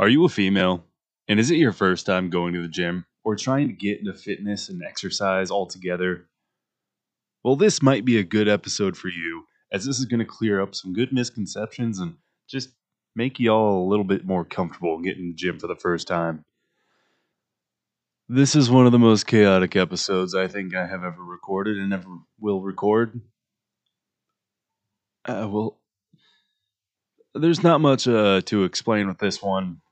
Are 0.00 0.08
you 0.08 0.24
a 0.24 0.30
female? 0.30 0.86
And 1.28 1.38
is 1.38 1.50
it 1.50 1.58
your 1.58 1.74
first 1.74 2.06
time 2.06 2.30
going 2.30 2.54
to 2.54 2.62
the 2.62 2.68
gym 2.68 3.04
or 3.22 3.36
trying 3.36 3.66
to 3.66 3.74
get 3.74 3.98
into 3.98 4.14
fitness 4.14 4.70
and 4.70 4.82
exercise 4.82 5.50
altogether? 5.50 6.26
Well, 7.44 7.54
this 7.54 7.82
might 7.82 8.06
be 8.06 8.16
a 8.16 8.22
good 8.22 8.48
episode 8.48 8.96
for 8.96 9.08
you, 9.08 9.44
as 9.70 9.84
this 9.84 9.98
is 9.98 10.06
going 10.06 10.20
to 10.20 10.24
clear 10.24 10.62
up 10.62 10.74
some 10.74 10.94
good 10.94 11.12
misconceptions 11.12 11.98
and 11.98 12.14
just 12.48 12.70
make 13.14 13.38
y'all 13.38 13.86
a 13.86 13.90
little 13.90 14.06
bit 14.06 14.24
more 14.24 14.42
comfortable 14.42 14.98
getting 15.02 15.24
in 15.24 15.28
the 15.32 15.34
gym 15.34 15.58
for 15.58 15.66
the 15.66 15.76
first 15.76 16.08
time. 16.08 16.46
This 18.26 18.56
is 18.56 18.70
one 18.70 18.86
of 18.86 18.92
the 18.92 18.98
most 18.98 19.26
chaotic 19.26 19.76
episodes 19.76 20.34
I 20.34 20.48
think 20.48 20.74
I 20.74 20.86
have 20.86 21.04
ever 21.04 21.22
recorded 21.22 21.76
and 21.76 21.92
ever 21.92 22.08
will 22.38 22.62
record. 22.62 23.20
Uh, 25.26 25.46
well, 25.46 25.78
there's 27.34 27.62
not 27.62 27.82
much 27.82 28.08
uh, 28.08 28.40
to 28.46 28.64
explain 28.64 29.06
with 29.06 29.18
this 29.18 29.42
one. 29.42 29.82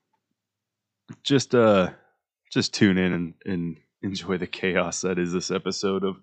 Just 1.22 1.54
uh, 1.54 1.90
just 2.52 2.74
tune 2.74 2.98
in 2.98 3.12
and, 3.12 3.34
and 3.44 3.76
enjoy 4.02 4.38
the 4.38 4.46
chaos 4.46 5.00
that 5.02 5.18
is 5.18 5.32
this 5.32 5.50
episode 5.50 6.04
of 6.04 6.16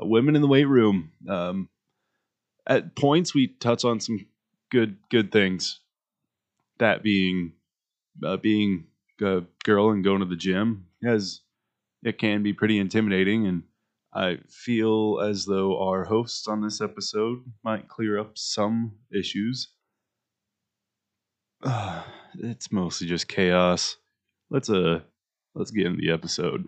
uh, 0.00 0.06
Women 0.06 0.36
in 0.36 0.42
the 0.42 0.48
Weight 0.48 0.66
Room. 0.66 1.12
Um, 1.28 1.68
at 2.66 2.96
points, 2.96 3.34
we 3.34 3.48
touch 3.48 3.84
on 3.84 4.00
some 4.00 4.26
good 4.70 4.96
good 5.10 5.32
things. 5.32 5.80
That 6.78 7.02
being 7.02 7.52
uh, 8.24 8.38
being 8.38 8.86
a 9.20 9.42
girl 9.64 9.90
and 9.90 10.04
going 10.04 10.20
to 10.20 10.26
the 10.26 10.36
gym, 10.36 10.86
as 11.04 11.40
it 12.02 12.18
can 12.18 12.42
be 12.42 12.52
pretty 12.52 12.78
intimidating, 12.78 13.46
and 13.46 13.64
I 14.12 14.38
feel 14.48 15.20
as 15.22 15.44
though 15.44 15.80
our 15.82 16.04
hosts 16.04 16.48
on 16.48 16.62
this 16.62 16.80
episode 16.80 17.44
might 17.62 17.88
clear 17.88 18.18
up 18.18 18.36
some 18.36 18.92
issues. 19.12 19.68
Uh, 21.62 22.02
it's 22.38 22.72
mostly 22.72 23.06
just 23.06 23.28
chaos. 23.28 23.96
Let's 24.52 24.68
uh 24.68 24.98
let's 25.54 25.70
get 25.70 25.86
into 25.86 26.00
the 26.00 26.10
episode. 26.10 26.64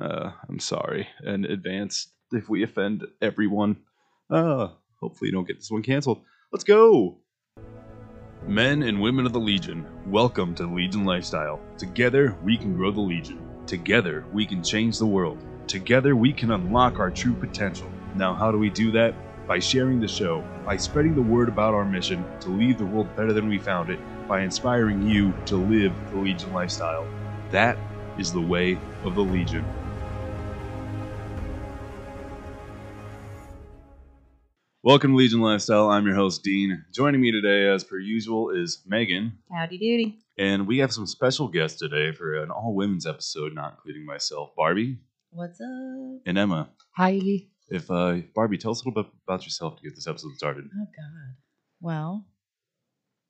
Uh, 0.00 0.30
I'm 0.48 0.58
sorry 0.58 1.06
in 1.22 1.44
advance 1.44 2.08
if 2.32 2.48
we 2.48 2.62
offend 2.62 3.06
everyone. 3.20 3.76
Uh, 4.30 4.68
hopefully 5.00 5.28
you 5.28 5.32
don't 5.32 5.46
get 5.46 5.58
this 5.58 5.70
one 5.70 5.82
canceled. 5.82 6.22
Let's 6.50 6.64
go. 6.64 7.18
Men 8.46 8.82
and 8.82 9.02
women 9.02 9.26
of 9.26 9.34
the 9.34 9.38
Legion, 9.38 9.84
welcome 10.06 10.54
to 10.54 10.66
Legion 10.66 11.04
lifestyle. 11.04 11.60
Together 11.76 12.34
we 12.42 12.56
can 12.56 12.74
grow 12.74 12.90
the 12.90 13.00
Legion. 13.00 13.46
Together 13.66 14.24
we 14.32 14.46
can 14.46 14.64
change 14.64 14.98
the 14.98 15.04
world. 15.04 15.44
Together 15.66 16.16
we 16.16 16.32
can 16.32 16.52
unlock 16.52 16.98
our 16.98 17.10
true 17.10 17.34
potential. 17.34 17.90
Now, 18.14 18.32
how 18.32 18.50
do 18.50 18.56
we 18.56 18.70
do 18.70 18.90
that? 18.92 19.14
By 19.46 19.58
sharing 19.58 20.00
the 20.00 20.08
show, 20.08 20.42
by 20.64 20.78
spreading 20.78 21.14
the 21.14 21.20
word 21.20 21.50
about 21.50 21.74
our 21.74 21.84
mission 21.84 22.24
to 22.40 22.48
leave 22.48 22.78
the 22.78 22.86
world 22.86 23.14
better 23.14 23.34
than 23.34 23.46
we 23.46 23.58
found 23.58 23.90
it, 23.90 24.00
by 24.30 24.42
inspiring 24.42 25.02
you 25.02 25.34
to 25.44 25.56
live 25.56 25.92
the 26.12 26.16
Legion 26.16 26.52
lifestyle. 26.52 27.04
That 27.50 27.76
is 28.16 28.32
the 28.32 28.40
way 28.40 28.78
of 29.02 29.16
the 29.16 29.22
Legion. 29.22 29.64
Welcome 34.84 35.10
to 35.10 35.16
Legion 35.16 35.40
Lifestyle. 35.40 35.90
I'm 35.90 36.06
your 36.06 36.14
host, 36.14 36.44
Dean. 36.44 36.84
Joining 36.94 37.20
me 37.20 37.32
today, 37.32 37.66
as 37.66 37.82
per 37.82 37.98
usual, 37.98 38.50
is 38.50 38.84
Megan. 38.86 39.32
Howdy 39.52 39.78
doody. 39.78 40.20
And 40.38 40.68
we 40.68 40.78
have 40.78 40.92
some 40.92 41.08
special 41.08 41.48
guests 41.48 41.80
today 41.80 42.12
for 42.12 42.40
an 42.40 42.52
all 42.52 42.72
women's 42.72 43.06
episode, 43.06 43.52
not 43.52 43.72
including 43.78 44.06
myself, 44.06 44.50
Barbie 44.56 44.98
What's 45.30 45.60
up? 45.60 46.20
and 46.24 46.38
Emma. 46.38 46.70
Hi. 46.94 47.20
If 47.68 47.90
uh, 47.90 48.18
Barbie, 48.32 48.58
tell 48.58 48.70
us 48.70 48.82
a 48.82 48.88
little 48.88 49.02
bit 49.02 49.10
about 49.26 49.42
yourself 49.42 49.76
to 49.78 49.82
get 49.82 49.96
this 49.96 50.06
episode 50.06 50.36
started. 50.36 50.66
Oh 50.72 50.84
God. 50.84 51.34
Well, 51.80 52.26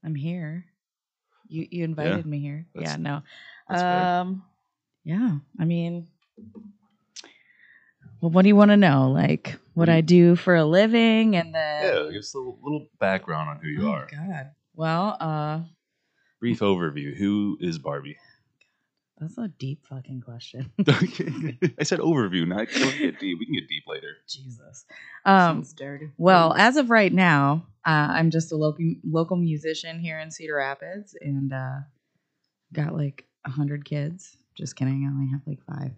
I'm 0.04 0.14
here. 0.14 0.66
You 1.50 1.66
you 1.70 1.84
invited 1.84 2.24
me 2.26 2.38
here. 2.40 2.66
That's- 2.74 2.92
yeah, 2.92 2.96
no. 2.96 3.22
that's 3.68 3.82
fair. 3.82 4.20
Um 4.20 4.44
yeah. 5.04 5.38
I 5.58 5.64
mean 5.64 6.06
well, 8.20 8.30
what 8.30 8.42
do 8.42 8.48
you 8.48 8.56
want 8.56 8.70
to 8.70 8.76
know? 8.76 9.10
Like 9.10 9.56
what 9.74 9.88
I 9.88 10.00
do 10.00 10.36
for 10.36 10.54
a 10.54 10.64
living 10.64 11.36
and 11.36 11.54
then 11.54 11.82
Yeah, 11.82 12.10
give 12.12 12.18
us 12.20 12.34
a 12.34 12.38
little, 12.38 12.58
little 12.62 12.86
background 12.98 13.48
on 13.48 13.58
who 13.62 13.68
you 13.68 13.88
oh, 13.88 13.92
are. 13.92 14.08
God. 14.10 14.50
Well, 14.74 15.16
uh 15.20 15.60
Brief 16.38 16.60
overview. 16.60 17.16
Who 17.16 17.58
is 17.60 17.78
Barbie? 17.78 18.16
that's 19.18 19.36
a 19.36 19.48
deep 19.48 19.84
fucking 19.86 20.22
question. 20.22 20.72
I 20.88 21.82
said 21.82 21.98
overview, 21.98 22.48
not 22.48 22.68
don't 22.72 22.96
get 22.96 23.20
deep. 23.20 23.38
We 23.38 23.44
can 23.44 23.54
get 23.54 23.68
deep 23.68 23.84
later. 23.86 24.16
Jesus. 24.28 24.86
Um 25.24 25.56
Sounds 25.56 25.72
dirty. 25.74 26.10
Well, 26.16 26.54
as 26.54 26.76
of 26.76 26.88
right 26.90 27.12
now, 27.12 27.66
uh, 27.86 28.08
I'm 28.10 28.30
just 28.30 28.52
a 28.52 28.56
local 28.56 28.84
local 29.04 29.36
musician 29.36 29.98
here 29.98 30.18
in 30.18 30.30
Cedar 30.30 30.56
Rapids, 30.56 31.16
and 31.20 31.52
uh, 31.52 31.78
got 32.72 32.94
like 32.94 33.26
a 33.46 33.50
hundred 33.50 33.84
kids. 33.84 34.36
Just 34.56 34.76
kidding, 34.76 35.06
I 35.06 35.14
only 35.14 35.30
have 35.32 35.40
like 35.46 35.60
five. 35.64 35.92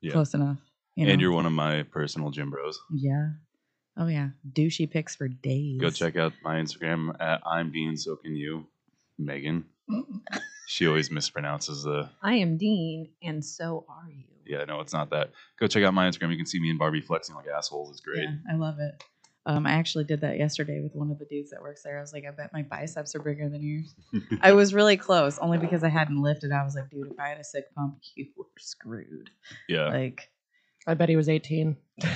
Yeah. 0.00 0.12
Close 0.12 0.34
enough. 0.34 0.58
You 0.96 1.06
know? 1.06 1.12
And 1.12 1.20
you're 1.20 1.32
one 1.32 1.46
of 1.46 1.52
my 1.52 1.82
personal 1.84 2.30
gym 2.30 2.50
bros. 2.50 2.80
yeah. 2.92 3.30
Oh 3.96 4.06
yeah, 4.06 4.28
douchey 4.52 4.90
pics 4.90 5.16
for 5.16 5.28
days. 5.28 5.80
Go 5.80 5.90
check 5.90 6.16
out 6.16 6.32
my 6.42 6.56
Instagram 6.56 7.14
at 7.20 7.42
I'm 7.44 7.70
Dean. 7.70 7.96
So 7.96 8.16
can 8.16 8.34
you, 8.34 8.66
Megan. 9.18 9.64
She 10.70 10.86
always 10.86 11.08
mispronounces 11.08 11.82
the. 11.82 12.08
I 12.22 12.34
am 12.34 12.56
Dean, 12.56 13.08
and 13.24 13.44
so 13.44 13.84
are 13.88 14.08
you. 14.08 14.22
Yeah, 14.46 14.64
no, 14.66 14.78
it's 14.78 14.92
not 14.92 15.10
that. 15.10 15.32
Go 15.58 15.66
check 15.66 15.82
out 15.82 15.92
my 15.92 16.08
Instagram. 16.08 16.30
You 16.30 16.36
can 16.36 16.46
see 16.46 16.60
me 16.60 16.70
and 16.70 16.78
Barbie 16.78 17.00
flexing 17.00 17.34
like 17.34 17.48
assholes. 17.48 17.90
It's 17.90 17.98
great. 17.98 18.22
Yeah, 18.22 18.36
I 18.48 18.54
love 18.54 18.78
it. 18.78 19.02
Um, 19.46 19.66
I 19.66 19.72
actually 19.72 20.04
did 20.04 20.20
that 20.20 20.36
yesterday 20.38 20.80
with 20.82 20.94
one 20.94 21.10
of 21.10 21.18
the 21.18 21.24
dudes 21.24 21.50
that 21.50 21.62
works 21.62 21.82
there. 21.82 21.96
I 21.96 22.00
was 22.02 22.12
like, 22.12 22.24
I 22.28 22.30
bet 22.30 22.52
my 22.52 22.62
biceps 22.62 23.14
are 23.14 23.20
bigger 23.22 23.48
than 23.48 23.62
yours. 23.62 23.94
I 24.42 24.52
was 24.52 24.74
really 24.74 24.96
close, 24.98 25.38
only 25.38 25.56
because 25.58 25.82
I 25.82 25.88
hadn't 25.88 26.20
lifted. 26.22 26.52
I 26.52 26.62
was 26.62 26.74
like, 26.74 26.90
dude, 26.90 27.10
if 27.12 27.18
I 27.18 27.28
had 27.28 27.38
a 27.38 27.44
sick 27.44 27.74
pump, 27.74 27.98
you 28.16 28.26
were 28.36 28.44
screwed. 28.58 29.30
yeah. 29.68 29.88
Like, 29.88 30.28
I 30.86 30.94
bet 30.94 31.08
he 31.08 31.16
was 31.16 31.28
18. 31.28 31.76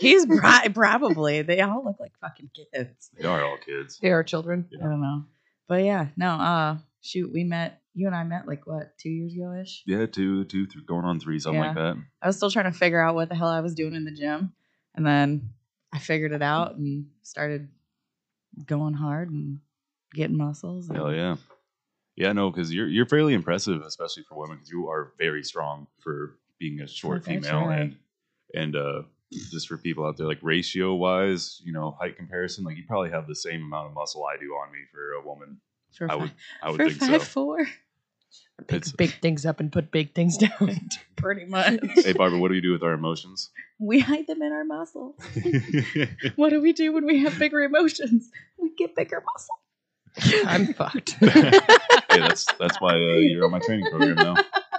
He's 0.00 0.26
pri- 0.26 0.68
probably. 0.68 1.42
They 1.42 1.60
all 1.60 1.84
look 1.84 2.00
like 2.00 2.12
fucking 2.20 2.50
kids. 2.54 3.10
they 3.18 3.26
are 3.28 3.44
all 3.44 3.58
kids. 3.58 3.98
They 4.00 4.10
are 4.10 4.22
children. 4.22 4.68
I 4.74 4.84
don't 4.84 5.02
know, 5.02 5.24
but 5.68 5.84
yeah, 5.84 6.06
no. 6.16 6.30
Uh, 6.30 6.76
shoot, 7.02 7.30
we 7.32 7.44
met. 7.44 7.80
You 7.94 8.06
and 8.06 8.16
I 8.16 8.24
met 8.24 8.48
like 8.48 8.66
what 8.66 8.96
two 8.98 9.10
years 9.10 9.34
ago 9.34 9.52
ish. 9.60 9.82
Yeah, 9.86 10.06
two, 10.06 10.44
two, 10.46 10.66
three, 10.66 10.82
going 10.86 11.04
on 11.04 11.20
three, 11.20 11.38
something 11.38 11.60
like 11.60 11.74
that. 11.74 11.96
I 12.22 12.26
was 12.26 12.36
still 12.36 12.50
trying 12.50 12.72
to 12.72 12.78
figure 12.78 13.02
out 13.02 13.14
what 13.14 13.28
the 13.28 13.34
hell 13.34 13.48
I 13.48 13.60
was 13.60 13.74
doing 13.74 13.94
in 13.94 14.04
the 14.06 14.12
gym, 14.12 14.54
and 14.94 15.06
then 15.06 15.50
I 15.92 15.98
figured 15.98 16.32
it 16.32 16.42
out 16.42 16.76
and 16.76 17.06
started 17.22 17.68
going 18.66 18.94
hard 18.94 19.30
and 19.30 19.60
getting 20.14 20.36
muscles. 20.36 20.88
And, 20.88 20.96
Hell 20.96 21.12
yeah. 21.12 21.36
Yeah, 22.16 22.32
no, 22.32 22.50
because 22.50 22.72
you're 22.72 22.88
you're 22.88 23.06
fairly 23.06 23.32
impressive, 23.32 23.80
especially 23.82 24.24
for 24.24 24.36
women, 24.36 24.56
because 24.56 24.70
you 24.70 24.88
are 24.88 25.12
very 25.18 25.42
strong 25.42 25.86
for 25.98 26.36
being 26.58 26.80
a 26.80 26.86
short 26.86 27.24
female, 27.24 27.66
right. 27.66 27.80
and 27.80 27.96
and 28.54 28.76
uh, 28.76 29.02
just 29.50 29.66
for 29.66 29.78
people 29.78 30.04
out 30.04 30.18
there, 30.18 30.26
like 30.26 30.38
ratio 30.42 30.94
wise, 30.94 31.60
you 31.64 31.72
know, 31.72 31.96
height 31.98 32.16
comparison, 32.16 32.64
like 32.64 32.76
you 32.76 32.84
probably 32.86 33.10
have 33.10 33.26
the 33.26 33.34
same 33.34 33.62
amount 33.62 33.88
of 33.88 33.94
muscle 33.94 34.24
I 34.26 34.38
do 34.38 34.50
on 34.52 34.70
me 34.70 34.80
for 34.92 35.12
a 35.12 35.26
woman. 35.26 35.58
For 35.92 36.10
I 36.10 36.16
would 36.16 36.32
I 36.62 36.70
would 36.70 36.78
think 36.78 36.92
five 36.92 37.22
so. 37.22 37.26
four, 37.26 37.66
Pick 38.66 38.76
It's- 38.78 38.92
big 38.96 39.10
things 39.20 39.44
up 39.46 39.60
and 39.60 39.70
put 39.72 39.90
big 39.90 40.14
things 40.14 40.36
down. 40.36 40.80
pretty 41.16 41.44
much. 41.46 41.80
Hey, 41.96 42.12
Barbara, 42.12 42.38
what 42.38 42.48
do 42.48 42.54
we 42.54 42.60
do 42.60 42.72
with 42.72 42.82
our 42.82 42.92
emotions? 42.92 43.50
we 43.78 43.98
hide 43.98 44.26
them 44.28 44.40
in 44.42 44.52
our 44.52 44.64
muscles. 44.64 45.16
What 46.36 46.50
do 46.50 46.60
we 46.60 46.72
do 46.72 46.92
when 46.92 47.04
we 47.04 47.18
have 47.24 47.36
bigger 47.38 47.60
emotions? 47.62 48.30
We 48.58 48.70
get 48.76 48.94
bigger 48.94 49.22
muscle. 49.32 50.44
I'm 50.46 50.72
fucked. 50.74 51.12
hey, 51.20 51.50
that's 52.10 52.44
that's 52.60 52.80
why 52.80 52.92
uh, 52.94 53.16
you're 53.18 53.44
on 53.44 53.50
my 53.50 53.58
training 53.58 53.86
program 53.90 54.14
now. 54.16 54.34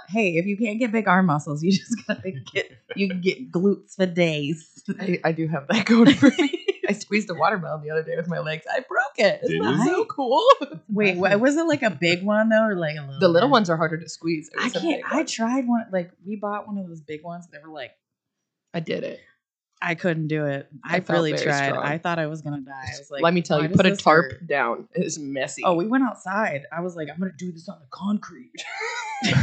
Hey, 0.08 0.36
if 0.36 0.46
you 0.46 0.56
can't 0.56 0.78
get 0.78 0.92
big 0.92 1.08
arm 1.08 1.26
muscles, 1.26 1.62
you 1.62 1.72
just 1.72 1.96
gotta 2.06 2.30
get 2.52 2.70
you 2.96 3.08
can 3.08 3.20
get 3.20 3.50
glutes 3.50 3.96
for 3.96 4.06
days. 4.06 4.82
I, 5.00 5.18
I 5.24 5.32
do 5.32 5.48
have 5.48 5.66
that 5.68 5.84
going 5.86 6.14
for 6.14 6.30
me. 6.30 6.63
I 6.88 6.92
squeezed 6.92 7.30
a 7.30 7.34
watermelon 7.34 7.82
the 7.82 7.90
other 7.90 8.02
day 8.02 8.16
with 8.16 8.28
my 8.28 8.38
legs. 8.38 8.64
I 8.70 8.80
broke 8.80 9.18
it. 9.18 9.40
Did 9.42 9.50
Isn't 9.62 9.62
that 9.78 9.84
you? 9.86 9.94
so 9.96 10.04
cool? 10.06 10.42
Wait, 10.88 11.16
wa- 11.16 11.34
was 11.36 11.56
it 11.56 11.66
like 11.66 11.82
a 11.82 11.90
big 11.90 12.22
one 12.22 12.48
though, 12.48 12.64
or 12.64 12.74
like 12.76 12.96
a 12.96 13.00
little? 13.02 13.20
The 13.20 13.28
little 13.28 13.48
one? 13.48 13.58
ones 13.60 13.70
are 13.70 13.76
harder 13.76 13.98
to 13.98 14.08
squeeze. 14.08 14.48
It 14.52 14.60
I 14.60 14.64
was 14.64 14.76
a 14.76 14.80
can't. 14.80 15.02
big 15.02 15.04
I 15.12 15.16
one. 15.16 15.26
tried 15.26 15.66
one. 15.68 15.86
Like 15.92 16.10
we 16.26 16.36
bought 16.36 16.66
one 16.66 16.78
of 16.78 16.86
those 16.88 17.00
big 17.00 17.22
ones. 17.22 17.46
They 17.52 17.58
were 17.58 17.72
like, 17.72 17.92
I 18.72 18.80
did 18.80 19.04
it. 19.04 19.20
I 19.82 19.94
couldn't 19.96 20.28
do 20.28 20.46
it. 20.46 20.68
I, 20.82 20.96
I 20.96 21.00
felt 21.00 21.16
really 21.18 21.32
very 21.32 21.42
tried. 21.44 21.68
strong. 21.70 21.84
I 21.84 21.98
thought 21.98 22.18
I 22.18 22.26
was 22.26 22.40
gonna 22.42 22.60
die. 22.62 22.72
I 22.72 22.98
was 22.98 23.10
like, 23.10 23.22
Let 23.22 23.34
me 23.34 23.42
tell 23.42 23.58
why 23.58 23.64
you, 23.64 23.68
does 23.68 23.76
put 23.76 23.86
a 23.86 23.90
this 23.90 24.02
tarp 24.02 24.32
hurt? 24.32 24.46
down. 24.46 24.88
It's 24.94 25.18
messy. 25.18 25.62
Oh, 25.64 25.74
we 25.74 25.86
went 25.86 26.04
outside. 26.04 26.62
I 26.72 26.80
was 26.80 26.96
like, 26.96 27.08
I'm 27.10 27.18
gonna 27.18 27.32
do 27.36 27.52
this 27.52 27.68
on 27.68 27.78
the 27.80 27.86
concrete. 27.90 28.50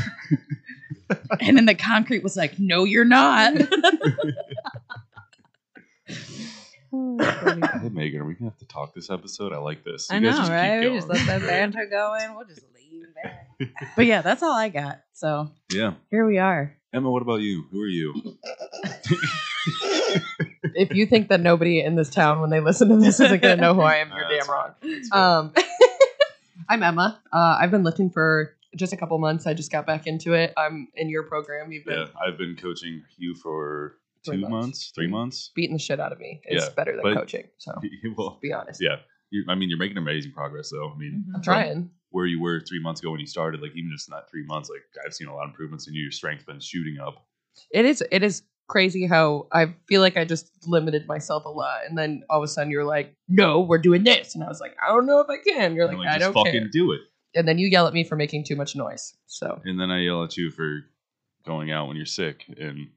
and 1.42 1.58
then 1.58 1.66
the 1.66 1.76
concrete 1.76 2.24
was 2.24 2.36
like, 2.38 2.58
No, 2.58 2.84
you're 2.86 3.06
not. 3.06 3.54
Hey, 7.82 7.90
Megan, 7.90 8.22
are 8.22 8.26
we 8.26 8.34
gonna 8.34 8.50
have 8.52 8.58
to 8.60 8.66
talk 8.68 8.94
this 8.94 9.10
episode? 9.10 9.54
I 9.54 9.58
like 9.58 9.84
this. 9.84 10.08
You 10.12 10.18
I 10.18 10.20
guys 10.20 10.32
know, 10.32 10.38
just 10.38 10.50
keep 10.50 10.56
right? 10.56 10.80
We 10.80 10.86
going. 10.88 10.96
just 10.98 11.08
let 11.08 11.26
that 11.28 11.42
banter 11.48 11.86
going. 11.86 12.36
We'll 12.36 12.46
just 12.46 12.62
lean 12.76 13.06
back. 13.16 13.48
But 13.96 14.06
yeah, 14.08 14.22
that's 14.22 14.44
all 14.44 14.54
I 14.54 14.70
got. 14.70 15.02
So 15.14 15.52
yeah, 15.72 15.94
here 16.10 16.26
we 16.26 16.38
are. 16.38 16.76
Emma, 16.94 17.10
what 17.10 17.22
about 17.22 17.40
you? 17.42 17.64
Who 17.72 17.82
are 17.82 17.88
you? 17.88 18.14
if 20.76 20.94
you 20.94 21.06
think 21.06 21.30
that 21.30 21.40
nobody 21.40 21.82
in 21.82 21.96
this 21.96 22.10
town, 22.10 22.42
when 22.42 22.50
they 22.50 22.60
listen 22.60 22.90
to 22.90 22.98
this, 22.98 23.20
isn't 23.22 23.42
going 23.42 23.56
to 23.56 23.62
know 23.62 23.74
who 23.74 23.82
I 23.82 23.96
am, 23.98 24.10
you're 24.10 24.26
Uh, 24.26 24.30
damn 24.40 24.50
wrong. 24.50 24.72
fine. 24.82 24.92
That's 24.92 25.08
fine. 25.10 25.22
Um, 25.46 25.54
I'm 26.70 26.84
Emma. 26.84 27.22
Uh, 27.32 27.58
I've 27.62 27.72
been 27.72 27.84
lifting 27.84 28.10
for 28.10 28.54
just 28.76 28.92
a 28.92 28.98
couple 28.98 29.18
months. 29.20 29.48
I 29.48 29.54
just 29.54 29.72
got 29.72 29.86
back 29.86 30.06
into 30.06 30.34
it. 30.34 30.54
I'm 30.58 30.90
in 30.96 31.10
your 31.10 31.24
program. 31.24 31.72
You've 31.72 31.86
been 31.86 31.98
Yeah, 32.00 32.06
I've 32.22 32.38
been 32.38 32.58
coaching 32.58 33.04
you 33.18 33.36
for 33.36 33.96
two 34.24 34.38
months. 34.38 34.52
months. 34.52 34.92
three 34.96 35.08
months. 35.08 35.52
beating 35.56 35.74
the 35.74 35.80
shit 35.80 36.00
out 36.00 36.12
of 36.12 36.20
me. 36.20 36.42
It's 36.44 36.66
Yeah, 36.66 36.74
better 36.76 36.96
than 36.96 37.14
coaching. 37.16 37.48
So 37.58 37.74
well, 38.18 38.40
be 38.42 38.54
honest. 38.54 38.82
yeah. 38.82 38.98
You, 39.30 39.46
I 39.48 39.56
mean, 39.56 39.70
you're 39.70 39.80
making 39.80 39.98
amazing 39.98 40.34
progress, 40.34 40.70
though. 40.72 40.92
I 40.94 40.98
mean, 40.98 41.24
Mhm. 41.30 41.36
I'm 41.36 41.42
trying. 41.42 41.92
where 42.10 42.26
you 42.26 42.42
were 42.42 42.60
three 42.60 42.82
months 42.82 43.00
ago 43.02 43.12
when 43.12 43.20
you 43.22 43.26
started, 43.28 43.62
like 43.62 43.72
even 43.76 43.90
just 43.94 44.10
in 44.10 44.12
that 44.14 44.30
three 44.30 44.44
months, 44.46 44.70
like 44.70 44.82
I've 45.06 45.14
seen 45.14 45.28
a 45.28 45.34
lot 45.34 45.44
of 45.46 45.50
improvements 45.52 45.88
in 45.88 45.94
you. 45.94 46.02
Your 46.04 46.12
strength's 46.12 46.44
been 46.44 46.60
shooting 46.60 47.00
up. 47.00 47.26
It 47.72 47.86
is. 47.86 48.04
It 48.12 48.22
is 48.24 48.44
crazy 48.68 49.06
how 49.06 49.48
I 49.52 49.74
feel 49.88 50.02
like 50.02 50.16
I 50.18 50.24
just 50.26 50.50
limited 50.68 51.06
myself 51.08 51.46
a 51.46 51.50
lot, 51.50 51.82
and 51.88 51.98
then 51.98 52.24
all 52.30 52.40
of 52.40 52.44
a 52.44 52.48
sudden 52.50 52.70
you're 52.72 52.84
like, 52.86 53.14
"No, 53.30 53.62
we're 53.62 53.78
doing 53.78 54.04
this," 54.04 54.36
and 54.36 54.44
I 54.44 54.48
was 54.48 54.60
like, 54.62 54.76
"I 54.86 54.90
don't 54.90 55.06
know 55.06 55.20
if 55.22 55.30
I 55.30 55.38
can." 55.38 55.76
You're 55.76 55.88
like, 55.88 55.98
like, 55.98 56.08
"I 56.08 56.20
just 56.20 56.34
don't 56.34 56.46
fucking 56.46 56.60
care," 56.62 56.70
do 56.70 56.92
it. 56.92 57.02
and 57.36 57.48
then 57.48 57.58
you 57.58 57.68
yell 57.68 57.88
at 57.88 57.94
me 57.94 58.04
for 58.04 58.16
making 58.18 58.44
too 58.46 58.56
much 58.58 58.76
noise. 58.76 59.14
So, 59.28 59.62
And 59.66 59.80
then 59.80 59.92
I 59.92 60.00
yell 60.02 60.24
at 60.26 60.36
you 60.38 60.52
for 60.52 60.82
going 61.46 61.72
out 61.72 61.88
when 61.88 61.96
you're 61.98 62.06
sick. 62.06 62.44
And 62.58 62.90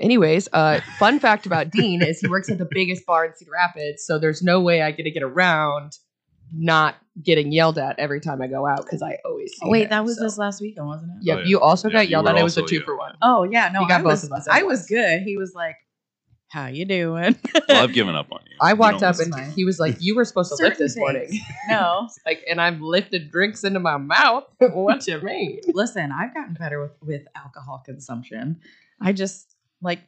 anyways, 0.00 0.48
uh, 0.52 0.80
fun 0.98 1.18
fact 1.20 1.46
about 1.46 1.70
Dean 1.70 2.02
is 2.02 2.20
he 2.20 2.28
works 2.28 2.48
at 2.50 2.58
the 2.58 2.68
biggest 2.70 3.04
bar 3.06 3.24
in 3.26 3.34
Cedar 3.34 3.50
Rapids, 3.52 4.04
so 4.04 4.18
there's 4.18 4.42
no 4.42 4.60
way 4.60 4.82
I 4.82 4.90
get 4.90 5.04
to 5.04 5.10
get 5.10 5.22
around 5.22 5.92
not 6.52 6.96
getting 7.22 7.52
yelled 7.52 7.76
at 7.78 7.98
every 7.98 8.20
time 8.20 8.40
I 8.40 8.46
go 8.46 8.66
out 8.66 8.78
because 8.84 9.02
I 9.02 9.18
always. 9.24 9.52
See 9.52 9.68
wait, 9.68 9.82
him, 9.84 9.90
that 9.90 10.04
was 10.04 10.16
so. 10.16 10.24
this 10.24 10.38
last 10.38 10.60
weekend, 10.62 10.86
wasn't 10.86 11.10
it? 11.12 11.18
Yeah, 11.20 11.34
Oh, 11.34 11.38
yeah. 11.40 11.44
you 11.44 11.60
also 11.60 11.88
Yeah, 11.88 11.92
got 11.98 12.08
yelled 12.08 12.28
at. 12.28 12.38
It 12.38 12.42
was 12.42 12.56
a 12.56 12.62
two 12.62 12.76
yelled 12.76 12.84
for 12.86 12.94
at. 12.94 12.98
one. 12.98 13.16
Oh 13.22 13.42
yeah, 13.44 13.68
no, 13.72 13.82
You 13.82 13.88
got 13.88 14.00
I 14.00 14.02
both 14.04 14.10
was 14.12 14.24
of 14.24 14.32
us 14.32 14.48
I 14.50 14.62
was 14.62 14.86
good. 14.86 15.22
He 15.22 15.36
was 15.36 15.52
like, 15.54 15.76
"How 16.48 16.66
you 16.68 16.86
doing?" 16.86 17.36
well, 17.68 17.82
I've 17.82 17.92
given 17.92 18.14
up 18.14 18.32
on 18.32 18.40
you. 18.50 18.56
I 18.62 18.72
walked 18.72 19.00
don't 19.00 19.10
up 19.14 19.18
and 19.20 19.30
fine. 19.34 19.50
he 19.52 19.64
was 19.66 19.78
like, 19.78 19.96
"You 20.00 20.16
were 20.16 20.24
supposed 20.24 20.50
to 20.56 20.62
lift 20.62 20.76
Certain 20.76 20.86
this 20.86 20.96
morning." 20.96 21.28
no, 21.68 22.08
like, 22.26 22.40
and 22.48 22.60
I've 22.62 22.80
lifted 22.80 23.30
drinks 23.30 23.62
into 23.64 23.80
my 23.80 23.98
mouth. 23.98 24.44
what 24.58 25.06
you 25.06 25.20
mean? 25.20 25.60
listen, 25.74 26.10
I've 26.12 26.32
gotten 26.32 26.54
better 26.54 26.80
with 26.80 26.92
with 27.02 27.22
alcohol 27.36 27.82
consumption. 27.84 28.60
I 29.02 29.12
just 29.12 29.54
like 29.82 30.00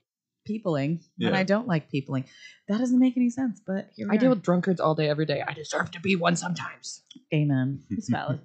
peopling, 0.46 1.00
and 1.20 1.37
I 1.37 1.43
don't 1.43 1.67
like 1.69 1.90
peopling. 1.90 2.25
That 2.69 2.78
doesn't 2.78 2.99
make 2.99 3.17
any 3.17 3.31
sense, 3.31 3.61
but 3.64 3.90
here 3.94 4.08
we 4.08 4.14
I 4.14 4.19
deal 4.19 4.31
with 4.31 4.43
drunkards 4.43 4.81
all 4.81 4.94
day, 4.94 5.08
every 5.08 5.26
day. 5.26 5.43
I 5.46 5.52
deserve 5.52 5.90
to 5.93 6.00
be 6.00 6.17
one 6.17 6.37
sometimes. 6.37 7.02
Amen. 7.32 7.82
It's 7.90 8.08
valid. 8.11 8.40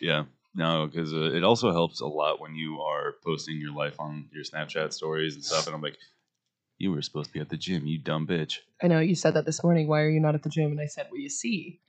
Yeah. 0.00 0.24
No, 0.54 0.86
because 0.86 1.12
uh, 1.12 1.30
it 1.34 1.44
also 1.44 1.72
helps 1.72 2.00
a 2.00 2.06
lot 2.06 2.40
when 2.40 2.54
you 2.54 2.80
are 2.80 3.14
posting 3.24 3.58
your 3.60 3.72
life 3.72 3.94
on 4.00 4.28
your 4.32 4.42
Snapchat 4.44 4.92
stories 4.92 5.34
and 5.34 5.44
stuff. 5.44 5.66
And 5.66 5.74
I'm 5.74 5.82
like, 5.82 5.98
you 6.78 6.90
were 6.90 7.02
supposed 7.02 7.28
to 7.28 7.32
be 7.32 7.40
at 7.40 7.48
the 7.48 7.56
gym, 7.56 7.86
you 7.86 7.98
dumb 7.98 8.26
bitch. 8.26 8.58
I 8.82 8.88
know 8.88 9.00
you 9.00 9.14
said 9.14 9.34
that 9.34 9.44
this 9.44 9.62
morning. 9.62 9.88
Why 9.88 10.00
are 10.00 10.08
you 10.08 10.20
not 10.20 10.34
at 10.34 10.42
the 10.42 10.48
gym? 10.48 10.70
And 10.70 10.80
I 10.80 10.86
said, 10.86 11.08
"Well, 11.10 11.20
you 11.20 11.28
see, 11.28 11.80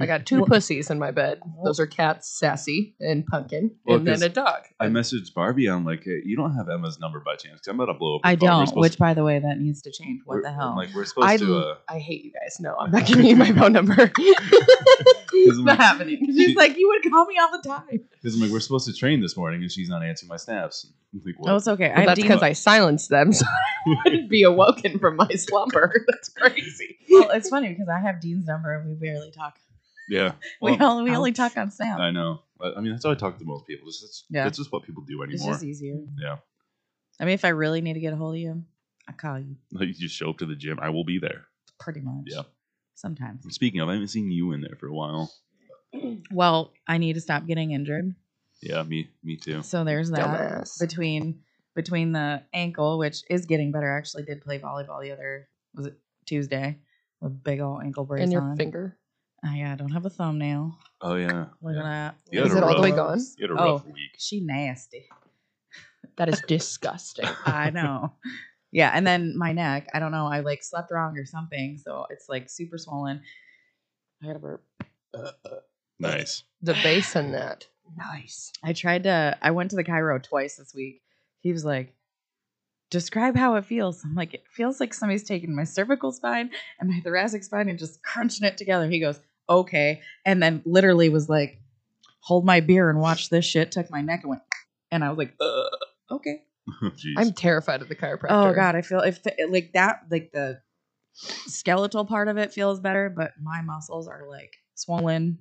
I 0.00 0.06
got 0.06 0.26
two 0.26 0.44
pussies 0.44 0.90
in 0.90 0.98
my 0.98 1.10
bed. 1.10 1.40
Those 1.64 1.80
are 1.80 1.86
cats, 1.86 2.28
Sassy 2.38 2.94
and 3.00 3.26
Pumpkin, 3.26 3.72
Well, 3.86 3.98
and 3.98 4.06
then 4.06 4.14
'cause 4.16 4.22
a 4.22 4.28
dog." 4.28 4.62
I 4.80 4.86
messaged 4.86 5.34
Barbie. 5.34 5.66
I'm 5.66 5.84
like, 5.84 6.04
hey, 6.04 6.20
you 6.24 6.36
don't 6.36 6.54
have 6.54 6.68
Emma's 6.68 6.98
number 7.00 7.20
by 7.24 7.32
chance? 7.36 7.54
Because 7.60 7.68
I'm 7.68 7.80
about 7.80 7.92
to 7.92 7.98
blow 7.98 8.16
up. 8.16 8.20
I 8.24 8.36
phone. 8.36 8.40
We're 8.48 8.48
don't. 8.48 8.66
supposed 8.68 8.80
Which, 8.82 8.92
to- 8.92 8.98
by 8.98 9.14
the 9.14 9.24
way, 9.24 9.38
that 9.38 9.58
needs 9.58 9.82
to 9.82 9.90
change. 9.92 10.20
What 10.24 10.34
we're- 10.36 10.42
the 10.44 10.52
hell? 10.52 10.70
I'm 10.70 10.76
like, 10.76 10.94
we're 10.94 11.04
supposed 11.04 11.28
I, 11.28 11.36
to. 11.38 11.58
Uh, 11.58 11.74
I 11.88 11.98
hate 11.98 12.24
you 12.24 12.32
guys. 12.32 12.58
No, 12.60 12.76
I'm 12.78 12.90
not 12.90 13.06
giving 13.06 13.26
you 13.26 13.36
my 13.36 13.52
phone 13.52 13.72
number. 13.72 13.94
it's 14.18 15.58
not 15.58 15.76
happening. 15.78 16.18
She's 16.26 16.56
like, 16.56 16.76
you 16.76 16.88
would 16.88 17.10
call 17.12 17.26
me 17.26 17.36
all 17.40 17.50
the 17.60 17.68
time. 17.68 18.00
Because 18.20 18.34
I'm 18.34 18.40
like, 18.40 18.50
we're 18.50 18.60
supposed 18.60 18.86
to 18.86 18.92
train 18.94 19.20
this 19.20 19.36
morning, 19.36 19.62
and 19.62 19.70
she's 19.70 19.88
not 19.88 20.02
answering 20.02 20.28
my 20.28 20.36
snaps. 20.36 20.86
I'm 21.14 21.22
like, 21.24 21.34
Oh, 21.42 21.56
it's 21.56 21.68
okay. 21.68 21.92
Well, 21.96 22.06
that's 22.06 22.20
because 22.20 22.42
I 22.42 22.52
silenced 22.52 23.08
them, 23.08 23.32
so 23.32 23.46
I 23.46 23.96
wouldn't 24.04 24.28
be 24.28 24.42
awoken 24.42 24.98
from 24.98 25.16
my 25.16 25.28
slumber. 25.30 26.04
That's 26.08 26.28
crazy. 26.28 26.98
well, 27.10 27.30
it's 27.30 27.48
funny 27.48 27.70
because 27.70 27.88
I 27.88 27.98
have 27.98 28.20
Dean's 28.20 28.46
number 28.46 28.74
and 28.74 28.86
we 28.88 28.94
barely 28.94 29.30
talk. 29.30 29.58
yeah. 30.10 30.32
we 30.60 30.76
Well, 30.76 30.98
only 30.98 31.10
we 31.10 31.16
only 31.16 31.32
talk 31.32 31.56
on 31.56 31.70
Snap. 31.70 31.98
I 31.98 32.10
know. 32.10 32.42
I 32.60 32.72
I 32.76 32.80
mean, 32.80 32.92
that's 32.92 33.04
how 33.04 33.10
I 33.10 33.14
talk 33.14 33.38
to 33.38 33.44
most 33.46 33.66
people. 33.66 33.88
It's 33.88 34.00
just, 34.00 34.24
Yeah. 34.28 34.46
it's 34.46 34.58
just 34.58 34.70
what 34.70 34.82
people 34.82 35.02
do 35.04 35.22
anymore. 35.22 35.32
It's 35.34 35.42
anymore. 35.42 35.54
just 35.54 35.64
easier. 35.64 35.98
Yeah. 36.20 36.36
I 37.20 37.24
mean, 37.24 37.34
if 37.34 37.44
I 37.44 37.48
really 37.50 37.80
need 37.80 37.94
to 37.94 38.00
get 38.00 38.12
a 38.12 38.16
hold 38.16 38.34
of 38.34 38.40
you, 38.40 38.62
I 39.08 39.12
call 39.12 39.38
you. 39.38 39.56
Like, 39.72 39.88
you 39.88 39.94
just 39.94 40.14
show 40.14 40.28
up 40.30 40.38
to 40.38 40.46
the 40.46 40.54
gym. 40.56 40.78
I 40.80 40.90
will 40.90 41.04
be 41.04 41.18
there. 41.18 41.46
Pretty 41.80 42.00
much. 42.00 42.24
Yeah. 42.26 42.42
Sometimes. 42.96 43.44
Speaking 43.54 43.80
of, 43.80 43.88
I 43.88 43.94
haven't 43.94 44.08
seen 44.08 44.30
you 44.30 44.52
in 44.52 44.60
there 44.60 44.76
for 44.78 44.88
a 44.88 44.92
while. 44.92 45.32
Well, 46.30 46.72
I 46.86 46.98
need 46.98 47.14
to 47.14 47.20
stop 47.22 47.46
getting 47.46 47.70
injured. 47.70 48.14
Yeah, 48.60 48.82
me, 48.82 49.08
me 49.22 49.36
too. 49.36 49.62
So 49.62 49.84
there's 49.84 50.10
that. 50.10 50.20
Dumbass. 50.20 50.78
Between 50.80 51.40
between 51.76 52.12
the 52.12 52.42
ankle, 52.52 52.98
which 52.98 53.22
is 53.30 53.46
getting 53.46 53.70
better. 53.70 53.92
I 53.92 53.98
actually 53.98 54.24
did 54.24 54.40
play 54.42 54.58
volleyball 54.58 55.00
the 55.02 55.12
other 55.12 55.48
was 55.74 55.86
it 55.86 55.98
Tuesday 56.26 56.78
with 57.20 57.42
big 57.44 57.60
old 57.60 57.82
ankle 57.84 58.04
brace 58.04 58.22
and 58.24 58.32
your 58.32 58.42
on. 58.42 58.56
finger. 58.56 58.96
Oh 59.46 59.54
yeah, 59.54 59.72
I 59.72 59.76
don't 59.76 59.92
have 59.92 60.04
a 60.06 60.10
thumbnail. 60.10 60.76
Oh 61.00 61.14
yeah. 61.14 61.46
Look 61.62 61.74
yeah. 61.76 61.80
at 61.80 61.84
that. 61.84 62.14
You 62.32 62.42
had 62.42 62.56
it 62.56 62.62
all 62.64 62.74
the 62.74 62.82
way 62.82 62.90
rough- 62.90 62.96
gone? 62.96 63.20
You 63.38 63.48
had 63.48 63.56
a 63.56 63.62
Oh. 63.62 63.72
rough 63.74 63.86
week. 63.86 64.10
She 64.18 64.40
nasty. 64.40 65.08
That 66.16 66.28
is 66.28 66.42
disgusting. 66.48 67.26
I 67.46 67.70
know. 67.70 68.14
Yeah, 68.72 68.90
and 68.92 69.06
then 69.06 69.38
my 69.38 69.52
neck, 69.52 69.88
I 69.94 70.00
don't 70.00 70.10
know, 70.12 70.26
I 70.26 70.40
like 70.40 70.64
slept 70.64 70.90
wrong 70.90 71.16
or 71.16 71.24
something, 71.24 71.78
so 71.78 72.06
it's 72.10 72.28
like 72.28 72.50
super 72.50 72.76
swollen. 72.76 73.22
I 74.22 74.26
gotta 74.26 74.40
burp. 74.40 74.64
Nice. 76.00 76.42
the 76.62 76.74
base 76.74 77.14
in 77.16 77.32
that. 77.32 77.66
Nice. 77.96 78.52
I 78.62 78.72
tried 78.72 79.04
to 79.04 79.38
I 79.40 79.50
went 79.50 79.70
to 79.70 79.76
the 79.76 79.84
chiro 79.84 80.22
twice 80.22 80.56
this 80.56 80.74
week. 80.74 81.02
He 81.40 81.52
was 81.52 81.64
like, 81.64 81.94
describe 82.90 83.36
how 83.36 83.54
it 83.54 83.64
feels. 83.64 84.04
I'm 84.04 84.14
like, 84.14 84.34
it 84.34 84.44
feels 84.50 84.80
like 84.80 84.94
somebody's 84.94 85.24
taking 85.24 85.54
my 85.54 85.64
cervical 85.64 86.12
spine 86.12 86.50
and 86.80 86.90
my 86.90 87.00
thoracic 87.00 87.44
spine 87.44 87.68
and 87.68 87.78
just 87.78 88.02
crunching 88.02 88.46
it 88.46 88.56
together. 88.56 88.88
He 88.88 89.00
goes, 89.00 89.20
okay. 89.48 90.02
And 90.24 90.42
then 90.42 90.62
literally 90.64 91.08
was 91.08 91.28
like, 91.28 91.60
hold 92.20 92.44
my 92.44 92.60
beer 92.60 92.90
and 92.90 93.00
watch 93.00 93.30
this 93.30 93.44
shit, 93.44 93.72
took 93.72 93.90
my 93.90 94.02
neck 94.02 94.20
and 94.22 94.30
went, 94.30 94.42
and 94.90 95.04
I 95.04 95.10
was 95.10 95.18
like, 95.18 95.34
uh, 95.40 96.14
okay. 96.14 96.42
Jeez. 96.82 97.14
I'm 97.16 97.32
terrified 97.32 97.82
of 97.82 97.88
the 97.88 97.96
chiropractor. 97.96 98.26
Oh 98.30 98.52
god, 98.52 98.76
I 98.76 98.82
feel 98.82 99.00
if 99.00 99.20
like 99.48 99.72
that 99.72 100.02
like 100.10 100.30
the 100.32 100.60
skeletal 101.46 102.04
part 102.04 102.28
of 102.28 102.36
it 102.36 102.52
feels 102.52 102.80
better, 102.80 103.08
but 103.08 103.32
my 103.42 103.62
muscles 103.62 104.06
are 104.06 104.28
like 104.28 104.54
swollen 104.74 105.38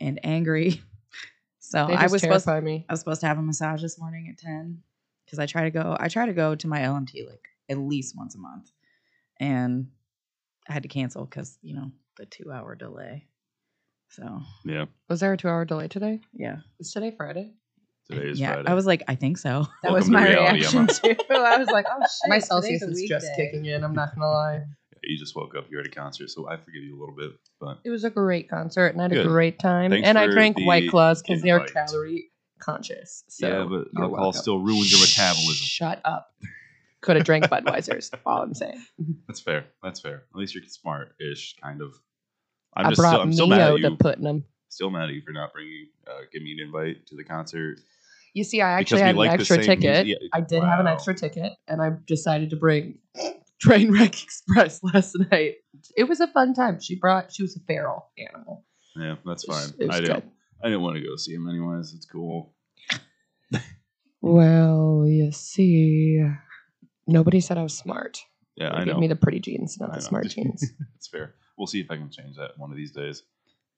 and 0.00 0.18
angry. 0.24 0.82
So 1.66 1.86
They 1.86 1.94
I 1.94 2.06
was 2.08 2.20
supposed 2.20 2.44
terrify 2.44 2.60
me. 2.64 2.84
I 2.88 2.92
was 2.92 3.00
supposed 3.00 3.20
to 3.22 3.26
have 3.26 3.38
a 3.38 3.42
massage 3.42 3.80
this 3.80 3.98
morning 3.98 4.28
at 4.30 4.38
10 4.38 4.82
because 5.24 5.38
I 5.38 5.46
try 5.46 5.64
to 5.64 5.70
go 5.70 5.96
I 5.98 6.08
try 6.08 6.26
to 6.26 6.34
go 6.34 6.54
to 6.54 6.68
my 6.68 6.80
LMT 6.80 7.26
like 7.26 7.48
at 7.70 7.78
least 7.78 8.14
once 8.16 8.34
a 8.34 8.38
month. 8.38 8.70
And 9.40 9.88
I 10.68 10.74
had 10.74 10.82
to 10.82 10.88
cancel 10.90 11.24
because, 11.24 11.58
you 11.62 11.74
know, 11.74 11.90
the 12.18 12.26
two 12.26 12.52
hour 12.52 12.74
delay. 12.74 13.26
So 14.10 14.42
yeah. 14.64 14.84
Was 15.08 15.20
there 15.20 15.32
a 15.32 15.36
two-hour 15.38 15.64
delay 15.64 15.88
today? 15.88 16.20
yeah. 16.34 16.58
Is 16.78 16.92
today 16.92 17.10
Friday? 17.16 17.54
Today 18.10 18.28
is 18.28 18.38
yeah. 18.38 18.52
Friday. 18.54 18.68
I 18.68 18.74
was 18.74 18.84
like, 18.86 19.02
I 19.08 19.14
think 19.14 19.38
so. 19.38 19.66
That 19.82 19.90
Welcome 19.90 19.94
was 19.94 20.04
to 20.04 20.10
my 20.12 20.28
reality, 20.28 20.58
reaction 20.58 20.78
Emma. 20.80 20.92
too. 20.92 21.16
I 21.30 21.56
was 21.56 21.68
like, 21.68 21.86
oh 21.90 22.00
shit. 22.00 22.28
My 22.28 22.36
today's 22.36 22.48
Celsius 22.48 22.82
is 22.82 23.08
just 23.08 23.26
kicking 23.36 23.64
in. 23.64 23.82
I'm 23.82 23.94
not 23.94 24.14
gonna 24.14 24.30
lie. 24.30 24.64
You 25.08 25.18
just 25.18 25.34
woke 25.36 25.54
up. 25.56 25.66
You're 25.70 25.80
at 25.80 25.86
a 25.86 25.90
concert, 25.90 26.30
so 26.30 26.48
I 26.48 26.56
forgive 26.56 26.82
you 26.82 26.96
a 26.96 27.00
little 27.00 27.14
bit. 27.14 27.32
But 27.60 27.78
It 27.84 27.90
was 27.90 28.04
a 28.04 28.10
great 28.10 28.48
concert 28.48 28.88
and 28.88 29.00
I 29.00 29.04
had 29.04 29.12
Good. 29.12 29.26
a 29.26 29.28
great 29.28 29.58
time. 29.58 29.90
Thanks 29.90 30.08
and 30.08 30.18
I 30.18 30.26
drank 30.26 30.58
White 30.58 30.90
Claws 30.90 31.22
because 31.22 31.42
they're 31.42 31.64
calorie 31.64 32.30
conscious. 32.58 33.24
So 33.28 33.46
yeah, 33.46 33.64
but 33.68 33.88
alcohol 34.00 34.24
welcome. 34.24 34.40
still 34.40 34.58
ruins 34.58 34.90
your 34.90 35.00
metabolism. 35.00 35.66
Shut 35.66 36.00
up. 36.04 36.30
Could 37.00 37.16
have 37.16 37.24
drank 37.24 37.44
Budweiser's. 37.44 38.10
all 38.26 38.42
I'm 38.42 38.54
saying. 38.54 38.82
That's 39.28 39.40
fair. 39.40 39.66
That's 39.82 40.00
fair. 40.00 40.24
At 40.32 40.36
least 40.36 40.54
you're 40.54 40.64
smart-ish, 40.64 41.56
kind 41.62 41.82
of. 41.82 41.94
I'm 42.74 42.86
i 42.86 42.88
just 42.90 43.00
brought 43.00 43.10
still, 43.10 43.20
I'm 43.20 43.32
still 43.32 43.46
mad 43.46 43.60
at 43.60 43.76
to 43.76 43.90
you. 43.90 43.96
put 43.96 44.18
in 44.18 44.24
them. 44.24 44.44
Still 44.68 44.90
mad 44.90 45.10
at 45.10 45.14
you 45.14 45.20
for 45.20 45.32
not 45.32 45.52
bringing, 45.52 45.88
uh, 46.06 46.22
giving 46.32 46.46
me 46.46 46.52
an 46.52 46.60
invite 46.66 47.06
to 47.08 47.16
the 47.16 47.22
concert. 47.22 47.78
You 48.32 48.42
see, 48.42 48.60
I 48.60 48.72
actually 48.72 49.02
had 49.02 49.10
an 49.10 49.16
like 49.16 49.30
extra 49.30 49.62
ticket. 49.62 50.06
music- 50.06 50.28
I 50.32 50.40
did 50.40 50.62
have 50.64 50.80
an 50.80 50.88
extra 50.88 51.14
ticket, 51.14 51.52
and 51.68 51.80
I 51.80 51.92
decided 52.06 52.50
to 52.50 52.56
bring 52.56 52.98
Trainwreck 53.62 54.22
Express 54.24 54.80
last 54.82 55.16
night. 55.30 55.54
It 55.96 56.04
was 56.04 56.20
a 56.20 56.26
fun 56.26 56.54
time. 56.54 56.80
She 56.80 56.96
brought. 56.98 57.32
She 57.32 57.42
was 57.42 57.56
a 57.56 57.60
feral 57.60 58.06
animal. 58.18 58.64
Yeah, 58.96 59.16
that's 59.26 59.44
It 59.44 59.48
was- 59.50 59.70
fine. 59.70 59.74
it 59.80 59.86
was 59.88 59.96
I 59.96 60.00
didn't. 60.00 60.14
good. 60.20 60.30
I 60.62 60.66
didn't 60.68 60.82
want 60.82 60.96
to 60.96 61.02
go 61.02 61.16
see 61.16 61.34
him 61.34 61.48
anyways. 61.48 61.92
It's 61.94 62.06
cool. 62.06 62.54
Well, 64.20 65.04
you 65.06 65.30
see, 65.32 66.24
nobody 67.06 67.40
said 67.40 67.58
I 67.58 67.62
was 67.62 67.76
smart. 67.76 68.18
Yeah, 68.56 68.70
They 68.70 68.76
I 68.76 68.84
gave 68.84 68.94
know. 68.94 69.00
me 69.00 69.08
the 69.08 69.16
pretty 69.16 69.40
jeans, 69.40 69.76
not 69.78 69.90
I 69.90 69.96
the 69.96 69.98
know. 70.00 70.08
smart 70.08 70.28
jeans. 70.30 70.64
It's 70.96 71.08
fair. 71.08 71.34
We'll 71.58 71.66
see 71.66 71.80
if 71.80 71.90
I 71.90 71.96
can 71.96 72.10
change 72.10 72.36
that 72.36 72.52
one 72.56 72.70
of 72.70 72.76
these 72.76 72.92
days. 72.92 73.22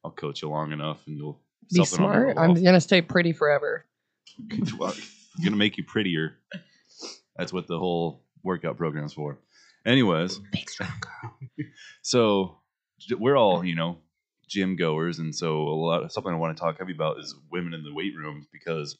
I'll 0.04 0.12
coach 0.12 0.42
you 0.42 0.48
long 0.48 0.70
enough, 0.72 1.04
and 1.06 1.16
you'll 1.16 1.40
Be 1.72 1.84
something 1.84 2.04
on 2.06 2.12
the 2.26 2.32
smart. 2.34 2.38
I'm 2.38 2.62
gonna 2.62 2.80
stay 2.80 3.02
pretty 3.02 3.32
forever. 3.32 3.84
Well, 4.78 4.92
I'm 5.38 5.44
gonna 5.44 5.56
make 5.56 5.78
you 5.78 5.84
prettier. 5.84 6.36
That's 7.36 7.52
what 7.52 7.66
the 7.66 7.78
whole 7.78 8.22
workout 8.44 8.76
program's 8.76 9.12
for. 9.14 9.38
Anyways, 9.86 10.38
Big 10.52 10.68
strong 10.68 10.90
girl. 11.00 11.38
so 12.02 12.58
we're 13.18 13.36
all 13.36 13.64
you 13.64 13.74
know 13.74 13.98
gym 14.48 14.76
goers, 14.76 15.18
and 15.18 15.34
so 15.34 15.56
a 15.62 15.70
lot 15.74 16.02
of 16.02 16.12
something 16.12 16.32
I 16.32 16.36
want 16.36 16.56
to 16.56 16.60
talk 16.60 16.78
heavy 16.78 16.92
about 16.92 17.18
is 17.20 17.34
women 17.50 17.72
in 17.74 17.82
the 17.84 17.94
weight 17.94 18.14
rooms 18.16 18.46
because 18.52 18.98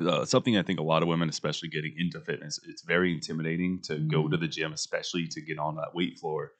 uh, 0.00 0.24
something 0.24 0.56
I 0.56 0.62
think 0.62 0.80
a 0.80 0.82
lot 0.84 1.02
of 1.02 1.08
women, 1.08 1.28
especially 1.28 1.68
getting 1.68 1.94
into 1.98 2.20
fitness, 2.20 2.58
it's 2.66 2.82
very 2.82 3.12
intimidating 3.12 3.80
to 3.84 3.98
go 3.98 4.22
Mm-hmm. 4.22 4.30
to 4.32 4.36
the 4.38 4.48
gym, 4.48 4.72
especially 4.72 5.26
to 5.28 5.40
get 5.42 5.58
on 5.58 5.76
that 5.76 5.94
weight 5.94 6.18
floor 6.18 6.52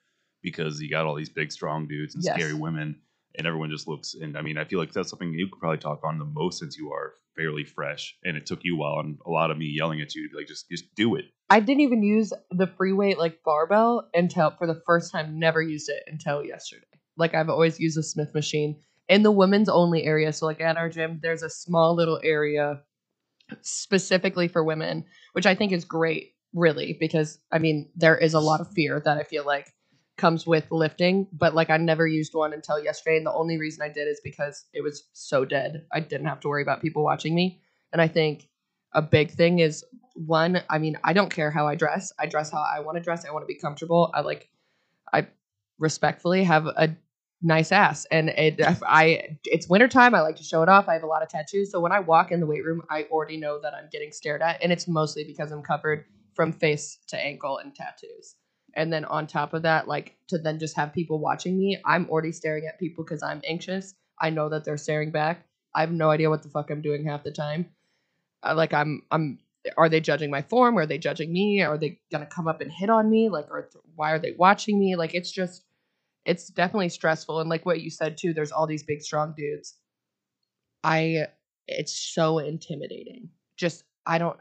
because 0.43 0.79
you 0.81 0.89
got 0.89 1.05
all 1.05 1.15
these 1.15 1.29
big, 1.29 1.51
strong 1.51 1.87
dudes 1.87 2.15
and 2.15 2.23
Yes. 2.23 2.35
scary 2.35 2.53
women. 2.53 3.01
and 3.37 3.47
everyone 3.47 3.69
just 3.71 3.87
looks. 3.87 4.13
And 4.13 4.37
I 4.37 4.41
mean, 4.41 4.57
I 4.57 4.65
feel 4.65 4.77
like 4.79 4.91
that's 4.91 5.09
something 5.09 5.33
you 5.33 5.47
could 5.47 5.59
probably 5.59 5.77
talk 5.77 6.01
on 6.03 6.19
the 6.19 6.25
most 6.25 6.59
since 6.59 6.77
you 6.77 6.91
are 6.91 7.13
fairly 7.35 7.63
fresh, 7.63 8.15
and 8.25 8.35
it 8.35 8.45
took 8.45 8.59
you 8.63 8.75
a 8.75 8.77
while 8.79 8.99
and 8.99 9.17
a 9.25 9.29
lot 9.29 9.51
of 9.51 9.57
me 9.57 9.65
yelling 9.65 10.01
at 10.01 10.13
you 10.13 10.27
to 10.27 10.31
be 10.33 10.37
like, 10.37 10.47
just 10.47 10.69
just 10.69 10.93
do 10.95 11.15
it. 11.15 11.25
I 11.51 11.59
didn't 11.59 11.81
even 11.81 12.01
use 12.01 12.31
the 12.49 12.65
free 12.65 12.93
weight 12.93 13.19
like 13.19 13.43
barbell 13.43 14.09
until 14.13 14.51
for 14.51 14.65
the 14.65 14.81
first 14.85 15.11
time. 15.11 15.37
Never 15.37 15.61
used 15.61 15.89
it 15.89 16.01
until 16.07 16.45
yesterday. 16.45 16.85
Like 17.17 17.35
I've 17.35 17.49
always 17.49 17.77
used 17.77 17.97
a 17.97 18.03
Smith 18.03 18.33
machine 18.33 18.79
in 19.09 19.23
the 19.23 19.31
women's 19.31 19.67
only 19.67 20.05
area. 20.05 20.31
So 20.31 20.45
like 20.45 20.61
at 20.61 20.77
our 20.77 20.87
gym, 20.87 21.19
there's 21.21 21.43
a 21.43 21.49
small 21.49 21.93
little 21.93 22.21
area 22.23 22.81
specifically 23.59 24.47
for 24.47 24.63
women, 24.63 25.03
which 25.33 25.45
I 25.45 25.53
think 25.53 25.73
is 25.73 25.83
great, 25.83 26.35
really, 26.53 26.95
because 26.97 27.37
I 27.51 27.59
mean 27.59 27.89
there 27.97 28.17
is 28.17 28.33
a 28.33 28.39
lot 28.39 28.61
of 28.61 28.71
fear 28.71 29.01
that 29.03 29.17
I 29.17 29.23
feel 29.23 29.45
like 29.45 29.73
comes 30.17 30.47
with 30.47 30.71
lifting, 30.71 31.27
but 31.33 31.53
like 31.53 31.69
I 31.69 31.75
never 31.75 32.07
used 32.07 32.33
one 32.33 32.53
until 32.53 32.81
yesterday, 32.81 33.17
and 33.17 33.25
the 33.25 33.33
only 33.33 33.57
reason 33.57 33.81
I 33.81 33.89
did 33.89 34.07
is 34.07 34.21
because 34.23 34.63
it 34.73 34.83
was 34.85 35.03
so 35.11 35.43
dead. 35.43 35.85
I 35.91 35.99
didn't 35.99 36.27
have 36.27 36.39
to 36.41 36.47
worry 36.47 36.61
about 36.61 36.81
people 36.81 37.03
watching 37.03 37.35
me, 37.35 37.59
and 37.91 38.01
I 38.01 38.07
think 38.07 38.47
a 38.93 39.01
big 39.01 39.31
thing 39.31 39.59
is 39.59 39.83
one. 40.15 40.61
I 40.69 40.77
mean, 40.77 40.97
I 41.03 41.13
don't 41.13 41.33
care 41.33 41.51
how 41.51 41.67
I 41.67 41.75
dress. 41.75 42.11
I 42.19 42.25
dress 42.25 42.51
how 42.51 42.61
I 42.61 42.79
want 42.81 42.97
to 42.97 43.03
dress. 43.03 43.25
I 43.25 43.31
want 43.31 43.43
to 43.43 43.47
be 43.47 43.55
comfortable. 43.59 44.11
I 44.13 44.21
like. 44.21 44.49
I 45.13 45.27
respectfully 45.79 46.43
have 46.43 46.67
a 46.67 46.95
nice 47.41 47.71
ass 47.71 48.05
and 48.11 48.29
it 48.29 48.61
i 48.85 49.37
it's 49.45 49.67
wintertime 49.67 50.13
i 50.13 50.21
like 50.21 50.35
to 50.35 50.43
show 50.43 50.61
it 50.61 50.69
off 50.69 50.87
i 50.87 50.93
have 50.93 51.03
a 51.03 51.07
lot 51.07 51.23
of 51.23 51.29
tattoos 51.29 51.71
so 51.71 51.79
when 51.79 51.91
i 51.91 51.99
walk 51.99 52.31
in 52.31 52.39
the 52.39 52.45
weight 52.45 52.63
room 52.63 52.83
i 52.89 53.03
already 53.11 53.35
know 53.35 53.59
that 53.59 53.73
i'm 53.73 53.89
getting 53.91 54.11
stared 54.11 54.41
at 54.41 54.61
and 54.61 54.71
it's 54.71 54.87
mostly 54.87 55.23
because 55.23 55.51
i'm 55.51 55.63
covered 55.63 56.05
from 56.35 56.51
face 56.51 56.99
to 57.07 57.17
ankle 57.17 57.57
in 57.57 57.71
tattoos 57.71 58.35
and 58.75 58.93
then 58.93 59.05
on 59.05 59.25
top 59.25 59.53
of 59.53 59.63
that 59.63 59.87
like 59.87 60.15
to 60.27 60.37
then 60.37 60.59
just 60.59 60.75
have 60.75 60.93
people 60.93 61.17
watching 61.17 61.57
me 61.57 61.79
i'm 61.83 62.07
already 62.09 62.31
staring 62.31 62.67
at 62.67 62.79
people 62.79 63.03
because 63.03 63.23
i'm 63.23 63.41
anxious 63.47 63.95
i 64.19 64.29
know 64.29 64.47
that 64.47 64.63
they're 64.63 64.77
staring 64.77 65.09
back 65.09 65.43
i 65.73 65.81
have 65.81 65.91
no 65.91 66.11
idea 66.11 66.29
what 66.29 66.43
the 66.43 66.49
fuck 66.49 66.69
i'm 66.69 66.81
doing 66.81 67.03
half 67.03 67.23
the 67.23 67.31
time 67.31 67.65
Uh, 68.43 68.55
like 68.55 68.73
i'm 68.73 69.01
i'm 69.11 69.39
are 69.77 69.89
they 69.89 69.99
judging 69.99 70.31
my 70.31 70.41
form? 70.41 70.77
Are 70.77 70.85
they 70.85 70.97
judging 70.97 71.31
me? 71.31 71.61
Are 71.61 71.77
they 71.77 71.99
gonna 72.11 72.25
come 72.25 72.47
up 72.47 72.61
and 72.61 72.71
hit 72.71 72.89
on 72.89 73.09
me? 73.09 73.29
Like 73.29 73.49
or 73.49 73.69
why 73.95 74.11
are 74.11 74.19
they 74.19 74.31
watching 74.37 74.79
me? 74.79 74.95
Like 74.95 75.13
it's 75.13 75.31
just 75.31 75.63
it's 76.25 76.47
definitely 76.47 76.89
stressful. 76.89 77.39
And 77.39 77.49
like 77.49 77.65
what 77.65 77.81
you 77.81 77.89
said 77.89 78.17
too 78.17 78.33
there's 78.33 78.51
all 78.51 78.67
these 78.67 78.83
big 78.83 79.01
strong 79.01 79.33
dudes. 79.37 79.75
I 80.83 81.27
it's 81.67 81.95
so 81.95 82.39
intimidating. 82.39 83.29
Just 83.57 83.83
i 84.05 84.17
don't 84.17 84.39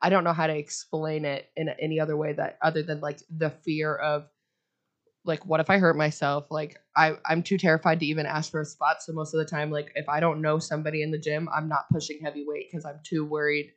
i 0.00 0.08
don't 0.08 0.24
know 0.24 0.32
how 0.32 0.46
to 0.46 0.56
explain 0.56 1.26
it 1.26 1.50
in 1.56 1.68
any 1.80 2.00
other 2.00 2.16
way 2.16 2.32
that 2.32 2.58
other 2.62 2.82
than 2.82 3.00
like 3.00 3.20
the 3.36 3.50
fear 3.50 3.94
of 3.94 4.26
like 5.24 5.44
what 5.46 5.60
if 5.60 5.70
i 5.70 5.78
hurt 5.78 5.96
myself 5.96 6.46
like 6.50 6.76
i 6.96 7.14
i'm 7.26 7.42
too 7.42 7.58
terrified 7.58 8.00
to 8.00 8.06
even 8.06 8.26
ask 8.26 8.50
for 8.50 8.60
a 8.60 8.64
spot 8.64 9.02
so 9.02 9.12
most 9.12 9.34
of 9.34 9.38
the 9.38 9.44
time 9.44 9.70
like 9.70 9.92
if 9.94 10.08
i 10.08 10.20
don't 10.20 10.40
know 10.40 10.58
somebody 10.58 11.02
in 11.02 11.10
the 11.10 11.18
gym 11.18 11.48
i'm 11.54 11.68
not 11.68 11.88
pushing 11.90 12.18
heavy 12.22 12.44
weight 12.46 12.68
because 12.70 12.84
i'm 12.84 13.00
too 13.04 13.24
worried 13.24 13.72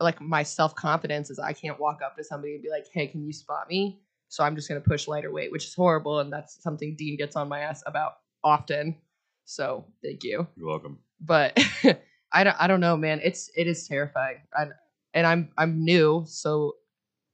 like 0.00 0.20
my 0.20 0.42
self-confidence 0.42 1.30
is 1.30 1.38
i 1.38 1.52
can't 1.52 1.80
walk 1.80 2.00
up 2.04 2.16
to 2.16 2.22
somebody 2.24 2.54
and 2.54 2.62
be 2.62 2.70
like 2.70 2.86
hey 2.92 3.06
can 3.06 3.24
you 3.24 3.32
spot 3.32 3.68
me 3.68 4.00
so 4.28 4.44
I'm 4.44 4.56
just 4.56 4.68
going 4.68 4.80
to 4.80 4.88
push 4.88 5.08
lighter 5.08 5.32
weight, 5.32 5.52
which 5.52 5.64
is 5.66 5.74
horrible. 5.74 6.20
And 6.20 6.32
that's 6.32 6.62
something 6.62 6.96
Dean 6.96 7.16
gets 7.16 7.36
on 7.36 7.48
my 7.48 7.60
ass 7.60 7.82
about 7.86 8.18
often. 8.42 8.96
So 9.44 9.84
thank 10.02 10.24
you. 10.24 10.46
You're 10.56 10.66
welcome. 10.66 10.98
But 11.20 11.58
I 12.32 12.44
don't, 12.44 12.56
I 12.58 12.66
don't 12.66 12.80
know, 12.80 12.96
man. 12.96 13.20
It's, 13.22 13.50
it 13.56 13.66
is 13.66 13.86
terrifying. 13.86 14.38
I, 14.56 14.66
and 15.14 15.26
I'm, 15.26 15.50
I'm 15.56 15.84
new. 15.84 16.24
So 16.26 16.76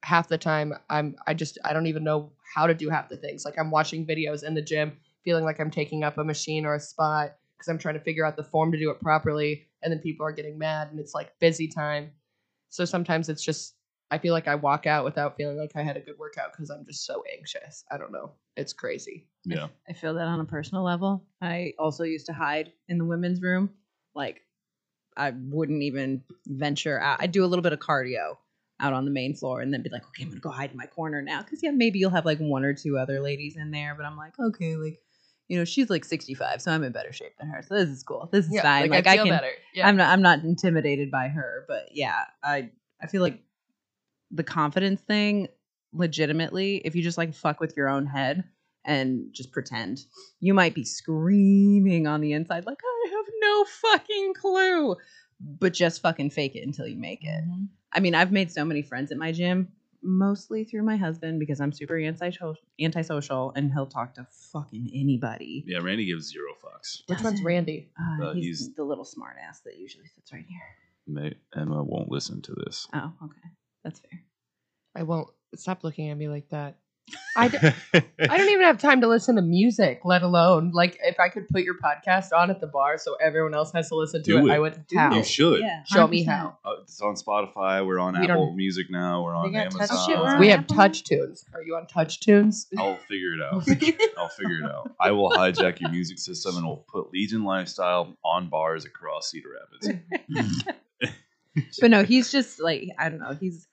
half 0.02 0.28
the 0.28 0.38
time 0.38 0.74
I'm, 0.90 1.16
I 1.26 1.34
just, 1.34 1.58
I 1.64 1.72
don't 1.72 1.86
even 1.86 2.04
know 2.04 2.32
how 2.52 2.66
to 2.66 2.74
do 2.74 2.88
half 2.88 3.08
the 3.08 3.16
things. 3.16 3.44
Like 3.44 3.58
I'm 3.58 3.70
watching 3.70 4.06
videos 4.06 4.44
in 4.44 4.54
the 4.54 4.62
gym, 4.62 4.92
feeling 5.24 5.44
like 5.44 5.60
I'm 5.60 5.70
taking 5.70 6.04
up 6.04 6.18
a 6.18 6.24
machine 6.24 6.66
or 6.66 6.74
a 6.74 6.80
spot 6.80 7.36
because 7.56 7.68
I'm 7.68 7.78
trying 7.78 7.94
to 7.94 8.00
figure 8.00 8.26
out 8.26 8.36
the 8.36 8.44
form 8.44 8.72
to 8.72 8.78
do 8.78 8.90
it 8.90 9.00
properly. 9.00 9.68
And 9.82 9.92
then 9.92 10.00
people 10.00 10.26
are 10.26 10.32
getting 10.32 10.58
mad 10.58 10.90
and 10.90 11.00
it's 11.00 11.14
like 11.14 11.38
busy 11.38 11.68
time. 11.68 12.10
So 12.68 12.84
sometimes 12.84 13.28
it's 13.28 13.42
just 13.42 13.74
I 14.10 14.18
feel 14.18 14.34
like 14.34 14.46
I 14.46 14.56
walk 14.56 14.86
out 14.86 15.04
without 15.04 15.38
feeling 15.38 15.56
like 15.56 15.72
I 15.74 15.82
had 15.82 15.96
a 15.96 16.00
good 16.00 16.18
workout 16.18 16.52
because 16.52 16.68
I'm 16.68 16.84
just 16.84 17.06
so 17.06 17.24
anxious. 17.34 17.82
I 17.90 17.96
don't 17.96 18.12
know. 18.12 18.32
It's 18.58 18.74
crazy. 18.74 19.26
Yeah. 19.46 19.68
I 19.88 19.94
feel 19.94 20.12
that 20.14 20.28
on 20.28 20.38
a 20.38 20.44
personal 20.44 20.84
level. 20.84 21.24
I 21.40 21.72
also 21.78 22.04
used 22.04 22.26
to 22.26 22.34
hide 22.34 22.72
in 22.88 22.98
the 22.98 23.06
women's 23.06 23.40
room. 23.40 23.70
Like, 24.14 24.42
I 25.16 25.30
wouldn't 25.30 25.82
even 25.82 26.22
venture 26.46 27.00
out. 27.00 27.22
I'd 27.22 27.32
do 27.32 27.42
a 27.42 27.46
little 27.46 27.62
bit 27.62 27.72
of 27.72 27.78
cardio 27.78 28.36
out 28.80 28.92
on 28.92 29.04
the 29.04 29.10
main 29.10 29.34
floor 29.34 29.60
and 29.60 29.72
then 29.72 29.82
be 29.82 29.90
like, 29.90 30.04
okay, 30.08 30.24
I'm 30.24 30.32
to 30.32 30.38
go 30.38 30.50
hide 30.50 30.72
in 30.72 30.76
my 30.76 30.86
corner 30.86 31.22
now. 31.22 31.42
Cause 31.42 31.60
yeah, 31.62 31.70
maybe 31.70 31.98
you'll 31.98 32.10
have 32.10 32.26
like 32.26 32.38
one 32.38 32.64
or 32.64 32.74
two 32.74 32.98
other 32.98 33.20
ladies 33.20 33.56
in 33.56 33.70
there, 33.70 33.94
but 33.94 34.04
I'm 34.04 34.16
like, 34.16 34.38
okay, 34.38 34.76
like, 34.76 34.98
you 35.48 35.58
know, 35.58 35.64
she's 35.64 35.90
like 35.90 36.04
65, 36.04 36.62
so 36.62 36.72
I'm 36.72 36.82
in 36.82 36.92
better 36.92 37.12
shape 37.12 37.36
than 37.38 37.48
her. 37.48 37.62
So 37.62 37.74
this 37.74 37.88
is 37.88 38.02
cool. 38.02 38.28
This 38.32 38.46
is 38.46 38.60
fine. 38.60 38.88
Like, 38.88 39.06
I, 39.06 39.16
feel 39.16 39.24
can, 39.24 39.34
better. 39.34 39.50
Yeah. 39.74 39.86
I'm 39.86 39.96
not, 39.96 40.08
I'm 40.10 40.22
not 40.22 40.42
intimidated 40.42 41.10
by 41.10 41.28
her, 41.28 41.64
but 41.68 41.88
yeah, 41.92 42.24
I, 42.42 42.70
I 43.00 43.06
feel 43.06 43.22
like 43.22 43.40
the 44.30 44.44
confidence 44.44 45.00
thing, 45.02 45.48
legitimately, 45.92 46.76
if 46.84 46.94
you 46.94 47.02
just 47.02 47.18
like 47.18 47.34
fuck 47.34 47.60
with 47.60 47.76
your 47.76 47.88
own 47.88 48.06
head 48.06 48.44
and 48.84 49.26
just 49.32 49.52
pretend, 49.52 50.06
you 50.40 50.54
might 50.54 50.74
be 50.74 50.84
screaming 50.84 52.06
on 52.06 52.20
the 52.20 52.32
inside, 52.32 52.64
like, 52.66 52.80
I 52.82 53.10
have 53.10 53.26
no 53.40 53.64
fucking 53.64 54.34
clue. 54.34 54.96
But 55.44 55.72
just 55.72 56.02
fucking 56.02 56.30
fake 56.30 56.54
it 56.54 56.64
until 56.64 56.86
you 56.86 56.96
make 56.96 57.24
it. 57.24 57.44
Mhm. 57.44 57.66
I 57.92 58.00
mean, 58.00 58.14
I've 58.14 58.32
made 58.32 58.50
so 58.50 58.64
many 58.64 58.82
friends 58.82 59.12
at 59.12 59.18
my 59.18 59.32
gym, 59.32 59.68
mostly 60.02 60.64
through 60.64 60.82
my 60.82 60.96
husband 60.96 61.38
because 61.38 61.60
I'm 61.60 61.72
super 61.72 61.98
antisocial, 61.98 62.56
antisocial 62.80 63.52
and 63.54 63.72
he'll 63.72 63.86
talk 63.86 64.14
to 64.14 64.26
fucking 64.52 64.90
anybody. 64.94 65.64
Yeah, 65.66 65.78
Randy 65.78 66.06
gives 66.06 66.28
zero 66.30 66.52
fucks. 66.64 67.02
Which 67.06 67.22
one's 67.22 67.42
Randy? 67.42 67.90
Uh, 68.00 68.24
Uh, 68.24 68.32
he's, 68.34 68.60
he's- 68.60 68.70
the 68.76 68.84
little 68.84 69.04
smart 69.04 69.36
ass 69.46 69.60
that 69.60 69.76
usually 69.78 70.06
sits 70.06 70.32
right 70.32 70.44
here. 70.48 70.60
May, 71.06 71.34
Emma 71.54 71.82
won't 71.82 72.10
listen 72.10 72.40
to 72.42 72.54
this. 72.64 72.86
Oh, 72.94 73.12
okay. 73.24 73.48
That's 73.84 74.00
fair. 74.00 74.22
I 74.94 75.02
won't 75.02 75.28
stop 75.56 75.82
looking 75.84 76.08
at 76.10 76.16
me 76.16 76.28
like 76.28 76.48
that. 76.50 76.76
I, 77.36 77.48
d- 77.48 77.58
I 78.20 78.36
don't 78.38 78.48
even 78.48 78.62
have 78.62 78.78
time 78.78 79.00
to 79.00 79.08
listen 79.08 79.36
to 79.36 79.42
music, 79.42 80.00
let 80.04 80.22
alone 80.22 80.70
like 80.72 80.98
if 81.02 81.18
I 81.18 81.28
could 81.28 81.48
put 81.48 81.62
your 81.62 81.74
podcast 81.74 82.32
on 82.34 82.50
at 82.50 82.60
the 82.60 82.66
bar 82.66 82.96
so 82.98 83.14
everyone 83.20 83.54
else 83.54 83.72
has 83.72 83.88
to 83.88 83.96
listen 83.96 84.22
to 84.22 84.30
Do 84.30 84.38
it, 84.46 84.50
it. 84.50 84.52
I 84.54 84.58
would. 84.58 84.86
Do 84.86 84.96
How? 84.96 85.14
You 85.14 85.24
should. 85.24 85.60
Yeah. 85.60 85.82
Show 85.84 86.06
me 86.06 86.24
100%. 86.24 86.28
how. 86.28 86.58
Uh, 86.64 86.70
it's 86.82 87.00
on 87.00 87.14
Spotify. 87.16 87.84
We're 87.86 87.98
on 87.98 88.18
We 88.18 88.26
Apple 88.28 88.52
Music 88.54 88.86
now. 88.90 89.22
We're 89.24 89.34
on 89.34 89.52
got 89.52 89.70
touch- 89.72 89.90
Amazon. 89.90 89.98
Oh, 90.16 90.22
we're 90.22 90.28
on 90.34 90.40
We 90.40 90.48
have 90.48 90.60
Apple? 90.60 90.76
TouchTunes. 90.76 91.44
Are 91.54 91.62
you 91.62 91.74
on 91.76 91.86
TouchTunes? 91.86 92.66
I'll 92.78 92.98
figure 93.08 93.34
it 93.34 93.42
out. 93.42 93.68
I'll 94.18 94.28
figure 94.28 94.58
it 94.64 94.70
out. 94.70 94.92
I 95.00 95.10
will 95.10 95.30
hijack 95.30 95.80
your 95.80 95.90
music 95.90 96.18
system 96.18 96.56
and 96.56 96.64
we'll 96.66 96.84
put 96.90 97.12
Legion 97.12 97.44
Lifestyle 97.44 98.14
on 98.24 98.48
bars 98.48 98.84
across 98.84 99.30
Cedar 99.30 99.48
Rapids. 99.82 100.64
but 101.80 101.90
no, 101.90 102.04
he's 102.04 102.30
just 102.32 102.60
like 102.60 102.88
I 102.98 103.08
don't 103.08 103.18
know. 103.20 103.36
He's 103.38 103.66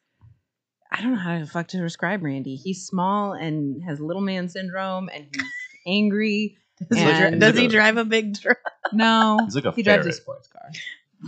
I 0.99 1.01
don't 1.01 1.13
know 1.13 1.19
how 1.19 1.39
to 1.39 1.45
fuck 1.45 1.67
to 1.69 1.77
describe 1.77 2.23
Randy. 2.23 2.55
He's 2.57 2.85
small 2.85 3.31
and 3.31 3.81
has 3.83 4.01
little 4.01 4.21
man 4.21 4.49
syndrome, 4.49 5.09
and 5.13 5.27
he's 5.33 5.43
angry. 5.87 6.57
He's 6.77 6.87
like- 6.91 6.99
And- 6.99 7.41
he's 7.41 7.55
like 7.55 7.63
a- 7.65 7.67
drive 7.69 7.95
a 7.97 8.03
big 8.03 8.37
truck? 8.37 8.57
No, 8.91 9.39
He's 9.45 9.55
like 9.55 9.63
a 9.65 9.71
he 9.71 9.81
drives 9.83 10.01
a 10.05 10.09
ferret. 10.09 10.15
sports 10.15 10.47
car. 10.49 10.61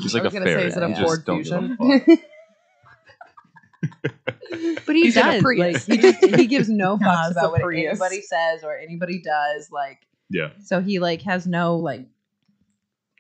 He's 0.02 0.14
I 0.14 0.18
like 0.20 0.24
a 0.24 0.26
was 0.26 0.34
gonna 0.34 0.46
say, 0.46 0.52
ferret. 0.54 0.66
is 0.68 0.78
it 0.78 0.84
a 0.84 0.90
You 0.90 0.96
Ford 0.96 1.08
just 1.20 1.26
don't 1.26 1.44
give 1.44 1.54
a 1.54 1.78
Fusion? 1.78 2.08
fuck. 2.10 2.20
But 4.86 4.96
he 4.96 5.04
He's 5.04 5.16
in 5.18 5.22
a 5.26 5.26
does. 5.26 5.34
Like 5.36 5.42
Prius. 5.44 5.86
he 5.86 5.98
just 5.98 6.24
he 6.26 6.46
gives 6.48 6.70
no 6.70 6.98
Nah, 7.02 7.08
fucks 7.08 7.28
it's 7.30 7.38
about 7.38 7.52
what 7.52 7.62
Prius. 7.62 7.90
anybody 7.92 8.22
says 8.22 8.64
or 8.64 8.78
anybody 8.78 9.22
does. 9.22 9.72
Like 9.72 10.00
Yeah. 10.30 10.50
so 10.64 10.82
he 10.82 11.00
like 11.00 11.22
has 11.22 11.48
no 11.48 11.78
like 11.78 12.06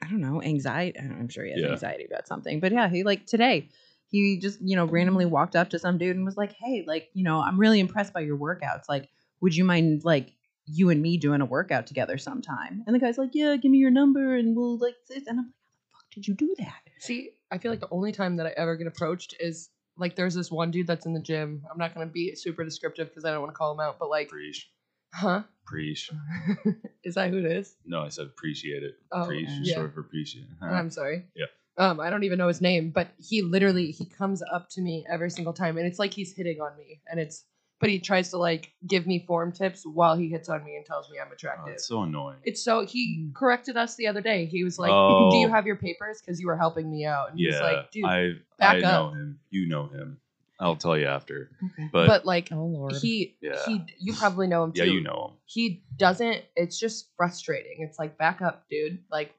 I 0.04 0.08
don't 0.10 0.20
know 0.22 0.42
anxiety. 0.42 1.00
I 1.00 1.04
don't- 1.04 1.20
I'm 1.20 1.30
sure 1.30 1.46
he 1.46 1.52
has 1.52 1.62
Yeah. 1.62 1.72
anxiety 1.72 2.06
about 2.06 2.28
something, 2.28 2.60
but 2.60 2.72
yeah, 2.74 2.90
he 2.90 3.04
like 3.04 3.26
today 3.26 3.70
he 4.12 4.38
just 4.38 4.60
you 4.62 4.76
know 4.76 4.86
randomly 4.86 5.26
walked 5.26 5.56
up 5.56 5.70
to 5.70 5.80
some 5.80 5.98
dude 5.98 6.16
and 6.16 6.26
was 6.26 6.38
like, 6.38 6.54
"Hey, 6.54 6.84
like 6.86 7.10
you 7.14 7.24
know 7.24 7.42
I'm 7.42 7.58
really 7.58 7.80
impressed 7.80 8.14
by 8.14 8.20
your 8.20 8.38
workouts. 8.38 8.84
Like, 8.88 9.10
would 9.40 9.56
you 9.56 9.64
mind 9.64 10.04
like 10.04 10.34
you 10.66 10.90
and 10.90 11.02
me 11.02 11.18
doing 11.18 11.42
a 11.42 11.46
workout 11.46 11.88
together 11.88 12.18
sometime?" 12.18 12.84
And 12.86 12.96
the 12.96 13.00
guy's 13.00 13.18
like, 13.18 13.32
"Yeah, 13.34 13.56
give 13.56 13.72
me 13.72 13.78
your 13.78 13.92
number 13.92 14.36
and 14.36 14.56
we'll 14.56 14.78
like 14.78 14.96
this." 15.08 15.26
And 15.28 15.40
I'm 15.40 15.46
like, 15.46 15.54
"How 15.56 15.72
the 15.72 15.92
fuck 15.94 16.12
did 16.14 16.28
you 16.28 16.34
do 16.34 16.54
that?" 16.60 16.82
See, 17.00 17.32
I 17.50 17.58
feel 17.58 17.72
like 17.72 17.80
the 17.80 17.88
only 17.90 18.12
time 18.12 18.36
that 18.36 18.46
I 18.46 18.54
ever 18.58 18.76
get 18.76 18.88
approached 18.88 19.36
is 19.40 19.70
like 19.98 20.16
there's 20.16 20.36
this 20.36 20.52
one 20.52 20.72
dude 20.72 20.88
that's 20.88 21.06
in 21.06 21.14
the 21.14 21.22
gym. 21.22 21.64
I'm 21.72 21.78
not 21.78 21.94
gonna 21.94 22.06
be 22.06 22.36
super 22.36 22.66
descriptive 22.66 23.08
because 23.08 23.24
I 23.24 23.32
don't 23.32 23.42
want 23.42 23.54
to 23.54 23.58
call 23.58 23.72
him 23.72 23.80
out, 23.80 23.98
but 23.98 24.10
like, 24.10 24.28
Preach. 24.28 24.70
huh? 25.14 25.44
Preach. 25.66 26.12
is 27.06 27.16
that 27.16 27.30
who 27.30 27.38
it 27.38 27.46
is? 27.46 27.76
No, 27.86 28.02
I 28.02 28.10
said 28.10 28.26
appreciate 28.26 28.84
it. 28.84 28.96
Oh, 29.12 29.26
Preach. 29.26 29.48
yeah. 29.62 29.76
Short 29.76 29.94
for 29.94 30.02
appreciate. 30.02 30.48
Huh. 30.62 30.68
I'm 30.68 30.90
sorry. 30.90 31.28
Yeah. 31.34 31.46
Um, 31.82 32.00
I 32.00 32.10
don't 32.12 32.24
even 32.24 32.38
know 32.38 32.48
his 32.48 32.62
name, 32.62 32.92
but 32.92 33.08
he 33.18 33.42
literally 33.42 33.92
he 33.92 34.06
comes 34.06 34.44
up 34.54 34.70
to 34.72 34.82
me 34.82 35.04
every 35.12 35.30
single 35.32 35.54
time, 35.54 35.78
and 35.78 35.88
it's 35.88 36.00
like 36.00 36.14
he's 36.14 36.34
hitting 36.36 36.62
on 36.62 36.78
me, 36.78 37.02
and 37.10 37.20
it's 37.20 37.46
but 37.80 37.90
he 37.90 37.98
tries 38.00 38.30
to 38.30 38.38
like 38.38 38.72
give 38.86 39.08
me 39.08 39.26
form 39.26 39.52
tips 39.52 39.84
while 39.84 40.16
he 40.16 40.30
hits 40.30 40.48
on 40.50 40.64
me 40.64 40.76
and 40.76 40.86
tells 40.86 41.10
me 41.10 41.18
I'm 41.20 41.30
Oh, 41.30 41.34
attractive. 41.34 41.74
it's 41.74 41.88
so 41.88 42.04
annoying. 42.04 42.38
It's 42.44 42.64
so 42.64 42.86
he 42.86 43.24
Mm. 43.30 43.34
corrected 43.34 43.76
us 43.78 43.96
the 43.96 44.06
other 44.08 44.22
day. 44.22 44.46
He 44.46 44.64
was 44.64 44.78
like, 44.78 44.92
Oh. 44.94 45.32
"Do 45.32 45.38
you 45.38 45.50
have 45.50 45.66
your 45.66 45.76
papers? 45.78 46.22
Because 46.22 46.40
you 46.40 46.46
were 46.46 46.58
helping 46.58 46.92
me 46.92 47.06
out." 47.06 47.32
And 47.32 47.40
yeah, 47.40 47.52
he's 47.54 47.62
like, 47.62 47.92
"Dude, 47.92 48.06
I 48.06 48.34
back 48.60 48.76
I 48.76 48.80
know 48.82 49.08
up." 49.08 49.14
him. 49.16 49.40
You 49.50 49.68
know 49.68 49.88
him. 49.88 50.20
I'll 50.60 50.76
tell 50.76 50.96
you 50.96 51.08
after. 51.08 51.50
Okay. 51.64 51.90
But, 51.92 52.06
But, 52.06 52.26
like 52.28 52.52
Oh 52.52 52.66
Lord. 52.66 52.94
he 53.02 53.36
Yeah. 53.42 53.66
he 53.66 53.84
you 54.00 54.14
probably 54.14 54.46
know 54.46 54.64
him 54.66 54.74
too. 54.74 54.86
yeah, 54.86 54.92
you 54.94 55.02
know 55.02 55.30
him. 55.32 55.38
he 55.46 55.84
doesn't 55.98 56.44
it's 56.56 56.78
just 56.80 57.10
frustrating 57.18 57.78
it's 57.80 57.98
like 57.98 58.16
back 58.20 58.44
up 58.44 58.66
dude 58.70 59.00
like 59.12 59.34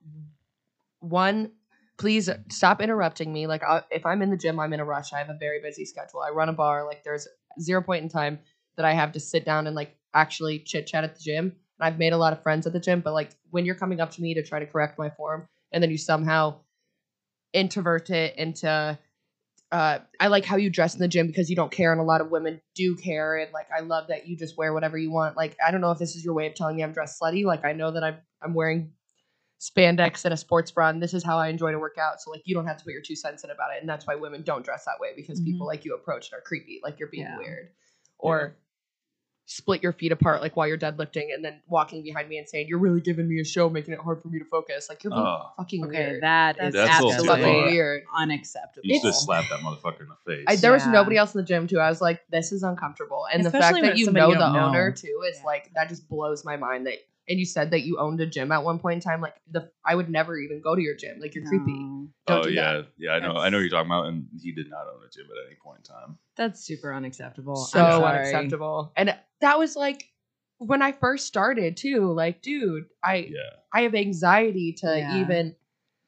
one 0.98 1.52
please 1.98 2.28
stop 2.50 2.80
interrupting 2.80 3.32
me 3.32 3.46
like 3.46 3.62
I, 3.62 3.82
if 3.90 4.04
i'm 4.06 4.22
in 4.22 4.30
the 4.30 4.36
gym 4.36 4.58
i'm 4.58 4.72
in 4.72 4.80
a 4.80 4.84
rush 4.84 5.12
i 5.12 5.18
have 5.18 5.30
a 5.30 5.36
very 5.38 5.60
busy 5.60 5.84
schedule 5.84 6.20
i 6.20 6.30
run 6.30 6.48
a 6.48 6.52
bar 6.52 6.86
like 6.86 7.04
there's 7.04 7.28
zero 7.60 7.82
point 7.82 8.02
in 8.02 8.08
time 8.08 8.38
that 8.76 8.84
i 8.84 8.92
have 8.92 9.12
to 9.12 9.20
sit 9.20 9.44
down 9.44 9.66
and 9.66 9.76
like 9.76 9.96
actually 10.14 10.58
chit 10.58 10.86
chat 10.86 11.04
at 11.04 11.14
the 11.14 11.20
gym 11.20 11.44
and 11.44 11.54
i've 11.80 11.98
made 11.98 12.12
a 12.12 12.18
lot 12.18 12.32
of 12.32 12.42
friends 12.42 12.66
at 12.66 12.72
the 12.72 12.80
gym 12.80 13.00
but 13.00 13.12
like 13.12 13.30
when 13.50 13.64
you're 13.64 13.74
coming 13.74 14.00
up 14.00 14.10
to 14.10 14.22
me 14.22 14.34
to 14.34 14.42
try 14.42 14.58
to 14.58 14.66
correct 14.66 14.98
my 14.98 15.10
form 15.10 15.46
and 15.72 15.82
then 15.82 15.90
you 15.90 15.98
somehow 15.98 16.54
introvert 17.52 18.10
it 18.10 18.36
into 18.36 18.98
uh, 19.72 20.00
I 20.20 20.26
like 20.26 20.44
how 20.44 20.56
you 20.56 20.68
dress 20.68 20.92
in 20.92 21.00
the 21.00 21.08
gym 21.08 21.26
because 21.26 21.48
you 21.48 21.56
don't 21.56 21.72
care, 21.72 21.92
and 21.92 22.00
a 22.00 22.04
lot 22.04 22.20
of 22.20 22.30
women 22.30 22.60
do 22.74 22.94
care. 22.94 23.38
And 23.38 23.50
like, 23.52 23.68
I 23.74 23.80
love 23.80 24.08
that 24.08 24.28
you 24.28 24.36
just 24.36 24.58
wear 24.58 24.74
whatever 24.74 24.98
you 24.98 25.10
want. 25.10 25.34
Like, 25.34 25.56
I 25.66 25.70
don't 25.70 25.80
know 25.80 25.90
if 25.90 25.98
this 25.98 26.14
is 26.14 26.22
your 26.22 26.34
way 26.34 26.46
of 26.46 26.54
telling 26.54 26.76
me 26.76 26.84
I'm 26.84 26.92
dressed 26.92 27.18
slutty. 27.18 27.44
Like, 27.44 27.64
I 27.64 27.72
know 27.72 27.90
that 27.90 28.04
I'm 28.04 28.16
I'm 28.42 28.52
wearing 28.52 28.92
spandex 29.62 30.24
and 30.24 30.34
a 30.34 30.36
sports 30.36 30.72
bra, 30.72 30.88
and 30.88 31.00
this 31.00 31.14
is 31.14 31.22
how 31.22 31.38
I 31.38 31.46
enjoy 31.48 31.70
to 31.70 31.78
work 31.78 31.96
out. 31.96 32.20
So 32.20 32.32
like, 32.32 32.42
you 32.44 32.54
don't 32.54 32.66
have 32.66 32.78
to 32.78 32.84
put 32.84 32.92
your 32.92 33.02
two 33.02 33.14
cents 33.14 33.44
in 33.44 33.50
about 33.50 33.70
it, 33.76 33.80
and 33.80 33.88
that's 33.88 34.06
why 34.06 34.16
women 34.16 34.42
don't 34.42 34.64
dress 34.64 34.84
that 34.86 34.98
way 34.98 35.10
because 35.14 35.38
mm-hmm. 35.40 35.52
people 35.52 35.66
like 35.68 35.84
you 35.84 35.94
approach 35.94 36.30
and 36.32 36.38
are 36.38 36.42
creepy, 36.42 36.80
like 36.82 36.98
you're 36.98 37.08
being 37.08 37.24
Yeah. 37.24 37.38
weird, 37.38 37.68
or 38.18 38.56
split 39.44 39.82
your 39.82 39.92
feet 39.92 40.12
apart 40.12 40.40
like 40.40 40.56
while 40.56 40.66
you're 40.66 40.78
deadlifting, 40.78 41.32
and 41.34 41.44
then 41.44 41.60
walking 41.68 42.02
behind 42.02 42.28
me 42.28 42.38
and 42.38 42.48
saying 42.48 42.66
you're 42.68 42.78
really 42.78 43.00
giving 43.00 43.28
me 43.28 43.40
a 43.40 43.44
show, 43.44 43.68
making 43.68 43.92
it 43.94 44.00
hard 44.00 44.20
for 44.22 44.28
me 44.28 44.38
to 44.40 44.44
focus. 44.46 44.88
Like 44.88 45.04
you're 45.04 45.10
being 45.12 45.22
Oh. 45.22 45.50
fucking 45.56 45.84
okay, 45.86 46.06
weird. 46.10 46.22
that 46.22 46.56
is 46.60 46.72
That's 46.74 47.00
a 47.00 47.04
little 47.04 47.22
too 47.22 47.28
fucking 47.28 47.44
far. 47.44 47.66
weird. 47.66 48.02
unacceptable. 48.16 48.86
You 48.86 48.96
should 48.96 49.02
just 49.08 49.24
slap 49.24 49.44
that 49.50 49.60
motherfucker 49.60 50.00
in 50.00 50.08
the 50.08 50.16
face. 50.34 50.44
I, 50.48 50.56
there 50.56 50.72
was 50.72 50.86
nobody 50.86 51.16
else 51.18 51.34
in 51.34 51.40
the 51.40 51.46
gym 51.46 51.66
too. 51.68 51.78
I 51.78 51.88
was 51.88 52.00
like, 52.00 52.22
this 52.30 52.50
is 52.52 52.62
uncomfortable. 52.62 53.26
And 53.32 53.44
the 53.44 53.50
fact 53.50 53.80
that 53.82 53.96
you 53.98 54.10
know 54.10 54.28
you 54.30 54.38
the 54.38 54.52
know. 54.52 54.66
owner 54.66 54.90
too 54.92 55.22
is 55.28 55.36
Yeah. 55.38 55.44
like 55.44 55.70
that 55.74 55.88
just 55.88 56.08
blows 56.08 56.44
my 56.44 56.56
mind. 56.56 56.86
That 56.86 56.98
and 57.28 57.38
you 57.38 57.44
said 57.46 57.70
that 57.70 57.82
you 57.82 57.98
owned 57.98 58.20
a 58.20 58.26
gym 58.26 58.52
at 58.52 58.64
one 58.64 58.78
point 58.78 58.94
in 58.96 59.00
time. 59.00 59.20
Like 59.20 59.36
the 59.50 59.70
I 59.84 59.94
would 59.94 60.10
never 60.10 60.36
even 60.36 60.60
go 60.60 60.74
to 60.74 60.82
your 60.82 60.96
gym. 60.96 61.20
Like 61.20 61.34
you're 61.34 61.44
creepy. 61.44 61.88
Don't 62.26 62.40
oh 62.40 62.42
do 62.44 62.50
yeah, 62.50 62.72
that. 62.74 62.86
yeah. 62.98 63.12
I 63.12 63.20
know. 63.20 63.36
I 63.36 63.48
know 63.48 63.56
what 63.58 63.62
you're 63.62 63.70
talking 63.70 63.90
about, 63.90 64.06
and 64.06 64.26
he 64.40 64.52
did 64.52 64.68
not 64.70 64.86
own 64.86 65.04
a 65.04 65.10
gym 65.10 65.26
at 65.26 65.46
any 65.46 65.56
point 65.62 65.78
in 65.78 65.84
time. 65.84 66.18
That's 66.36 66.64
super 66.64 66.94
unacceptable. 66.94 67.54
I'm 67.74 67.90
So 67.90 68.00
sorry. 68.00 68.18
unacceptable. 68.18 68.92
And 68.96 69.16
that 69.40 69.58
was 69.58 69.76
like 69.76 70.08
when 70.58 70.82
I 70.82 70.92
first 70.92 71.26
started 71.26 71.76
too. 71.76 72.12
Like, 72.12 72.42
dude, 72.42 72.84
I 73.02 73.28
Yeah, 73.30 73.38
I 73.72 73.82
have 73.82 73.94
anxiety 73.94 74.72
to 74.80 74.98
Yeah. 74.98 75.14
even 75.14 75.56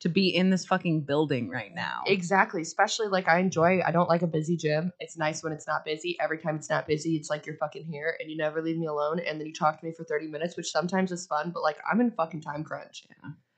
To 0.05 0.11
be 0.11 0.29
in 0.29 0.51
this 0.51 0.67
fucking 0.67 1.01
building 1.07 1.49
right 1.49 1.75
now. 1.75 2.03
Exactly. 2.07 2.61
Especially 2.61 3.09
like 3.09 3.27
I 3.27 3.39
enjoy 3.39 3.81
I 3.81 3.91
don't 3.91 4.07
like 4.07 4.21
a 4.21 4.27
busy 4.27 4.55
gym. 4.55 4.93
It's 5.01 5.17
nice 5.17 5.43
when 5.43 5.51
it's 5.51 5.67
not 5.67 5.83
busy. 5.83 6.15
Every 6.21 6.37
time 6.37 6.57
it's 6.57 6.69
not 6.69 6.87
busy, 6.87 7.17
it's 7.17 7.31
like 7.31 7.47
you're 7.47 7.57
fucking 7.57 7.87
here 7.87 8.15
and 8.21 8.31
you 8.31 8.37
never 8.37 8.61
leave 8.61 8.77
me 8.77 8.85
alone 8.87 9.19
and 9.21 9.41
then 9.41 9.47
you 9.47 9.55
talk 9.55 9.81
to 9.81 9.87
me 9.87 9.93
for 9.97 10.05
30 10.05 10.27
minutes, 10.27 10.59
which 10.59 10.71
sometimes 10.71 11.11
is 11.11 11.27
fun, 11.27 11.53
but 11.55 11.63
like 11.63 11.79
I'm 11.91 12.03
in 12.03 12.11
fucking 12.11 12.43
time 12.43 12.65
crunch. 12.65 13.07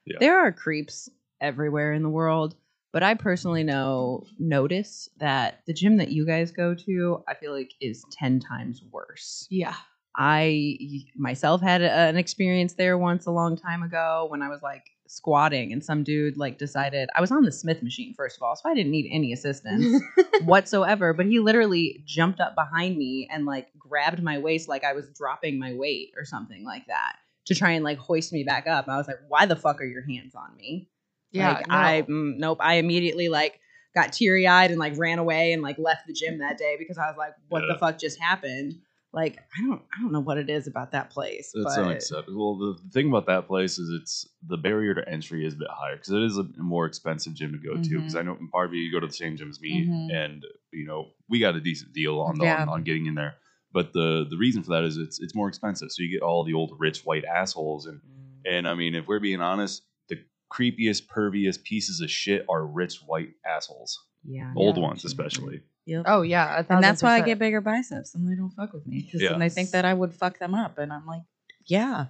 Yeah. 0.06 0.18
There 0.20 0.38
are 0.38 0.52
creeps 0.52 1.08
everywhere 1.40 1.92
in 1.92 2.04
the 2.04 2.08
world, 2.08 2.54
but 2.92 3.02
I 3.02 3.14
personally 3.14 3.64
know 3.64 4.24
notice 4.38 5.08
that 5.18 5.62
the 5.66 5.74
gym 5.74 5.96
that 5.96 6.12
you 6.12 6.24
guys 6.24 6.52
go 6.52 6.76
to, 6.76 7.24
I 7.26 7.34
feel 7.34 7.52
like 7.52 7.72
is 7.80 8.04
10 8.12 8.38
times 8.38 8.84
worse. 8.92 9.48
Yeah. 9.50 9.74
I 10.16 10.78
myself 11.16 11.60
had 11.60 11.82
a, 11.82 11.90
an 11.90 12.16
experience 12.16 12.74
there 12.74 12.96
once 12.96 13.26
a 13.26 13.32
long 13.32 13.56
time 13.56 13.82
ago 13.82 14.28
when 14.30 14.42
I 14.42 14.48
was 14.48 14.62
like 14.62 14.84
squatting 15.08 15.72
and 15.72 15.84
some 15.84 16.02
dude 16.02 16.36
like 16.36 16.58
decided 16.58 17.08
I 17.14 17.20
was 17.20 17.30
on 17.30 17.42
the 17.42 17.52
Smith 17.52 17.82
machine 17.82 18.14
first 18.14 18.36
of 18.36 18.42
all, 18.42 18.56
so 18.56 18.68
I 18.68 18.74
didn't 18.74 18.92
need 18.92 19.08
any 19.10 19.32
assistance 19.32 20.02
whatsoever, 20.44 21.12
but 21.12 21.26
he 21.26 21.38
literally 21.40 22.02
jumped 22.04 22.40
up 22.40 22.54
behind 22.54 22.96
me 22.96 23.28
and 23.30 23.46
like 23.46 23.68
grabbed 23.78 24.22
my 24.22 24.38
waist 24.38 24.68
like 24.68 24.84
I 24.84 24.92
was 24.92 25.08
dropping 25.10 25.58
my 25.58 25.74
weight 25.74 26.12
or 26.16 26.24
something 26.24 26.64
like 26.64 26.86
that 26.86 27.16
to 27.46 27.54
try 27.54 27.70
and 27.70 27.84
like 27.84 27.98
hoist 27.98 28.32
me 28.32 28.44
back 28.44 28.66
up. 28.66 28.88
I 28.88 28.96
was 28.96 29.06
like, 29.06 29.20
"Why 29.28 29.46
the 29.46 29.56
fuck 29.56 29.80
are 29.80 29.86
your 29.86 30.02
hands 30.02 30.34
on 30.34 30.56
me?" 30.56 30.88
Yeah. 31.32 31.52
like, 31.52 31.68
no. 31.68 31.74
I 31.74 32.02
mm, 32.02 32.36
nope. 32.38 32.58
I 32.60 32.74
immediately 32.74 33.28
like 33.28 33.60
got 33.94 34.12
teary 34.12 34.46
eyed 34.46 34.70
and 34.70 34.78
like 34.78 34.98
ran 34.98 35.18
away 35.18 35.52
and 35.52 35.62
like 35.62 35.78
left 35.78 36.06
the 36.06 36.12
gym 36.12 36.38
that 36.38 36.58
day 36.58 36.76
because 36.78 36.98
I 36.98 37.08
was 37.08 37.16
like, 37.16 37.34
"What 37.48 37.62
the 37.68 37.78
fuck 37.78 37.98
just 37.98 38.20
happened?" 38.20 38.80
Like 39.16 39.38
I 39.58 39.62
don't 39.66 39.82
I 39.96 40.02
don't 40.02 40.12
know 40.12 40.20
what 40.20 40.36
it 40.36 40.50
is 40.50 40.66
about 40.66 40.92
that 40.92 41.08
place. 41.10 41.50
it's 41.54 41.78
unacceptable. 41.78 42.58
The 42.58 42.90
thing 42.90 43.08
about 43.08 43.24
that 43.26 43.46
place 43.46 43.78
is 43.78 43.88
it's 44.00 44.28
the 44.46 44.58
barrier 44.58 44.92
to 44.94 45.08
entry 45.08 45.46
is 45.46 45.54
a 45.54 45.56
bit 45.56 45.68
higher 45.70 45.96
because 45.96 46.10
it 46.12 46.22
is 46.22 46.36
a 46.36 46.46
more 46.58 46.84
expensive 46.84 47.32
gym 47.34 47.52
to 47.52 47.58
go 47.58 47.74
to. 47.80 47.88
Mhm. 47.94 47.96
Because 47.96 48.14
I 48.14 48.20
know 48.22 48.36
in 48.38 48.48
part 48.48 48.66
of 48.68 48.74
you 48.74 48.92
go 48.92 49.00
to 49.00 49.06
the 49.06 49.12
same 49.12 49.36
gym 49.38 49.48
as 49.48 49.58
me, 49.60 49.86
Mhm. 49.88 50.12
and 50.14 50.44
you 50.70 50.84
know 50.86 51.12
we 51.30 51.38
got 51.40 51.56
a 51.56 51.60
decent 51.60 51.94
deal 51.94 52.20
on, 52.20 52.36
the, 52.38 52.44
Yeah. 52.44 52.60
on 52.62 52.68
on 52.68 52.82
getting 52.84 53.06
in 53.06 53.14
there. 53.14 53.36
But 53.72 53.94
the 53.94 54.26
the 54.28 54.36
reason 54.36 54.62
for 54.62 54.70
that 54.72 54.84
is 54.84 54.98
it's 54.98 55.18
it's 55.18 55.34
more 55.34 55.48
expensive. 55.48 55.90
So 55.90 56.02
you 56.02 56.10
get 56.10 56.22
all 56.22 56.44
the 56.44 56.52
old 56.54 56.76
rich 56.78 57.04
white 57.06 57.24
assholes, 57.24 57.86
and 57.86 58.02
and 58.44 58.68
I 58.68 58.74
mean 58.74 58.94
if 58.94 59.06
we're 59.08 59.18
being 59.20 59.40
honest, 59.40 59.82
the 60.10 60.18
creepiest, 60.52 61.06
perviest 61.06 61.64
pieces 61.64 62.02
of 62.02 62.10
shit 62.10 62.44
are 62.50 62.66
rich 62.66 62.98
white 62.98 63.32
assholes, 63.46 63.98
yeah, 64.24 64.52
old 64.54 64.76
yeah. 64.76 64.82
ones 64.82 65.04
especially. 65.06 65.62
Yep. 65.86 66.04
Oh 66.06 66.22
yeah. 66.22 66.54
a 66.54 66.58
and 66.58 66.82
that's 66.82 67.00
thousand 67.00 67.06
why 67.08 67.16
I 67.16 67.20
get 67.20 67.38
bigger 67.38 67.60
biceps, 67.60 68.14
and 68.14 68.30
they 68.30 68.34
don't 68.36 68.50
fuck 68.50 68.72
with 68.72 68.86
me 68.86 69.02
because 69.02 69.22
Yeah. 69.22 69.38
they 69.38 69.48
think 69.48 69.70
that 69.70 69.84
I 69.84 69.94
would 69.94 70.12
fuck 70.12 70.38
them 70.38 70.54
up, 70.54 70.78
and 70.78 70.92
I'm 70.92 71.06
like, 71.06 71.22
yeah. 71.64 72.06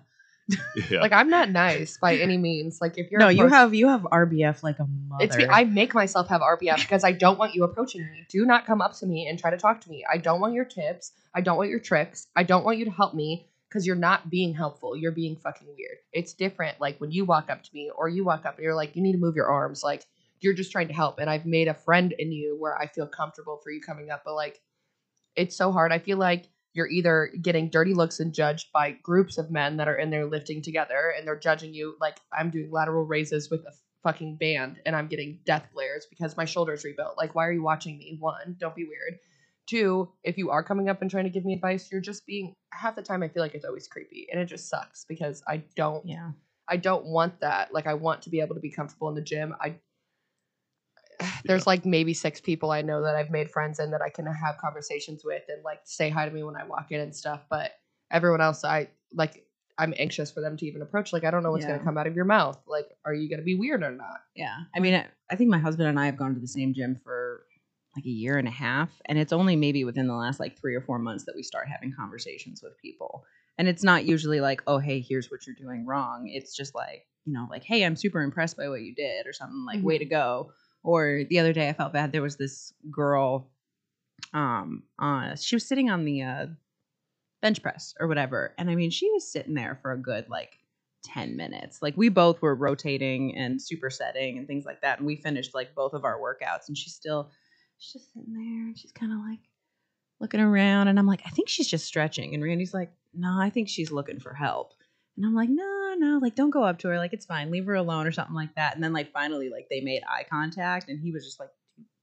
Yeah. 0.91 1.01
like 1.01 1.13
I'm 1.13 1.29
not 1.29 1.51
nice 1.51 1.99
by 2.01 2.17
any 2.17 2.39
means. 2.39 2.79
Like 2.81 2.97
if 2.99 3.11
you're 3.11 3.19
no, 3.19 3.29
you 3.29 3.49
have 3.49 3.75
you 3.75 3.89
have 3.89 4.03
RBF 4.03 4.63
like 4.63 4.79
a 4.79 4.87
mother. 4.87 5.25
It's 5.25 5.37
me. 5.37 5.45
I 5.47 5.65
make 5.65 5.93
myself 5.93 6.29
have 6.29 6.41
RBF 6.41 6.79
because 6.79 7.03
I 7.03 7.11
don't 7.13 7.37
want 7.37 7.55
you 7.57 7.65
approaching 7.65 8.03
me. 8.03 8.25
Do 8.29 8.47
not 8.47 8.65
come 8.65 8.81
up 8.81 8.95
to 8.99 9.07
me 9.07 9.27
and 9.27 9.39
try 9.41 9.51
to 9.51 9.57
talk 9.57 9.81
to 9.83 9.91
me. 9.91 10.05
I 10.11 10.19
don't 10.19 10.41
want 10.41 10.55
your 10.55 10.65
tips. 10.65 11.11
I 11.35 11.41
don't 11.41 11.57
want 11.57 11.71
your 11.71 11.81
tricks. 11.81 12.29
I 12.37 12.45
don't 12.45 12.65
want 12.65 12.79
you 12.79 12.85
to 12.85 12.93
help 12.93 13.13
me 13.13 13.49
because 13.69 13.87
you're 13.89 13.97
not 13.97 14.31
being 14.31 14.55
helpful. 14.55 14.97
You're 14.97 15.11
being 15.11 15.35
fucking 15.35 15.67
weird. 15.67 15.97
It's 16.13 16.33
different. 16.33 16.81
Like 16.81 17.01
when 17.01 17.11
you 17.11 17.25
walk 17.25 17.51
up 17.51 17.65
to 17.65 17.71
me 17.75 17.91
or 17.97 18.09
you 18.09 18.25
walk 18.25 18.47
up 18.47 18.55
and 18.55 18.63
you're 18.63 18.75
like, 18.77 18.95
you 18.95 19.03
need 19.03 19.13
to 19.13 19.19
move 19.19 19.35
your 19.35 19.47
arms. 19.49 19.83
Like 19.83 20.07
you're 20.41 20.55
just 20.55 20.73
trying 20.73 20.89
to 20.89 20.95
help. 20.95 21.19
And 21.19 21.31
I've 21.31 21.47
made 21.47 21.69
a 21.69 21.75
friend 21.75 22.15
in 22.19 22.33
you 22.33 22.57
where 22.59 22.77
I 22.77 22.87
feel 22.87 23.07
comfortable 23.07 23.61
for 23.63 23.71
you 23.71 23.81
coming 23.81 24.11
up. 24.11 24.23
But 24.25 24.35
like, 24.35 24.61
it's 25.35 25.57
so 25.57 25.73
hard. 25.73 25.93
I 25.93 25.99
feel 25.99 26.19
like 26.19 26.47
you're 26.73 26.89
either 26.89 27.31
getting 27.41 27.71
dirty 27.71 27.95
looks 27.95 28.21
and 28.21 28.35
judged 28.35 28.71
by 28.73 28.93
groups 29.03 29.39
of 29.39 29.51
men 29.51 29.79
that 29.79 29.89
are 29.89 29.97
in 29.97 30.11
there 30.11 30.27
lifting 30.27 30.61
together 30.61 31.15
and 31.17 31.27
they're 31.27 31.39
judging 31.39 31.73
you 31.73 31.97
like 32.01 32.19
I'm 32.33 32.51
doing 32.51 32.71
lateral 32.71 33.05
raises 33.05 33.51
with 33.51 33.61
a 33.61 33.73
fucking 34.03 34.37
band 34.37 34.81
and 34.85 34.95
I'm 34.95 35.09
getting 35.09 35.41
death 35.47 35.67
glares 35.73 36.07
because 36.09 36.37
my 36.37 36.45
shoulders 36.45 36.85
rebuilt. 36.85 37.17
Like, 37.17 37.35
why 37.35 37.47
are 37.47 37.53
you 37.53 37.63
watching 37.63 37.97
me? 37.97 38.19
One, 38.21 38.57
don't 38.61 38.77
be 38.77 38.85
weird. 38.85 39.19
Two, 39.67 40.13
if 40.23 40.37
you 40.39 40.51
are 40.51 40.63
coming 40.63 40.89
up 40.89 41.01
and 41.01 41.11
trying 41.11 41.25
to 41.25 41.31
give 41.31 41.45
me 41.45 41.55
advice, 41.55 41.91
you're 41.91 42.01
just 42.01 42.25
being 42.27 42.53
half 42.73 42.95
the 42.95 43.03
time 43.03 43.23
I 43.23 43.29
feel 43.29 43.43
like 43.43 43.55
it's 43.55 43.65
always 43.65 43.89
creepy 43.89 44.29
and 44.31 44.41
it 44.41 44.45
just 44.45 44.69
sucks 44.69 45.07
because 45.09 45.43
I 45.49 45.63
don't 45.75 46.07
yeah. 46.07 46.33
I 46.69 46.77
don't 46.77 47.07
want 47.07 47.41
that. 47.41 47.73
Like 47.73 47.87
I 47.87 47.95
want 47.95 48.23
to 48.23 48.31
be 48.31 48.41
able 48.41 48.55
to 48.55 48.61
be 48.61 48.71
comfortable 48.71 49.09
in 49.09 49.15
the 49.15 49.23
gym. 49.23 49.55
I 49.61 49.77
there's 51.45 51.67
like 51.67 51.85
maybe 51.85 52.15
six 52.15 52.41
people 52.41 52.71
I 52.71 52.83
know 52.83 53.03
that 53.03 53.17
I've 53.17 53.31
made 53.31 53.51
friends 53.51 53.79
in 53.79 53.91
that 53.91 54.03
I 54.03 54.11
can 54.11 54.27
have 54.27 54.59
conversations 54.59 55.25
with 55.25 55.43
and 55.49 55.63
like 55.65 55.81
say 55.85 56.09
hi 56.09 56.29
to 56.29 56.35
me 56.35 56.43
when 56.43 56.57
I 56.57 56.65
walk 56.65 56.91
in 56.91 57.01
and 57.01 57.15
stuff. 57.15 57.45
But 57.49 57.73
everyone 58.11 58.41
else, 58.41 58.65
I 58.65 58.89
like 59.13 59.45
I'm 59.79 59.93
anxious 59.99 60.31
for 60.31 60.41
them 60.41 60.57
to 60.57 60.67
even 60.67 60.83
approach. 60.83 61.13
Like 61.13 61.25
I 61.25 61.31
don't 61.31 61.43
know 61.43 61.51
what's 61.51 61.65
Yeah. 61.65 61.73
gonna 61.73 61.85
come 61.85 61.99
out 61.99 62.07
of 62.07 62.17
your 62.17 62.25
mouth. 62.25 62.61
Like, 62.67 62.89
are 63.05 63.15
you 63.15 63.29
gonna 63.29 63.43
be 63.43 63.57
weird 63.57 63.83
or 63.83 63.91
not? 63.91 64.21
Yeah. 64.35 64.57
I 64.75 64.81
mean, 64.81 64.95
I, 64.95 65.07
I 65.31 65.37
think 65.37 65.51
my 65.51 65.59
husband 65.59 65.89
and 65.89 66.01
I 66.01 66.07
have 66.07 66.17
gone 66.17 66.35
to 66.35 66.41
the 66.41 66.49
same 66.49 66.73
gym 66.73 66.99
for 67.03 67.47
like 67.97 68.05
a 68.05 68.11
year 68.11 68.37
and 68.37 68.47
a 68.47 68.53
half. 68.53 68.91
And 69.07 69.19
it's 69.19 69.33
only 69.33 69.57
maybe 69.57 69.85
within 69.85 70.07
the 70.07 70.15
last 70.15 70.39
like 70.39 70.59
three 70.59 70.75
or 70.75 70.83
four 70.83 70.99
months 70.99 71.25
that 71.25 71.35
we 71.35 71.43
start 71.43 71.67
having 71.69 71.93
conversations 71.93 72.63
with 72.63 72.79
people. 72.81 73.25
And 73.59 73.69
it's 73.69 73.83
not 73.83 74.05
usually 74.05 74.41
like, 74.41 74.63
oh, 74.67 74.79
hey, 74.79 75.01
here's 75.01 75.31
what 75.31 75.47
you're 75.47 75.57
doing 75.57 75.87
wrong. 75.87 76.29
It's 76.29 76.55
just 76.55 76.75
like, 76.75 77.07
you 77.25 77.33
know, 77.33 77.47
like, 77.51 77.65
hey, 77.65 77.85
I'm 77.85 77.97
super 77.97 78.21
impressed 78.21 78.57
by 78.57 78.69
what 78.69 78.83
you 78.83 78.95
did 78.95 79.27
or 79.27 79.33
something 79.33 79.65
like, 79.67 79.83
way 79.83 79.95
mm-hmm. 79.95 80.01
to 80.01 80.05
go. 80.05 80.53
Or 80.87 81.25
the 81.29 81.41
other 81.41 81.53
day 81.53 81.69
I 81.69 81.73
felt 81.73 81.93
bad. 81.93 82.13
There 82.13 82.23
was 82.23 82.37
this 82.37 82.73
girl, 82.93 83.51
um, 84.33 84.85
uh, 85.01 85.35
she 85.35 85.57
was 85.57 85.67
sitting 85.67 85.91
on 85.91 86.05
the 86.05 86.23
uh, 86.23 86.47
bench 87.43 87.61
press 87.61 87.93
or 87.99 88.07
whatever. 88.07 88.55
And 88.57 88.71
I 88.71 88.77
mean, 88.77 88.91
she 88.91 89.11
was 89.11 89.31
sitting 89.31 89.55
there 89.55 89.81
for 89.83 89.91
a 89.91 89.99
good 89.99 90.29
like 90.29 90.59
10 91.03 91.37
minutes. 91.37 91.83
Like 91.83 91.97
we 91.97 92.09
both 92.09 92.41
were 92.41 92.55
rotating 92.55 93.37
and 93.37 93.59
supersetting 93.59 94.39
and 94.39 94.47
things 94.47 94.65
like 94.65 94.81
that. 94.83 94.99
And 94.99 95.07
we 95.09 95.17
finished 95.17 95.55
like 95.55 95.75
both 95.75 95.93
of 95.93 96.05
our 96.05 96.21
workouts 96.21 96.69
and 96.69 96.79
she's 96.79 96.95
still 96.95 97.31
she's 97.79 97.95
just 97.95 98.13
sitting 98.15 98.33
there 98.33 98.67
and 98.69 98.79
she's 98.79 98.93
kind 98.93 99.13
of 99.13 99.19
like 99.19 99.41
looking 100.21 100.41
around 100.41 100.87
and 100.87 101.01
I'm 101.01 101.07
like, 101.07 101.23
I 101.27 101.31
think 101.31 101.49
she's 101.49 101.67
just 101.67 101.85
stretching. 101.85 102.33
And 102.33 102.45
Randy's 102.45 102.73
like, 102.73 102.93
No, 103.13 103.37
I 103.41 103.51
think 103.51 103.69
she's 103.69 103.91
looking 103.91 104.21
for 104.21 104.35
help. 104.35 104.73
And 105.17 105.25
I'm 105.25 105.35
like, 105.35 105.49
no, 105.49 105.95
no, 105.99 106.19
like 106.21 106.35
don't 106.35 106.51
go 106.51 106.63
up 106.65 106.79
to 106.81 106.89
her. 106.89 106.99
Like 106.99 107.13
it's 107.13 107.27
fine. 107.27 107.51
Leave 107.51 107.67
her 107.67 107.75
alone 107.75 108.07
or 108.07 108.13
something 108.13 108.35
like 108.35 108.55
that. 108.57 108.75
And 108.75 108.85
then 108.85 108.93
like 108.93 109.13
finally 109.13 109.51
like 109.51 109.69
they 109.71 109.81
made 109.81 110.03
eye 110.09 110.25
contact 110.31 110.89
and 110.89 111.01
he 111.01 111.13
was 111.13 111.25
just 111.25 111.41
like, 111.41 111.51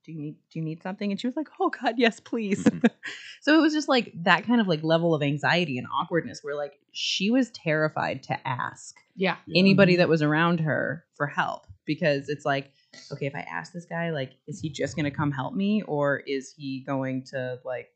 Do 0.04 0.12
you 0.12 0.18
need 0.18 0.36
do 0.50 0.58
you 0.58 0.64
need 0.64 0.82
something? 0.82 1.10
And 1.10 1.20
she 1.20 1.26
was 1.26 1.36
like, 1.36 1.48
Oh 1.60 1.70
God, 1.70 1.94
yes, 1.96 2.20
please. 2.20 2.64
Mm-hmm. 2.64 2.86
so 3.40 3.56
it 3.58 3.60
was 3.60 3.72
just 3.72 3.88
like 3.88 4.12
that 4.24 4.46
kind 4.46 4.60
of 4.60 4.66
like 4.66 4.82
level 4.82 5.14
of 5.14 5.22
anxiety 5.22 5.78
and 5.78 5.86
awkwardness 5.94 6.40
where 6.42 6.56
like 6.56 6.74
she 6.92 7.30
was 7.30 7.50
terrified 7.50 8.22
to 8.24 8.48
ask 8.48 8.96
Yeah. 9.16 9.36
Yeah. 9.46 9.60
anybody 9.60 9.92
mm-hmm. 9.92 10.00
that 10.00 10.08
was 10.08 10.22
around 10.22 10.60
her 10.60 11.04
for 11.16 11.26
help 11.26 11.66
because 11.86 12.28
it's 12.28 12.44
like 12.44 12.72
okay, 13.12 13.26
if 13.26 13.34
I 13.34 13.40
ask 13.40 13.72
this 13.72 13.84
guy, 13.84 14.10
like, 14.10 14.32
is 14.46 14.60
he 14.60 14.68
just 14.68 14.96
gonna 14.96 15.10
come 15.10 15.32
help 15.32 15.54
me, 15.54 15.82
or 15.82 16.18
is 16.26 16.54
he 16.56 16.80
going 16.86 17.24
to 17.24 17.58
like, 17.64 17.90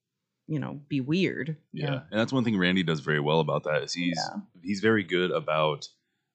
you 0.48 0.58
know, 0.58 0.80
be 0.88 1.00
weird? 1.00 1.56
Yeah. 1.72 1.84
Yeah. 1.87 2.00
and 2.11 2.18
that's 2.20 2.32
one 2.32 2.42
thing 2.42 2.58
Randy 2.58 2.82
does 2.82 3.00
very 3.00 3.20
well 3.20 3.38
about 3.40 3.64
that 3.64 3.82
is 3.84 3.92
he's 3.94 4.16
Yeah. 4.18 4.40
he's 4.62 4.80
very 4.80 5.04
good 5.04 5.30
about 5.30 5.87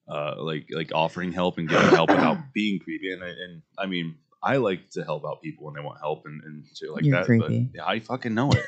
uh 0.08 0.34
like 0.38 0.66
like 0.70 0.90
offering 0.94 1.32
help 1.32 1.58
and 1.58 1.68
giving 1.68 1.88
help 1.90 2.08
without 2.10 2.38
being 2.54 2.78
creepy. 2.78 3.12
And 3.12 3.22
I, 3.24 3.28
and 3.28 3.62
I 3.78 3.86
mean, 3.86 4.16
I 4.42 4.56
like 4.58 4.90
to 4.90 5.02
help 5.04 5.24
out 5.26 5.42
people 5.42 5.64
when 5.66 5.74
they 5.74 5.80
want 5.80 5.98
help 6.00 6.22
and, 6.26 6.42
and 6.44 6.64
shit 6.76 6.90
like 6.90 7.04
You're 7.04 7.16
that. 7.18 7.26
creepy. 7.26 7.60
But 7.72 7.76
yeah, 7.78 7.86
I 7.86 8.00
fucking 8.00 8.34
know 8.34 8.50
it. 8.52 8.64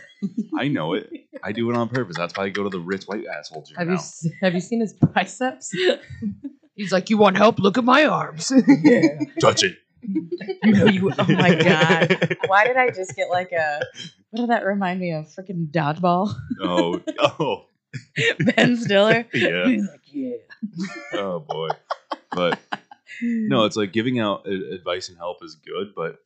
I 0.59 0.69
know 0.69 0.95
it. 0.95 1.11
I 1.45 1.53
do 1.53 1.71
it 1.71 1.77
on 1.77 1.89
purpose. 1.91 2.17
That's 2.17 2.35
why 2.37 2.45
I 2.45 2.49
go 2.49 2.63
to 2.63 2.71
the 2.71 2.81
rich 2.81 3.05
white 3.05 3.25
asshole 3.27 3.63
gym 3.65 3.77
Have 3.77 3.89
now. 3.89 4.01
you 4.23 4.31
have 4.41 4.55
you 4.55 4.61
seen 4.61 4.81
his 4.81 4.95
biceps? 4.95 5.71
He's 6.75 6.93
like, 6.93 7.09
you 7.11 7.17
want 7.19 7.37
help? 7.39 7.59
Look 7.59 7.79
at 7.79 7.85
my 7.85 8.05
arms. 8.05 8.53
Yeah. 8.67 9.19
Touch 9.41 9.63
it. 9.63 9.77
You 10.07 10.89
you. 10.89 11.13
Oh 11.19 11.27
my 11.33 11.55
god. 11.55 12.37
Why 12.47 12.67
did 12.67 12.77
I 12.77 12.91
just 12.91 13.15
get 13.17 13.29
like 13.31 13.53
a? 13.53 13.81
What 14.31 14.41
did 14.41 14.51
that 14.51 14.65
remind 14.65 15.01
me 15.01 15.13
of? 15.13 15.27
Freaking 15.27 15.71
dodgeball. 15.71 16.33
Oh, 16.63 17.01
oh, 17.19 17.67
ben 18.57 18.77
Stiller. 18.77 19.27
yeah. 19.35 19.67
He's 19.67 19.89
like, 19.89 20.01
yeah. 20.07 20.37
Oh 21.15 21.41
boy. 21.41 21.69
But 22.33 22.59
no, 23.23 23.65
it's 23.65 23.77
like 23.77 23.93
giving 23.93 24.19
out 24.21 24.47
advice 24.47 25.09
and 25.09 25.17
help 25.17 25.39
is 25.43 25.55
good, 25.57 25.95
but 25.95 26.19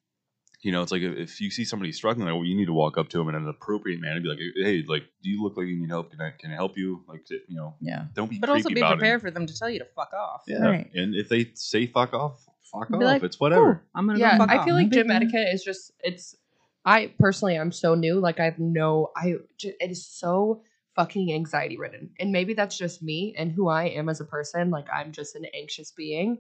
you 0.62 0.72
know, 0.72 0.82
it's 0.82 0.92
like 0.92 1.00
if, 1.00 1.16
if 1.16 1.40
you 1.40 1.50
see 1.50 1.64
somebody 1.64 1.90
struggling, 1.90 2.26
like, 2.26 2.34
well, 2.34 2.44
you 2.44 2.54
need 2.54 2.66
to 2.66 2.72
walk 2.74 2.98
up 2.98 3.08
to 3.10 3.16
them 3.18 3.30
in 3.30 3.34
an 3.34 3.48
appropriate 3.48 3.98
manner, 3.98 4.16
and 4.16 4.22
be 4.22 4.28
like, 4.28 4.38
"Hey, 4.62 4.84
like, 4.86 5.04
do 5.22 5.30
you 5.30 5.42
look 5.42 5.56
like 5.56 5.66
you 5.66 5.80
need 5.80 5.88
help? 5.88 6.10
Can 6.10 6.20
I 6.20 6.32
can 6.38 6.50
I 6.50 6.54
help 6.54 6.76
you? 6.76 7.02
Like, 7.08 7.24
you 7.30 7.56
know, 7.56 7.76
Yeah. 7.80 8.04
don't 8.12 8.28
be 8.28 8.38
But 8.38 8.50
also 8.50 8.68
be 8.68 8.74
prepared 8.82 9.20
it." 9.20 9.22
for 9.22 9.30
them 9.30 9.46
to 9.46 9.56
tell 9.58 9.70
you 9.70 9.78
to 9.78 9.86
fuck 9.96 10.12
off. 10.12 10.42
Yeah, 10.46 10.58
Right. 10.66 10.90
and 10.94 11.14
if 11.14 11.30
they 11.30 11.50
say 11.54 11.86
fuck 11.86 12.12
off, 12.12 12.44
fuck 12.72 12.92
off. 12.92 13.00
like, 13.02 13.22
it's 13.22 13.40
whatever. 13.40 13.74
Cool, 13.74 13.82
I'm 13.94 14.06
gonna 14.06 14.18
yeah, 14.18 14.38
go 14.38 14.44
fuck 14.44 14.50
I 14.50 14.58
off. 14.58 14.64
feel 14.64 14.74
like 14.74 14.84
No 14.84 14.90
big 14.90 14.98
gym 14.98 15.06
deal. 15.08 15.16
etiquette 15.16 15.48
is 15.54 15.64
just 15.64 15.92
it's. 16.00 16.36
I 16.84 17.12
personally, 17.18 17.56
I'm 17.58 17.72
so 17.72 17.94
new. 17.94 18.20
Like 18.20 18.40
I 18.40 18.44
have 18.44 18.58
no, 18.58 19.10
I 19.16 19.34
it 19.62 19.90
is 19.90 20.06
so 20.06 20.62
fucking 20.96 21.32
anxiety 21.32 21.76
ridden, 21.78 22.10
and 22.18 22.32
maybe 22.32 22.54
that's 22.54 22.76
just 22.78 23.02
me 23.02 23.34
and 23.36 23.52
who 23.52 23.68
I 23.68 23.84
am 23.84 24.08
as 24.08 24.20
a 24.20 24.24
person. 24.24 24.70
Like 24.70 24.86
I'm 24.92 25.12
just 25.12 25.34
an 25.36 25.44
anxious 25.54 25.92
being, 25.92 26.38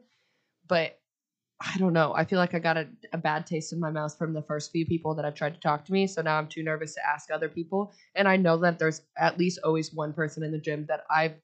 but 0.66 0.98
I 1.60 1.76
don't 1.76 1.92
know. 1.92 2.14
I 2.14 2.24
feel 2.24 2.38
like 2.38 2.54
I 2.54 2.58
got 2.58 2.78
a, 2.78 2.88
a 3.12 3.18
bad 3.18 3.46
taste 3.46 3.74
in 3.74 3.80
my 3.80 3.90
mouth 3.90 4.16
from 4.16 4.32
the 4.32 4.40
first 4.42 4.72
few 4.72 4.86
people 4.86 5.14
that 5.16 5.26
I've 5.26 5.34
tried 5.34 5.52
to 5.52 5.60
talk 5.60 5.84
to 5.84 5.92
me. 5.92 6.06
So 6.06 6.22
now 6.22 6.38
I'm 6.38 6.46
too 6.48 6.62
nervous 6.62 6.94
to 6.94 7.06
ask 7.06 7.30
other 7.30 7.50
people, 7.50 7.92
and 8.14 8.26
I 8.26 8.36
know 8.36 8.56
that 8.58 8.78
there's 8.78 9.02
at 9.18 9.38
least 9.38 9.60
always 9.62 9.92
one 9.92 10.14
person 10.14 10.42
in 10.42 10.52
the 10.52 10.58
gym 10.58 10.86
that 10.88 11.04
I've 11.10 11.34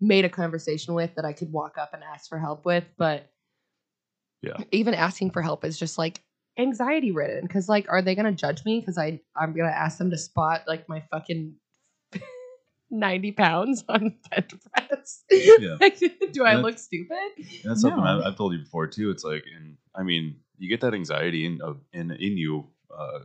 made 0.00 0.24
a 0.24 0.30
conversation 0.30 0.94
with 0.94 1.14
that 1.16 1.24
I 1.26 1.32
could 1.34 1.52
walk 1.52 1.76
up 1.78 1.90
and 1.92 2.02
ask 2.02 2.28
for 2.28 2.38
help 2.38 2.64
with, 2.64 2.84
but 2.96 3.30
Yeah. 4.42 4.56
even 4.72 4.94
asking 4.94 5.30
for 5.30 5.42
help 5.42 5.64
is 5.64 5.78
just 5.78 5.98
like 5.98 6.22
anxiety 6.58 7.10
ridden 7.12 7.42
because 7.42 7.68
like 7.68 7.86
are 7.90 8.00
they 8.02 8.14
gonna 8.14 8.32
judge 8.32 8.64
me 8.64 8.80
because 8.80 8.96
i 8.96 9.20
i'm 9.36 9.52
gonna 9.54 9.68
ask 9.70 9.98
them 9.98 10.10
to 10.10 10.16
spot 10.16 10.62
like 10.66 10.88
my 10.88 11.02
fucking 11.10 11.54
90 12.90 13.32
pounds 13.32 13.84
on 13.88 14.14
bench 14.30 14.52
press 14.74 15.24
Yeah. 15.30 15.76
like, 15.80 15.98
do 16.32 16.44
i 16.44 16.52
Yeah. 16.54 16.60
look 16.60 16.78
stupid 16.78 17.16
And 17.36 17.70
that's 17.70 17.80
something 17.82 18.02
No. 18.02 18.20
I've, 18.20 18.26
I've 18.32 18.36
told 18.36 18.52
you 18.52 18.60
before 18.60 18.86
too. 18.86 19.10
It's 19.10 19.24
like, 19.24 19.44
and 19.56 19.76
I 19.94 20.02
mean, 20.02 20.36
you 20.58 20.68
get 20.68 20.80
that 20.82 20.94
anxiety 20.94 21.44
in 21.46 21.60
of 21.60 21.78
in 21.92 22.10
in 22.12 22.36
you 22.38 22.66
uh, 22.96 23.18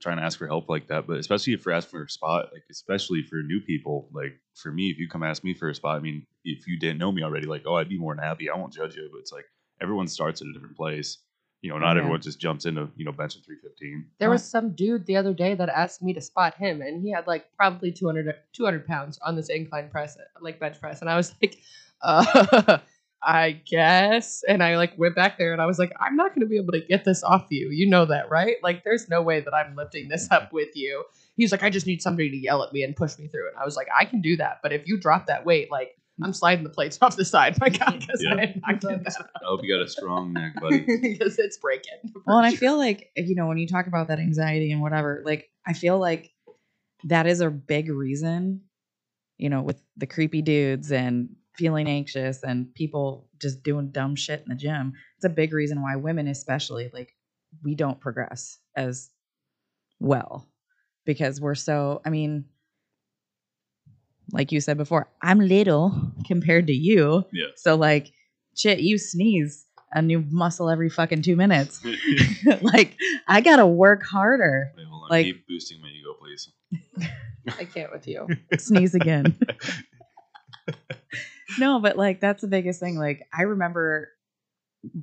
trying 0.00 0.18
to 0.18 0.22
ask 0.22 0.38
for 0.38 0.46
help 0.46 0.68
like 0.68 0.88
that. 0.88 1.06
But 1.06 1.18
especially 1.18 1.54
if 1.54 1.64
you're 1.64 1.74
asking 1.74 1.98
for 1.98 2.04
a 2.04 2.08
spot, 2.10 2.50
like 2.52 2.64
especially 2.70 3.22
for 3.22 3.36
new 3.36 3.60
people, 3.60 4.08
like 4.12 4.38
for 4.54 4.70
me, 4.70 4.90
if 4.90 4.98
you 4.98 5.08
come 5.08 5.22
ask 5.22 5.42
me 5.42 5.54
for 5.54 5.68
a 5.68 5.74
spot, 5.74 5.96
I 5.96 6.00
mean, 6.00 6.26
if 6.44 6.66
you 6.68 6.78
didn't 6.78 6.98
know 6.98 7.10
me 7.10 7.22
already, 7.22 7.46
like, 7.46 7.62
oh, 7.66 7.74
I'd 7.76 7.88
be 7.88 7.98
more 7.98 8.14
than 8.14 8.22
happy. 8.24 8.50
I 8.50 8.56
won't 8.56 8.72
judge 8.72 8.96
you. 8.96 9.08
But 9.10 9.18
it's 9.20 9.32
like 9.32 9.46
everyone 9.80 10.08
starts 10.08 10.40
at 10.42 10.48
a 10.48 10.52
different 10.52 10.76
place. 10.76 11.18
You 11.62 11.70
know, 11.72 11.78
not 11.78 11.94
Yeah. 11.96 12.00
everyone 12.02 12.20
just 12.20 12.38
jumps 12.38 12.64
into 12.66 12.88
you 12.96 13.04
know 13.04 13.12
benching 13.12 13.44
three 13.44 13.56
fifteen. 13.62 14.06
there 14.20 14.30
was 14.30 14.44
some 14.44 14.70
dude 14.74 15.06
the 15.06 15.16
other 15.16 15.32
day 15.34 15.54
that 15.54 15.68
asked 15.68 16.02
me 16.02 16.12
to 16.14 16.20
spot 16.20 16.54
him 16.54 16.80
and 16.82 17.02
he 17.02 17.10
had 17.10 17.26
like 17.26 17.46
probably 17.56 17.90
200 17.90 18.32
200 18.52 18.86
pounds 18.86 19.18
on 19.24 19.34
this 19.34 19.48
incline 19.48 19.88
press 19.88 20.16
like 20.40 20.60
bench 20.60 20.78
press 20.80 21.00
and 21.00 21.10
i 21.10 21.16
was 21.16 21.34
like 21.42 21.58
uh 22.02 22.78
i 23.22 23.50
guess 23.50 24.44
and 24.46 24.62
i 24.62 24.76
like 24.76 24.96
went 24.98 25.16
back 25.16 25.38
there 25.38 25.52
and 25.52 25.60
i 25.62 25.66
was 25.66 25.78
like 25.78 25.92
i'm 25.98 26.14
not 26.14 26.28
going 26.34 26.40
to 26.42 26.46
be 26.46 26.58
able 26.58 26.72
to 26.72 26.80
get 26.82 27.04
this 27.04 27.24
off 27.24 27.46
you 27.50 27.70
you 27.70 27.88
know 27.88 28.04
that 28.04 28.30
right 28.30 28.56
like 28.62 28.84
there's 28.84 29.08
no 29.08 29.20
way 29.22 29.40
that 29.40 29.54
i'm 29.54 29.74
lifting 29.74 30.08
this 30.08 30.30
up 30.30 30.52
with 30.52 30.68
you 30.76 31.02
he's 31.36 31.50
like 31.50 31.62
i 31.64 31.70
just 31.70 31.86
need 31.86 32.00
somebody 32.02 32.30
to 32.30 32.36
yell 32.36 32.62
at 32.62 32.72
me 32.72 32.82
and 32.84 32.94
push 32.94 33.18
me 33.18 33.26
through 33.26 33.48
it 33.48 33.54
i 33.58 33.64
was 33.64 33.74
like 33.76 33.88
i 33.98 34.04
can 34.04 34.20
do 34.20 34.36
that 34.36 34.60
but 34.62 34.72
if 34.72 34.86
you 34.86 35.00
drop 35.00 35.26
that 35.26 35.44
weight 35.44 35.70
like 35.70 35.96
i'm 36.22 36.32
sliding 36.32 36.64
the 36.64 36.70
plates 36.70 36.98
off 37.02 37.16
the 37.16 37.24
side 37.24 37.56
my 37.60 37.68
god 37.80 38.00
because 38.00 38.22
Yeah. 38.22 38.30
i'm 38.32 38.60
not 38.66 38.80
getting 38.80 39.02
that 39.02 39.16
I 39.42 39.44
hope 39.44 39.60
you 39.62 39.74
got 39.74 39.84
a 39.84 39.88
strong 39.88 40.32
neck, 40.32 40.52
buddy. 40.60 40.84
because 41.02 41.38
it's 41.38 41.58
breaking 41.58 42.12
Well, 42.26 42.38
and 42.38 42.46
I 42.46 42.54
feel 42.54 42.76
like 42.78 43.10
you 43.16 43.34
know 43.34 43.46
when 43.46 43.58
you 43.58 43.66
talk 43.68 43.86
about 43.86 44.08
that 44.08 44.18
anxiety 44.18 44.72
and 44.72 44.80
whatever, 44.80 45.22
like 45.24 45.50
I 45.66 45.72
feel 45.72 45.98
like 45.98 46.30
that 47.04 47.26
is 47.26 47.40
a 47.40 47.50
big 47.50 47.88
reason, 47.90 48.62
you 49.36 49.50
know, 49.50 49.62
with 49.62 49.80
the 49.96 50.06
creepy 50.06 50.42
dudes 50.42 50.90
and 50.90 51.28
feeling 51.56 51.86
anxious 51.86 52.42
and 52.42 52.74
people 52.74 53.28
just 53.40 53.62
doing 53.62 53.90
dumb 53.90 54.16
shit 54.16 54.40
in 54.40 54.48
the 54.48 54.54
gym. 54.54 54.94
It's 55.16 55.24
a 55.24 55.28
big 55.28 55.52
reason 55.52 55.82
why 55.82 55.96
women, 55.96 56.26
especially, 56.28 56.90
like 56.92 57.14
we 57.62 57.74
don't 57.74 58.00
progress 58.00 58.58
as 58.74 59.10
well 60.00 60.48
because 61.04 61.40
we're 61.40 61.54
so. 61.54 62.00
I 62.04 62.10
mean, 62.10 62.46
like 64.32 64.52
you 64.52 64.60
said 64.60 64.76
before, 64.76 65.08
I'm 65.22 65.38
little 65.40 66.12
compared 66.26 66.66
to 66.68 66.72
you. 66.72 67.24
Yeah. 67.32 67.46
So 67.56 67.76
like, 67.76 68.12
shit, 68.56 68.80
you 68.80 68.98
sneeze 68.98 69.64
a 69.92 70.02
new 70.02 70.24
muscle 70.30 70.68
every 70.68 70.88
fucking 70.90 71.22
two 71.22 71.36
minutes. 71.36 71.80
like 72.62 72.96
I 73.28 73.40
gotta 73.40 73.66
work 73.66 74.02
harder. 74.04 74.72
Wait, 74.76 74.86
hold 74.86 75.04
on. 75.04 75.08
Like- 75.10 75.26
Keep 75.26 75.46
boosting 75.48 75.80
my 75.80 75.88
ego, 75.88 76.14
please. 76.20 76.50
i 77.58 77.64
can't 77.64 77.92
with 77.92 78.08
you 78.08 78.26
Sneeze 78.58 78.94
again. 78.96 79.38
no, 81.58 81.78
but 81.80 81.96
like 81.96 82.20
that's 82.20 82.42
the 82.42 82.48
biggest 82.48 82.80
thing. 82.80 82.98
Like 82.98 83.22
I 83.32 83.42
remember, 83.42 84.08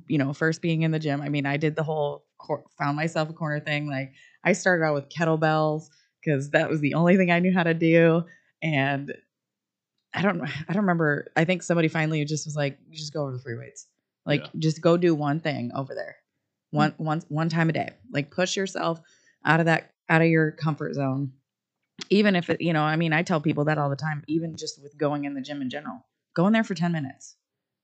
you 0.06 0.18
know, 0.18 0.32
first 0.32 0.60
being 0.62 0.82
in 0.82 0.90
the 0.90 0.98
gym. 0.98 1.20
I 1.22 1.28
mean, 1.28 1.46
I 1.46 1.56
did 1.56 1.74
the 1.76 1.82
whole 1.82 2.24
cor- 2.38 2.64
found 2.78 2.96
myself 2.96 3.30
a 3.30 3.32
corner 3.32 3.60
thing. 3.60 3.88
Like 3.88 4.12
I 4.44 4.52
started 4.52 4.84
out 4.84 4.94
with 4.94 5.08
kettlebells 5.08 5.84
because 6.22 6.50
that 6.50 6.68
was 6.68 6.80
the 6.80 6.94
only 6.94 7.16
thing 7.16 7.30
I 7.30 7.38
knew 7.38 7.52
how 7.54 7.62
to 7.62 7.74
do. 7.74 8.24
And 8.64 9.14
I 10.12 10.22
don't, 10.22 10.42
I 10.42 10.72
don't 10.72 10.82
remember. 10.82 11.28
I 11.36 11.44
think 11.44 11.62
somebody 11.62 11.88
finally 11.88 12.24
just 12.24 12.46
was 12.46 12.56
like, 12.56 12.78
"You 12.88 12.96
just 12.98 13.12
go 13.12 13.22
over 13.22 13.32
the 13.32 13.38
free 13.40 13.56
weights. 13.56 13.86
Like 14.26 14.40
Yeah. 14.42 14.50
just 14.58 14.80
go 14.80 14.96
do 14.96 15.14
one 15.14 15.40
thing 15.40 15.70
over 15.76 15.94
there, 15.94 16.16
hmm. 16.72 16.78
one 16.78 16.94
once 16.98 17.26
one 17.28 17.48
time 17.50 17.68
a 17.68 17.72
day. 17.72 17.90
Like 18.10 18.32
push 18.32 18.56
yourself 18.56 19.00
out 19.44 19.60
of 19.60 19.66
that 19.66 19.92
out 20.08 20.22
of 20.22 20.28
your 20.28 20.50
comfort 20.52 20.94
zone." 20.94 21.32
even 22.10 22.36
if 22.36 22.50
it, 22.50 22.60
you 22.60 22.72
know, 22.72 22.82
I 22.82 22.96
mean, 22.96 23.12
I 23.12 23.22
tell 23.22 23.40
people 23.40 23.66
that 23.66 23.78
all 23.78 23.90
the 23.90 23.96
time, 23.96 24.24
even 24.26 24.56
just 24.56 24.82
with 24.82 24.98
going 24.98 25.24
in 25.24 25.34
the 25.34 25.40
gym 25.40 25.62
in 25.62 25.70
general, 25.70 26.04
go 26.34 26.46
in 26.46 26.52
there 26.52 26.64
for 26.64 26.74
10 26.74 26.92
minutes. 26.92 27.36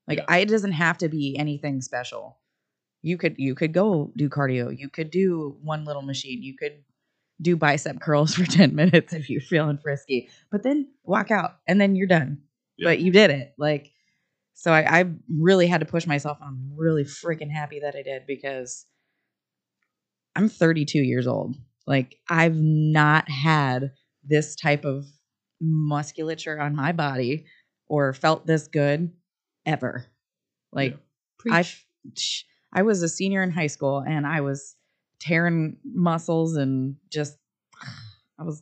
Like 0.07 0.19
Yeah. 0.19 0.25
I, 0.27 0.39
it 0.39 0.49
doesn't 0.49 0.73
have 0.73 0.97
to 0.99 1.09
be 1.09 1.35
anything 1.37 1.81
special. 1.81 2.37
You 3.01 3.17
could, 3.17 3.35
you 3.37 3.55
could 3.55 3.73
go 3.73 4.11
do 4.15 4.29
cardio. 4.29 4.77
You 4.77 4.89
could 4.89 5.11
do 5.11 5.57
one 5.61 5.85
little 5.85 6.01
machine. 6.01 6.43
You 6.43 6.55
could 6.57 6.83
do 7.41 7.55
bicep 7.55 7.99
curls 7.99 8.35
for 8.35 8.45
10 8.45 8.75
minutes 8.75 9.13
if 9.13 9.29
you're 9.29 9.41
feeling 9.41 9.77
frisky, 9.77 10.29
but 10.51 10.63
then 10.63 10.87
walk 11.03 11.31
out 11.31 11.57
and 11.67 11.79
then 11.79 11.95
you're 11.95 12.07
done. 12.07 12.41
Yeah. 12.77 12.89
But 12.89 12.99
you 12.99 13.11
did 13.11 13.29
it. 13.29 13.53
Like, 13.57 13.91
so 14.53 14.71
I, 14.71 15.01
I 15.01 15.05
really 15.29 15.67
had 15.67 15.79
to 15.81 15.85
push 15.85 16.05
myself. 16.05 16.37
I'm 16.41 16.71
really 16.75 17.03
freaking 17.03 17.51
happy 17.51 17.79
that 17.79 17.95
I 17.95 18.03
did 18.03 18.23
because 18.27 18.85
I'm 20.35 20.49
32 20.49 20.99
years 20.99 21.27
old. 21.27 21.55
Like 21.87 22.15
I've 22.29 22.55
not 22.55 23.29
had 23.29 23.91
this 24.23 24.55
type 24.55 24.85
of 24.85 25.05
musculature 25.59 26.59
on 26.59 26.75
my 26.75 26.91
body 26.91 27.45
or 27.87 28.13
felt 28.13 28.45
this 28.47 28.67
good 28.67 29.11
ever. 29.65 30.05
Like 30.71 30.97
I 31.51 31.65
I 32.73 32.83
was 32.83 33.03
a 33.03 33.09
senior 33.09 33.43
in 33.43 33.51
high 33.51 33.67
school 33.67 33.99
and 33.99 34.25
I 34.25 34.41
was 34.41 34.75
tearing 35.21 35.77
muscles 35.85 36.57
and 36.57 36.97
just 37.09 37.37
I 38.39 38.43
was 38.43 38.61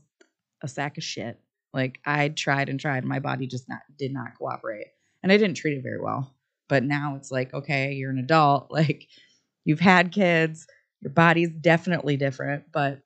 a 0.61 0.67
sack 0.67 0.97
of 0.97 1.03
shit. 1.03 1.39
Like 1.73 1.99
I 2.05 2.29
tried 2.29 2.69
and 2.69 2.79
tried, 2.79 3.05
my 3.05 3.19
body 3.19 3.47
just 3.47 3.67
not 3.69 3.79
did 3.97 4.13
not 4.13 4.37
cooperate. 4.37 4.87
And 5.23 5.31
I 5.31 5.37
didn't 5.37 5.57
treat 5.57 5.77
it 5.77 5.83
very 5.83 5.99
well. 5.99 6.33
But 6.67 6.83
now 6.83 7.15
it's 7.15 7.31
like, 7.31 7.53
okay, 7.53 7.93
you're 7.93 8.11
an 8.11 8.19
adult, 8.19 8.67
like 8.71 9.07
you've 9.65 9.79
had 9.79 10.11
kids, 10.11 10.67
your 11.01 11.11
body's 11.11 11.49
definitely 11.49 12.17
different, 12.17 12.65
but 12.71 12.99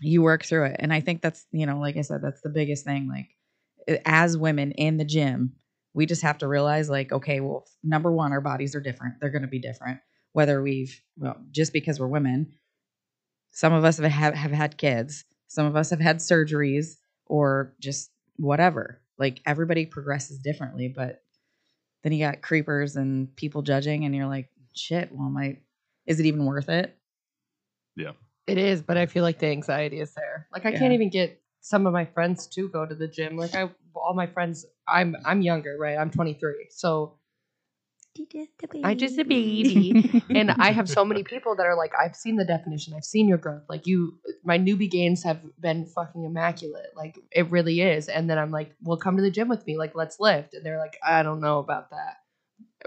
you 0.00 0.22
work 0.22 0.44
through 0.44 0.64
it. 0.66 0.76
And 0.78 0.92
I 0.92 1.00
think 1.00 1.22
that's, 1.22 1.46
you 1.52 1.66
know, 1.66 1.78
like 1.78 1.96
I 1.96 2.02
said, 2.02 2.20
that's 2.22 2.40
the 2.40 2.48
biggest 2.48 2.84
thing. 2.84 3.08
Like 3.08 4.00
as 4.04 4.36
women 4.36 4.72
in 4.72 4.96
the 4.96 5.04
gym, 5.04 5.52
we 5.94 6.06
just 6.06 6.22
have 6.22 6.38
to 6.38 6.48
realize 6.48 6.88
like, 6.88 7.12
okay, 7.12 7.40
well, 7.40 7.66
number 7.82 8.10
one, 8.10 8.32
our 8.32 8.40
bodies 8.40 8.74
are 8.74 8.80
different. 8.80 9.14
They're 9.20 9.30
going 9.30 9.42
to 9.42 9.48
be 9.48 9.58
different. 9.60 10.00
Whether 10.32 10.62
we've, 10.62 11.00
well, 11.16 11.36
just 11.50 11.72
because 11.72 11.98
we're 11.98 12.06
women, 12.06 12.54
some 13.50 13.72
of 13.72 13.84
us 13.84 13.98
have, 13.98 14.10
have, 14.10 14.34
have 14.34 14.52
had 14.52 14.76
kids, 14.76 15.24
some 15.48 15.66
of 15.66 15.76
us 15.76 15.90
have 15.90 16.00
had 16.00 16.18
surgeries 16.18 16.96
or 17.26 17.74
just 17.80 18.10
whatever. 18.36 19.00
Like 19.18 19.40
everybody 19.44 19.86
progresses 19.86 20.38
differently, 20.38 20.88
but 20.88 21.22
then 22.02 22.12
you 22.12 22.24
got 22.24 22.42
creepers 22.42 22.96
and 22.96 23.34
people 23.36 23.62
judging, 23.62 24.04
and 24.04 24.14
you're 24.14 24.26
like, 24.26 24.48
shit, 24.74 25.10
well, 25.12 25.28
my, 25.28 25.58
is 26.06 26.20
it 26.20 26.26
even 26.26 26.46
worth 26.46 26.68
it? 26.68 26.96
Yeah. 27.96 28.12
It 28.46 28.56
is, 28.56 28.80
but 28.82 28.96
I 28.96 29.06
feel 29.06 29.22
like 29.22 29.38
the 29.38 29.48
anxiety 29.48 30.00
is 30.00 30.14
there. 30.14 30.48
Like 30.52 30.64
I 30.64 30.70
Yeah. 30.70 30.78
can't 30.78 30.92
even 30.94 31.10
get 31.10 31.40
some 31.60 31.86
of 31.86 31.92
my 31.92 32.06
friends 32.06 32.46
to 32.48 32.68
go 32.68 32.86
to 32.86 32.94
the 32.94 33.06
gym. 33.06 33.36
Like 33.36 33.54
I, 33.54 33.68
all 33.94 34.14
my 34.14 34.26
friends, 34.26 34.64
I'm 34.88 35.14
I'm 35.26 35.42
younger, 35.42 35.76
right? 35.78 35.98
I'm 35.98 36.10
23, 36.10 36.68
so 36.70 37.18
I 38.84 38.94
just 38.94 39.18
a 39.18 39.24
baby, 39.24 40.22
and 40.30 40.50
I 40.50 40.72
have 40.72 40.88
so 40.88 41.04
many 41.04 41.22
people 41.24 41.54
that 41.56 41.66
are 41.66 41.76
like, 41.76 41.92
I've 41.94 42.16
seen 42.16 42.36
the 42.36 42.44
definition, 42.44 42.94
I've 42.96 43.04
seen 43.04 43.28
your 43.28 43.38
growth. 43.38 43.62
Like 43.68 43.86
you, 43.86 44.18
my 44.44 44.58
newbie 44.58 44.90
gains 44.90 45.22
have 45.24 45.40
been 45.60 45.86
fucking 45.86 46.24
immaculate. 46.24 46.90
Like 46.96 47.18
it 47.30 47.50
really 47.50 47.80
is. 47.80 48.08
And 48.08 48.28
then 48.28 48.38
I'm 48.38 48.50
like, 48.50 48.74
well, 48.82 48.96
come 48.96 49.16
to 49.16 49.22
the 49.22 49.30
gym 49.30 49.48
with 49.48 49.66
me. 49.66 49.76
Like 49.76 49.94
let's 49.94 50.18
lift. 50.20 50.54
And 50.54 50.64
they're 50.64 50.78
like, 50.78 50.98
I 51.06 51.22
don't 51.22 51.40
know 51.40 51.58
about 51.58 51.90
that. 51.90 52.16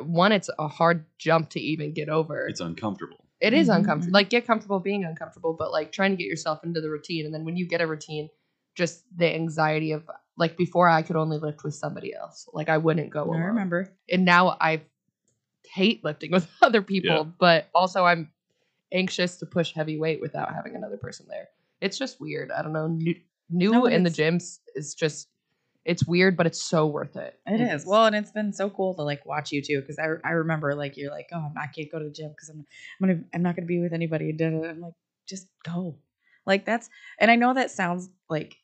One, 0.04 0.32
it's 0.32 0.50
a 0.58 0.68
hard 0.68 1.06
jump 1.20 1.52
to 1.52 1.60
even 1.60 1.94
get 1.94 2.10
over. 2.10 2.48
It's 2.48 2.62
uncomfortable. 2.62 3.26
It 3.40 3.54
is 3.54 3.68
Mhm, 3.68 3.76
uncomfortable. 3.78 4.14
Like 4.14 4.30
get 4.30 4.48
comfortable 4.48 4.80
being 4.80 5.04
uncomfortable, 5.04 5.54
but 5.58 5.72
like 5.72 5.92
trying 5.92 6.12
to 6.12 6.18
get 6.18 6.28
yourself 6.28 6.64
into 6.64 6.82
the 6.82 6.90
routine. 6.90 7.26
And 7.26 7.34
then 7.34 7.46
when 7.46 7.58
you 7.58 7.68
get 7.68 7.82
a 7.82 7.88
routine, 7.88 8.30
just 8.76 9.04
the 9.16 9.34
anxiety 9.34 9.92
of 9.92 10.10
like 10.38 10.58
before 10.58 10.90
I 10.90 11.02
could 11.04 11.16
only 11.16 11.38
lift 11.38 11.64
with 11.64 11.76
somebody 11.76 12.14
else. 12.16 12.48
Like 12.54 12.70
I 12.70 12.78
wouldn't 12.78 13.12
go 13.12 13.22
I 13.22 13.26
alone. 13.26 13.42
remember. 13.42 13.94
And 14.10 14.26
now 14.26 14.58
I 14.60 14.82
hate 15.74 16.04
lifting 16.04 16.32
with 16.32 16.48
other 16.62 16.82
people, 16.82 17.10
Yeah. 17.16 17.24
but 17.40 17.70
also 17.74 18.06
I'm 18.06 18.32
anxious 18.94 19.38
to 19.38 19.46
push 19.46 19.74
heavy 19.74 19.98
weight 19.98 20.22
without 20.22 20.54
having 20.54 20.76
another 20.76 20.98
person 20.98 21.26
there. 21.30 21.48
It's 21.82 21.98
just 21.98 22.22
weird. 22.22 22.52
I 22.52 22.62
don't 22.62 22.74
know. 22.74 22.88
New, 22.88 23.16
new 23.50 23.72
No, 23.72 23.86
in 23.86 24.04
the 24.04 24.10
it's- 24.12 24.18
gyms 24.18 24.60
is 24.76 24.94
just 24.96 25.28
it's 25.86 26.06
weird, 26.08 26.38
but 26.38 26.46
it's 26.46 26.62
so 26.64 26.88
worth 26.88 27.18
it. 27.18 27.38
It 27.46 27.60
is. 27.60 27.86
Well, 27.86 28.06
and 28.06 28.16
it's 28.16 28.32
been 28.32 28.54
so 28.54 28.70
cool 28.70 28.96
to 28.96 29.02
like 29.02 29.26
watch 29.26 29.52
you 29.52 29.62
too, 29.62 29.82
because 29.82 30.00
I, 30.00 30.06
I 30.24 30.32
remember 30.32 30.74
like 30.76 30.96
you're 30.96 31.12
like, 31.12 31.28
oh, 31.34 31.52
I 31.58 31.68
can't 31.68 31.92
go 31.92 32.00
to 32.00 32.06
the 32.06 32.12
gym 32.12 32.30
because 32.30 32.48
I'm 32.48 32.66
I'm 33.02 33.08
gonna 33.10 33.20
I'm 33.34 33.42
not 33.44 33.58
gonna 33.58 33.66
be 33.66 33.82
with 33.82 33.92
anybody. 33.92 34.34
I'm 34.42 34.80
like, 34.80 34.94
just 35.28 35.48
go. 35.66 35.98
Like 36.46 36.66
that's 36.66 36.90
and 37.20 37.30
I 37.30 37.36
know 37.36 37.54
that 37.54 37.70
sounds 37.72 38.10
like 38.30 38.56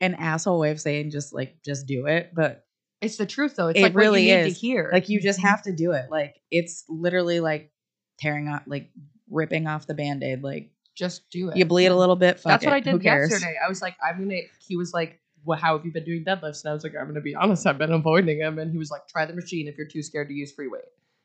an 0.00 0.14
asshole 0.16 0.58
way 0.58 0.72
of 0.72 0.80
saying 0.80 1.10
just 1.10 1.32
like 1.32 1.62
just 1.64 1.86
do 1.86 2.06
it, 2.06 2.32
but 2.34 2.64
it's 3.04 3.16
the 3.16 3.26
truth 3.26 3.56
though. 3.56 3.68
It's 3.68 3.78
It 3.78 3.82
like 3.82 3.94
really 3.94 4.10
what 4.10 4.22
you 4.22 4.36
need 4.36 4.46
is. 4.48 4.54
to 4.54 4.58
hear. 4.60 4.90
like 4.92 5.08
you 5.08 5.20
just 5.20 5.38
mm-hmm. 5.38 5.48
have 5.48 5.62
to 5.62 5.72
do 5.72 5.92
it. 5.92 6.10
Like 6.10 6.40
it's 6.50 6.84
literally 6.88 7.40
like 7.40 7.70
tearing 8.18 8.48
off 8.48 8.62
like 8.66 8.90
ripping 9.30 9.66
off 9.66 9.86
the 9.86 9.94
band-aid. 9.94 10.42
Like 10.42 10.70
just 10.94 11.28
do 11.30 11.50
it. 11.50 11.56
you 11.56 11.64
bleed 11.64 11.86
a 11.86 11.96
little 11.96 12.16
bit. 12.16 12.38
Fuck 12.40 12.50
That's 12.50 12.64
what. 12.64 12.74
I 12.74 12.80
did 12.80 13.02
yesterday. 13.02 13.56
I 13.64 13.68
was 13.68 13.82
like, 13.82 13.96
I'm 14.04 14.18
gonna. 14.18 14.40
He 14.66 14.76
was 14.76 14.92
like, 14.92 15.20
well, 15.44 15.58
how 15.58 15.76
have 15.76 15.84
you 15.84 15.92
been 15.92 16.04
doing 16.04 16.24
deadlifts? 16.24 16.64
And 16.64 16.70
I 16.70 16.74
was 16.74 16.84
like, 16.84 16.94
I'm 16.98 17.06
gonna 17.06 17.20
be 17.20 17.34
honest, 17.34 17.66
I've 17.66 17.78
been 17.78 17.92
avoiding 17.92 18.38
him. 18.38 18.58
And 18.58 18.70
he 18.70 18.78
was 18.78 18.90
like, 18.90 19.06
try 19.08 19.26
the 19.26 19.34
machine 19.34 19.68
if 19.68 19.76
you're 19.76 19.88
too 19.88 20.02
scared 20.02 20.28
to 20.28 20.34
use 20.34 20.52
free 20.52 20.68
weight. 20.68 20.82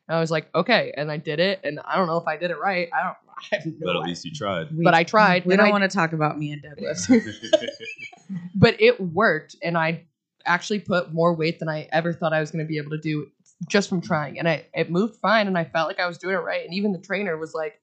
And 0.08 0.16
I 0.16 0.20
was 0.20 0.30
like, 0.30 0.48
okay. 0.54 0.92
And 0.96 1.10
I 1.10 1.18
did 1.18 1.38
it, 1.38 1.60
and 1.62 1.78
I 1.84 1.96
don't 1.96 2.08
know 2.08 2.16
if 2.16 2.26
I 2.26 2.36
did 2.36 2.50
it 2.50 2.58
right. 2.58 2.88
I 2.92 3.02
don't. 3.04 3.16
I 3.52 3.56
have 3.56 3.66
no 3.66 3.72
But 3.80 3.90
at 3.90 3.96
idea. 4.00 4.08
least 4.08 4.24
you 4.24 4.32
tried. 4.32 4.76
We- 4.76 4.82
But 4.84 4.92
I 4.92 5.04
tried, 5.04 5.46
We 5.46 5.56
don't 5.56 5.68
I- 5.68 5.70
want 5.70 5.82
to 5.84 5.88
talk 5.88 6.12
about 6.12 6.36
me 6.36 6.50
and 6.52 6.62
deadlifts. 6.62 7.08
but 8.54 8.80
it 8.80 9.00
worked, 9.00 9.56
and 9.62 9.78
I 9.78 10.04
actually 10.46 10.80
put 10.80 11.12
more 11.12 11.34
weight 11.34 11.58
than 11.58 11.68
I 11.68 11.88
ever 11.92 12.12
thought 12.12 12.32
I 12.32 12.40
was 12.40 12.50
gonna 12.50 12.64
be 12.64 12.78
able 12.78 12.90
to 12.90 12.98
do 12.98 13.28
just 13.68 13.88
from 13.88 14.00
trying. 14.00 14.38
And 14.38 14.48
I 14.48 14.66
it 14.74 14.90
moved 14.90 15.16
fine, 15.16 15.46
and 15.46 15.56
I 15.58 15.64
felt 15.64 15.88
like 15.88 16.00
I 16.00 16.06
was 16.06 16.18
doing 16.18 16.34
it 16.34 16.38
right. 16.38 16.64
And 16.64 16.74
even 16.74 16.92
the 16.92 16.98
trainer 16.98 17.36
was 17.36 17.54
like, 17.54 17.80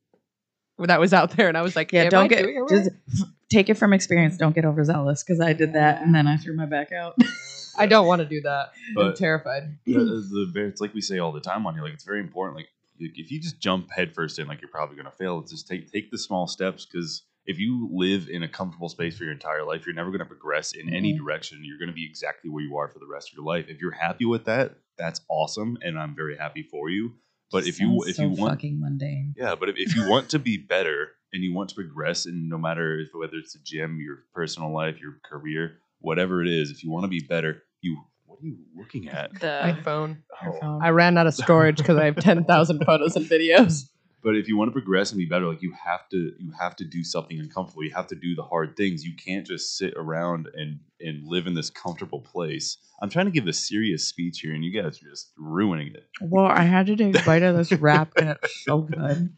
that 0.79 0.99
was 0.99 1.13
out 1.13 1.31
there, 1.31 1.47
and 1.47 1.57
I 1.57 1.61
was 1.61 1.75
like, 1.75 1.91
yeah, 1.91 2.03
"Am 2.03 2.09
don't 2.09 2.23
I 2.25 2.27
get 2.27 2.43
doing 2.43 2.55
it 2.55 2.59
right?" 2.59 2.69
just 2.69 3.25
take 3.49 3.69
it 3.69 3.75
from 3.75 3.93
experience. 3.93 4.37
Don't 4.37 4.53
get 4.53 4.65
overzealous 4.65 5.23
because 5.23 5.39
I 5.39 5.53
did 5.53 5.73
that 5.73 6.01
and 6.01 6.13
then 6.13 6.27
I 6.27 6.37
threw 6.37 6.55
my 6.55 6.65
back 6.65 6.91
out. 6.91 7.15
I 7.79 7.85
don't 7.85 8.07
want 8.07 8.21
to 8.21 8.27
do 8.27 8.41
that. 8.41 8.71
But 8.95 9.05
I'm 9.05 9.13
terrified. 9.15 9.77
the, 9.85 9.95
uh, 9.95 9.99
the, 10.03 10.51
the- 10.53 10.65
it's 10.65 10.81
like 10.81 10.93
we 10.93 11.01
say 11.01 11.19
all 11.19 11.31
the 11.31 11.39
time 11.39 11.65
on 11.67 11.73
here. 11.75 11.83
Like 11.83 11.93
it's 11.93 12.03
very 12.03 12.19
important. 12.19 12.57
Like 12.57 12.67
if 12.99 13.31
you 13.31 13.39
just 13.39 13.59
jump 13.59 13.89
headfirst 13.91 14.39
in, 14.39 14.47
like 14.47 14.61
you're 14.61 14.69
probably 14.71 14.97
gonna 14.97 15.11
fail. 15.11 15.39
It's 15.39 15.51
just 15.51 15.67
take 15.67 15.91
take 15.91 16.09
the 16.11 16.17
small 16.17 16.47
steps 16.47 16.85
because 16.85 17.21
if 17.47 17.57
you 17.59 17.89
live 17.91 18.29
in 18.29 18.43
a 18.43 18.47
comfortable 18.47 18.89
space 18.89 19.17
for 19.17 19.23
your 19.23 19.33
entire 19.33 19.63
life, 19.63 19.85
you're 19.85 19.95
never 19.95 20.11
gonna 20.11 20.25
progress 20.25 20.73
in 20.73 20.93
any 20.93 21.13
Mhm. 21.13 21.17
direction. 21.17 21.63
You're 21.63 21.79
gonna 21.79 21.93
be 21.93 22.05
exactly 22.05 22.49
where 22.49 22.63
you 22.63 22.77
are 22.77 22.87
for 22.89 22.99
the 22.99 23.07
rest 23.07 23.29
of 23.31 23.37
your 23.37 23.45
life. 23.45 23.65
If 23.69 23.81
you're 23.81 23.91
happy 23.91 24.25
with 24.25 24.45
that, 24.45 24.75
that's 24.97 25.21
awesome, 25.29 25.77
and 25.81 25.97
I'm 25.97 26.13
very 26.15 26.37
happy 26.37 26.61
for 26.63 26.89
you. 26.89 27.15
But 27.51 27.65
if 27.65 27.79
you 27.79 28.03
if 28.05 28.17
so 28.17 28.23
you 28.23 28.29
want 28.29 28.53
fucking 28.55 28.79
mundane. 28.79 29.33
yeah, 29.37 29.55
but 29.55 29.69
if, 29.69 29.75
if 29.77 29.95
you 29.95 30.07
want 30.07 30.29
to 30.31 30.39
be 30.39 30.57
better 30.57 31.13
and 31.33 31.41
you 31.43 31.53
want 31.53 31.69
to 31.69 31.75
progress 31.75 32.25
and 32.25 32.49
no 32.49 32.57
matter 32.57 32.99
if 32.99 33.09
whether 33.13 33.37
it's 33.37 33.53
the 33.53 33.59
gym, 33.63 33.99
your 34.01 34.25
personal 34.33 34.73
life, 34.73 34.99
your 34.99 35.19
career, 35.23 35.77
whatever 35.99 36.41
it 36.41 36.49
is, 36.49 36.69
if 36.71 36.83
you 36.83 36.91
want 36.91 37.05
to 37.05 37.07
be 37.09 37.21
better, 37.21 37.63
you 37.81 37.97
what 38.25 38.39
are 38.41 38.45
you 38.45 38.57
looking 38.75 39.07
at? 39.07 39.31
My 39.41 39.71
The 39.71 39.81
phone. 39.83 40.23
Her 40.37 40.51
Oh. 40.53 40.59
phone. 40.59 40.83
I 40.83 40.89
ran 40.89 41.17
out 41.17 41.25
of 41.27 41.33
storage 41.33 41.77
because 41.77 41.97
I 41.97 42.05
have 42.05 42.15
ten 42.29 42.43
thousand 42.43 42.83
photos 42.85 43.15
and 43.15 43.25
videos. 43.25 43.89
But 44.23 44.35
if 44.35 44.47
you 44.47 44.57
want 44.57 44.69
to 44.69 44.73
progress 44.73 45.11
and 45.11 45.19
be 45.19 45.25
better, 45.25 45.45
like 45.45 45.61
you 45.61 45.73
have 45.85 46.09
to 46.09 46.33
you 46.39 46.51
have 46.59 46.75
to 46.77 46.85
do 46.85 47.03
something 47.03 47.39
uncomfortable. 47.39 47.83
You 47.83 47.93
have 47.93 48.07
to 48.07 48.15
do 48.15 48.35
the 48.35 48.43
hard 48.43 48.75
things. 48.75 49.05
You 49.05 49.13
can't 49.15 49.45
just 49.45 49.77
sit 49.77 49.93
around 49.95 50.49
and 50.55 50.79
and 50.99 51.25
live 51.27 51.45
in 51.47 51.53
this 51.53 51.69
comfortable 51.69 52.21
place. 52.21 52.77
I'm 53.01 53.09
trying 53.09 53.25
to 53.25 53.31
give 53.31 53.47
a 53.47 53.53
serious 53.53 54.05
speech 54.07 54.39
here 54.39 54.53
and 54.55 54.65
you 54.65 54.71
guys 54.71 55.01
are 55.01 55.09
just 55.09 55.31
ruining 55.37 55.93
it. 55.93 56.07
Well, 56.19 56.45
I 56.45 56.63
had 56.63 56.87
to 56.87 56.95
take 56.95 57.15
a 57.21 57.23
bite 57.25 57.43
of 57.43 57.55
this 57.55 57.71
wrap 57.73 58.13
and 58.17 58.29
it's 58.29 58.63
so 58.63 58.81
good. 58.81 59.33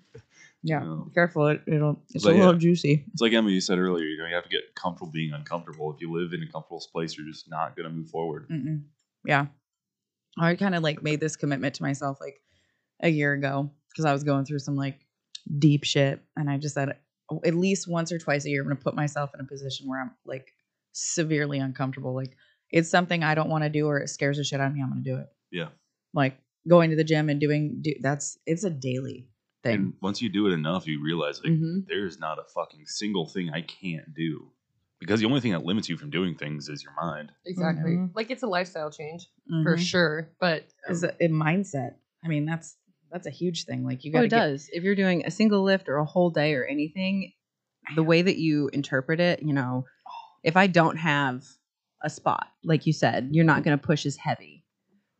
Yeah, 0.63 0.79
No. 0.79 1.05
be 1.07 1.13
careful. 1.13 1.47
It, 1.47 1.61
it'll 1.67 2.01
it's 2.13 2.23
But 2.23 2.31
a 2.31 2.37
yeah. 2.37 2.45
little 2.45 2.59
juicy. 2.59 3.05
It's 3.11 3.21
like 3.21 3.33
Emily 3.33 3.59
said 3.61 3.79
earlier, 3.79 4.05
you 4.05 4.17
know, 4.17 4.25
you 4.27 4.35
have 4.35 4.43
to 4.43 4.49
get 4.49 4.75
comfortable 4.75 5.11
being 5.11 5.33
uncomfortable. 5.33 5.93
If 5.93 6.01
you 6.01 6.11
live 6.11 6.33
in 6.33 6.41
a 6.41 6.51
comfortable 6.51 6.81
place, 6.91 7.17
you're 7.17 7.27
just 7.27 7.49
not 7.49 7.75
gonna 7.77 7.89
move 7.89 8.09
forward. 8.09 8.47
Mm-mm. 8.49 8.83
Yeah, 9.25 9.47
I 10.37 10.55
kind 10.55 10.73
of 10.75 10.83
like 10.83 11.03
made 11.03 11.19
this 11.19 11.35
commitment 11.35 11.75
to 11.75 11.83
myself 11.83 12.19
like 12.21 12.41
a 13.01 13.09
year 13.09 13.33
ago 13.33 13.71
because 13.99 14.09
I 14.09 14.13
was 14.13 14.23
going 14.23 14.45
through 14.45 14.59
some 14.59 14.77
like 14.77 14.97
deep 15.57 15.83
shit, 15.83 16.21
and 16.37 16.49
I 16.49 16.57
just 16.57 16.75
said 16.75 16.95
"Oh, 17.29 17.41
at 17.43 17.53
least 17.53 17.85
once 17.89 18.13
or 18.13 18.17
twice 18.17 18.45
a 18.45 18.49
year 18.49 18.61
I'm 18.61 18.67
gonna 18.69 18.79
put 18.79 18.95
myself 18.95 19.31
in 19.33 19.41
a 19.41 19.43
position 19.43 19.89
where 19.89 20.01
I'm 20.01 20.11
like 20.25 20.53
severely 20.93 21.59
uncomfortable. 21.59 22.15
Like 22.15 22.37
it's 22.71 22.89
something 22.89 23.23
I 23.23 23.35
don't 23.35 23.49
want 23.49 23.65
to 23.65 23.69
do 23.69 23.87
or 23.87 23.99
it 23.99 24.07
scares 24.07 24.37
the 24.37 24.43
shit 24.45 24.61
out 24.61 24.67
of 24.67 24.73
me. 24.73 24.81
I'm 24.81 24.89
gonna 24.89 25.01
do 25.01 25.17
it. 25.17 25.27
Yeah. 25.51 25.67
Like 26.13 26.37
going 26.67 26.91
to 26.91 26.95
the 26.95 27.03
gym 27.03 27.27
and 27.29 27.41
doing 27.41 27.79
do, 27.81 27.93
that's 27.99 28.37
it's 28.45 28.63
a 28.63 28.69
daily 28.69 29.27
thing. 29.63 29.73
And 29.73 29.93
once 30.01 30.21
you 30.21 30.29
do 30.29 30.47
it 30.47 30.53
enough, 30.53 30.87
you 30.87 31.03
realize 31.03 31.43
like 31.43 31.51
Mhm. 31.51 31.85
there's 31.87 32.19
not 32.19 32.39
a 32.39 32.43
fucking 32.55 32.85
single 32.85 33.27
thing 33.27 33.49
I 33.49 33.61
can't 33.61 34.13
do. 34.13 34.51
Because 34.99 35.19
the 35.19 35.25
only 35.25 35.41
thing 35.41 35.51
that 35.51 35.63
limits 35.65 35.89
you 35.89 35.97
from 35.97 36.09
doing 36.09 36.35
things 36.35 36.69
is 36.69 36.83
your 36.83 36.93
mind. 36.93 37.31
Exactly. 37.45 37.91
Mhm. 37.91 38.11
Like 38.15 38.31
it's 38.31 38.43
a 38.43 38.47
lifestyle 38.47 38.91
change 38.91 39.27
for 39.63 39.75
Mhm. 39.75 39.79
sure. 39.79 40.29
But 40.39 40.67
is 40.87 41.03
a, 41.03 41.13
a 41.21 41.27
mindset. 41.29 41.95
I 42.23 42.27
mean, 42.27 42.45
that's 42.45 42.77
that's 43.11 43.27
a 43.27 43.31
huge 43.31 43.65
thing. 43.65 43.85
Like 43.85 44.03
you 44.03 44.11
Oh, 44.11 44.19
got 44.19 44.25
it 44.25 44.29
does. 44.29 44.69
If 44.71 44.83
you're 44.83 44.95
doing 44.95 45.25
a 45.25 45.31
single 45.31 45.63
lift 45.63 45.89
or 45.89 45.97
a 45.97 46.05
whole 46.05 46.29
day 46.29 46.53
or 46.55 46.65
anything, 46.65 47.33
the 47.95 48.03
way 48.03 48.21
that 48.21 48.37
you 48.37 48.69
interpret 48.71 49.19
it, 49.19 49.41
you 49.41 49.53
know, 49.53 49.85
if 50.43 50.55
I 50.55 50.67
don't 50.67 50.97
have 50.97 51.43
a 52.03 52.09
spot, 52.09 52.47
like 52.63 52.85
you 52.85 52.93
said, 52.93 53.29
you're 53.31 53.45
not 53.45 53.63
going 53.63 53.77
to 53.77 53.83
push 53.83 54.05
as 54.05 54.15
heavy. 54.15 54.63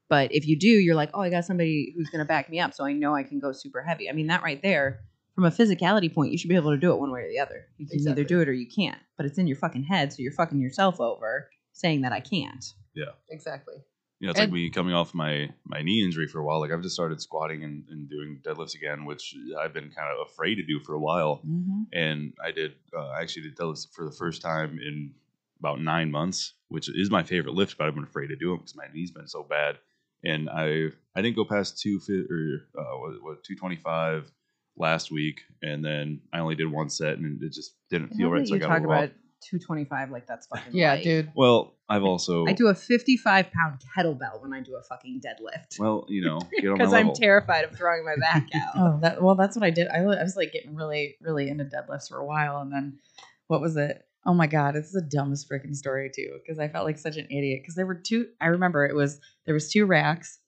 But 0.08 0.34
if 0.34 0.48
you 0.48 0.58
do, 0.58 0.68
you're 0.68 0.96
like, 0.96 1.12
oh, 1.14 1.22
I 1.22 1.30
got 1.30 1.46
somebody 1.46 1.94
who's 1.96 2.10
going 2.10 2.20
to 2.20 2.28
back 2.28 2.50
me 2.50 2.60
up, 2.60 2.74
so 2.74 2.84
I 2.84 2.94
know 2.94 3.14
I 3.14 3.24
can 3.24 3.40
go 3.40 3.52
super 3.52 3.84
heavy. 3.84 4.10
I 4.10 4.14
mean, 4.14 4.28
that 4.28 4.42
right 4.42 4.62
there, 4.62 5.02
from 5.36 5.46
a 5.46 5.52
physicality 5.52 6.12
point, 6.14 6.32
you 6.32 6.38
should 6.38 6.50
be 6.50 6.56
able 6.56 6.72
to 6.72 6.78
do 6.78 6.92
it 6.92 7.00
one 7.00 7.12
way 7.12 7.22
or 7.22 7.28
the 7.30 7.40
other. 7.40 7.68
You 7.78 7.86
can 7.86 7.96
Exactly. 7.96 8.22
either 8.22 8.28
do 8.28 8.42
it 8.42 8.50
or 8.50 8.54
you 8.54 8.68
can't. 8.68 8.98
But 9.18 9.26
it's 9.28 9.38
in 9.38 9.46
your 9.48 9.58
fucking 9.58 9.84
head, 9.84 10.12
so 10.12 10.18
you're 10.22 10.32
fucking 10.32 10.60
yourself 10.60 11.00
over 11.00 11.50
saying 11.74 12.02
that 12.02 12.12
I 12.12 12.20
can't. 12.22 12.66
Yeah. 12.96 13.12
Exactly. 13.30 13.76
You 14.20 14.28
know, 14.28 14.32
it's 14.32 14.40
And- 14.40 14.52
like 14.52 14.54
me 14.54 14.70
coming 14.70 14.94
off 14.94 15.14
my 15.14 15.50
my 15.66 15.82
knee 15.82 16.04
injury 16.04 16.28
for 16.28 16.40
a 16.40 16.44
while. 16.44 16.60
Like 16.60 16.72
I've 16.72 16.82
just 16.82 16.96
started 16.96 17.22
squatting 17.22 17.64
and, 17.64 17.86
and 17.90 18.10
doing 18.10 18.42
deadlifts 18.44 18.76
again, 18.76 19.06
which 19.06 19.36
I've 19.58 19.74
been 19.74 19.92
kind 19.92 20.10
of 20.12 20.28
afraid 20.28 20.56
to 20.56 20.64
do 20.64 20.80
for 20.82 20.94
a 20.94 21.00
while. 21.00 21.38
hmm 21.38 21.84
And 21.94 22.34
I 22.44 22.52
did 22.52 22.74
uh, 22.96 23.08
I 23.10 23.22
actually 23.22 23.44
did 23.44 23.56
deadlifts 23.56 23.88
for 23.94 24.04
the 24.06 24.12
first 24.12 24.42
time 24.42 24.80
in 24.80 25.14
about 25.60 25.82
nine 25.82 26.12
months, 26.12 26.54
which 26.70 26.90
is 26.90 27.10
my 27.12 27.24
favorite 27.24 27.54
lift, 27.54 27.78
but 27.78 27.88
I've 27.88 27.96
been 27.96 28.04
afraid 28.04 28.28
to 28.28 28.36
do 28.36 28.50
them 28.50 28.58
because 28.60 28.76
my 28.76 28.88
knee's 28.94 29.12
been 29.12 29.28
so 29.28 29.44
bad. 29.44 29.78
And 30.24 30.50
I 30.50 30.88
I 31.16 31.22
didn't 31.22 31.38
go 31.38 31.46
past 31.46 31.80
two 31.82 32.00
or 32.30 32.82
uh, 32.82 32.98
what, 33.00 33.24
what 33.24 33.44
two 33.46 33.56
twenty 33.56 33.78
five 33.78 34.30
last 34.76 35.12
week, 35.12 35.42
and 35.62 35.84
then 35.84 36.22
I 36.34 36.40
only 36.40 36.56
did 36.56 36.70
one 36.72 36.90
set, 36.90 37.18
and 37.20 37.42
it 37.42 37.54
just 37.54 37.72
didn't 37.90 38.10
feel 38.16 38.30
right. 38.30 38.46
So 38.48 38.56
I 38.56 38.58
got 38.58 38.68
talk 38.68 38.80
a 38.80 38.82
little 38.82 38.96
off. 38.96 39.04
about 39.06 39.16
225 39.42 40.12
like 40.12 40.28
that's 40.28 40.48
fucking 40.48 40.74
Yeah, 40.76 40.94
light. 40.94 41.04
dude. 41.04 41.32
Well, 41.36 41.76
I've 41.88 42.04
also 42.04 42.46
I 42.46 42.54
do 42.54 42.68
a 42.68 42.76
55 42.76 43.52
pound 43.52 43.80
kettlebell 43.96 44.42
when 44.42 44.54
I 44.54 44.62
do 44.62 44.76
a 44.76 44.84
fucking 44.84 45.22
deadlift. 45.26 45.80
well, 45.80 46.06
you 46.10 46.24
know, 46.24 46.40
get 46.62 46.66
on 46.66 46.72
my 46.72 46.78
Because 46.78 46.94
I'm 46.94 47.08
level. 47.08 47.16
terrified 47.16 47.66
of 47.66 47.76
throwing 47.76 48.06
my 48.06 48.16
back 48.20 48.48
out. 48.56 48.74
Oh, 48.76 49.00
that 49.02 49.22
well, 49.24 49.36
that's 49.36 49.56
what 49.56 49.64
I 49.66 49.70
did. 49.70 49.88
I, 49.88 50.02
wa- 50.02 50.14
I 50.14 50.24
was 50.24 50.36
like 50.36 50.52
getting 50.54 50.76
really, 50.76 51.16
really 51.22 51.50
into 51.50 51.64
deadlifts 51.66 52.10
for 52.10 52.18
a 52.18 52.26
while, 52.26 52.58
and 52.60 52.72
then 52.72 53.00
what 53.48 53.62
was 53.62 53.76
it? 53.78 54.04
Oh 54.26 54.34
my 54.34 54.48
god, 54.48 54.76
it's 54.76 54.92
the 54.92 55.02
dumbest 55.02 55.50
freaking 55.50 55.76
story 55.76 56.12
too. 56.14 56.38
Because 56.44 56.60
I 56.60 56.68
felt 56.68 56.86
like 56.86 56.98
such 56.98 57.18
an 57.18 57.26
idiot. 57.32 57.62
Because 57.64 57.76
there 57.76 57.86
were 57.88 57.96
two. 57.96 58.28
I 58.42 58.48
remember 58.48 58.86
it 58.86 58.96
was 58.96 59.20
there 59.46 59.54
was 59.56 59.72
two 59.72 59.86
racks, 59.86 60.40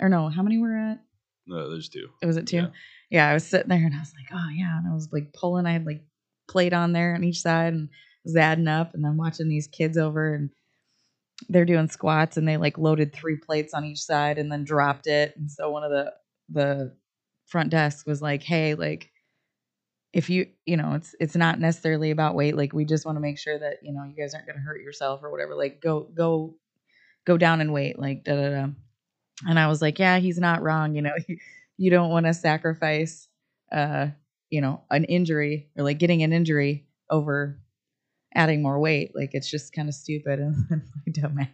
or 0.00 0.08
no, 0.08 0.28
how 0.28 0.42
many 0.42 0.58
were 0.58 0.76
at? 0.76 1.00
No, 1.46 1.70
there's 1.70 1.88
two. 1.88 2.08
It 2.20 2.26
Was 2.26 2.36
it 2.36 2.46
two? 2.46 2.56
Yeah. 2.56 2.66
Yeah. 3.10 3.28
I 3.28 3.34
was 3.34 3.46
sitting 3.46 3.68
there 3.68 3.84
and 3.84 3.94
I 3.94 3.98
was 4.00 4.12
like, 4.16 4.28
oh 4.32 4.48
yeah, 4.52 4.76
and 4.78 4.86
I 4.86 4.92
was 4.94 5.08
like 5.12 5.32
pulling. 5.32 5.64
I 5.66 5.72
had 5.72 5.86
like 5.86 6.02
plate 6.48 6.72
on 6.72 6.92
there 6.92 7.14
on 7.14 7.24
each 7.24 7.40
side 7.40 7.72
and 7.72 7.88
was 8.24 8.36
adding 8.36 8.68
up, 8.68 8.94
and 8.94 9.04
then 9.04 9.16
watching 9.16 9.48
these 9.48 9.66
kids 9.66 9.96
over 9.96 10.34
and 10.34 10.50
they're 11.48 11.64
doing 11.64 11.88
squats 11.88 12.36
and 12.36 12.46
they 12.46 12.56
like 12.58 12.76
loaded 12.76 13.14
three 13.14 13.36
plates 13.36 13.72
on 13.72 13.84
each 13.84 14.00
side 14.02 14.36
and 14.38 14.52
then 14.52 14.64
dropped 14.64 15.06
it. 15.06 15.34
And 15.36 15.50
so 15.50 15.70
one 15.70 15.84
of 15.84 15.90
the 15.90 16.12
the 16.50 16.96
front 17.46 17.70
desk 17.70 18.06
was 18.06 18.20
like, 18.20 18.42
hey, 18.42 18.74
like 18.74 19.10
if 20.12 20.28
you 20.28 20.46
you 20.66 20.76
know 20.76 20.94
it's 20.94 21.14
it's 21.20 21.36
not 21.36 21.60
necessarily 21.60 22.10
about 22.10 22.34
weight 22.34 22.56
like 22.56 22.72
we 22.72 22.84
just 22.84 23.06
want 23.06 23.16
to 23.16 23.20
make 23.20 23.38
sure 23.38 23.58
that 23.58 23.76
you 23.82 23.92
know 23.92 24.04
you 24.04 24.14
guys 24.20 24.34
aren't 24.34 24.46
going 24.46 24.56
to 24.56 24.62
hurt 24.62 24.80
yourself 24.80 25.22
or 25.22 25.30
whatever 25.30 25.54
like 25.54 25.80
go 25.80 26.08
go 26.14 26.54
go 27.24 27.36
down 27.36 27.60
and 27.60 27.72
wait." 27.72 27.98
like 27.98 28.24
da 28.24 28.34
da 28.34 28.50
da 28.50 28.66
and 29.46 29.58
i 29.58 29.68
was 29.68 29.80
like 29.80 29.98
yeah 29.98 30.18
he's 30.18 30.38
not 30.38 30.62
wrong 30.62 30.94
you 30.94 31.02
know 31.02 31.14
you 31.76 31.90
don't 31.90 32.10
want 32.10 32.26
to 32.26 32.34
sacrifice 32.34 33.28
uh 33.72 34.08
you 34.50 34.60
know 34.60 34.82
an 34.90 35.04
injury 35.04 35.68
or 35.76 35.84
like 35.84 35.98
getting 35.98 36.22
an 36.22 36.32
injury 36.32 36.86
over 37.08 37.60
adding 38.34 38.62
more 38.62 38.78
weight 38.78 39.12
like 39.14 39.30
it's 39.32 39.50
just 39.50 39.72
kind 39.72 39.88
of 39.88 39.94
stupid 39.94 40.38
and 40.38 40.54
then 40.70 40.82
my 41.06 41.12
dumbass 41.12 41.48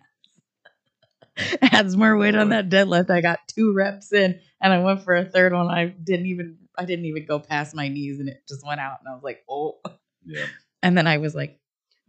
adds 1.72 1.96
more 1.96 2.16
weight 2.16 2.34
on 2.34 2.48
that 2.48 2.68
deadlift. 2.70 3.10
I 3.10 3.20
got 3.20 3.46
two 3.48 3.72
reps 3.74 4.12
in 4.12 4.40
and 4.60 4.72
i 4.72 4.78
went 4.78 5.02
for 5.02 5.14
a 5.14 5.24
third 5.24 5.52
one. 5.52 5.68
I 5.68 5.86
didn't 5.86 6.26
even 6.26 6.58
i 6.78 6.84
didn't 6.84 7.06
even 7.06 7.26
go 7.26 7.38
past 7.38 7.74
my 7.74 7.88
knees 7.88 8.20
and 8.20 8.28
it 8.28 8.42
just 8.48 8.66
went 8.66 8.80
out 8.80 8.98
and 9.00 9.08
i 9.08 9.14
was 9.14 9.22
like 9.22 9.44
oh. 9.48 9.78
Yeah. 10.24 10.46
and 10.82 10.96
then 10.96 11.06
i 11.06 11.18
was 11.18 11.34
like 11.34 11.58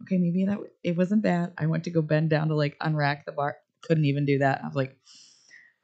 okay 0.02 0.18
maybe 0.18 0.44
that 0.46 0.52
w- 0.52 0.70
it 0.82 0.96
wasn't 0.96 1.22
bad. 1.22 1.52
I 1.58 1.66
went 1.66 1.84
to 1.84 1.90
go 1.90 2.02
bend 2.02 2.30
down 2.30 2.48
to 2.48 2.54
like 2.54 2.78
unrack 2.78 3.24
the 3.24 3.32
bar. 3.32 3.56
Couldn't 3.82 4.06
even 4.06 4.24
do 4.26 4.38
that. 4.38 4.60
I 4.62 4.66
was 4.66 4.76
like 4.76 4.96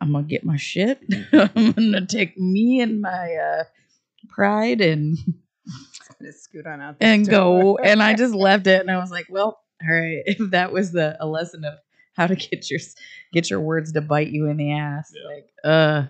i'm 0.01 0.13
gonna 0.13 0.25
get 0.25 0.45
my 0.45 0.57
shit. 0.57 1.01
I'm 1.33 1.73
gonna 1.73 2.07
take 2.07 2.39
me 2.39 2.81
and 2.81 3.01
my 3.01 3.35
uh 3.35 3.65
pride 4.29 4.81
and 4.81 5.19
Just 6.25 6.45
scoot 6.45 6.67
on 6.67 6.81
out 6.81 6.99
the 6.99 7.05
and 7.07 7.29
go 7.29 7.77
and 7.85 8.03
i 8.03 8.15
just 8.15 8.35
left 8.35 8.67
it 8.67 8.81
and 8.81 8.91
i 8.91 8.99
was 8.99 9.11
like 9.11 9.27
well 9.29 9.61
all 9.83 9.95
right 9.95 10.23
if 10.27 10.39
that 10.51 10.73
was 10.73 10.93
the 10.93 11.17
a 11.21 11.27
lesson 11.27 11.65
of 11.65 11.75
how 12.15 12.27
to 12.27 12.37
get 12.37 12.71
your 12.71 12.81
get 13.33 13.51
your 13.51 13.61
words 13.61 13.93
to 13.93 14.01
bite 14.01 14.29
you 14.29 14.47
in 14.49 14.57
the 14.57 14.73
ass 14.73 15.13
Yeah. 15.15 15.35
like 15.35 15.49
uh 15.65 16.07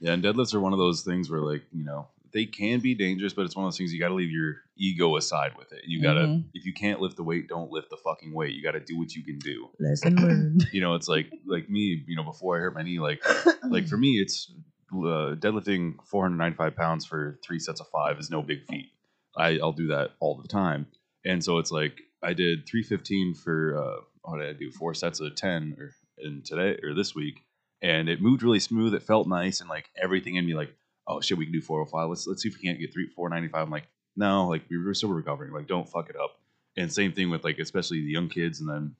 Yeah, 0.00 0.12
and 0.12 0.22
deadlifts 0.22 0.54
are 0.54 0.60
one 0.60 0.72
of 0.72 0.78
those 0.78 1.02
things 1.02 1.30
where 1.30 1.40
like, 1.40 1.64
you 1.72 1.84
know, 1.84 2.08
they 2.32 2.44
can 2.44 2.80
be 2.80 2.94
dangerous, 2.94 3.32
but 3.32 3.46
it's 3.46 3.56
one 3.56 3.64
of 3.64 3.68
those 3.68 3.78
things 3.78 3.92
you 3.92 3.98
gotta 4.00 4.14
leave 4.14 4.30
your 4.30 4.56
ego 4.76 5.16
aside 5.16 5.52
with 5.56 5.72
it. 5.72 5.82
You 5.86 6.02
gotta 6.02 6.20
Mhm. 6.20 6.44
if 6.54 6.66
you 6.66 6.72
can't 6.72 7.00
lift 7.00 7.16
the 7.16 7.22
weight, 7.24 7.48
don't 7.48 7.70
lift 7.70 7.88
the 7.90 7.96
fucking 7.96 8.34
weight. 8.34 8.54
You 8.54 8.62
gotta 8.62 8.80
do 8.80 8.98
what 8.98 9.14
you 9.14 9.22
can 9.24 9.38
do. 9.38 9.70
lesson 9.80 10.16
learned 10.16 10.66
You 10.72 10.80
know, 10.80 10.94
it's 10.94 11.08
like 11.08 11.32
like 11.46 11.70
me, 11.70 12.04
you 12.06 12.16
know, 12.16 12.24
before 12.24 12.56
I 12.56 12.60
hurt 12.60 12.74
my 12.74 12.82
knee, 12.82 12.98
like 12.98 13.22
like 13.64 13.86
for 13.88 13.96
me 13.96 14.20
it's 14.20 14.52
uh, 14.92 15.36
deadlifting 15.36 15.94
495 16.06 16.74
pounds 16.76 17.06
for 17.06 17.38
three 17.44 17.58
sets 17.58 17.80
of 17.80 17.86
five 17.88 18.18
is 18.18 18.30
no 18.30 18.42
big 18.42 18.64
feat. 18.66 18.90
I, 19.38 19.58
I'll 19.62 19.72
do 19.72 19.88
that 19.88 20.10
all 20.20 20.34
the 20.34 20.48
time. 20.48 20.86
And 21.24 21.42
so 21.42 21.58
it's 21.58 21.70
like 21.70 22.00
I 22.22 22.32
did 22.32 22.66
315 22.66 23.34
for 23.34 23.76
uh, 23.76 24.00
what 24.22 24.38
did 24.38 24.48
I 24.48 24.58
do? 24.58 24.70
Four 24.70 24.94
sets 24.94 25.20
of 25.20 25.34
10 25.34 25.76
or 25.78 25.92
in 26.18 26.42
today 26.42 26.78
or 26.82 26.94
this 26.94 27.14
week, 27.14 27.44
and 27.80 28.08
it 28.08 28.20
moved 28.20 28.42
really 28.42 28.58
smooth. 28.60 28.94
It 28.94 29.02
felt 29.02 29.28
nice, 29.28 29.60
and 29.60 29.70
like 29.70 29.90
everything 30.00 30.34
in 30.34 30.46
me, 30.46 30.54
like 30.54 30.74
oh 31.06 31.20
shit, 31.20 31.38
we 31.38 31.46
can 31.46 31.52
do 31.52 31.60
405. 31.60 32.08
Let's 32.08 32.26
let's 32.26 32.42
see 32.42 32.48
if 32.48 32.56
we 32.56 32.62
can't 32.62 32.80
get 32.80 32.92
three 32.92 33.08
495. 33.08 33.66
I'm 33.66 33.70
like 33.70 33.88
no, 34.16 34.48
like 34.48 34.62
we 34.68 34.78
were 34.78 34.94
still 34.94 35.10
recovering. 35.10 35.52
Like 35.52 35.68
don't 35.68 35.88
fuck 35.88 36.10
it 36.10 36.16
up. 36.16 36.40
And 36.76 36.92
same 36.92 37.12
thing 37.12 37.30
with 37.30 37.44
like 37.44 37.58
especially 37.58 38.00
the 38.00 38.10
young 38.10 38.28
kids, 38.28 38.60
and 38.60 38.68
then 38.68 38.94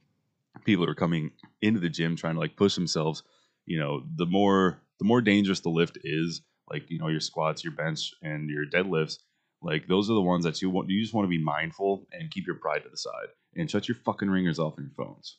people 0.65 0.87
that 0.87 0.91
are 0.91 0.95
coming 0.95 1.33
into 1.61 1.81
the 1.81 1.89
gym 1.89 2.17
trying 2.17 2.35
to 2.35 2.41
like 2.41 2.57
push 2.57 2.75
themselves. 2.75 3.23
You 3.67 3.79
know, 3.79 4.03
the 4.17 4.27
more 4.27 4.81
the 4.99 5.05
more 5.05 5.21
dangerous 5.21 5.61
the 5.61 5.69
lift 5.69 5.99
is, 6.03 6.41
like 6.71 6.91
you 6.91 6.99
know 6.99 7.09
your 7.09 7.21
squats, 7.21 7.65
your 7.65 7.73
bench, 7.73 8.13
and 8.23 8.49
your 8.49 8.65
deadlifts. 8.65 9.19
Like 9.63 9.89
those 9.89 10.11
are 10.11 10.15
the 10.15 10.23
ones 10.23 10.45
that 10.45 10.63
you 10.63 10.71
want. 10.71 10.89
You 10.89 11.01
just 11.01 11.15
want 11.15 11.25
to 11.25 11.31
be 11.31 11.43
mindful 11.43 12.07
and 12.13 12.31
keep 12.31 12.47
your 12.47 12.57
pride 12.57 12.85
to 12.85 12.89
the 12.89 12.97
side 12.97 13.29
and 13.57 13.71
shut 13.71 13.89
your 13.89 13.97
fucking 14.05 14.31
ringers 14.31 14.59
off 14.59 14.75
on 14.79 14.85
your 14.85 15.07
phones. 15.07 15.39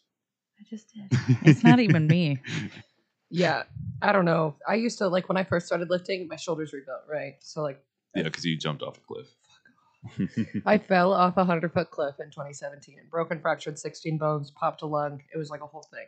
I 0.59 0.63
just 0.69 0.93
did. 0.93 1.19
it's 1.45 1.63
not 1.63 1.79
even 1.79 2.07
me 2.07 2.41
Yeah, 3.29 3.63
I 4.01 4.11
don't 4.11 4.25
know. 4.25 4.55
I 4.67 4.75
used 4.75 4.97
to 4.99 5.07
like 5.07 5.29
when 5.29 5.37
I 5.37 5.43
first 5.43 5.67
started 5.67 5.89
lifting, 5.89 6.27
my 6.27 6.35
shoulders 6.35 6.73
rebuilt, 6.73 7.01
right? 7.09 7.35
So 7.41 7.61
like 7.61 7.83
Yeah, 8.15 8.23
because 8.23 8.45
you 8.45 8.57
jumped 8.57 8.81
off 8.81 8.97
a 8.97 9.01
cliff. 9.01 9.27
I 10.65 10.77
fell 10.77 11.13
off 11.13 11.37
a 11.37 11.43
hundred 11.43 11.73
foot 11.73 11.91
cliff 11.91 12.15
in 12.19 12.27
2017, 12.27 13.01
broken, 13.11 13.39
fractured 13.39 13.77
16 13.77 14.17
bones, 14.17 14.51
popped 14.51 14.81
a 14.81 14.85
lung. 14.85 15.21
It 15.33 15.37
was 15.37 15.49
like 15.49 15.61
a 15.61 15.67
whole 15.67 15.85
thing. 15.93 16.07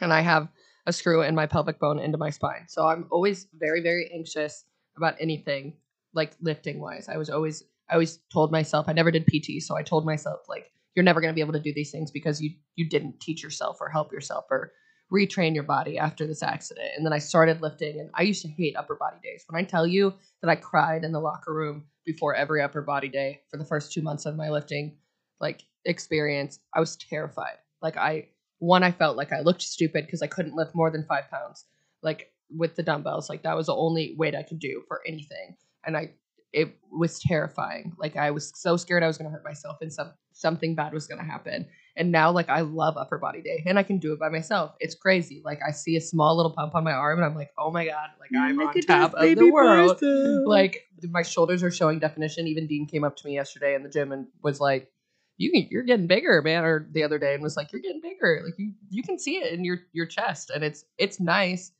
And 0.00 0.12
I 0.12 0.20
have 0.20 0.48
a 0.86 0.92
screw 0.92 1.22
in 1.22 1.34
my 1.34 1.46
pelvic 1.46 1.80
bone 1.80 1.98
into 1.98 2.18
my 2.18 2.30
spine, 2.30 2.66
so 2.68 2.86
I'm 2.86 3.06
always 3.10 3.48
very, 3.58 3.80
very 3.80 4.10
anxious 4.14 4.66
about 4.96 5.16
anything 5.18 5.74
like 6.16 6.32
lifting 6.40 6.80
wise. 6.80 7.08
I 7.08 7.16
was 7.16 7.30
always, 7.30 7.62
I 7.88 7.94
always 7.94 8.18
told 8.32 8.50
myself 8.50 8.88
I 8.88 8.92
never 8.92 9.12
did 9.12 9.26
PT, 9.26 9.62
so 9.62 9.76
I 9.76 9.82
told 9.82 10.04
myself 10.04 10.40
like 10.48 10.72
you're 10.96 11.04
never 11.04 11.20
going 11.20 11.30
to 11.32 11.34
be 11.34 11.42
able 11.42 11.52
to 11.52 11.60
do 11.60 11.74
these 11.74 11.92
things 11.92 12.10
because 12.10 12.40
you 12.40 12.50
you 12.74 12.88
didn't 12.88 13.20
teach 13.20 13.42
yourself 13.42 13.76
or 13.80 13.88
help 13.88 14.12
yourself 14.12 14.46
or 14.50 14.72
retrain 15.12 15.54
your 15.54 15.62
body 15.62 15.98
after 15.98 16.26
this 16.26 16.42
accident. 16.42 16.88
And 16.96 17.06
then 17.06 17.12
I 17.12 17.18
started 17.18 17.62
lifting, 17.62 18.00
and 18.00 18.10
I 18.14 18.22
used 18.22 18.42
to 18.42 18.48
hate 18.48 18.76
upper 18.76 18.96
body 18.96 19.18
days. 19.22 19.44
When 19.48 19.62
I 19.62 19.64
tell 19.64 19.86
you 19.86 20.14
that 20.42 20.50
I 20.50 20.56
cried 20.56 21.04
in 21.04 21.12
the 21.12 21.20
locker 21.20 21.54
room 21.54 21.84
before 22.04 22.34
every 22.34 22.62
upper 22.62 22.82
body 22.82 23.08
day 23.08 23.42
for 23.50 23.56
the 23.56 23.64
first 23.64 23.92
two 23.92 24.02
months 24.02 24.26
of 24.26 24.36
my 24.36 24.50
lifting 24.50 24.96
like 25.40 25.62
experience, 25.84 26.58
I 26.74 26.80
was 26.80 26.96
terrified. 26.96 27.58
Like 27.82 27.96
I 27.96 28.28
one, 28.58 28.82
I 28.82 28.90
felt 28.90 29.16
like 29.16 29.32
I 29.32 29.40
looked 29.40 29.62
stupid 29.62 30.06
because 30.06 30.22
I 30.22 30.26
couldn't 30.28 30.56
lift 30.56 30.74
more 30.74 30.90
than 30.90 31.04
five 31.04 31.30
pounds, 31.30 31.66
like 32.02 32.32
with 32.50 32.74
the 32.74 32.82
dumbbells. 32.82 33.28
Like 33.28 33.42
that 33.42 33.56
was 33.56 33.66
the 33.66 33.76
only 33.76 34.14
weight 34.16 34.34
I 34.34 34.42
could 34.42 34.58
do 34.58 34.82
for 34.88 35.02
anything, 35.06 35.56
and 35.86 35.96
I 35.96 36.10
it 36.52 36.78
was 36.90 37.18
terrifying. 37.18 37.92
Like 37.98 38.16
I 38.16 38.30
was 38.30 38.50
so 38.54 38.76
scared 38.76 39.02
I 39.02 39.06
was 39.06 39.18
gonna 39.18 39.30
hurt 39.30 39.44
myself 39.44 39.76
and 39.80 39.92
some 39.92 40.12
something 40.32 40.74
bad 40.74 40.92
was 40.92 41.06
gonna 41.06 41.24
happen. 41.24 41.66
And 41.96 42.12
now 42.12 42.30
like 42.30 42.48
I 42.48 42.60
love 42.60 42.96
upper 42.96 43.18
body 43.18 43.42
day 43.42 43.62
and 43.66 43.78
I 43.78 43.82
can 43.82 43.98
do 43.98 44.12
it 44.12 44.18
by 44.20 44.28
myself. 44.28 44.74
It's 44.80 44.94
crazy. 44.94 45.42
Like 45.44 45.60
I 45.66 45.72
see 45.72 45.96
a 45.96 46.00
small 46.00 46.36
little 46.36 46.52
pump 46.52 46.74
on 46.74 46.84
my 46.84 46.92
arm 46.92 47.18
and 47.18 47.26
I'm 47.26 47.34
like, 47.34 47.50
oh 47.58 47.70
my 47.70 47.84
god, 47.84 48.10
like 48.20 48.30
I'm 48.50 48.56
on 48.68 48.72
top 48.86 49.12
of 49.14 49.22
the 49.34 49.40
world. 49.52 49.98
Like 50.46 50.86
my 51.10 51.22
shoulders 51.22 51.62
are 51.62 51.70
showing 51.70 51.98
definition. 51.98 52.46
Even 52.46 52.66
Dean 52.66 52.86
came 52.86 53.04
up 53.04 53.16
to 53.16 53.26
me 53.26 53.34
yesterday 53.34 53.74
in 53.74 53.82
the 53.82 53.88
gym 53.90 54.12
and 54.12 54.26
was 54.42 54.58
like, 54.60 54.90
"You 55.36 55.50
can- 55.52 55.68
you're 55.70 55.82
getting 55.82 56.06
bigger, 56.06 56.40
man." 56.42 56.64
Or 56.64 56.88
the 56.90 57.02
other 57.02 57.18
day 57.18 57.34
and 57.34 57.42
was 57.42 57.56
like, 57.56 57.70
"You're 57.72 57.82
getting 57.82 58.00
bigger. 58.00 58.42
Like 58.44 58.54
you 58.58 58.72
you 58.88 59.02
can 59.02 59.18
see 59.18 59.36
it 59.36 59.52
in 59.52 59.64
your 59.64 59.80
your 59.92 60.06
chest." 60.06 60.50
And 60.54 60.64
it's 60.64 60.84
it's 60.96 61.20
nice, 61.20 61.72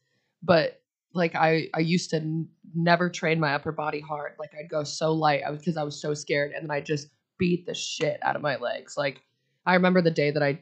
but 0.43 0.83
like 1.17 1.35
I 1.35 1.69
I 1.75 1.81
used 1.81 2.11
to 2.11 2.17
n- 2.17 2.49
never 2.75 3.11
train 3.11 3.41
my 3.41 3.55
upper 3.55 3.73
body 3.73 4.01
hard. 4.01 4.33
Like 4.39 4.53
I'd 4.59 4.69
go 4.69 4.85
so 4.85 5.13
light. 5.13 5.43
I 5.47 5.51
was 5.51 5.61
because 5.61 5.77
I 5.77 5.83
was 5.83 6.01
so 6.01 6.15
scared, 6.15 6.53
and 6.53 6.65
then 6.65 6.71
I 6.71 6.81
just 6.81 7.09
beat 7.39 7.67
the 7.67 7.75
shit 7.75 8.19
out 8.23 8.37
of 8.37 8.43
my 8.43 8.57
legs. 8.57 8.97
Like 8.97 9.23
I 9.65 9.75
remember 9.75 10.01
the 10.03 10.11
day 10.11 10.31
that 10.31 10.43
I 10.43 10.61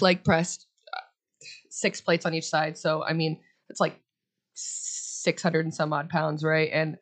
leg 0.00 0.24
pressed 0.24 0.66
uh, 0.94 1.00
six 1.70 2.00
plates 2.00 2.26
on 2.26 2.34
each 2.34 2.46
side. 2.46 2.76
So 2.76 3.02
I 3.02 3.12
mean, 3.12 3.40
it's 3.68 3.80
like 3.80 3.98
six 4.54 5.42
hundred 5.42 5.64
and 5.64 5.74
some 5.74 5.92
odd 5.92 6.10
pounds, 6.10 6.44
right? 6.44 6.70
And 6.72 6.98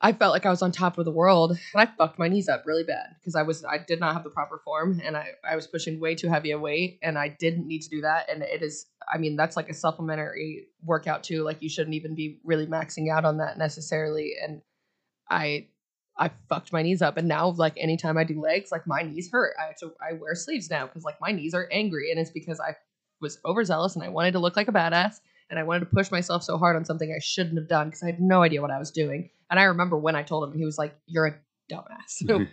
I 0.00 0.12
felt 0.12 0.32
like 0.32 0.44
I 0.44 0.50
was 0.50 0.60
on 0.60 0.70
top 0.70 0.98
of 0.98 1.06
the 1.06 1.10
world, 1.10 1.52
and 1.52 1.60
I 1.74 1.86
fucked 1.86 2.18
my 2.18 2.28
knees 2.28 2.46
up 2.48 2.64
really 2.66 2.84
bad 2.84 3.16
because 3.18 3.34
I 3.34 3.42
was 3.42 3.64
I 3.64 3.78
did 3.78 4.00
not 4.00 4.12
have 4.12 4.22
the 4.22 4.30
proper 4.30 4.60
form, 4.62 5.00
and 5.02 5.16
I 5.16 5.30
I 5.48 5.56
was 5.56 5.66
pushing 5.66 5.98
way 5.98 6.14
too 6.14 6.28
heavy 6.28 6.50
a 6.50 6.58
weight, 6.58 6.98
and 7.02 7.16
I 7.18 7.28
didn't 7.28 7.66
need 7.66 7.80
to 7.82 7.88
do 7.88 8.00
that. 8.02 8.28
And 8.28 8.42
it 8.42 8.62
is, 8.62 8.86
I 9.12 9.18
mean, 9.18 9.36
that's 9.36 9.56
like 9.56 9.68
a 9.68 9.74
supplementary 9.74 10.66
workout 10.82 11.24
too. 11.24 11.42
Like 11.42 11.62
you 11.62 11.68
shouldn't 11.68 11.94
even 11.94 12.14
be 12.14 12.40
really 12.44 12.66
maxing 12.66 13.10
out 13.10 13.24
on 13.24 13.38
that 13.38 13.58
necessarily. 13.58 14.34
And 14.42 14.62
I 15.30 15.68
I 16.16 16.30
fucked 16.48 16.72
my 16.72 16.82
knees 16.82 17.02
up, 17.02 17.16
and 17.16 17.26
now 17.26 17.48
like 17.50 17.74
anytime 17.76 18.16
I 18.16 18.24
do 18.24 18.40
legs, 18.40 18.70
like 18.70 18.86
my 18.86 19.02
knees 19.02 19.30
hurt. 19.30 19.54
I 19.60 19.66
have 19.66 19.76
to 19.78 19.92
I 20.00 20.14
wear 20.14 20.34
sleeves 20.34 20.70
now 20.70 20.86
because 20.86 21.04
like 21.04 21.20
my 21.20 21.32
knees 21.32 21.54
are 21.54 21.68
angry, 21.72 22.10
and 22.10 22.20
it's 22.20 22.30
because 22.30 22.60
I 22.60 22.76
was 23.20 23.38
overzealous 23.44 23.94
and 23.94 24.04
I 24.04 24.08
wanted 24.08 24.32
to 24.32 24.38
look 24.38 24.56
like 24.56 24.68
a 24.68 24.72
badass, 24.72 25.16
and 25.50 25.58
I 25.58 25.64
wanted 25.64 25.80
to 25.80 25.86
push 25.86 26.10
myself 26.10 26.42
so 26.42 26.56
hard 26.56 26.76
on 26.76 26.84
something 26.84 27.12
I 27.12 27.20
shouldn't 27.20 27.58
have 27.58 27.68
done 27.68 27.88
because 27.88 28.02
I 28.02 28.06
had 28.06 28.20
no 28.20 28.42
idea 28.42 28.62
what 28.62 28.70
I 28.70 28.78
was 28.78 28.90
doing. 28.90 29.30
And 29.50 29.58
I 29.58 29.64
remember 29.64 29.96
when 29.96 30.16
I 30.16 30.22
told 30.22 30.44
him, 30.44 30.56
he 30.56 30.64
was 30.64 30.78
like, 30.78 30.96
"You're 31.06 31.26
a 31.26 31.38
dumbass. 31.70 32.46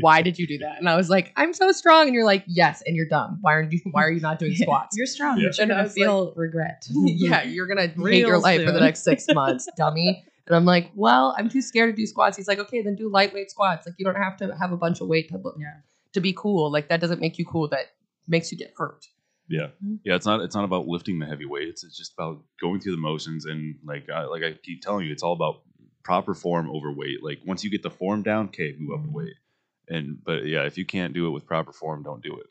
why 0.00 0.22
did 0.22 0.38
you 0.38 0.46
do 0.46 0.58
that?" 0.58 0.78
And 0.78 0.88
I 0.88 0.96
was 0.96 1.08
like, 1.10 1.32
"I'm 1.36 1.52
so 1.52 1.72
strong," 1.72 2.06
and 2.06 2.14
you're 2.14 2.24
like, 2.24 2.44
"Yes," 2.46 2.82
and 2.86 2.96
you're 2.96 3.08
dumb. 3.08 3.38
Why 3.40 3.52
aren't 3.52 3.72
you 3.72 3.80
Why 3.90 4.04
are 4.04 4.10
you 4.10 4.20
not 4.20 4.38
doing 4.38 4.54
squats? 4.56 4.96
You're 4.96 5.06
strong, 5.06 5.38
Yeah. 5.38 5.48
but 5.48 5.58
you're 5.58 5.62
And 5.64 5.72
I 5.72 5.74
gonna 5.76 5.84
was 5.84 5.92
feel 5.94 6.32
regret. 6.36 6.86
yeah, 6.90 7.42
you're 7.42 7.66
gonna 7.66 7.88
hate 7.88 7.96
Real 7.96 8.28
your 8.28 8.38
life 8.38 8.64
for 8.64 8.72
the 8.72 8.80
next 8.80 9.02
six 9.04 9.26
months, 9.32 9.68
dummy. 9.76 10.24
And 10.46 10.54
I'm 10.54 10.64
like, 10.66 10.90
well, 10.94 11.34
I'm 11.38 11.48
too 11.48 11.62
scared 11.62 11.94
to 11.94 11.96
do 11.96 12.06
squats. 12.06 12.36
He's 12.36 12.48
like, 12.48 12.58
okay, 12.58 12.82
then 12.82 12.96
do 12.96 13.08
lightweight 13.08 13.50
squats. 13.50 13.86
Like 13.86 13.94
you 13.98 14.04
don't 14.04 14.16
have 14.22 14.36
to 14.38 14.54
have 14.60 14.72
a 14.72 14.76
bunch 14.76 15.00
of 15.00 15.08
weight 15.08 15.30
to 15.30 15.38
look, 15.38 15.56
Yeah. 15.58 15.76
to 16.12 16.20
be 16.20 16.34
cool. 16.36 16.70
Like 16.70 16.88
that 16.90 17.00
doesn't 17.00 17.20
make 17.20 17.38
you 17.38 17.46
cool. 17.46 17.68
That 17.68 17.86
makes 18.28 18.52
you 18.52 18.58
get 18.58 18.74
hurt. 18.76 19.06
Yeah, 19.48 19.68
mm-hmm. 19.84 19.96
yeah. 20.04 20.14
It's 20.16 20.24
not. 20.26 20.40
It's 20.40 20.54
not 20.54 20.64
about 20.64 20.86
lifting 20.86 21.18
the 21.18 21.26
heavy 21.26 21.44
weights. 21.44 21.84
It's 21.84 21.96
just 21.98 22.14
about 22.14 22.42
going 22.62 22.80
through 22.80 22.92
the 22.92 23.00
motions 23.00 23.44
and 23.44 23.74
like, 23.84 24.08
I, 24.08 24.24
like 24.24 24.42
I 24.42 24.52
keep 24.62 24.80
telling 24.80 25.04
you, 25.06 25.12
it's 25.12 25.22
all 25.22 25.34
about 25.34 25.60
proper 26.04 26.34
form 26.34 26.70
over 26.70 26.92
weight. 26.92 27.22
Like 27.22 27.40
once 27.44 27.64
you 27.64 27.70
get 27.70 27.82
the 27.82 27.90
form 27.90 28.22
down, 28.22 28.46
okay, 28.46 28.74
move 28.78 28.94
up 28.98 29.02
the 29.02 29.08
mm-hmm. 29.08 29.16
weight. 29.16 29.34
And 29.88 30.22
but 30.24 30.46
yeah, 30.46 30.62
if 30.62 30.78
you 30.78 30.84
can't 30.84 31.12
do 31.12 31.26
it 31.26 31.30
with 31.30 31.46
proper 31.46 31.72
form, 31.72 32.02
don't 32.02 32.22
do 32.22 32.36
it. 32.38 32.46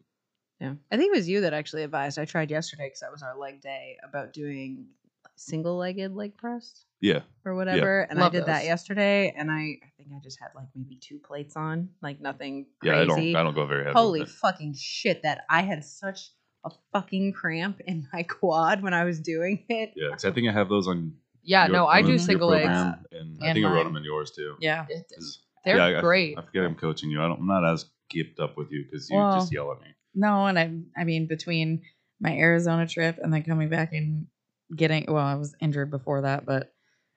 Yeah. 0.59 0.73
I 0.91 0.97
think 0.97 1.13
it 1.13 1.17
was 1.17 1.29
you 1.29 1.41
that 1.41 1.53
actually 1.53 1.83
advised. 1.83 2.19
I 2.19 2.25
tried 2.25 2.51
yesterday 2.51 2.87
because 2.87 2.99
that 3.01 3.11
was 3.11 3.23
our 3.23 3.37
leg 3.37 3.61
day 3.61 3.97
about 4.03 4.33
doing 4.33 4.87
single 5.35 5.77
legged 5.77 6.13
leg 6.15 6.37
press 6.37 6.85
Yeah, 7.01 7.21
or 7.43 7.55
whatever. 7.55 8.01
And 8.01 8.19
I 8.19 8.23
Love 8.23 8.33
did 8.33 8.45
that 8.45 8.65
yesterday 8.65 9.33
and 9.35 9.49
I, 9.51 9.79
I 9.83 9.89
think 9.97 10.09
I 10.15 10.19
just 10.23 10.39
had 10.39 10.49
like 10.55 10.67
maybe 10.75 10.95
two 10.95 11.19
plates 11.19 11.55
on, 11.55 11.89
like 12.01 12.21
nothing 12.21 12.67
crazy. 12.81 12.95
yeah. 12.95 13.01
I 13.01 13.05
don't. 13.05 13.35
I 13.35 13.43
don't 13.43 13.55
go 13.55 13.65
very 13.65 13.83
heavy. 13.83 13.93
Holy 13.93 14.25
fucking 14.25 14.75
shit 14.77 15.23
that 15.23 15.43
I 15.49 15.61
had 15.63 15.83
such 15.83 16.29
a 16.65 16.71
fucking 16.93 17.33
cramp 17.33 17.81
in 17.85 18.07
my 18.13 18.23
quad 18.29 18.81
when 18.83 18.93
I 18.93 19.03
was 19.03 19.19
doing 19.19 19.65
it. 19.69 19.93
Yeah, 19.95 20.11
'cause 20.11 20.25
I 20.25 20.31
think 20.31 20.47
I 20.47 20.53
have 20.53 20.69
those 20.69 20.87
on. 20.87 21.13
Yeah, 21.43 21.65
your- 21.65 21.73
no, 21.73 21.87
I 21.87 22.01
do 22.01 22.17
single 22.17 22.49
legs. 22.49 22.63
program, 22.67 23.05
And 23.11 23.37
I 23.41 23.47
And 23.47 23.53
think 23.55 23.65
I 23.65 23.69
wrote 23.69 23.75
mine. 23.83 23.85
them 23.85 23.95
in 23.97 24.03
yours 24.03 24.31
too. 24.31 24.55
Yeah. 24.59 24.85
It- 24.89 25.11
'Cause- 25.13 25.39
They're 25.65 25.77
yeah, 25.77 25.85
I- 25.85 25.97
I, 25.99 26.01
great. 26.01 26.37
I 26.37 26.41
forget 26.41 26.63
I'm 26.65 26.75
coaching 26.75 27.09
you. 27.09 27.21
I 27.21 27.27
don't, 27.27 27.39
I'm 27.39 27.47
not 27.47 27.65
as 27.65 27.85
kept 28.09 28.39
up 28.39 28.57
with 28.57 28.69
you 28.71 28.83
because 28.83 29.09
you 29.09 29.15
Well, 29.17 29.35
just 29.39 29.51
yell 29.53 29.71
at 29.71 29.79
me. 29.81 29.87
No, 30.13 30.45
and 30.47 30.59
I 30.59 30.71
I 30.99 31.03
mean 31.05 31.25
between 31.27 31.81
my 32.19 32.37
Arizona 32.37 32.85
trip 32.87 33.17
and 33.21 33.33
then 33.33 33.43
coming 33.43 33.69
back 33.69 33.93
and 33.93 34.27
getting 34.75 35.05
well, 35.07 35.25
I 35.25 35.35
was 35.35 35.55
injured 35.61 35.89
before 35.89 36.21
that, 36.21 36.45
but 36.45 36.73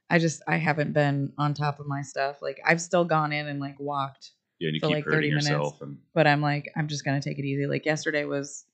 I 0.09 0.19
just 0.21 0.43
I 0.47 0.57
haven't 0.57 0.93
been 0.93 1.33
on 1.39 1.55
top 1.55 1.81
of 1.81 1.87
my 1.87 2.03
stuff. 2.03 2.41
Like 2.41 2.59
I've 2.65 2.81
still 2.81 3.05
gone 3.05 3.33
in 3.33 3.49
and 3.49 3.59
like 3.61 3.79
walked, 3.81 4.31
Yeah, 4.61 4.69
and 4.69 4.75
you 4.75 4.81
for, 4.81 4.87
keep 4.89 4.95
like, 4.97 5.05
30 5.05 5.15
hurting 5.17 5.31
minutes. 5.31 5.49
yourself. 5.49 5.83
And 5.83 5.99
but 6.15 6.27
I'm 6.29 6.41
like 6.41 6.71
I'm 6.77 6.87
just 6.89 7.05
gonna 7.05 7.21
take 7.21 7.39
it 7.41 7.45
easy. 7.45 7.67
Like 7.67 7.85
yesterday 7.85 8.25
was 8.25 8.65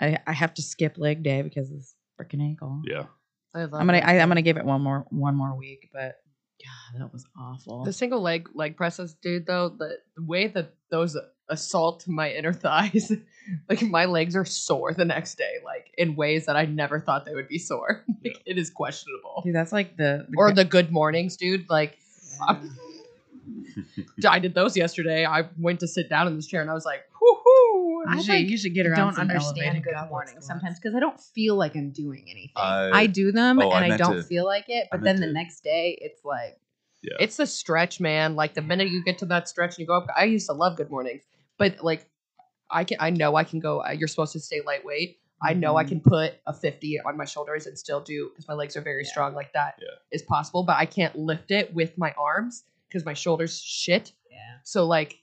I 0.00 0.18
I 0.26 0.32
have 0.32 0.54
to 0.54 0.62
skip 0.62 0.96
leg 0.98 1.22
day 1.22 1.42
because 1.42 1.70
of 1.70 1.76
this 1.76 1.94
freaking 2.18 2.40
ankle. 2.42 2.80
yeah, 2.86 3.04
I 3.54 3.60
love 3.64 3.74
I'm 3.74 3.86
gonna. 3.86 3.98
I, 3.98 4.18
I'm 4.20 4.28
gonna 4.28 4.42
give 4.42 4.56
it 4.56 4.64
one 4.64 4.80
more 4.82 5.06
one 5.10 5.34
more 5.34 5.56
week, 5.56 5.88
but 5.92 6.16
God, 6.62 7.00
that 7.00 7.12
was 7.12 7.24
awful. 7.38 7.84
The 7.84 7.92
single 7.92 8.20
leg 8.20 8.48
leg 8.54 8.76
presses, 8.76 9.14
dude. 9.14 9.46
Though 9.46 9.70
the, 9.70 9.96
the 10.16 10.22
way 10.24 10.46
that 10.48 10.74
those 10.90 11.16
assault 11.48 12.06
my 12.06 12.30
inner 12.30 12.52
thighs, 12.64 13.10
like 13.68 13.82
my 13.82 14.04
legs 14.04 14.36
are 14.36 14.44
sore 14.44 14.92
the 14.94 15.04
next 15.04 15.36
day, 15.36 15.54
like 15.64 15.92
in 15.98 16.14
ways 16.16 16.46
that 16.46 16.56
I 16.56 16.66
never 16.66 17.00
thought 17.00 17.24
they 17.24 17.34
would 17.34 17.48
be 17.48 17.58
sore. 17.58 18.04
like, 18.24 18.40
It 18.46 18.58
is 18.58 18.70
questionable. 18.70 19.42
Dude, 19.44 19.54
that's 19.54 19.72
like 19.72 19.96
the, 19.96 20.26
the 20.28 20.36
Or 20.36 20.48
gu- 20.50 20.54
the 20.56 20.64
good 20.64 20.92
mornings, 20.92 21.36
dude. 21.36 21.68
Like 21.68 21.98
I'm- 22.48 22.70
I 24.28 24.38
did 24.38 24.54
those 24.54 24.76
yesterday. 24.76 25.24
I 25.24 25.48
went 25.58 25.80
to 25.80 25.88
sit 25.88 26.08
down 26.08 26.26
in 26.26 26.36
this 26.36 26.46
chair 26.46 26.60
and 26.60 26.70
I 26.70 26.74
was 26.74 26.84
like, 26.84 27.02
whoo 27.20 27.28
you, 27.44 28.04
I, 28.08 28.20
should, 28.22 28.28
like, 28.28 28.48
you 28.48 28.56
should 28.56 28.74
get 28.74 28.86
around. 28.86 28.98
don't 28.98 29.14
some 29.14 29.22
understand 29.30 29.58
elevated 29.58 29.84
good 29.84 29.92
morning 29.94 30.10
mornings 30.10 30.46
sometimes 30.46 30.78
because 30.78 30.94
I 30.94 31.00
don't 31.00 31.20
feel 31.20 31.56
like 31.56 31.74
I'm 31.76 31.90
doing 31.90 32.24
anything. 32.30 32.52
I- 32.56 32.90
I 32.92 33.06
do 33.06 33.30
them 33.32 33.58
oh, 33.60 33.70
and 33.72 33.84
I, 33.84 33.88
meant 33.88 33.98
don't 33.98 34.16
to- 34.16 34.22
feel 34.22 34.44
like 34.46 34.66
it, 34.68 34.88
but 34.90 35.02
meant 35.02 35.20
then 35.20 35.28
the 35.28 35.32
next 35.34 35.62
day 35.62 35.98
it's 36.00 36.24
like 36.24 36.58
yeah. 37.02 37.16
It's 37.18 37.36
the 37.38 37.46
stretch, 37.46 37.98
man. 37.98 38.36
Like 38.36 38.52
the 38.52 38.60
minute 38.60 38.90
you 38.90 39.02
get 39.02 39.16
to 39.18 39.26
that 39.26 39.48
stretch 39.48 39.70
and 39.70 39.78
you 39.78 39.86
go 39.86 39.94
up, 39.96 40.06
I 40.14 40.24
used 40.24 40.46
to 40.48 40.52
love 40.52 40.76
good 40.76 40.90
mornings, 40.90 41.22
but 41.56 41.82
like 41.82 42.06
I 42.70 42.84
can, 42.84 42.98
I 43.00 43.08
know 43.08 43.36
I 43.36 43.44
can 43.44 43.58
go. 43.58 43.82
uh, 43.82 43.90
You're 43.92 44.06
supposed 44.08 44.32
to 44.34 44.40
stay 44.40 44.60
lightweight. 44.66 45.18
I 45.42 45.54
know 45.54 45.76
I 45.78 45.84
Mhm. 45.84 45.88
can 45.88 46.00
put 46.02 46.34
a 46.46 46.52
50 46.52 47.00
on 47.00 47.16
my 47.16 47.24
shoulders 47.24 47.66
and 47.66 47.78
still 47.78 48.02
do 48.02 48.28
because 48.28 48.46
my 48.46 48.52
legs 48.52 48.76
are 48.76 48.82
very 48.82 49.04
Yeah. 49.04 49.10
strong. 49.10 49.34
Like 49.34 49.54
that 49.54 49.80
is 50.10 50.20
Yeah. 50.20 50.28
possible, 50.28 50.62
but 50.62 50.76
I 50.76 50.84
can't 50.84 51.16
lift 51.16 51.50
it 51.50 51.72
with 51.72 51.96
my 51.96 52.12
arms 52.18 52.64
because 52.90 53.04
my 53.06 53.14
shoulders 53.14 53.60
shit. 53.60 54.12
yeah. 54.30 54.36
So 54.64 54.86
like 54.86 55.16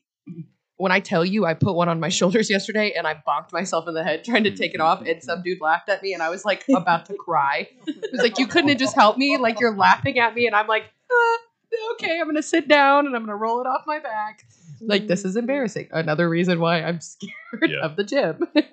when 0.78 0.92
I 0.92 1.00
tell 1.00 1.26
you 1.26 1.46
I 1.46 1.54
put 1.54 1.74
one 1.76 1.90
on 1.90 2.00
my 2.00 2.10
shoulders 2.20 2.50
yesterday 2.50 2.94
and 2.98 3.06
I 3.06 3.14
bonked 3.28 3.52
myself 3.52 3.88
in 3.88 3.94
the 3.94 4.04
head 4.04 4.24
trying 4.24 4.44
to 4.46 4.56
take 4.56 4.74
it 4.74 4.80
off 4.82 5.02
and 5.06 5.22
some 5.22 5.42
dude 5.44 5.60
laughed 5.62 5.90
at 5.90 6.02
me 6.04 6.14
and 6.14 6.22
I 6.24 6.30
was 6.30 6.46
like 6.46 6.64
about 6.70 7.06
to 7.08 7.14
cry. 7.16 7.68
It 7.86 8.12
was 8.12 8.22
like 8.22 8.40
you 8.40 8.48
couldn't 8.48 8.70
have 8.70 8.78
just 8.80 8.96
helped 8.96 9.18
me. 9.20 9.38
Like 9.38 9.60
you're 9.60 9.76
laughing 9.76 10.18
at 10.20 10.34
me 10.36 10.48
and 10.48 10.56
I'm 10.56 10.68
like, 10.68 10.84
uh, 11.12 11.94
okay, 11.94 12.20
I'm 12.20 12.28
gonna 12.28 12.42
sit 12.44 12.68
down 12.68 13.06
and 13.08 13.16
I'm 13.16 13.24
gonna 13.24 13.36
roll 13.36 13.60
it 13.62 13.68
off 13.68 13.84
my 13.86 14.00
back. 14.00 14.46
Like 14.80 15.08
this 15.08 15.26
is 15.26 15.36
embarrassing. 15.36 15.88
Another 15.92 16.30
reason 16.30 16.60
why 16.60 16.82
I'm 16.84 17.02
scared 17.12 17.32
Yeah. 17.68 17.80
of 17.84 17.96
the 17.96 18.04
gym. 18.04 18.48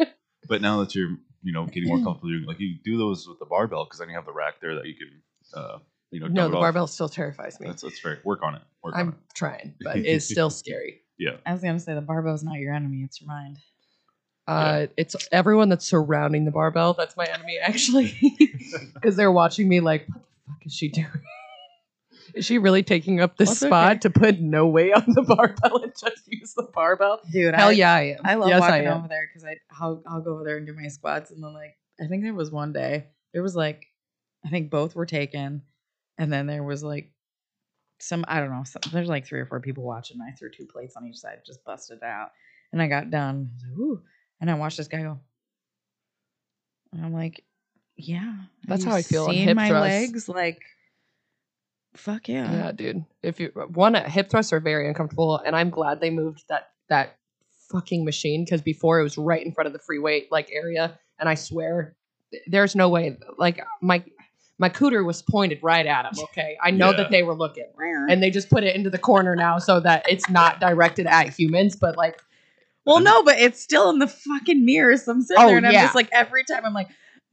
But 0.47 0.61
now 0.61 0.81
that 0.81 0.95
you're, 0.95 1.17
you 1.43 1.53
know, 1.55 1.65
getting 1.65 1.89
more 1.89 1.97
comfortable, 2.05 2.29
doing 2.29 2.45
like 2.45 2.61
you 2.61 2.77
do 2.85 2.99
those 2.99 3.27
with 3.27 3.39
the 3.39 3.47
barbell 3.47 3.85
because 3.87 3.99
then 3.99 4.11
you 4.11 4.15
have 4.15 4.27
the 4.27 4.33
rack 4.33 4.61
there 4.61 4.75
that 4.75 4.85
you 4.85 4.93
can, 4.95 5.23
uh, 5.59 5.79
you 6.11 6.21
know, 6.21 6.27
no, 6.29 6.43
the 6.49 6.55
it 6.55 6.57
off. 6.57 6.63
barbell 6.63 6.87
still 6.87 7.09
terrifies 7.09 7.59
me. 7.61 7.67
That's 7.69 7.83
that's 7.83 7.99
fair. 8.01 8.21
Work 8.25 8.43
on 8.43 8.55
it. 8.55 8.63
Work 8.83 8.95
I'm 8.97 9.09
it. 9.11 9.15
trying, 9.35 9.75
but 9.81 9.97
it's 9.99 10.27
still 10.27 10.51
scary. 10.51 11.01
Yeah. 11.19 11.37
I 11.47 11.53
was 11.53 11.63
gonna 11.63 11.81
say 11.81 11.95
the 11.95 12.01
barbell's 12.01 12.43
not 12.45 12.59
your 12.59 12.75
enemy; 12.75 13.03
it's 13.03 13.21
your 13.21 13.29
mind. 13.29 13.59
Uh, 14.47 14.89
it's 14.99 15.17
everyone 15.33 15.71
that's 15.71 15.87
surrounding 15.87 16.45
the 16.45 16.51
barbell 16.51 16.93
that's 16.93 17.17
my 17.17 17.25
enemy, 17.25 17.59
actually, 17.63 18.15
because 18.95 19.17
they're 19.17 19.33
watching 19.33 19.67
me 19.69 19.81
like, 19.81 20.07
what 20.07 20.21
the 20.23 20.53
fuck 20.53 20.67
is 20.67 20.75
she 20.75 20.89
doing? 20.89 21.07
Is 22.35 22.45
she 22.47 22.59
really 22.59 22.83
taking 22.83 23.21
up 23.21 23.37
this 23.37 23.49
Well, 23.61 23.69
spot 23.71 23.91
okay. 23.93 23.99
to 24.01 24.11
put 24.11 24.41
no 24.41 24.67
weight 24.67 24.93
on 24.93 25.05
the 25.07 25.23
barbell 25.23 25.83
and 25.85 25.93
just 25.99 26.23
use 26.27 26.53
the 26.55 26.67
barbell? 26.75 27.21
Dude, 27.31 27.55
Hell 27.55 27.69
I, 27.69 27.73
yeah, 27.73 27.93
I 27.93 28.01
am. 28.03 28.21
I 28.25 28.35
love 28.35 28.49
yes, 28.49 28.63
I 28.63 28.71
walking 28.71 28.87
am. 28.87 28.99
over 28.99 29.09
there 29.09 29.29
because 29.33 29.45
I 29.47 29.57
I'll 29.79 30.03
I'll 30.07 30.21
go 30.21 30.33
over 30.33 30.43
there 30.45 30.57
and 30.57 30.67
do 30.67 30.75
my 30.75 30.89
squats 30.89 31.31
and 31.31 31.43
then 31.45 31.53
like 31.55 31.77
I 32.03 32.07
think 32.09 32.23
there 32.25 32.35
was 32.35 32.51
one 32.51 32.73
day 32.73 33.07
there 33.35 33.43
was 33.43 33.55
like 33.55 33.87
I 34.45 34.49
think 34.49 34.71
both 34.71 34.97
were 34.97 35.07
taken 35.07 35.63
and 36.19 36.33
then 36.33 36.47
there 36.47 36.63
was 36.63 36.83
like 36.83 37.11
some 38.01 38.25
I 38.29 38.41
don't 38.41 38.51
know 38.51 38.65
some, 38.65 38.83
there's 38.93 39.09
like 39.09 39.27
three 39.27 39.41
or 39.41 39.47
four 39.47 39.61
people 39.61 39.85
watching. 39.85 40.19
I 40.21 40.33
threw 40.33 40.51
two 40.51 40.67
plates 40.67 40.97
on 40.97 41.07
each 41.07 41.19
side, 41.19 41.39
just 41.47 41.65
busted 41.65 42.03
out, 42.03 42.31
and 42.73 42.81
I 42.83 42.89
got 42.89 43.11
done. 43.11 43.51
I 43.65 43.69
like, 43.71 43.79
Ooh, 43.79 44.03
and 44.41 44.51
I 44.51 44.55
watched 44.55 44.77
this 44.77 44.89
guy 44.89 45.03
go, 45.03 45.21
and 46.93 47.05
I'm 47.05 47.13
like, 47.13 47.45
yeah, 47.97 48.35
That's 48.67 48.85
how 48.85 48.95
I 48.95 49.03
feel 49.03 49.27
on 49.27 49.35
hip 49.35 49.57
my 49.57 49.69
thrusts. 49.69 49.83
legs 49.83 50.29
like. 50.29 50.61
Fuck 51.97 52.29
yeah. 52.29 52.53
Yeah, 52.53 52.73
dude. 52.73 53.05
If 53.23 53.39
you 53.39 53.53
one 53.69 53.95
uh, 53.95 54.09
hip 54.09 54.29
thrusts 54.29 54.53
are 54.53 54.59
very 54.59 54.89
uncomfortable, 54.89 55.39
and 55.39 55.55
I'm 55.55 55.71
glad 55.71 56.01
they 56.01 56.11
moved 56.11 56.45
that 56.49 56.71
that 56.89 57.19
fucking 57.71 58.05
machine 58.05 58.45
because 58.45 58.63
before 58.63 58.99
it 58.99 59.05
was 59.05 59.17
right 59.17 59.45
in 59.45 59.53
front 59.53 59.69
of 59.69 59.73
the 59.73 59.79
free 59.79 60.01
weight 60.01 60.31
like 60.33 60.51
area, 60.53 60.99
and 61.21 61.29
I 61.29 61.37
swear 61.37 61.95
there's 62.49 62.75
no 62.75 62.89
way 62.89 63.17
like 63.39 63.65
my 63.81 64.03
my 64.59 64.69
cooter 64.69 65.05
was 65.05 65.23
pointed 65.23 65.59
right 65.63 65.85
at 65.87 66.05
him. 66.05 66.13
Okay, 66.31 66.57
I 66.63 66.71
know 66.71 66.91
Yeah. 66.91 66.97
that 66.99 67.11
they 67.11 67.23
were 67.23 67.35
looking, 67.35 67.67
and 68.09 68.23
they 68.23 68.31
just 68.31 68.51
put 68.51 68.65
it 68.65 68.75
into 68.77 68.91
the 68.91 68.99
corner 68.99 69.35
now 69.35 69.59
so 69.59 69.81
that 69.81 70.05
it's 70.09 70.29
not 70.31 70.61
directed 70.61 71.07
at 71.07 71.29
humans, 71.39 71.77
but 71.77 71.97
like 71.97 72.21
Well, 72.87 73.01
no, 73.01 73.23
but 73.23 73.39
it's 73.39 73.61
still 73.61 73.91
in 73.91 73.99
the 73.99 74.07
fucking 74.07 74.65
mirror. 74.65 74.97
So 74.97 75.13
I'm 75.13 75.23
sitting 75.23 75.43
Oh, 75.43 75.49
there 75.49 75.57
and 75.57 75.67
I'm 75.67 75.73
just 75.73 75.95
like, 75.95 76.09
every 76.13 76.45
time 76.45 76.65
I'm 76.67 76.75
like, 76.75 76.89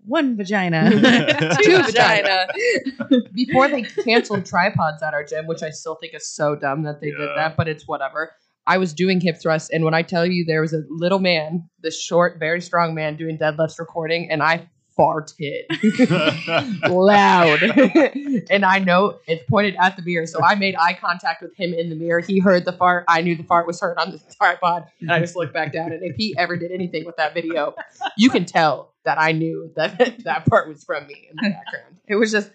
one 0.05 0.35
vagina, 0.37 0.89
Two 0.89 0.99
two 1.61 1.83
vagina. 1.83 2.47
vagina. 2.47 3.21
before 3.33 3.67
they 3.67 3.83
canceled 3.83 4.45
tripods 4.45 5.03
at 5.03 5.13
our 5.13 5.23
gym, 5.23 5.45
which 5.47 5.61
I 5.61 5.69
still 5.69 5.95
think 5.95 6.13
is 6.15 6.27
so 6.27 6.55
dumb 6.55 6.83
that 6.83 7.01
they 7.01 7.11
did 7.11 7.29
that, 7.35 7.55
but 7.57 7.67
it's 7.67 7.87
whatever. 7.87 8.31
I 8.65 8.77
was 8.77 8.93
doing 8.93 9.19
hip 9.21 9.37
thrusts, 9.41 9.69
and 9.71 9.83
when 9.83 9.93
I 9.93 10.01
tell 10.03 10.25
you 10.25 10.45
there 10.45 10.61
was 10.61 10.71
a 10.73 10.81
little 10.89 11.19
man, 11.19 11.67
this 11.81 11.99
short, 12.01 12.37
very 12.39 12.61
strong 12.61 12.93
man 12.95 13.15
doing 13.17 13.37
deadlifts 13.37 13.77
recording, 13.79 14.29
and 14.31 14.41
I 14.41 14.69
farted 15.01 16.89
loud. 16.89 17.63
and 18.49 18.65
I 18.65 18.79
know 18.79 19.19
it's 19.27 19.43
pointed 19.49 19.75
at 19.79 19.95
the 19.95 20.03
mirror, 20.03 20.27
so 20.27 20.43
I 20.43 20.55
made 20.55 20.75
eye 20.75 20.93
contact 20.93 21.41
with 21.41 21.55
him 21.55 21.73
in 21.73 21.89
the 21.89 21.95
mirror. 21.95 22.19
He 22.19 22.39
heard 22.39 22.65
the 22.65 22.73
fart. 22.73 23.05
I 23.07 23.21
knew 23.21 23.35
the 23.35 23.43
fart 23.43 23.65
was 23.65 23.79
heard 23.81 23.97
on 23.97 24.11
the 24.11 24.21
tripod, 24.37 24.85
and 24.99 25.11
I 25.11 25.19
just 25.19 25.35
looked 25.35 25.53
back 25.53 25.73
down. 25.73 25.91
And 25.91 26.03
if 26.03 26.15
he 26.15 26.35
ever 26.37 26.55
did 26.55 26.71
anything 26.71 27.05
with 27.05 27.17
that 27.17 27.33
video, 27.33 27.73
you 28.17 28.29
can 28.29 28.45
tell 28.45 28.93
that 29.03 29.19
I 29.19 29.31
knew 29.31 29.71
that 29.75 30.19
that 30.23 30.45
part 30.45 30.67
was 30.67 30.83
from 30.83 31.07
me 31.07 31.27
in 31.29 31.35
the 31.37 31.49
background. 31.49 31.97
It 32.07 32.15
was 32.15 32.31
just, 32.31 32.51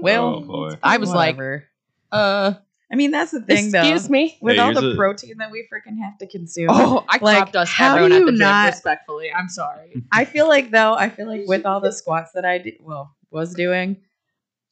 well, 0.00 0.44
Oh. 0.48 0.76
I 0.82 0.96
was 0.96 1.10
like. 1.12 1.38
Uh, 2.10 2.54
I 2.94 2.96
mean, 2.96 3.10
that's 3.10 3.32
the 3.32 3.40
thing, 3.40 3.72
though. 3.72 3.80
excuse 3.80 4.08
me. 4.08 4.38
With 4.40 4.54
Hey, 4.54 4.60
all 4.60 4.66
here's 4.72 4.80
the 4.80 4.92
a- 4.92 4.96
protein 4.96 5.38
that 5.38 5.50
we 5.50 5.66
freaking 5.72 5.98
have 6.00 6.16
to 6.18 6.28
consume. 6.28 6.68
Oh, 6.70 7.04
I 7.08 7.18
Like, 7.20 7.38
crop 7.38 7.52
dust 7.52 7.72
how 7.72 7.96
everyone 7.96 8.10
do 8.10 8.14
at 8.14 8.20
you 8.20 8.26
the 8.26 8.32
gym. 8.32 8.38
not- 8.38 8.66
Respectfully, 8.72 9.32
I'm 9.32 9.48
sorry. 9.48 10.04
I 10.12 10.24
feel 10.24 10.46
like 10.46 10.70
though, 10.70 10.94
I 10.94 11.08
feel 11.08 11.26
like 11.26 11.42
with 11.46 11.66
all 11.66 11.80
the 11.80 11.90
squats 11.90 12.30
that 12.36 12.44
I 12.44 12.58
did, 12.58 12.74
well, 12.80 13.16
was 13.32 13.52
doing, 13.54 13.96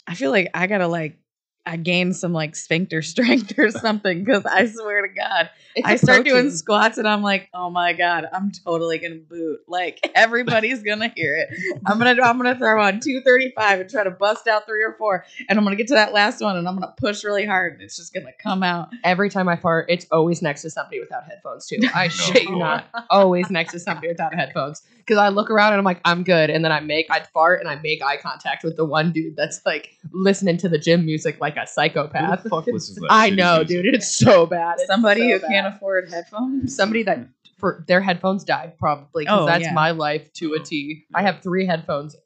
I 0.07 0.15
feel 0.15 0.31
like 0.31 0.51
I 0.55 0.69
gotta 0.69 0.87
like, 0.87 1.19
I 1.65 1.77
gained 1.77 2.17
some 2.17 2.33
like 2.33 2.57
sphincter 2.57 3.03
strength 3.03 3.59
or 3.59 3.71
something 3.71 4.25
because 4.25 4.45
I 4.45 4.67
swear 4.67 5.07
to 5.07 5.15
God, 5.15 5.51
It's 5.75 5.89
I 5.89 5.93
a 5.93 5.99
start 5.99 6.27
doing 6.27 6.51
squats 6.51 6.99
and 6.99 7.09
I'm 7.09 7.23
like, 7.23 7.49
oh 7.55 7.71
my 7.71 7.95
god, 7.95 8.27
I'm 8.31 8.53
totally 8.53 8.99
gonna 8.99 9.15
boot. 9.15 9.61
Like 9.67 10.01
everybody's 10.15 10.83
gonna 10.83 11.11
hear 11.17 11.35
it. 11.37 11.79
I'm 11.87 11.99
gonna 11.99 12.23
I'm 12.23 12.37
gonna 12.37 12.59
throw 12.59 12.83
on 12.83 13.01
235 13.01 13.81
and 13.81 13.91
try 13.91 14.05
to 14.05 14.11
bust 14.11 14.47
out 14.47 14.67
three 14.67 14.83
or 14.83 14.95
four, 14.99 15.25
and 15.49 15.59
I'm 15.59 15.65
gonna 15.65 15.77
get 15.77 15.89
to 15.89 15.95
that 15.95 16.13
last 16.13 16.43
one 16.43 16.57
and 16.57 16.69
I'm 16.69 16.75
gonna 16.75 16.95
push 16.99 17.25
really 17.25 17.47
hard 17.47 17.75
and 17.75 17.83
it's 17.83 17.97
just 17.97 18.13
gonna 18.13 18.33
come 18.39 18.63
out. 18.63 18.91
Every 19.05 19.31
time 19.31 19.49
I 19.49 19.57
fart, 19.57 19.87
it's 19.89 20.07
always 20.11 20.43
next 20.43 20.63
to 20.63 20.71
somebody 20.71 21.01
without 21.01 21.25
headphones 21.25 21.67
too. 21.67 21.79
I 21.95 22.09
shit 22.09 22.43
you 22.45 22.57
not. 22.57 22.87
Always 23.09 23.51
next 23.51 23.73
to 23.73 23.81
somebody 23.81 24.09
without 24.09 24.35
headphones. 24.35 24.83
Because 24.99 25.19
I 25.19 25.31
look 25.31 25.51
around 25.51 25.73
and 25.73 25.79
I'm 25.79 25.85
like, 25.85 26.01
I'm 26.05 26.23
good, 26.23 26.51
and 26.51 26.65
then 26.65 26.71
I 26.71 26.81
make 26.81 27.07
I 27.11 27.21
fart 27.21 27.61
and 27.61 27.69
I 27.69 27.77
make 27.77 28.03
eye 28.03 28.19
contact 28.19 28.63
with 28.63 28.77
the 28.77 28.85
one 28.85 29.11
dude 29.13 29.37
that's 29.37 29.65
like 29.65 29.97
listening 30.13 30.59
to 30.59 30.69
the 30.69 30.79
gym 30.79 31.07
music 31.07 31.41
like 31.41 31.52
a 31.57 31.61
Who 31.61 31.67
psychopath. 31.67 32.43
the 32.43 32.49
fuck 32.49 32.67
listens 32.69 32.97
to 32.97 33.01
that 33.03 33.13
I 33.13 33.31
shitty 33.31 33.37
know, 33.37 33.57
music? 33.59 33.83
dude. 33.83 33.95
It's 33.95 34.17
so 34.17 34.47
bad. 34.47 34.75
It's 34.79 34.87
Somebody 34.87 35.21
so 35.23 35.27
who 35.29 35.39
bad. 35.41 35.51
can't 35.51 35.75
afford 35.75 36.11
headphones. 36.11 36.75
somebody 36.77 37.03
that 37.05 37.29
for 37.59 37.85
their 37.87 38.01
headphones 38.01 38.45
died 38.45 38.79
probably 38.79 39.25
because 39.25 39.41
Oh, 39.43 39.47
that's 39.47 39.65
yeah. 39.65 39.73
my 39.73 39.93
life 39.93 40.33
to 40.35 40.55
a 40.55 40.61
T. 40.61 41.05
I 41.15 41.23
have 41.23 41.41
three 41.43 41.67
headphones 41.67 42.17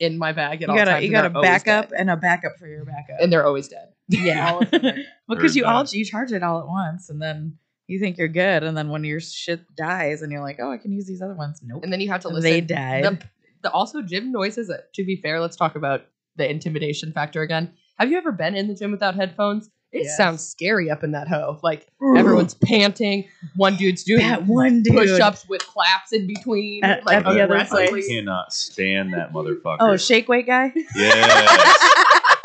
in 0.00 0.18
my 0.18 0.32
bag 0.32 0.62
at 0.62 0.68
You 0.68 0.72
all 0.72 0.76
got 0.76 0.88
a 0.88 0.90
times. 0.92 1.02
you 1.02 1.06
and 1.08 1.12
got 1.14 1.24
a 1.26 1.28
they're 1.30 1.36
always 1.36 1.48
backup 1.64 1.90
dead. 1.90 2.00
and 2.00 2.10
a 2.10 2.16
backup 2.16 2.58
for 2.58 2.66
your 2.66 2.84
backup. 2.84 3.16
and 3.20 3.32
they're 3.32 3.46
always 3.46 3.68
dead. 3.68 3.88
yeah, 4.08 4.52
All 4.52 4.62
of 4.62 4.70
them 4.70 4.84
are- 4.84 4.92
well, 5.28 5.36
because 5.38 5.52
Heard 5.52 5.56
you 5.56 5.64
all 5.64 5.84
you 5.86 6.04
charge 6.04 6.30
it 6.32 6.42
all 6.42 6.60
at 6.60 6.66
once 6.66 7.08
and 7.10 7.20
then 7.22 7.58
you 7.86 7.98
think 7.98 8.16
you're 8.16 8.28
good, 8.28 8.62
and 8.62 8.74
then 8.76 8.88
when 8.88 9.04
your 9.04 9.20
shit 9.20 9.60
dies 9.76 10.22
and 10.22 10.32
you're 10.32 10.40
like, 10.40 10.58
oh, 10.58 10.70
I 10.72 10.78
can 10.78 10.90
use 10.92 11.06
these 11.06 11.20
other 11.20 11.34
ones. 11.34 11.60
Nope, 11.62 11.82
and 11.84 11.92
then 11.92 12.00
you 12.00 12.08
have 12.08 12.22
to 12.22 12.28
listen. 12.28 12.42
they 12.42 12.60
died. 12.62 13.04
the, 13.04 13.18
the 13.62 13.70
also 13.70 14.00
gym 14.00 14.32
noises. 14.32 14.70
uh, 14.70 14.78
To 14.94 15.04
be 15.04 15.16
fair, 15.16 15.38
let's 15.40 15.54
talk 15.56 15.74
about 15.76 16.06
the 16.36 16.50
intimidation 16.50 17.12
factor 17.12 17.42
again. 17.42 17.72
Have 17.98 18.10
you 18.10 18.16
ever 18.18 18.32
been 18.32 18.54
in 18.54 18.68
the 18.68 18.74
gym 18.74 18.90
without 18.90 19.14
headphones? 19.14 19.70
It 19.92 20.04
Yes. 20.06 20.16
sounds 20.16 20.44
scary 20.44 20.90
up 20.90 21.04
in 21.04 21.12
that 21.12 21.28
hoe. 21.28 21.60
Like 21.62 21.86
everyone's 22.16 22.54
panting. 22.54 23.28
One 23.54 23.76
dude's 23.76 24.02
doing 24.02 24.22
that 24.26 24.44
one 24.44 24.82
dude. 24.82 24.92
push-ups 24.96 25.48
with 25.48 25.64
claps 25.64 26.12
in 26.12 26.26
between. 26.26 26.82
At- 26.82 27.06
like 27.06 27.18
at 27.18 27.24
the 27.24 27.40
other 27.44 27.64
place. 27.66 27.92
I 28.04 28.08
cannot 28.14 28.52
stand 28.52 29.12
that 29.14 29.32
motherfucker. 29.32 29.76
Oh, 29.78 29.96
shake 29.96 30.28
weight 30.28 30.46
guy. 30.46 30.72
yes. 30.96 31.90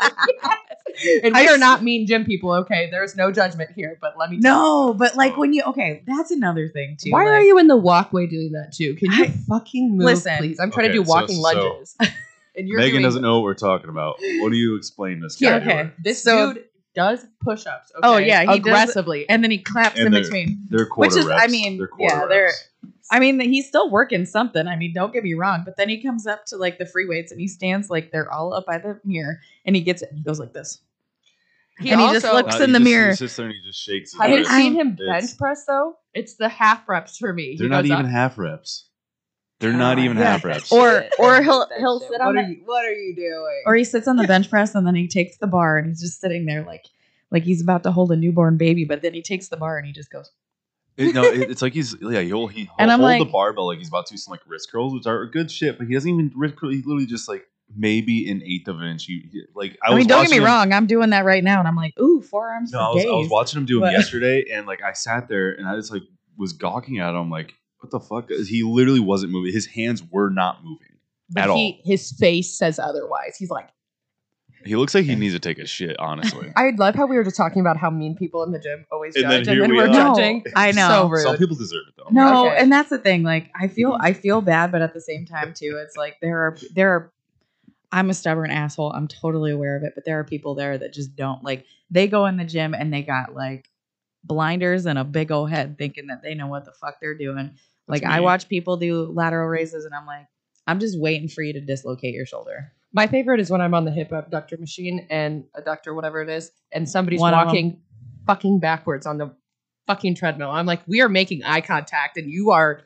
and 1.24 1.34
we 1.34 1.40
I 1.40 1.46
are 1.46 1.54
s- 1.54 1.60
not 1.60 1.82
mean 1.82 2.06
gym 2.06 2.24
people, 2.24 2.52
okay? 2.52 2.88
There's 2.90 3.16
no 3.16 3.32
judgment 3.32 3.70
here, 3.74 3.98
but 4.00 4.14
let 4.16 4.30
me 4.30 4.40
tell 4.40 4.88
No, 4.90 4.94
but 4.94 5.16
like 5.16 5.36
when 5.36 5.52
you 5.52 5.62
okay, 5.68 6.02
that's 6.06 6.30
another 6.30 6.68
thing 6.68 6.96
too. 7.00 7.10
Why 7.10 7.24
like, 7.24 7.32
are 7.32 7.40
you 7.42 7.58
in 7.58 7.66
the 7.66 7.76
walkway 7.76 8.26
doing 8.28 8.52
that 8.52 8.72
too? 8.72 8.94
Can 8.94 9.10
you 9.10 9.24
I- 9.24 9.34
fucking 9.48 9.96
move, 9.96 10.06
Listen. 10.06 10.36
please? 10.38 10.60
I'm 10.60 10.70
trying 10.70 10.86
to 10.88 10.92
do 10.92 11.02
walking 11.02 11.36
so- 11.36 11.42
lunges. 11.42 11.96
and 12.60 12.68
you're 12.68 12.78
Megan 12.78 12.92
doing- 12.92 13.02
doesn't 13.04 13.22
know 13.22 13.34
what 13.34 13.42
we're 13.44 13.54
talking 13.54 13.90
about. 13.90 14.16
What 14.40 14.50
do 14.52 14.56
you 14.56 14.76
explain 14.76 15.20
this 15.20 15.40
Yeah, 15.40 15.58
guy? 15.58 15.64
okay. 15.64 15.72
doing? 15.74 15.92
This 16.04 16.22
So- 16.22 16.52
dude 16.54 16.64
does 16.94 17.26
push-ups. 17.40 17.92
Okay? 17.96 18.00
Oh, 18.02 18.16
yeah, 18.18 18.40
he 18.42 18.46
does- 18.46 18.56
aggressively. 18.58 19.28
and 19.28 19.42
then 19.42 19.50
he 19.50 19.58
claps 19.58 19.98
in 19.98 20.10
they're- 20.12 20.22
between. 20.22 20.66
They're 20.70 20.86
quarter 20.86 21.08
Which 21.14 21.18
is, 21.20 21.26
reps. 21.26 21.42
I 21.42 21.46
mean, 21.48 21.78
they're 21.78 21.86
quarter 21.88 22.14
yeah, 22.14 22.26
they're- 22.26 22.44
reps. 22.46 22.68
I 23.12 23.18
mean, 23.18 23.40
he's 23.40 23.66
still 23.66 23.90
working 23.90 24.24
something. 24.24 24.68
I 24.68 24.76
mean, 24.76 24.92
don't 24.94 25.12
get 25.12 25.24
me 25.24 25.34
wrong, 25.34 25.62
but 25.64 25.76
then 25.76 25.88
he 25.88 26.00
comes 26.00 26.26
up 26.28 26.44
to 26.46 26.56
like 26.56 26.78
the 26.78 26.86
free 26.86 27.06
weights 27.08 27.32
and 27.32 27.40
he 27.40 27.48
stands 27.48 27.90
like 27.90 28.12
they're 28.12 28.30
all 28.32 28.52
up 28.54 28.66
by 28.66 28.78
the 28.78 29.00
mirror 29.04 29.40
and 29.64 29.74
he 29.74 29.82
gets 29.82 30.02
it. 30.02 30.10
He 30.14 30.22
goes 30.22 30.38
like 30.38 30.52
this. 30.52 30.80
He 31.80 31.90
and 31.90 32.00
he 32.00 32.06
just 32.12 32.26
looks 32.26 32.60
Uh, 32.60 32.64
in 32.64 32.72
the 32.72 32.78
just- 32.78 32.88
mirror. 32.90 33.10
He 33.10 33.16
sits 33.16 33.36
there 33.36 33.46
and 33.46 33.54
he 33.54 33.60
just 33.62 33.82
shakes 33.82 34.12
his 34.12 34.20
Have 34.20 34.30
you 34.30 34.44
seen 34.44 34.74
him 34.74 34.94
bench 34.96 35.36
press 35.38 35.64
though? 35.64 35.96
It's 36.14 36.34
the 36.34 36.48
half 36.48 36.88
reps 36.88 37.16
for 37.16 37.32
me. 37.32 37.56
They're 37.58 37.66
He 37.66 37.70
not 37.70 37.84
even 37.86 38.04
up- 38.06 38.12
half 38.12 38.36
reps. 38.38 38.89
They're 39.60 39.72
not 39.72 39.98
even 39.98 40.16
Yeah. 40.16 40.24
half 40.24 40.44
reps. 40.44 40.72
Or- 40.72 41.04
or 41.18 41.42
he'll- 41.42 41.68
he'll 41.78 42.00
sit 42.00 42.08
shit. 42.12 42.20
on 42.20 42.34
what 42.34 42.34
the- 42.34 42.40
Are 42.48 42.50
you, 42.50 42.62
what 42.64 42.84
are 42.84 42.92
you 42.92 43.14
doing? 43.14 43.62
Or 43.66 43.76
he 43.76 43.84
sits 43.84 44.08
on 44.08 44.16
the 44.16 44.26
bench 44.26 44.50
press 44.50 44.74
and 44.74 44.86
then 44.86 44.94
he 44.94 45.06
takes 45.06 45.36
the 45.36 45.46
bar 45.46 45.76
and 45.78 45.86
he's 45.88 46.00
just 46.00 46.20
sitting 46.20 46.46
there 46.46 46.64
like 46.64 46.86
like 47.32 47.44
he's 47.44 47.62
about 47.62 47.84
to 47.84 47.92
hold 47.92 48.10
a 48.10 48.16
newborn 48.16 48.56
baby, 48.56 48.84
but 48.84 49.02
then 49.02 49.14
he 49.14 49.22
takes 49.22 49.46
the 49.48 49.56
bar 49.56 49.78
and 49.78 49.86
he 49.86 49.92
just 49.92 50.10
goes. 50.10 50.32
It- 50.96 51.14
no, 51.14 51.22
it, 51.22 51.48
it's 51.50 51.62
like 51.62 51.72
he's 51.74 51.94
yeah 52.00 52.20
he'll 52.22 52.48
he 52.48 52.68
And 52.78 52.90
I'm 52.90 52.98
hold 52.98 53.10
like- 53.10 53.18
the 53.20 53.30
barbell 53.30 53.66
like 53.68 53.78
he's 53.78 53.88
about 53.88 54.06
to 54.06 54.14
do 54.14 54.18
some 54.18 54.32
like 54.32 54.40
wrist 54.48 54.70
curls, 54.72 54.92
which 54.92 55.06
are 55.06 55.24
good 55.26 55.50
shit, 55.50 55.78
but 55.78 55.86
he 55.86 55.94
doesn't 55.94 56.10
even 56.10 56.32
wrist 56.34 56.56
curl. 56.56 56.70
He 56.70 56.78
literally 56.78 57.06
just 57.06 57.28
like 57.28 57.46
maybe 57.76 58.28
an 58.30 58.42
eighth 58.44 58.66
of 58.66 58.80
an 58.80 58.88
inch. 58.88 59.04
He, 59.04 59.28
he- 59.30 59.42
like 59.54 59.76
I, 59.84 59.88
I, 59.88 59.90
mean, 59.90 59.98
was 59.98 60.06
don't 60.08 60.22
get 60.24 60.30
me 60.32 60.40
watching 60.40 60.42
him- 60.42 60.44
wong, 60.70 60.72
I'm 60.72 60.86
doing 60.86 61.10
that 61.10 61.24
right 61.24 61.44
now 61.44 61.58
and 61.60 61.68
I'm 61.68 61.76
like, 61.76 61.96
ooh, 62.00 62.20
forearms 62.22 62.72
No, 62.72 62.78
I 62.80 62.88
was, 62.94 63.02
days. 63.04 63.12
I 63.12 63.14
was 63.14 63.28
watching 63.28 63.60
him 63.60 63.66
do 63.66 63.84
him 63.84 63.92
yesterday, 63.92 64.46
and 64.52 64.66
like 64.66 64.82
I 64.82 64.92
sat 64.94 65.28
there 65.28 65.52
and 65.52 65.68
I 65.68 65.76
just 65.76 65.92
like 65.92 66.02
was 66.36 66.52
gawking 66.54 66.98
at 66.98 67.14
him 67.14 67.30
like, 67.30 67.54
what 67.80 67.90
the 67.90 68.00
fuck? 68.00 68.30
Uh, 68.30 68.44
he 68.46 68.62
literally 68.62 69.00
wasn't 69.00 69.32
moving. 69.32 69.52
His 69.52 69.66
hands 69.66 70.02
were 70.02 70.30
not 70.30 70.64
moving 70.64 70.90
but 71.30 71.48
at 71.50 71.56
he, 71.56 71.80
His 71.84 72.12
face 72.12 72.56
says 72.56 72.78
otherwise. 72.78 73.36
He's 73.38 73.50
like, 73.50 73.68
He 74.64 74.76
looks 74.76 74.94
like 74.94 75.04
he 75.04 75.14
needs 75.14 75.34
to 75.34 75.40
take 75.40 75.58
a 75.58 75.66
shit. 75.66 75.98
Honestly, 75.98 76.52
I 76.56 76.70
love 76.76 76.94
how 76.94 77.06
we 77.06 77.16
were 77.16 77.24
just 77.24 77.36
talking 77.36 77.60
about 77.60 77.76
how 77.76 77.90
mean 77.90 78.16
people 78.16 78.42
in 78.42 78.52
the 78.52 78.58
gym 78.58 78.84
always 78.90 79.14
And 79.16 79.30
then 79.30 79.44
judge, 79.44 79.54
and 79.54 79.62
then 79.62 79.70
we 79.70 79.76
we're 79.76 79.88
are. 79.88 79.92
judging. 79.92 80.42
No, 80.46 80.52
I 80.56 80.72
know. 80.72 80.88
So 80.88 81.08
rude. 81.08 81.22
some 81.22 81.36
people 81.36 81.56
deserve 81.56 81.82
it 81.88 81.94
though. 81.96 82.08
No, 82.10 82.48
Okay. 82.48 82.56
and 82.58 82.70
that's 82.72 82.90
the 82.90 82.98
thing. 82.98 83.22
Like 83.22 83.50
I 83.58 83.68
feel 83.68 83.92
mm-hmm. 83.92 84.04
I 84.04 84.12
feel 84.12 84.40
bad, 84.40 84.72
but 84.72 84.82
at 84.82 84.92
the 84.92 85.00
same 85.00 85.24
time 85.24 85.54
too, 85.54 85.78
it's 85.82 85.96
like 85.96 86.16
there 86.20 86.40
are 86.40 86.56
there 86.74 86.90
are 86.90 87.12
I'm 87.92 88.10
a 88.10 88.14
stubborn 88.14 88.50
asshole. 88.50 88.92
I'm 88.92 89.08
totally 89.08 89.50
aware 89.50 89.76
of 89.76 89.82
it, 89.82 89.92
but 89.94 90.04
there 90.04 90.18
are 90.18 90.24
people 90.24 90.54
there 90.54 90.78
that 90.78 90.92
just 90.92 91.16
don't 91.16 91.42
like 91.42 91.64
they 91.90 92.06
go 92.08 92.26
in 92.26 92.36
the 92.36 92.44
gym 92.44 92.74
and 92.74 92.92
they 92.92 93.02
got 93.02 93.34
like 93.34 93.68
blinders 94.22 94.86
and 94.86 94.98
a 94.98 95.04
big 95.04 95.32
old 95.32 95.50
head 95.50 95.78
thinking 95.78 96.08
that 96.08 96.22
they 96.22 96.34
know 96.34 96.46
what 96.46 96.64
the 96.64 96.72
fuck 96.72 97.00
they're 97.00 97.16
doing. 97.16 97.52
Like 97.90 98.04
I 98.04 98.20
watch 98.20 98.48
people 98.48 98.76
do 98.76 99.06
lateral 99.12 99.48
raises 99.48 99.84
and 99.84 99.94
I'm 99.94 100.06
like, 100.06 100.26
I'm 100.66 100.78
just 100.80 100.98
waiting 101.00 101.28
for 101.28 101.42
you 101.42 101.52
to 101.54 101.60
dislocate 101.60 102.14
your 102.14 102.26
shoulder. 102.26 102.72
My 102.92 103.06
favorite 103.06 103.40
is 103.40 103.50
when 103.50 103.60
I'm 103.60 103.74
on 103.74 103.84
the 103.84 103.90
hip 103.90 104.12
abductor 104.12 104.56
machine 104.56 105.06
and 105.10 105.44
adductor, 105.56 105.94
whatever 105.94 106.22
it 106.22 106.28
is, 106.28 106.50
and 106.72 106.88
somebody's 106.88 107.20
One 107.20 107.34
of 107.34 107.40
'em. 107.40 107.46
walking 107.46 107.80
fucking 108.26 108.58
backwards 108.60 109.06
on 109.06 109.18
the 109.18 109.34
fucking 109.86 110.14
treadmill. 110.14 110.50
I'm 110.50 110.66
like, 110.66 110.80
we 110.86 111.00
are 111.00 111.08
making 111.08 111.42
eye 111.44 111.60
contact, 111.60 112.16
and 112.16 112.30
you 112.30 112.50
are. 112.50 112.82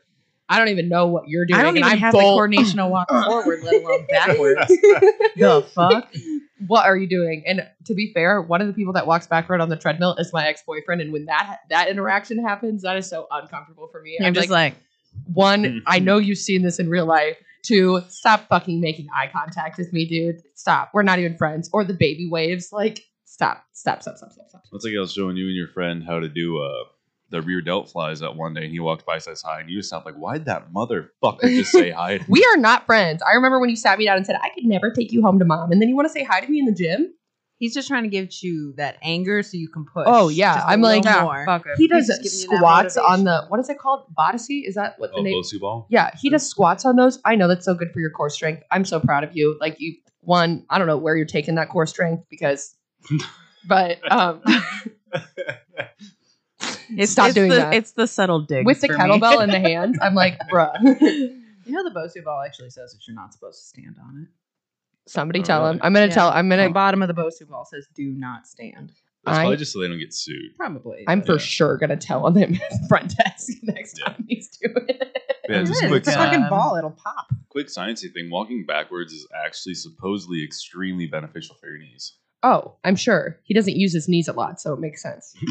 I 0.47 0.59
don't 0.59 0.67
even 0.67 0.89
know 0.89 1.07
what 1.07 1.27
you're 1.27 1.45
doing. 1.47 1.59
I 1.59 1.63
don't 1.63 1.69
and 1.69 1.79
even 1.79 1.91
I'm 1.91 1.97
have 1.97 2.13
the 2.13 2.19
full- 2.19 2.35
coordination 2.35 2.77
to 2.77 2.87
walk 2.87 3.09
forward, 3.25 3.63
let 3.63 3.83
alone 3.83 4.05
backwards. 4.09 4.67
the 5.35 5.65
fuck? 5.73 6.13
what 6.67 6.85
are 6.85 6.95
you 6.95 7.07
doing? 7.07 7.43
And 7.45 7.67
to 7.85 7.93
be 7.95 8.11
fair, 8.13 8.41
one 8.41 8.61
of 8.61 8.67
the 8.67 8.73
people 8.73 8.93
that 8.93 9.07
walks 9.07 9.27
backward 9.27 9.59
on 9.59 9.69
the 9.69 9.75
treadmill 9.75 10.15
is 10.17 10.31
my 10.31 10.47
ex 10.47 10.61
boyfriend, 10.63 11.01
and 11.01 11.11
when 11.11 11.25
that 11.25 11.61
that 11.69 11.89
interaction 11.89 12.43
happens, 12.43 12.83
that 12.83 12.95
is 12.95 13.09
so 13.09 13.27
uncomfortable 13.31 13.87
for 13.91 14.01
me. 14.01 14.17
You're 14.19 14.27
I'm 14.27 14.33
just 14.35 14.49
like, 14.49 14.75
one, 15.33 15.83
I 15.87 15.99
know 15.99 16.17
you've 16.17 16.37
seen 16.37 16.61
this 16.63 16.79
in 16.79 16.89
real 16.89 17.05
life. 17.05 17.37
Two, 17.63 18.01
stop 18.09 18.47
fucking 18.47 18.79
making 18.79 19.07
eye 19.15 19.29
contact 19.31 19.77
with 19.77 19.91
me, 19.91 20.07
dude. 20.07 20.41
Stop. 20.53 20.91
We're 20.93 21.03
not 21.03 21.19
even 21.19 21.35
friends. 21.35 21.69
Or 21.73 21.83
the 21.83 21.95
baby 21.95 22.29
waves. 22.29 22.69
Like, 22.71 23.03
stop, 23.25 23.63
stop, 23.73 24.01
stop, 24.03 24.17
stop, 24.17 24.31
stop, 24.31 24.49
stop. 24.49 24.63
It's 24.71 24.85
like 24.85 24.93
I 24.95 24.99
was 24.99 25.13
showing 25.13 25.35
you 25.35 25.47
and 25.47 25.55
your 25.55 25.67
friend 25.69 26.03
how 26.03 26.19
to 26.19 26.29
do 26.29 26.59
uh, 26.59 26.83
the 27.31 27.41
rear 27.41 27.61
delt 27.61 27.89
flies 27.89 28.19
that 28.19 28.35
one 28.35 28.53
day, 28.53 28.63
and 28.63 28.71
he 28.71 28.79
walked 28.79 29.05
by 29.05 29.17
says 29.17 29.41
hi, 29.41 29.61
and 29.61 29.69
you 29.69 29.79
just 29.79 29.89
stopped 29.89 30.05
like, 30.05 30.15
why'd 30.15 30.45
that 30.45 30.71
motherfucker 30.71 31.41
just 31.41 31.71
say 31.71 31.89
hi? 31.89 32.19
to? 32.19 32.25
We 32.29 32.45
are 32.53 32.57
not 32.57 32.85
friends. 32.85 33.21
I 33.23 33.33
remember 33.33 33.59
when 33.59 33.69
you 33.69 33.75
sat 33.75 33.97
me 33.97 34.05
down 34.05 34.17
and 34.17 34.25
said, 34.25 34.37
I 34.41 34.49
could 34.49 34.65
never 34.65 34.91
take 34.91 35.11
you 35.11 35.21
home 35.21 35.39
to 35.39 35.45
mom. 35.45 35.71
And 35.71 35.81
then 35.81 35.89
you 35.89 35.95
want 35.95 36.07
to 36.07 36.13
say 36.13 36.23
hi 36.23 36.39
to 36.41 36.47
me 36.47 36.59
in 36.59 36.65
the 36.65 36.73
gym? 36.73 37.13
He's 37.57 37.73
just 37.73 37.87
trying 37.87 38.03
to 38.03 38.09
give 38.09 38.27
you 38.41 38.73
that 38.77 38.97
anger 39.01 39.41
so 39.41 39.55
you 39.57 39.69
can 39.69 39.85
push. 39.85 40.03
Oh, 40.07 40.27
yeah. 40.27 40.55
just 40.55 40.67
a 40.67 40.69
I'm 40.71 40.81
little 40.81 41.01
like, 41.03 41.21
more. 41.23 41.45
fuck 41.45 41.65
it. 41.65 41.77
He 41.77 41.87
does 41.87 42.07
just 42.07 42.21
giving 42.21 42.39
you 42.39 42.47
that 42.49 42.57
squats 42.57 42.97
on 42.97 43.23
the, 43.23 43.45
what 43.47 43.59
is 43.61 43.69
it 43.69 43.79
called? 43.79 44.05
Bodyssey? 44.17 44.67
Is 44.67 44.75
that 44.75 44.95
what 44.99 45.11
the 45.11 45.17
Oh, 45.19 45.21
name? 45.23 45.41
Bosu 45.41 45.59
ball. 45.59 45.87
Yeah, 45.89 46.11
he 46.19 46.29
does 46.29 46.47
squats 46.49 46.83
on 46.85 46.95
those. 46.97 47.19
I 47.23 47.35
know 47.35 47.47
that's 47.47 47.63
so 47.65 47.73
good 47.73 47.91
for 47.93 47.99
your 48.01 48.09
core 48.09 48.29
strength. 48.29 48.63
I'm 48.71 48.83
so 48.83 48.99
proud 48.99 49.23
of 49.23 49.35
you. 49.37 49.57
Like 49.61 49.77
you 49.79 49.95
one, 50.21 50.65
I 50.69 50.77
don't 50.79 50.87
know 50.87 50.97
where 50.97 51.15
you're 51.15 51.25
taking 51.25 51.55
that 51.55 51.69
core 51.69 51.85
strength 51.85 52.25
because 52.29 52.75
but 53.67 53.99
um 54.11 54.41
It's, 56.97 57.11
Stop 57.11 57.27
it's 57.27 57.35
doing 57.35 57.49
the, 57.49 57.55
that. 57.57 57.73
It's 57.73 57.91
the 57.93 58.07
subtle 58.07 58.41
dig 58.41 58.65
with 58.65 58.79
the 58.81 58.89
kettlebell 58.89 59.41
in 59.43 59.49
the 59.49 59.59
hands, 59.69 59.97
I'm 60.01 60.13
like, 60.13 60.37
bruh. 60.51 60.73
You 60.81 61.71
know 61.71 61.83
the 61.83 61.89
Bosu 61.89 62.23
ball 62.23 62.43
actually 62.45 62.69
says 62.69 62.91
that 62.93 62.99
you're 63.07 63.15
not 63.15 63.33
supposed 63.33 63.59
to 63.59 63.65
stand 63.67 63.95
on 64.03 64.21
it. 64.23 64.27
Somebody 65.07 65.39
Oh, 65.41 65.43
tell 65.43 65.61
really? 65.61 65.73
him. 65.75 65.79
I'm 65.83 65.93
gonna 65.93 66.07
Yeah. 66.07 66.13
tell 66.13 66.29
I'm 66.29 66.49
The 66.49 66.55
gonna 66.57 66.69
bottom 66.71 67.01
of 67.01 67.07
the 67.07 67.13
Bosu 67.13 67.47
ball 67.47 67.65
says 67.65 67.87
do 67.95 68.03
not 68.17 68.47
stand. 68.47 68.91
That's 69.23 69.37
I- 69.37 69.41
probably 69.41 69.57
just 69.57 69.71
so 69.73 69.81
they 69.81 69.87
don't 69.87 69.99
get 69.99 70.13
sued. 70.13 70.55
Probably. 70.57 71.03
I'm 71.07 71.19
but- 71.19 71.25
for 71.27 71.33
Yeah. 71.33 71.39
sure 71.39 71.77
gonna 71.77 71.97
tell 71.97 72.25
on 72.25 72.35
him 72.35 72.59
front 72.87 73.15
desk 73.17 73.53
next 73.63 73.99
Yeah. 73.99 74.05
time 74.05 74.25
he's 74.27 74.49
doing 74.57 74.85
it. 74.89 75.17
Yeah, 75.49 75.63
just 75.63 75.83
is. 75.83 75.89
quick, 75.89 75.99
It's 76.07 76.09
a 76.09 76.13
fucking 76.13 76.47
ball. 76.49 76.75
It'll 76.75 76.91
pop. 76.91 77.27
quick 77.49 77.67
sciencey 77.67 78.11
thing. 78.11 78.29
Walking 78.31 78.65
backwards 78.65 79.13
is 79.13 79.27
actually 79.45 79.75
supposedly 79.75 80.43
extremely 80.43 81.05
beneficial 81.07 81.55
for 81.55 81.67
your 81.67 81.77
knees. 81.79 82.13
Oh, 82.43 82.75
I'm 82.83 82.95
sure. 82.95 83.39
He 83.43 83.53
doesn't 83.53 83.75
use 83.75 83.93
his 83.93 84.07
knees 84.07 84.27
a 84.27 84.33
lot, 84.33 84.59
so 84.61 84.73
it 84.73 84.79
makes 84.79 85.01
sense. 85.01 85.35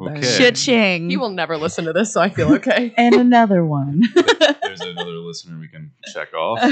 Okay. 0.00 0.22
Shit-ching. 0.22 1.10
He 1.10 1.16
will 1.18 1.30
never 1.30 1.56
listen 1.58 1.84
to 1.84 1.92
this, 1.92 2.12
so 2.12 2.20
I 2.20 2.30
feel 2.30 2.54
okay. 2.54 2.94
and 2.96 3.14
another 3.14 3.64
one. 3.66 4.02
There's 4.78 4.92
another 4.92 5.12
listener 5.12 5.58
we 5.58 5.68
can 5.68 5.92
check 6.12 6.32
off. 6.34 6.60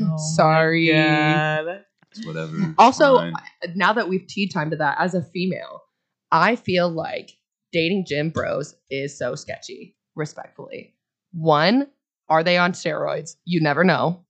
Oh 0.00 0.16
Sorry. 0.36 0.92
God. 0.92 1.84
It's 2.12 2.24
whatever. 2.24 2.74
Also, 2.78 3.18
Fine. 3.18 3.34
now 3.74 3.92
that 3.92 4.08
we've 4.08 4.26
tea 4.26 4.48
time 4.48 4.70
to 4.70 4.76
that, 4.76 4.96
as 5.00 5.14
a 5.14 5.22
female, 5.22 5.82
I 6.30 6.56
feel 6.56 6.88
like 6.88 7.32
dating 7.72 8.04
gym 8.06 8.30
bros 8.30 8.74
is 8.90 9.18
so 9.18 9.34
sketchy, 9.34 9.96
respectfully. 10.14 10.94
One, 11.32 11.88
are 12.28 12.42
they 12.42 12.58
on 12.58 12.72
steroids? 12.72 13.36
You 13.44 13.60
never 13.60 13.84
know. 13.84 14.24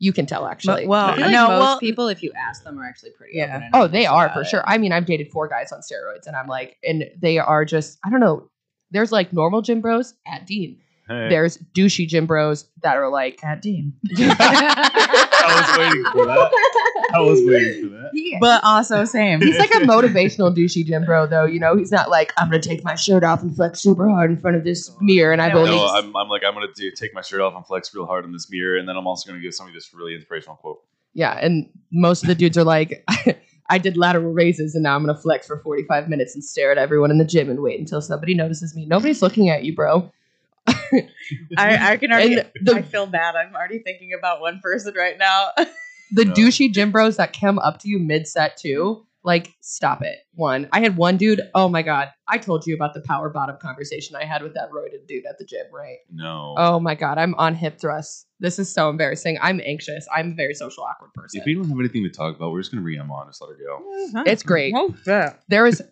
You 0.00 0.12
can 0.12 0.26
tell, 0.26 0.46
actually. 0.46 0.86
well, 0.86 1.06
I 1.10 1.14
feel 1.14 1.24
like 1.26 1.32
no, 1.32 1.48
most 1.48 1.60
well, 1.60 1.78
people, 1.78 2.08
if 2.08 2.22
you 2.22 2.32
ask 2.36 2.64
them, 2.64 2.78
are 2.78 2.84
actually 2.84 3.12
pretty. 3.16 3.36
Yeah. 3.36 3.56
open 3.56 3.70
oh, 3.72 3.86
they 3.86 4.06
are 4.06 4.28
for 4.30 4.40
it. 4.42 4.48
sure. 4.48 4.62
I 4.66 4.76
mean, 4.78 4.92
I've 4.92 5.06
dated 5.06 5.30
four 5.30 5.48
guys 5.48 5.72
on 5.72 5.80
steroids, 5.80 6.26
and 6.26 6.36
I'm 6.36 6.48
like, 6.48 6.76
and 6.82 7.04
they 7.18 7.38
are 7.38 7.64
just, 7.64 7.98
I 8.04 8.10
don't 8.10 8.20
know. 8.20 8.50
There's 8.90 9.12
like 9.12 9.32
normal 9.32 9.62
gym 9.62 9.80
bros 9.80 10.14
at 10.26 10.46
Dean. 10.46 10.80
Hey. 11.08 11.28
There's 11.28 11.58
douchey 11.74 12.08
gym 12.08 12.26
bros 12.26 12.66
that 12.82 12.96
are 12.96 13.10
like, 13.10 13.42
At 13.44 13.60
Dean. 13.60 13.92
I 14.16 15.66
was 15.68 15.78
waiting 15.78 16.04
for 16.12 16.26
that. 16.26 17.10
I 17.14 17.20
was 17.20 17.40
waiting 17.44 17.82
for 17.84 17.96
that. 17.96 18.10
he, 18.14 18.38
But 18.40 18.64
also 18.64 19.04
same. 19.04 19.40
He's 19.42 19.58
like 19.58 19.70
a 19.74 19.80
motivational 19.80 20.56
douchey 20.56 20.84
gym 20.84 21.04
bro, 21.04 21.26
though. 21.26 21.44
You 21.44 21.60
know, 21.60 21.76
he's 21.76 21.92
not 21.92 22.08
like 22.08 22.32
I'm 22.38 22.48
gonna 22.48 22.62
take 22.62 22.82
my 22.84 22.94
shirt 22.94 23.22
off 23.22 23.42
and 23.42 23.54
flex 23.54 23.80
super 23.80 24.08
hard 24.08 24.30
in 24.30 24.38
front 24.38 24.56
of 24.56 24.64
this 24.64 24.90
oh, 24.90 24.96
mirror, 25.00 25.32
and 25.32 25.42
I've 25.42 25.52
No, 25.52 25.60
only. 25.60 25.76
No, 25.76 25.86
I'm, 25.86 26.16
I'm 26.16 26.28
like 26.28 26.42
I'm 26.46 26.54
gonna 26.54 26.72
do, 26.74 26.90
take 26.90 27.14
my 27.14 27.20
shirt 27.20 27.40
off 27.40 27.54
and 27.54 27.66
flex 27.66 27.94
real 27.94 28.06
hard 28.06 28.24
in 28.24 28.32
this 28.32 28.50
mirror, 28.50 28.78
and 28.78 28.88
then 28.88 28.96
I'm 28.96 29.06
also 29.06 29.30
gonna 29.30 29.42
give 29.42 29.54
somebody 29.54 29.76
this 29.76 29.92
really 29.92 30.14
inspirational 30.14 30.56
quote. 30.56 30.82
yeah, 31.12 31.38
and 31.40 31.68
most 31.92 32.22
of 32.22 32.28
the 32.28 32.34
dudes 32.34 32.56
are 32.56 32.64
like, 32.64 33.04
I 33.68 33.78
did 33.78 33.96
lateral 33.98 34.32
raises, 34.32 34.74
and 34.74 34.82
now 34.84 34.96
I'm 34.96 35.04
gonna 35.04 35.18
flex 35.18 35.46
for 35.46 35.58
45 35.58 36.08
minutes 36.08 36.34
and 36.34 36.42
stare 36.42 36.72
at 36.72 36.78
everyone 36.78 37.10
in 37.10 37.18
the 37.18 37.24
gym 37.24 37.50
and 37.50 37.60
wait 37.60 37.78
until 37.78 38.00
somebody 38.00 38.34
notices 38.34 38.74
me. 38.74 38.86
Nobody's 38.86 39.20
looking 39.20 39.50
at 39.50 39.64
you, 39.64 39.74
bro. 39.74 40.10
I, 40.66 41.92
I 41.92 41.96
can 41.96 42.12
already. 42.12 42.36
The- 42.62 42.74
I 42.74 42.82
feel 42.82 43.06
bad. 43.06 43.34
I'm 43.36 43.54
already 43.54 43.80
thinking 43.80 44.12
about 44.18 44.40
one 44.40 44.60
person 44.60 44.94
right 44.96 45.18
now. 45.18 45.48
The 46.12 46.24
No. 46.26 46.32
douchey 46.34 46.72
gym 46.72 46.92
bros 46.92 47.16
that 47.16 47.38
come 47.38 47.58
up 47.58 47.80
to 47.80 47.88
you 47.88 47.98
mid 47.98 48.26
set 48.28 48.56
too. 48.56 49.06
Like, 49.26 49.54
stop 49.62 50.02
it. 50.02 50.18
One, 50.34 50.68
I 50.70 50.80
had 50.80 50.98
one 50.98 51.16
dude. 51.16 51.40
Oh 51.54 51.70
my 51.70 51.80
god, 51.80 52.10
I 52.28 52.36
told 52.36 52.66
you 52.66 52.74
about 52.74 52.92
the 52.92 53.00
power 53.00 53.30
bottom 53.30 53.56
conversation 53.60 54.14
I 54.16 54.24
had 54.26 54.42
with 54.42 54.52
that 54.52 54.68
roided 54.70 55.08
dude 55.08 55.24
at 55.24 55.38
the 55.38 55.46
gym, 55.46 55.64
right? 55.72 55.96
No. 56.12 56.54
Oh 56.58 56.78
my 56.78 56.94
god, 56.94 57.16
I'm 57.16 57.34
on 57.36 57.54
hip 57.54 57.80
thrusts. 57.80 58.26
This 58.38 58.58
is 58.58 58.70
so 58.72 58.90
embarrassing. 58.90 59.38
I'm 59.40 59.62
anxious. 59.64 60.06
I'm 60.14 60.32
a 60.32 60.34
very 60.34 60.52
social 60.54 60.84
awkward 60.84 61.14
person. 61.14 61.40
If 61.40 61.46
we 61.46 61.54
don't 61.54 61.66
have 61.68 61.78
anything 61.78 62.02
to 62.02 62.10
talk 62.10 62.36
about, 62.36 62.52
we're 62.52 62.60
just 62.60 62.70
gonna 62.70 62.82
bring 62.82 63.00
him 63.00 63.10
on. 63.10 63.26
Just 63.26 63.40
let 63.40 63.48
her 63.48 63.56
go. 63.56 63.76
Uh-huh. 63.78 64.24
It's 64.26 64.42
great. 64.42 64.74
Oh, 64.76 64.94
yeah. 65.06 65.32
There 65.48 65.66
is, 65.66 65.82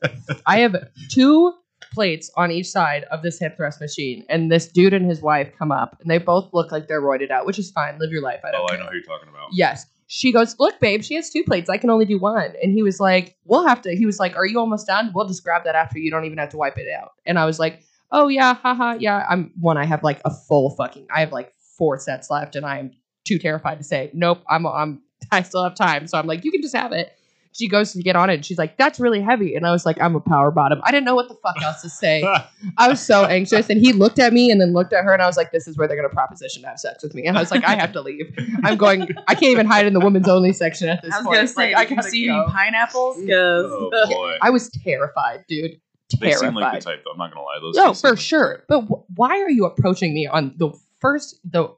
I 0.44 0.58
have 0.58 0.76
two 1.10 1.54
plates 1.92 2.30
on 2.36 2.50
each 2.50 2.68
side 2.68 3.04
of 3.10 3.22
this 3.22 3.38
hip 3.38 3.56
thrust 3.56 3.80
machine, 3.80 4.24
and 4.28 4.50
this 4.50 4.68
dude 4.68 4.94
and 4.94 5.06
his 5.06 5.20
wife 5.20 5.50
come 5.58 5.72
up, 5.72 5.96
and 6.00 6.10
they 6.10 6.18
both 6.18 6.52
look 6.52 6.70
like 6.72 6.88
they're 6.88 7.02
roided 7.02 7.30
out, 7.30 7.46
which 7.46 7.58
is 7.58 7.70
fine. 7.70 7.98
Live 7.98 8.10
your 8.10 8.22
life. 8.22 8.40
I 8.44 8.50
don't 8.52 8.62
Oh, 8.62 8.74
I 8.74 8.76
know 8.76 8.86
who 8.86 8.94
you're 8.94 9.02
talking 9.02 9.28
about. 9.28 9.48
Yes. 9.52 9.86
She 10.06 10.30
goes, 10.30 10.56
Look, 10.58 10.78
babe, 10.78 11.02
she 11.02 11.14
has 11.14 11.30
two 11.30 11.42
plates. 11.42 11.70
I 11.70 11.78
can 11.78 11.88
only 11.88 12.04
do 12.04 12.18
one. 12.18 12.52
And 12.62 12.72
he 12.72 12.82
was 12.82 13.00
like, 13.00 13.36
We'll 13.44 13.66
have 13.66 13.80
to. 13.82 13.96
He 13.96 14.04
was 14.04 14.18
like, 14.18 14.36
Are 14.36 14.44
you 14.46 14.58
almost 14.58 14.86
done? 14.86 15.10
We'll 15.14 15.26
just 15.26 15.42
grab 15.42 15.64
that 15.64 15.74
after. 15.74 15.98
You 15.98 16.10
don't 16.10 16.24
even 16.26 16.38
have 16.38 16.50
to 16.50 16.58
wipe 16.58 16.76
it 16.76 16.86
out. 16.92 17.12
And 17.24 17.38
I 17.38 17.46
was 17.46 17.58
like, 17.58 17.82
Oh, 18.10 18.28
yeah, 18.28 18.52
haha, 18.54 18.96
yeah. 19.00 19.24
I'm 19.28 19.52
one, 19.58 19.78
I 19.78 19.86
have 19.86 20.02
like 20.02 20.20
a 20.26 20.30
full 20.30 20.70
fucking, 20.76 21.06
I 21.14 21.20
have 21.20 21.32
like 21.32 21.54
four 21.78 21.98
sets 21.98 22.28
left, 22.28 22.56
and 22.56 22.66
I'm 22.66 22.90
too 23.24 23.38
terrified 23.38 23.78
to 23.78 23.84
say, 23.84 24.10
Nope, 24.12 24.42
I'm, 24.50 24.66
I'm, 24.66 25.00
I 25.32 25.42
still 25.42 25.64
have 25.64 25.74
time. 25.74 26.06
So 26.06 26.18
I'm 26.18 26.26
like, 26.26 26.44
You 26.44 26.52
can 26.52 26.60
just 26.60 26.76
have 26.76 26.92
it. 26.92 27.16
She 27.54 27.68
goes 27.68 27.92
to 27.92 28.02
get 28.02 28.16
on 28.16 28.30
it, 28.30 28.34
and 28.34 28.44
she's 28.46 28.56
like, 28.58 28.78
That's 28.78 28.98
really 28.98 29.20
heavy. 29.20 29.54
And 29.54 29.66
I 29.66 29.72
was 29.72 29.84
like, 29.84 30.00
I'm 30.00 30.14
a 30.16 30.20
power 30.20 30.50
bottom. 30.50 30.80
I 30.84 30.90
didn't 30.90 31.04
know 31.04 31.14
what 31.14 31.28
the 31.28 31.34
fuck 31.34 31.60
else 31.62 31.82
to 31.82 31.90
say. 31.90 32.22
I 32.78 32.88
was 32.88 32.98
so 33.00 33.24
anxious, 33.26 33.68
and 33.68 33.78
he 33.80 33.92
looked 33.92 34.18
at 34.18 34.32
me 34.32 34.50
and 34.50 34.60
then 34.60 34.72
looked 34.72 34.92
at 34.92 35.04
her, 35.04 35.12
and 35.12 35.20
I 35.22 35.26
was 35.26 35.36
like, 35.36 35.52
"This 35.52 35.68
is 35.68 35.76
where 35.76 35.86
they're 35.86 35.96
gonna 35.96 36.08
proposition 36.08 36.62
to 36.62 36.68
have 36.68 36.78
sex 36.78 37.02
with 37.02 37.14
me." 37.14 37.24
And 37.26 37.36
I 37.36 37.40
was 37.40 37.50
like, 37.50 37.64
"I 37.64 37.74
have 37.74 37.92
to 37.92 38.00
leave. 38.00 38.34
I'm 38.64 38.76
going. 38.76 39.08
I 39.28 39.34
can't 39.34 39.52
even 39.52 39.66
hide 39.66 39.86
in 39.86 39.92
the 39.92 40.00
women's 40.00 40.28
only 40.28 40.52
section 40.52 40.88
at 40.88 41.02
this 41.02 41.12
I 41.12 41.18
was 41.18 41.26
point. 41.26 41.36
gonna 41.36 41.48
say, 41.48 41.74
Like, 41.74 41.76
I 41.76 41.84
can 41.94 42.02
see 42.02 42.26
go. 42.26 42.42
any 42.42 42.52
pineapples? 42.52 43.18
Because 43.22 43.66
oh 43.70 43.90
boy. 44.08 44.36
I 44.40 44.50
was 44.50 44.70
terrified, 44.70 45.44
dude. 45.48 45.72
They 46.20 46.28
Terrified. 46.30 46.38
seem 46.48 46.54
like 46.54 46.80
the 46.80 46.84
type, 46.84 47.02
though. 47.04 47.12
I'm 47.12 47.18
not 47.18 47.32
gonna 47.32 47.44
lie. 47.44 47.58
Those 47.60 47.74
no, 47.76 47.88
two 47.88 47.94
seem 47.94 48.00
for 48.00 48.10
like 48.14 48.18
sure. 48.20 48.56
type. 48.56 48.64
But 48.68 48.80
wh- 48.82 49.18
why 49.18 49.40
are 49.40 49.50
you 49.50 49.64
approaching 49.66 50.12
me 50.14 50.26
on 50.26 50.54
the 50.58 50.70
first, 51.00 51.38
the 51.44 51.68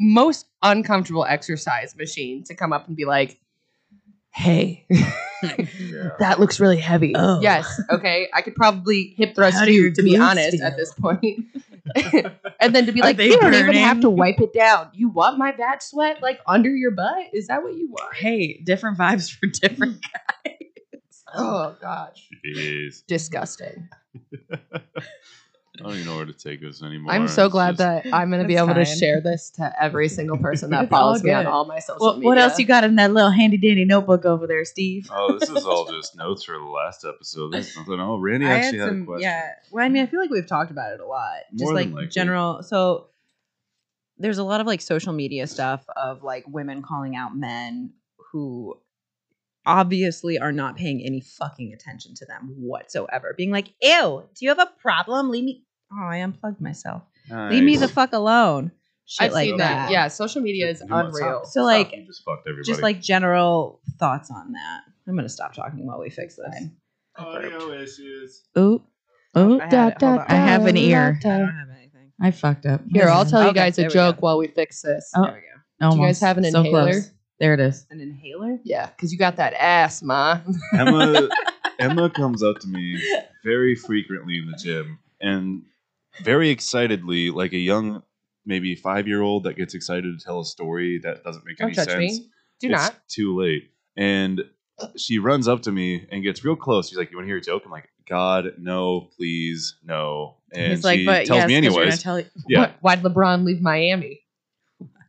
most 0.00 0.46
uncomfortable 0.62 1.24
exercise 1.24 1.94
machine 1.96 2.42
to 2.44 2.54
come 2.54 2.72
up 2.72 2.88
and 2.88 2.96
be 2.96 3.04
like, 3.04 3.38
"Hey, 4.34 4.84
Yeah. 4.90 6.10
that 6.18 6.40
looks 6.40 6.58
really 6.60 6.78
heavy." 6.78 7.12
Oh. 7.16 7.40
Yes. 7.40 7.80
Okay. 7.90 8.28
I 8.34 8.42
could 8.42 8.54
probably 8.54 9.14
hip 9.16 9.34
thrust 9.34 9.56
How 9.56 9.64
you, 9.64 9.92
to 9.92 10.02
be 10.02 10.16
honest, 10.16 10.56
feel? 10.56 10.66
at 10.66 10.76
this 10.76 10.92
point. 10.94 11.40
and 12.60 12.74
then 12.74 12.86
to 12.86 12.92
be 12.92 13.00
Are 13.00 13.04
like, 13.04 13.16
they 13.18 13.28
you 13.28 13.38
don't 13.40 13.52
even 13.54 13.74
have 13.74 14.00
to 14.00 14.10
wipe 14.10 14.40
it 14.40 14.52
down. 14.54 14.88
You 14.94 15.10
want 15.10 15.38
my 15.38 15.52
back 15.52 15.82
sweat 15.82 16.22
like 16.22 16.40
under 16.46 16.70
your 16.74 16.90
butt? 16.92 17.26
Is 17.34 17.48
that 17.48 17.62
what 17.62 17.74
you 17.74 17.90
want? 17.90 18.14
hey, 18.16 18.60
different 18.64 18.96
vibes 18.98 19.30
for 19.30 19.46
different 19.46 20.02
guys. 20.46 21.24
Oh 21.36 21.76
gosh, 21.80 22.28
Jeez. 22.46 23.04
disgusting. 23.06 23.88
I 25.76 25.82
don't 25.82 25.94
even 25.94 26.06
know 26.06 26.16
where 26.16 26.24
to 26.26 26.32
take 26.32 26.60
this 26.60 26.82
anymore. 26.84 27.12
I'm 27.12 27.26
so 27.26 27.46
It's 27.46 27.52
glad 27.52 27.70
just- 27.76 27.78
that 27.78 28.06
I'm 28.14 28.30
going 28.30 28.40
to 28.42 28.46
be 28.46 28.54
It's 28.54 28.62
able 28.62 28.74
to 28.74 28.84
fine. 28.84 28.96
share 28.98 29.20
this 29.20 29.50
to 29.56 29.72
every 29.82 30.08
single 30.08 30.36
person 30.38 30.70
that 30.70 30.84
It's 30.84 30.92
all 30.92 30.98
follows 31.00 31.24
me 31.24 31.32
on 31.32 31.44
good. 31.44 31.50
all 31.50 31.64
my 31.64 31.80
social 31.80 31.98
What, 31.98 32.14
media. 32.18 32.26
what 32.28 32.38
else 32.38 32.58
you 32.60 32.64
got 32.66 32.84
in 32.84 32.94
that 32.94 33.12
little 33.12 33.30
handy 33.32 33.56
dandy 33.56 33.84
notebook 33.84 34.24
over 34.24 34.46
there, 34.46 34.64
Steve? 34.64 35.08
Oh, 35.12 35.36
this 35.36 35.50
is 35.50 35.64
all 35.66 35.90
just 35.90 36.16
notes 36.16 36.44
for 36.44 36.52
the 36.52 36.64
last 36.64 37.04
episode. 37.04 37.52
There's 37.52 37.76
nothing. 37.76 37.98
Oh, 37.98 38.18
Randy 38.18 38.46
I 38.50 38.50
actually 38.50 38.78
had 38.78 38.84
had, 38.84 38.90
some, 38.90 39.02
a 39.02 39.06
question. 39.06 39.22
yeah. 39.22 39.50
Well, 39.72 39.84
I 39.84 39.88
mean, 39.88 40.02
I 40.04 40.06
feel 40.06 40.20
like 40.20 40.30
we've 40.30 40.46
talked 40.46 40.70
about 40.70 40.92
it 40.92 41.00
a 41.00 41.06
lot. 41.06 41.38
Just 41.50 41.64
More 41.64 41.74
than 41.74 41.86
like 41.90 41.94
likely. 41.94 42.08
general. 42.10 42.62
So 42.62 43.08
there's 44.18 44.38
a 44.38 44.44
lot 44.44 44.60
of 44.60 44.68
like 44.68 44.80
social 44.80 45.12
media 45.12 45.48
stuff 45.48 45.84
of 45.96 46.22
like 46.22 46.44
women 46.46 46.82
calling 46.82 47.16
out 47.16 47.36
men 47.36 47.94
who 48.30 48.78
obviously 49.66 50.38
are 50.38 50.52
not 50.52 50.76
paying 50.76 51.02
any 51.02 51.20
fucking 51.20 51.72
attention 51.72 52.14
to 52.14 52.26
them 52.26 52.54
whatsoever. 52.58 53.34
Being 53.36 53.50
like, 53.50 53.72
"Ew, 53.82 54.22
do 54.34 54.44
you 54.44 54.50
have 54.50 54.58
a 54.60 54.70
problem? 54.80 55.30
Leave 55.30 55.44
me." 55.44 55.63
Oh, 55.92 56.06
I 56.06 56.16
unplugged 56.18 56.60
myself. 56.60 57.02
Leave 57.30 57.62
me 57.64 57.76
the 57.76 57.88
fuck 57.88 58.12
alone. 58.12 58.72
Shit 59.06 59.26
I've 59.26 59.32
like 59.32 59.48
seen 59.48 59.56
that. 59.58 59.86
that. 59.86 59.90
Yeah, 59.92 60.08
social 60.08 60.40
media 60.40 60.68
is 60.70 60.80
You 60.80 60.86
must- 60.88 61.18
unreal. 61.20 61.44
So 61.44 61.62
like, 61.62 61.92
You 61.94 62.06
just 62.06 62.22
fucked 62.24 62.46
everybody. 62.48 62.66
just 62.66 62.82
like 62.82 63.00
general 63.02 63.80
thoughts 63.98 64.30
on 64.30 64.52
that. 64.52 64.80
I'm 65.06 65.14
gonna 65.14 65.28
stop 65.28 65.52
talking 65.54 65.86
while 65.86 66.00
we 66.00 66.08
fix 66.10 66.36
this. 66.36 66.64
audio 67.16 67.70
issues. 67.72 68.44
Ooh, 68.58 68.82
ooh, 69.36 69.60
I 69.60 69.64
had 69.66 69.88
it. 69.92 70.02
Hold 70.02 70.20
on. 70.20 70.26
I 70.28 70.34
have 70.34 70.66
an 70.66 70.76
ear. 70.76 71.18
I 71.20 71.22
don't 71.28 71.48
have 71.48 71.68
anything. 71.76 72.12
I 72.20 72.30
fucked 72.30 72.64
up. 72.66 72.80
Here, 72.90 73.08
I'll 73.08 73.26
tell 73.26 73.46
you 73.46 73.52
guys 73.52 73.78
a 73.78 73.88
joke 73.88 74.16
go. 74.16 74.20
while 74.20 74.38
we 74.38 74.48
fix 74.48 74.80
this. 74.82 75.10
Oh. 75.14 75.24
There 75.24 75.34
we 75.34 75.40
go. 75.40 75.86
Almost. 75.86 75.96
Do 75.96 76.00
you 76.02 76.08
guys 76.08 76.20
have 76.20 76.38
an 76.38 76.44
so 76.50 76.60
inhaler? 76.60 76.90
Close. 76.92 77.10
There 77.40 77.52
it 77.54 77.60
is. 77.60 77.86
An 77.90 78.00
inhaler? 78.00 78.58
Yeah, 78.64 78.86
because 78.86 79.12
you 79.12 79.18
got 79.18 79.36
that 79.36 79.52
ass, 79.54 80.02
ma. 80.02 80.40
Emma 80.72 81.28
Emma 81.78 82.08
comes 82.08 82.42
up 82.42 82.58
to 82.60 82.68
me 82.68 83.02
very 83.44 83.74
frequently 83.74 84.38
in 84.38 84.46
the 84.50 84.56
gym 84.56 84.98
and 85.20 85.62
very 86.22 86.50
excitedly, 86.50 87.30
like 87.30 87.52
a 87.52 87.58
young, 87.58 88.02
maybe 88.46 88.74
five 88.74 89.06
year 89.08 89.22
old 89.22 89.44
that 89.44 89.56
gets 89.56 89.74
excited 89.74 90.18
to 90.18 90.24
tell 90.24 90.40
a 90.40 90.44
story 90.44 90.98
that 91.02 91.24
doesn't 91.24 91.44
make 91.44 91.56
Don't 91.58 91.68
any 91.68 91.74
touch 91.74 91.88
sense. 91.88 91.98
me. 92.20 92.30
Do 92.60 92.68
it's 92.70 92.82
not. 92.82 92.94
too 93.08 93.36
late. 93.36 93.70
And 93.96 94.42
she 94.96 95.18
runs 95.18 95.46
up 95.48 95.62
to 95.62 95.72
me 95.72 96.06
and 96.10 96.22
gets 96.22 96.44
real 96.44 96.56
close. 96.56 96.88
She's 96.88 96.98
like, 96.98 97.10
"You 97.10 97.16
want 97.16 97.24
to 97.26 97.28
hear 97.28 97.36
a 97.38 97.40
joke?" 97.40 97.62
I'm 97.64 97.70
like, 97.70 97.88
"God, 98.08 98.54
no, 98.58 99.08
please, 99.16 99.76
no." 99.84 100.36
And 100.52 100.72
He's 100.72 100.84
like, 100.84 100.98
she 101.00 101.06
but 101.06 101.26
tells 101.26 101.38
yes, 101.38 101.48
me 101.48 101.62
'cause 101.68 101.76
you're 101.76 101.84
gonna 101.84 101.96
tell 101.96 102.18
you. 102.20 102.26
Yeah, 102.48 102.58
Why- 102.80 102.96
Why'd 102.96 103.02
LeBron 103.02 103.44
leave 103.44 103.60
Miami? 103.60 104.22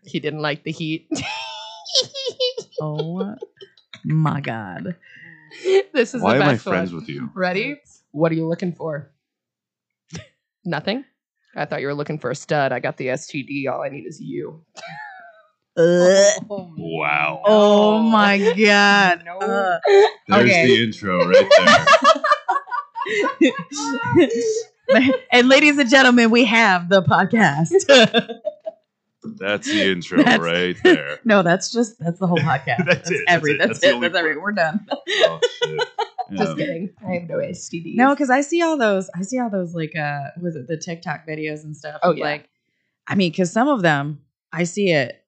He 0.03 0.19
didn't 0.19 0.41
like 0.41 0.63
the 0.63 0.71
heat. 0.71 1.07
Oh 2.81 3.35
my 4.03 4.41
god. 4.41 4.95
this 5.93 6.13
is 6.13 6.21
why 6.21 6.37
the 6.37 6.43
am 6.43 6.49
I 6.49 6.53
best 6.53 6.63
friends 6.65 6.91
one. 6.91 6.99
with 7.01 7.09
you? 7.09 7.29
Ready? 7.33 7.79
What 8.11 8.31
are 8.31 8.35
you 8.35 8.47
looking 8.47 8.73
for? 8.73 9.09
Nothing. 10.65 11.05
I 11.55 11.65
thought 11.65 11.81
you 11.81 11.87
were 11.87 11.93
looking 11.93 12.19
for 12.19 12.31
a 12.31 12.35
stud. 12.35 12.71
I 12.71 12.79
got 12.79 12.97
the 12.97 13.07
STD. 13.07 13.69
All 13.71 13.81
I 13.81 13.89
need 13.89 14.05
is 14.05 14.19
you. 14.19 14.63
Wow, 15.77 17.41
Oh 17.45 17.99
my 17.99 18.37
god. 18.57 19.23
No. 19.25 19.37
Uh, 19.39 19.79
there's 20.29 20.43
okay. 20.49 20.67
the 20.67 20.83
intro 20.83 21.27
right 21.27 21.51
there. 24.89 25.11
and 25.31 25.49
ladies 25.49 25.77
and 25.77 25.89
gentlemen, 25.89 26.31
we 26.31 26.45
have 26.45 26.87
the 26.87 27.01
podcast. 27.03 27.71
That's 29.37 29.67
the 29.67 29.91
intro 29.91 30.19
That's- 30.19 30.39
right 30.39 30.77
there. 30.83 31.19
no, 31.25 31.43
that's 31.43 31.71
just 31.73 31.99
that's 31.99 32.19
the 32.19 32.27
whole 32.27 32.37
podcast. 32.37 32.85
That's 32.85 33.11
it, 33.11 33.17
that's 33.17 33.23
every 33.27 33.51
it, 33.53 33.57
that's, 33.57 33.79
that's 33.81 33.83
it. 33.83 33.95
only 33.95 34.07
That's 34.07 34.19
every 34.19 34.37
we're 34.37 34.53
done. 34.53 34.85
Oh 34.89 35.39
shit. 35.61 35.81
Just 36.31 36.57
Yeah. 36.57 36.65
kidding. 36.65 36.89
I 37.07 37.13
have 37.15 37.29
no 37.29 37.37
STD. 37.37 37.95
No, 37.95 38.13
because 38.13 38.29
I 38.29 38.41
see 38.41 38.61
all 38.61 38.77
those. 38.77 39.09
I 39.15 39.21
see 39.21 39.39
all 39.39 39.49
those 39.49 39.73
like 39.75 39.95
uh, 39.95 40.29
was 40.41 40.55
it 40.55 40.67
the 40.67 40.77
TikTok 40.77 41.27
videos 41.27 41.63
and 41.63 41.75
stuff? 41.75 41.99
Oh, 42.03 42.11
yeah. 42.13 42.23
Like, 42.25 42.49
I 43.07 43.15
mean, 43.15 43.31
because 43.31 43.51
some 43.51 43.67
of 43.67 43.81
them 43.81 44.21
I 44.51 44.63
see 44.63 44.91
it. 44.91 45.23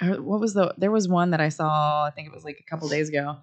uh, 0.00 0.14
What 0.22 0.40
was 0.40 0.54
the? 0.54 0.74
There 0.78 0.90
was 0.90 1.08
one 1.08 1.30
that 1.32 1.40
I 1.40 1.48
saw. 1.50 2.04
I 2.06 2.10
think 2.10 2.28
it 2.28 2.34
was 2.34 2.44
like 2.44 2.58
a 2.60 2.70
couple 2.70 2.88
days 2.88 3.08
ago, 3.08 3.36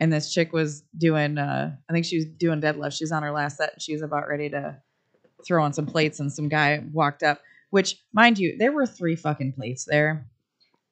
and 0.00 0.12
this 0.12 0.32
chick 0.32 0.52
was 0.52 0.82
doing. 0.96 1.38
uh 1.38 1.74
I 1.88 1.92
think 1.92 2.04
she 2.04 2.16
was 2.16 2.26
doing 2.26 2.60
deadlift. 2.60 2.92
She 2.98 3.04
was 3.04 3.12
on 3.12 3.22
her 3.22 3.30
last 3.32 3.56
set. 3.56 3.72
And 3.74 3.82
she 3.82 3.92
was 3.92 4.02
about 4.02 4.28
ready 4.28 4.50
to 4.50 4.76
throw 5.46 5.62
on 5.64 5.72
some 5.72 5.86
plates, 5.86 6.20
and 6.20 6.32
some 6.32 6.48
guy 6.48 6.82
walked 6.92 7.22
up. 7.22 7.40
Which, 7.70 7.96
mind 8.12 8.38
you, 8.38 8.56
there 8.58 8.72
were 8.72 8.86
three 8.86 9.16
fucking 9.16 9.52
plates 9.54 9.84
there, 9.84 10.26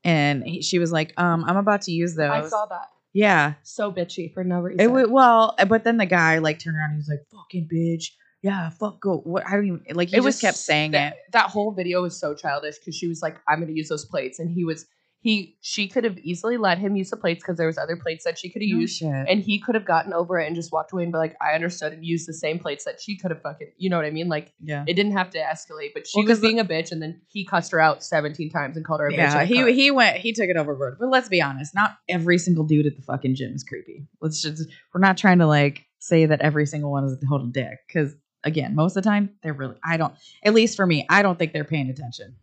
and 0.04 0.42
he, 0.44 0.62
she 0.62 0.78
was 0.78 0.90
like, 0.92 1.12
"Um, 1.18 1.44
I'm 1.44 1.56
about 1.56 1.82
to 1.82 1.92
use 1.92 2.14
those." 2.14 2.30
I 2.30 2.48
saw 2.48 2.66
that. 2.66 2.88
Yeah, 3.14 3.54
So 3.62 3.92
bitchy 3.92 4.34
for 4.34 4.42
no 4.44 4.60
reason. 4.60 4.80
it 4.80 4.90
would 4.90 5.10
well, 5.10 5.54
uh, 5.58 5.64
but 5.64 5.84
then 5.84 5.96
the 5.98 6.04
guy 6.06 6.38
like 6.38 6.58
turned 6.58 6.76
around. 6.76 6.90
and 6.90 6.98
He's 6.98 7.08
like, 7.08 7.24
"Fucking 7.32 7.68
bitch, 7.72 8.06
yeah, 8.42 8.70
fuck 8.70 9.00
go." 9.00 9.18
What 9.18 9.46
I 9.46 9.52
don't 9.52 9.66
even 9.66 9.80
like. 9.94 10.08
He 10.08 10.16
it 10.16 10.18
just 10.18 10.24
was 10.26 10.40
kept 10.40 10.56
saying 10.58 10.90
that, 10.90 11.12
it. 11.14 11.18
That 11.32 11.48
whole 11.48 11.70
video 11.72 12.02
was 12.02 12.18
so 12.18 12.34
childish 12.34 12.78
because 12.80 12.96
she 12.96 13.06
was 13.06 13.22
like, 13.22 13.38
"I'm 13.48 13.60
going 13.60 13.68
to 13.72 13.76
use 13.76 13.88
those 13.88 14.04
plates," 14.04 14.40
and 14.40 14.50
he 14.50 14.64
was 14.64 14.84
he. 15.24 15.56
She 15.62 15.88
could 15.88 16.04
have 16.04 16.18
easily 16.18 16.56
let 16.58 16.78
him 16.78 16.94
use 16.96 17.10
the 17.10 17.16
plates 17.16 17.42
because 17.42 17.56
there 17.56 17.66
was 17.66 17.78
other 17.78 17.96
plates 17.96 18.24
that 18.24 18.38
she 18.38 18.50
could 18.50 18.60
have 18.62 18.70
No 18.70 18.78
used, 18.80 18.98
shit. 18.98 19.08
and 19.10 19.40
he 19.40 19.58
could 19.58 19.74
have 19.74 19.86
gotten 19.86 20.12
over 20.12 20.38
it 20.38 20.46
and 20.46 20.54
just 20.54 20.70
walked 20.70 20.92
away 20.92 21.02
and 21.02 21.12
be 21.12 21.18
like, 21.18 21.34
"I 21.40 21.54
understood," 21.54 21.92
and 21.94 22.04
used 22.04 22.28
the 22.28 22.34
same 22.34 22.58
plates 22.58 22.84
that 22.84 23.00
she 23.00 23.16
could 23.16 23.30
have 23.30 23.40
fucking. 23.42 23.72
You 23.78 23.88
know 23.90 23.96
what 23.96 24.04
I 24.04 24.10
mean? 24.10 24.28
Like 24.28 24.52
yeah, 24.62 24.84
it 24.86 24.94
didn't 24.94 25.12
have 25.12 25.30
to 25.30 25.38
escalate, 25.38 25.92
but 25.94 26.06
she 26.06 26.18
Well, 26.18 26.24
was 26.26 26.32
'cause 26.36 26.40
the- 26.42 26.48
being 26.48 26.60
a 26.60 26.64
bitch, 26.64 26.92
and 26.92 27.00
then 27.02 27.20
he 27.26 27.44
cussed 27.44 27.72
her 27.72 27.80
out 27.80 28.04
17 28.04 28.50
times 28.50 28.76
and 28.76 28.84
called 28.84 29.00
her 29.00 29.08
a 29.08 29.12
bitch. 29.12 29.16
yeah. 29.16 29.40
in. 29.42 29.46
He 29.48 29.72
he 29.72 29.90
went. 29.90 30.18
He 30.18 30.32
took 30.32 30.48
it 30.48 30.56
overboard. 30.56 30.98
But 31.00 31.08
let's 31.08 31.28
be 31.28 31.40
honest. 31.42 31.74
Not 31.74 31.96
every 32.08 32.38
single 32.38 32.64
dude 32.64 32.86
at 32.86 32.96
the 32.96 33.02
fucking 33.02 33.34
gym 33.34 33.52
is 33.54 33.64
creepy. 33.64 34.06
Let's 34.20 34.42
just. 34.42 34.68
We're 34.92 35.00
not 35.00 35.16
trying 35.16 35.38
to 35.38 35.46
like 35.46 35.86
say 36.00 36.26
that 36.26 36.42
every 36.42 36.66
single 36.66 36.90
one 36.92 37.04
is 37.04 37.12
a 37.12 37.26
total 37.26 37.46
dick 37.46 37.78
because 37.88 38.14
again, 38.44 38.74
most 38.74 38.94
of 38.94 39.02
the 39.02 39.08
time 39.08 39.30
they're 39.42 39.54
really. 39.54 39.76
I 39.82 39.96
don't. 39.96 40.12
At 40.44 40.52
least 40.52 40.76
for 40.76 40.86
me, 40.86 41.06
I 41.08 41.22
don't 41.22 41.38
think 41.38 41.54
they're 41.54 41.64
paying 41.64 41.88
attention. 41.88 42.36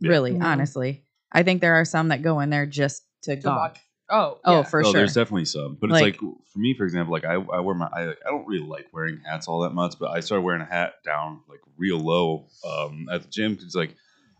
Yeah. 0.00 0.10
Really, 0.10 0.32
No. 0.32 0.44
honestly, 0.46 1.04
I 1.32 1.42
think 1.42 1.60
there 1.60 1.74
are 1.74 1.84
some 1.84 2.08
that 2.08 2.22
go 2.22 2.40
in 2.40 2.50
there 2.50 2.66
just 2.66 3.02
to, 3.22 3.36
to 3.36 3.42
gawk. 3.42 3.56
watch. 3.56 3.78
Oh, 4.10 4.38
Oh, 4.44 4.52
yeah. 4.58 4.62
for 4.64 4.80
oh, 4.80 4.84
sure. 4.84 4.92
there's 4.92 5.14
definitely 5.14 5.46
some, 5.46 5.78
but 5.80 5.90
Like- 5.90 6.14
it's 6.14 6.22
like 6.22 6.32
for 6.52 6.58
me, 6.58 6.74
for 6.74 6.84
example, 6.84 7.12
like 7.12 7.24
I, 7.24 7.34
I 7.34 7.60
wear 7.60 7.74
my 7.74 7.86
I, 7.86 8.10
I 8.10 8.14
don't 8.26 8.46
really 8.46 8.66
like 8.66 8.86
wearing 8.92 9.20
hats 9.24 9.48
all 9.48 9.60
that 9.60 9.70
much, 9.70 9.94
but 9.98 10.10
I 10.10 10.20
started 10.20 10.42
wearing 10.42 10.60
a 10.60 10.66
hat 10.66 10.94
down 11.04 11.40
like 11.48 11.60
real 11.78 11.98
low 11.98 12.46
um, 12.68 13.08
at 13.10 13.22
the 13.22 13.28
gym 13.28 13.54
because 13.54 13.74
like 13.74 13.94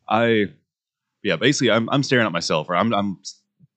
I, 0.08 0.46
yeah, 1.22 1.36
basically 1.36 1.70
I'm 1.70 1.88
I'm 1.90 2.02
staring 2.02 2.26
at 2.26 2.32
myself 2.32 2.68
or 2.68 2.76
I'm 2.76 2.92
I'm 2.92 3.18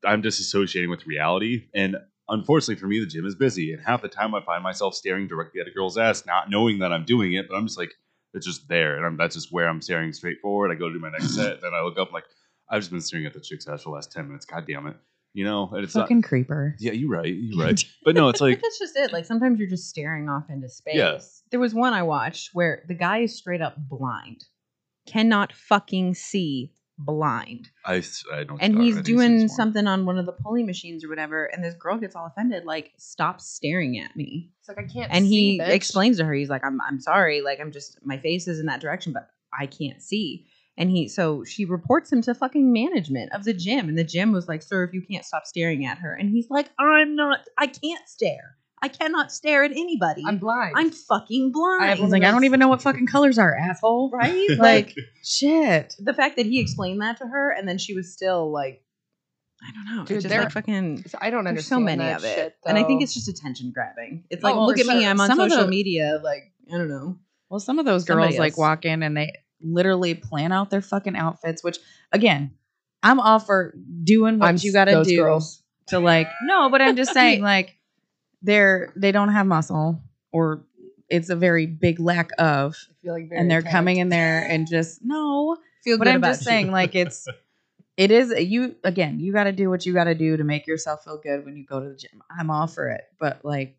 I'm 0.06 0.22
disassociating 0.22 0.90
with 0.90 1.08
reality, 1.08 1.68
and 1.74 1.96
unfortunately 2.28 2.76
for 2.76 2.88
me, 2.88 3.00
the 3.00 3.06
gym 3.06 3.26
is 3.26 3.36
busy, 3.36 3.72
and 3.72 3.82
half 3.82 4.02
the 4.02 4.10
time 4.10 4.36
I 4.36 4.42
find 4.42 4.62
myself 4.62 4.94
staring 4.94 5.28
directly 5.28 5.62
at 5.62 5.68
a 5.68 5.72
girl's 5.72 5.98
ass, 5.98 6.26
not 6.26 6.50
knowing 6.50 6.80
that 6.80 6.92
I'm 6.92 7.06
doing 7.06 7.34
it, 7.34 7.48
but 7.48 7.56
I'm 7.56 7.66
just 7.66 7.78
like 7.78 7.94
it's 8.34 8.46
just 8.46 8.68
there, 8.68 8.98
and 8.98 9.06
I'm, 9.06 9.16
that's 9.18 9.36
just 9.36 9.54
where 9.54 9.70
I'm 9.70 9.82
staring 9.82 10.12
straight 10.12 10.42
forward. 10.42 10.70
I 10.70 10.76
go 10.76 10.90
to 10.90 10.94
do 10.94 11.00
my 11.00 11.10
next 11.12 11.34
set, 11.34 11.62
then 11.62 11.74
I 11.74 11.82
look 11.82 11.98
up 11.98 12.12
like 12.12 12.26
I've 12.70 12.82
just 12.82 12.92
been 12.92 13.02
staring 13.02 13.26
at 13.26 13.34
the 13.34 13.40
chick's 13.40 13.68
ass 13.68 13.84
for 13.84 13.90
the 13.90 13.96
last 13.96 14.12
ten 14.12 14.28
minutes. 14.28 14.46
God 14.46 14.66
damn 14.68 14.88
it! 14.88 14.96
You 15.34 15.44
know, 15.46 15.70
and 15.74 15.84
it's 15.84 15.94
Fucking 15.94 16.18
not. 16.22 16.30
creeper. 16.30 16.76
Yeah, 16.80 16.92
you're 16.94 17.10
right. 17.10 17.34
You're 17.34 17.64
right. 17.66 17.84
But 18.04 18.16
no, 18.16 18.30
it's 18.30 18.42
like 18.42 18.62
that's 18.62 18.80
just 18.80 18.96
it. 18.98 19.14
Like 19.14 19.26
sometimes 19.26 19.60
you're 19.60 19.70
just 19.70 19.88
staring 19.90 20.30
off 20.30 20.46
into 20.50 20.70
space. 20.70 20.96
Yeah. 20.96 21.20
There 21.52 21.60
was 21.60 21.74
one 21.74 21.94
I 21.94 22.04
watched 22.04 22.50
where 22.54 22.84
the 22.88 22.94
guy 22.96 23.20
is 23.20 23.38
straight 23.38 23.62
up 23.62 23.76
blind, 23.78 24.46
cannot 25.06 25.54
fucking 25.54 26.14
see 26.16 26.74
blind, 27.00 27.70
I, 27.86 28.02
I 28.34 28.44
don't. 28.44 28.60
and 28.60 28.82
he's 28.82 29.00
doing 29.04 29.48
something 29.50 29.86
on 29.86 30.08
one 30.08 30.18
of 30.18 30.26
the 30.26 30.32
pulling 30.32 30.66
machines 30.66 31.06
or 31.06 31.10
whatever, 31.10 31.46
and 31.46 31.64
this 31.64 31.76
girl 31.76 31.98
gets 31.98 32.16
all 32.16 32.26
offended, 32.26 32.66
like 32.66 32.92
stop 32.98 33.40
staring 33.40 34.00
at 34.00 34.16
me. 34.16 34.50
It's 34.60 34.68
like 34.68 34.80
I 34.80 34.84
can't. 34.92 35.12
and 35.14 35.26
see, 35.26 35.52
he 35.58 35.60
bitch. 35.60 35.70
explains 35.70 36.18
to 36.18 36.26
her 36.26 36.34
he's 36.34 36.50
like 36.50 36.66
i'm 36.66 36.82
i'm 36.82 37.00
sorry 37.00 37.42
like 37.42 37.60
i'm 37.62 37.72
just 37.72 38.00
my 38.04 38.18
face 38.18 38.48
is 38.48 38.60
in 38.60 38.66
that 38.66 38.82
direction 38.82 39.14
but 39.14 39.30
i 39.58 39.68
can't 39.68 40.02
see 40.02 40.48
and 40.78 40.90
he 40.90 41.08
so 41.08 41.44
she 41.44 41.66
reports 41.66 42.12
him 42.12 42.22
to 42.22 42.34
fucking 42.36 42.72
management 42.72 43.34
of 43.34 43.44
the 43.44 43.54
gym. 43.54 43.90
And 43.90 43.98
the 43.98 44.04
gym 44.04 44.32
was 44.32 44.48
like 44.48 44.62
sir 44.62 44.84
if 44.84 44.94
you 44.94 45.02
can't 45.02 45.26
stop 45.26 45.46
staring 45.46 45.86
at 45.86 45.98
her. 46.00 46.14
And 46.14 46.30
he's 46.30 46.50
like 46.50 46.70
i'm 46.80 47.16
not 47.16 47.40
i 47.58 47.68
can't 47.68 48.08
stare. 48.08 48.56
I 48.80 48.90
cannot 48.90 49.32
stare 49.32 49.64
at 49.64 49.72
anybody. 49.72 50.24
I'm 50.26 50.38
blind. 50.38 50.74
i'm 50.78 50.92
fucking 50.92 51.52
blind. 51.52 51.84
I 51.84 51.96
one 52.00 52.12
like, 52.12 52.24
I 52.24 52.30
don't 52.30 52.44
even 52.44 52.60
know 52.60 52.68
what 52.68 52.82
fucking 52.82 53.08
colors 53.08 53.40
are, 53.40 53.56
asshole. 53.56 54.12
right? 54.14 54.48
Like, 54.60 54.94
shit. 55.24 55.96
the 56.00 56.14
fact 56.14 56.36
that 56.38 56.46
he 56.46 56.60
explained 56.60 57.02
that 57.02 57.18
to 57.18 57.26
her 57.26 57.52
and 57.52 57.68
then 57.68 57.78
she 57.80 57.94
was 57.96 58.14
still 58.14 58.52
like 58.52 58.84
i 59.64 59.72
don't 59.72 59.96
know. 59.96 60.06
Dude, 60.06 60.18
it's 60.18 60.24
just 60.26 60.36
like 60.36 60.52
fucking 60.52 61.04
I 61.20 61.32
don't 61.32 61.44
there's 61.44 61.66
so 61.66 61.80
many 61.80 62.04
that 62.04 62.20
of 62.20 62.26
it. 62.26 62.36
shit, 62.36 62.56
and 62.68 62.78
i 62.78 62.84
think 62.84 63.02
it's 63.02 63.16
just 63.16 63.28
attention 63.28 63.72
grabbing. 63.74 64.24
It's 64.30 64.44
Oh, 64.44 64.48
like 64.50 64.56
look 64.56 64.78
for 64.86 64.92
at 64.92 64.98
me 64.98 65.08
i'm 65.08 65.20
on 65.20 65.28
Some 65.30 65.40
social 65.40 65.64
the- 65.64 65.68
media 65.70 66.22
like 66.24 66.44
i 66.72 66.78
don't 66.78 66.88
know. 66.90 67.18
Well, 67.50 67.60
some 67.60 67.80
of 67.80 67.86
those 67.86 68.06
Somebody 68.06 68.34
girls 68.34 68.40
like 68.40 68.52
else. 68.52 68.58
walk 68.60 68.86
in 68.86 69.02
and 69.02 69.16
they 69.18 69.32
literally 69.62 70.14
plan 70.14 70.52
out 70.52 70.70
their 70.70 70.82
fucking 70.82 71.16
outfits, 71.16 71.64
which 71.64 71.78
again, 72.12 72.52
I'm 73.04 73.20
all 73.20 73.40
for 73.40 73.74
doing 74.04 74.40
what 74.40 74.48
I'm 74.48 74.58
you 74.60 74.74
got 74.74 74.86
to 74.86 75.04
do 75.04 75.18
girls. 75.18 75.62
to 75.88 76.00
like. 76.00 76.28
No, 76.44 76.70
but 76.70 76.82
I'm 76.82 76.96
just 76.96 77.14
saying 77.14 77.42
like 77.54 77.78
they're 78.42 78.94
they 78.96 79.12
don't 79.12 79.30
have 79.30 79.46
muscle 79.48 80.02
or 80.32 80.66
it's 81.10 81.30
a 81.30 81.36
very 81.36 81.66
big 81.66 82.00
lack 82.00 82.32
of, 82.38 82.76
like 83.04 83.30
very 83.30 83.42
and 83.42 83.50
they're 83.50 83.62
coming 83.62 83.98
in 83.98 84.10
there 84.10 84.46
and 84.48 84.68
just 84.68 85.00
no. 85.04 85.58
feel 85.84 85.98
But 85.98 86.08
I'm 86.08 86.22
just 86.22 86.42
you. 86.42 86.46
saying 86.46 86.72
like 86.72 86.96
it's. 86.96 87.28
It 87.98 88.12
is 88.12 88.32
you 88.38 88.76
again. 88.84 89.20
You 89.20 89.34
got 89.34 89.46
to 89.46 89.52
do 89.52 89.72
what 89.72 89.84
you 89.84 89.92
got 89.92 90.04
to 90.04 90.14
do 90.14 90.38
to 90.38 90.44
make 90.44 90.68
yourself 90.68 91.04
feel 91.04 91.18
good 91.18 91.44
when 91.44 91.58
you 91.58 91.66
go 91.66 91.80
to 91.80 91.90
the 91.90 91.96
gym. 91.96 92.22
I'm 92.30 92.52
all 92.52 92.68
for 92.68 92.90
it, 92.90 93.02
but 93.20 93.44
like, 93.44 93.76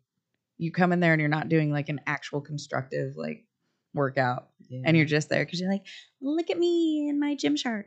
you 0.57 0.73
come 0.73 0.91
in 0.91 0.99
there 0.99 1.13
and 1.13 1.21
you're 1.21 1.29
not 1.29 1.47
doing 1.47 1.71
like 1.71 1.87
an 1.87 2.01
actual 2.05 2.41
constructive 2.41 3.15
like 3.15 3.45
workout 3.93 4.47
and 4.85 4.95
you're 4.95 5.05
just 5.05 5.29
there 5.29 5.43
because 5.45 5.59
you're 5.59 5.71
like, 5.71 5.83
look 6.21 6.49
at 6.49 6.57
me 6.57 7.07
in 7.09 7.19
my 7.19 7.35
Gymshark. 7.35 7.85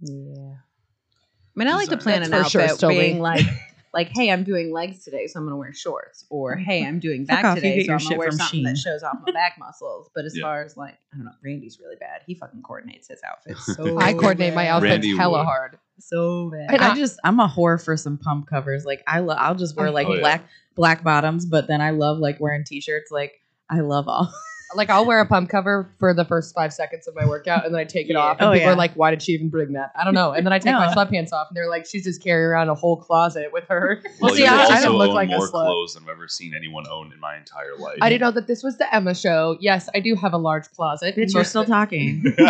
Yeah. 0.00 0.56
I 0.56 1.58
mean, 1.58 1.68
I 1.68 1.74
like 1.74 1.88
to 1.90 1.96
plan 1.96 2.20
That's 2.22 2.32
an 2.32 2.42
for 2.44 2.50
sure, 2.50 2.62
outfit 2.62 2.78
Toby. 2.80 2.98
being 2.98 3.20
like, 3.20 3.46
like, 3.94 4.08
hey, 4.12 4.30
I'm 4.32 4.42
doing 4.42 4.72
legs 4.72 5.04
today, 5.04 5.28
so 5.28 5.38
I'm 5.38 5.46
gonna 5.46 5.56
wear 5.56 5.72
shorts, 5.72 6.26
or 6.28 6.56
hey, 6.56 6.84
I'm 6.84 6.98
doing 6.98 7.24
back 7.26 7.44
off, 7.44 7.54
today, 7.54 7.84
so 7.86 7.92
I'm 7.92 7.98
gonna 7.98 8.08
shit 8.10 8.18
wear 8.18 8.30
something 8.32 8.60
Shein. 8.60 8.64
that 8.66 8.76
shows 8.76 9.02
off 9.04 9.18
my 9.24 9.32
back 9.32 9.54
muscles. 9.58 10.10
But 10.14 10.24
as 10.24 10.36
Yeah. 10.36 10.42
far 10.42 10.62
as 10.64 10.76
like, 10.76 10.94
I 11.12 11.16
don't 11.16 11.26
know, 11.26 11.32
Randy's 11.44 11.78
really 11.80 11.94
bad. 12.00 12.22
He 12.26 12.34
fucking 12.34 12.62
coordinates 12.62 13.06
his 13.08 13.20
outfits. 13.24 13.64
So 13.76 13.98
I 14.00 14.12
coordinate 14.14 14.52
my 14.54 14.66
outfits 14.68 14.90
Randy 14.90 15.16
hella 15.16 15.38
would. 15.38 15.44
hard. 15.44 15.78
so 16.00 16.50
bad. 16.50 16.74
And 16.74 16.82
I 16.82 16.90
I- 16.90 16.96
just 16.96 17.18
I'm 17.24 17.38
a 17.38 17.48
whore 17.48 17.82
for 17.82 17.96
some 17.96 18.18
pump 18.18 18.48
covers. 18.48 18.84
Like 18.84 19.02
I 19.06 19.20
lo- 19.20 19.36
I'll 19.38 19.54
just 19.54 19.76
wear 19.76 19.90
like 19.92 20.08
Oh, 20.08 20.14
yeah. 20.14 20.20
black 20.20 20.48
black 20.74 21.04
bottoms, 21.04 21.46
but 21.46 21.68
then 21.68 21.80
I 21.80 21.90
love 21.90 22.18
like 22.18 22.40
wearing 22.40 22.64
t-shirts. 22.64 23.12
Like 23.12 23.40
I 23.70 23.78
love 23.80 24.08
all. 24.08 24.34
Like 24.74 24.90
I'll 24.90 25.06
wear 25.06 25.20
a 25.20 25.26
pump 25.26 25.50
cover 25.50 25.88
for 26.00 26.14
the 26.14 26.24
first 26.24 26.54
five 26.54 26.72
seconds 26.72 27.06
of 27.06 27.14
my 27.14 27.24
workout, 27.26 27.64
and 27.64 27.72
then 27.74 27.80
I 27.80 27.84
take 27.84 28.08
it 28.08 28.14
Yeah. 28.14 28.18
off, 28.20 28.38
and 28.40 28.48
Oh, 28.48 28.52
people 28.52 28.66
yeah. 28.66 28.72
are 28.72 28.76
like, 28.76 28.94
"Why 28.94 29.10
did 29.10 29.22
she 29.22 29.32
even 29.32 29.48
bring 29.48 29.72
that?" 29.74 29.92
I 29.94 30.02
don't 30.04 30.14
know. 30.14 30.32
And 30.32 30.44
then 30.44 30.52
I 30.52 30.58
take 30.58 30.72
my 30.72 30.86
No. 30.86 30.92
sweatpants 30.92 31.32
off, 31.32 31.48
and 31.48 31.56
they're 31.56 31.68
like, 31.68 31.86
"She's 31.86 32.02
just 32.04 32.22
carrying 32.22 32.46
around 32.46 32.70
a 32.70 32.74
whole 32.74 32.96
closet 32.96 33.52
with 33.52 33.64
her." 33.68 34.00
Well, 34.02 34.12
Well, 34.20 34.34
see, 34.34 34.42
you 34.42 34.48
I- 34.48 34.54
I 34.54 34.64
also 34.74 34.82
don't 34.88 34.98
look 34.98 35.10
own 35.10 35.14
like 35.14 35.28
a 35.28 35.36
more 35.36 35.46
slut. 35.46 35.50
clothes 35.66 35.94
than 35.94 36.02
I've 36.04 36.08
ever 36.10 36.26
seen 36.28 36.54
anyone 36.54 36.86
own 36.90 37.12
in 37.12 37.20
my 37.20 37.36
entire 37.36 37.76
life. 37.78 37.98
I 38.00 38.08
didn't 38.08 38.22
know 38.22 38.30
that 38.32 38.46
this 38.48 38.62
was 38.64 38.76
the 38.78 38.92
Emma 38.92 39.14
show. 39.14 39.56
Yes, 39.60 39.88
I 39.94 40.00
do 40.00 40.16
have 40.16 40.32
a 40.32 40.38
large 40.38 40.68
closet. 40.70 41.14
Bitch, 41.14 41.34
you're 41.34 41.44
still 41.44 41.64
talking. 41.64 42.24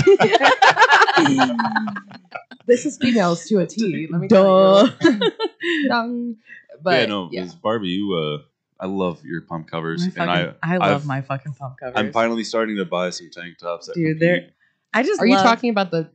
this 2.66 2.86
is 2.86 2.96
females 2.98 3.46
to 3.48 3.58
a 3.58 3.66
T. 3.66 4.08
Let 4.10 4.20
me 4.20 4.28
Duh. 4.28 4.36
tell 4.36 4.88
you. 5.12 6.36
But 6.82 7.00
yeah, 7.00 7.06
no, 7.06 7.28
yeah. 7.30 7.46
Barbie, 7.62 7.88
you, 7.88 8.12
uh, 8.14 8.38
I 8.80 8.86
love 8.86 9.24
your 9.24 9.40
pump 9.42 9.70
covers, 9.70 10.02
My 10.16 10.22
and 10.22 10.30
I, 10.30 10.54
I, 10.62 10.76
love 10.78 11.00
I've- 11.02 11.06
my 11.06 11.20
fucking 11.22 11.54
pump 11.54 11.78
covers. 11.78 11.94
I'm 11.96 12.12
finally 12.12 12.44
starting 12.44 12.76
to 12.76 12.84
buy 12.84 13.10
some 13.10 13.30
tank 13.30 13.58
tops. 13.58 13.86
That 13.86 13.94
Dude, 13.94 14.18
compete. 14.18 14.20
they're- 14.20 14.50
I 14.92 15.02
just 15.02 15.20
Are 15.20 15.26
you 15.26 15.36
talking 15.36 15.70
about 15.70 15.90
the 15.90 16.08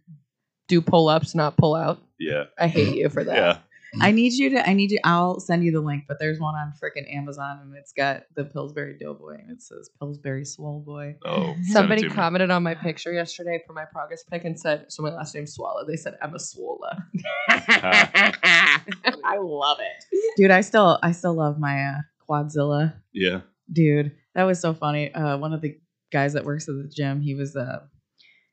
do 0.68 0.82
pull 0.82 1.10
ups, 1.10 1.36
not 1.36 1.58
pull 1.58 1.76
out? 1.76 2.02
Yeah, 2.20 2.46
I 2.58 2.68
hate 2.68 2.96
you 2.96 3.10
for 3.10 3.24
that. 3.26 3.36
yeah. 3.36 3.58
I 4.02 4.12
need 4.12 4.34
you 4.34 4.52
to. 4.52 4.70
I 4.70 4.74
need 4.74 4.92
you. 4.92 5.00
I'll 5.04 5.40
send 5.40 5.64
you 5.64 5.72
the 5.72 5.80
link, 5.82 6.04
but 6.08 6.20
there's 6.20 6.40
one 6.40 6.54
on 6.54 6.74
freaking 6.80 7.12
Amazon, 7.12 7.60
and 7.64 7.74
it's 7.76 7.92
got 7.92 8.24
the 8.36 8.46
Pillsbury 8.46 8.98
Doughboy, 9.00 9.40
and 9.40 9.50
it 9.50 9.64
says 9.64 9.90
Pillsbury 9.98 10.46
Swole 10.46 10.80
Boy. 10.82 11.16
Oh, 11.26 11.56
Somebody 11.72 12.04
to 12.04 12.10
me. 12.10 12.14
commented 12.14 12.52
on 12.52 12.62
my 12.62 12.76
picture 12.76 13.12
yesterday 13.12 13.64
for 13.66 13.74
my 13.74 13.86
progress 13.86 14.24
pic 14.24 14.46
and 14.46 14.60
said, 14.60 14.86
so 14.92 15.02
my 15.02 15.10
last 15.10 15.34
name's 15.34 15.58
Swalla. 15.58 15.88
They 15.88 15.96
said 15.96 16.18
Emma 16.22 16.38
Swola. 16.38 17.02
I 17.50 19.38
love 19.42 19.78
it. 19.80 20.06
Dude, 20.38 20.52
I 20.52 20.62
still, 20.62 21.00
I 21.02 21.12
still 21.12 21.34
love 21.34 21.60
my 21.60 21.84
uh, 21.84 21.98
Quadzilla. 22.30 22.96
Yeah, 23.14 23.42
Dude, 23.72 24.14
that 24.36 24.44
was 24.44 24.60
so 24.60 24.74
funny. 24.74 25.14
Uh, 25.14 25.38
one 25.38 25.54
of 25.54 25.62
the 25.62 25.78
guys 26.12 26.34
that 26.34 26.46
works 26.46 26.68
at 26.68 26.76
the 26.76 26.92
gym, 26.94 27.22
he 27.22 27.36
was 27.36 27.56
uh, 27.56 27.82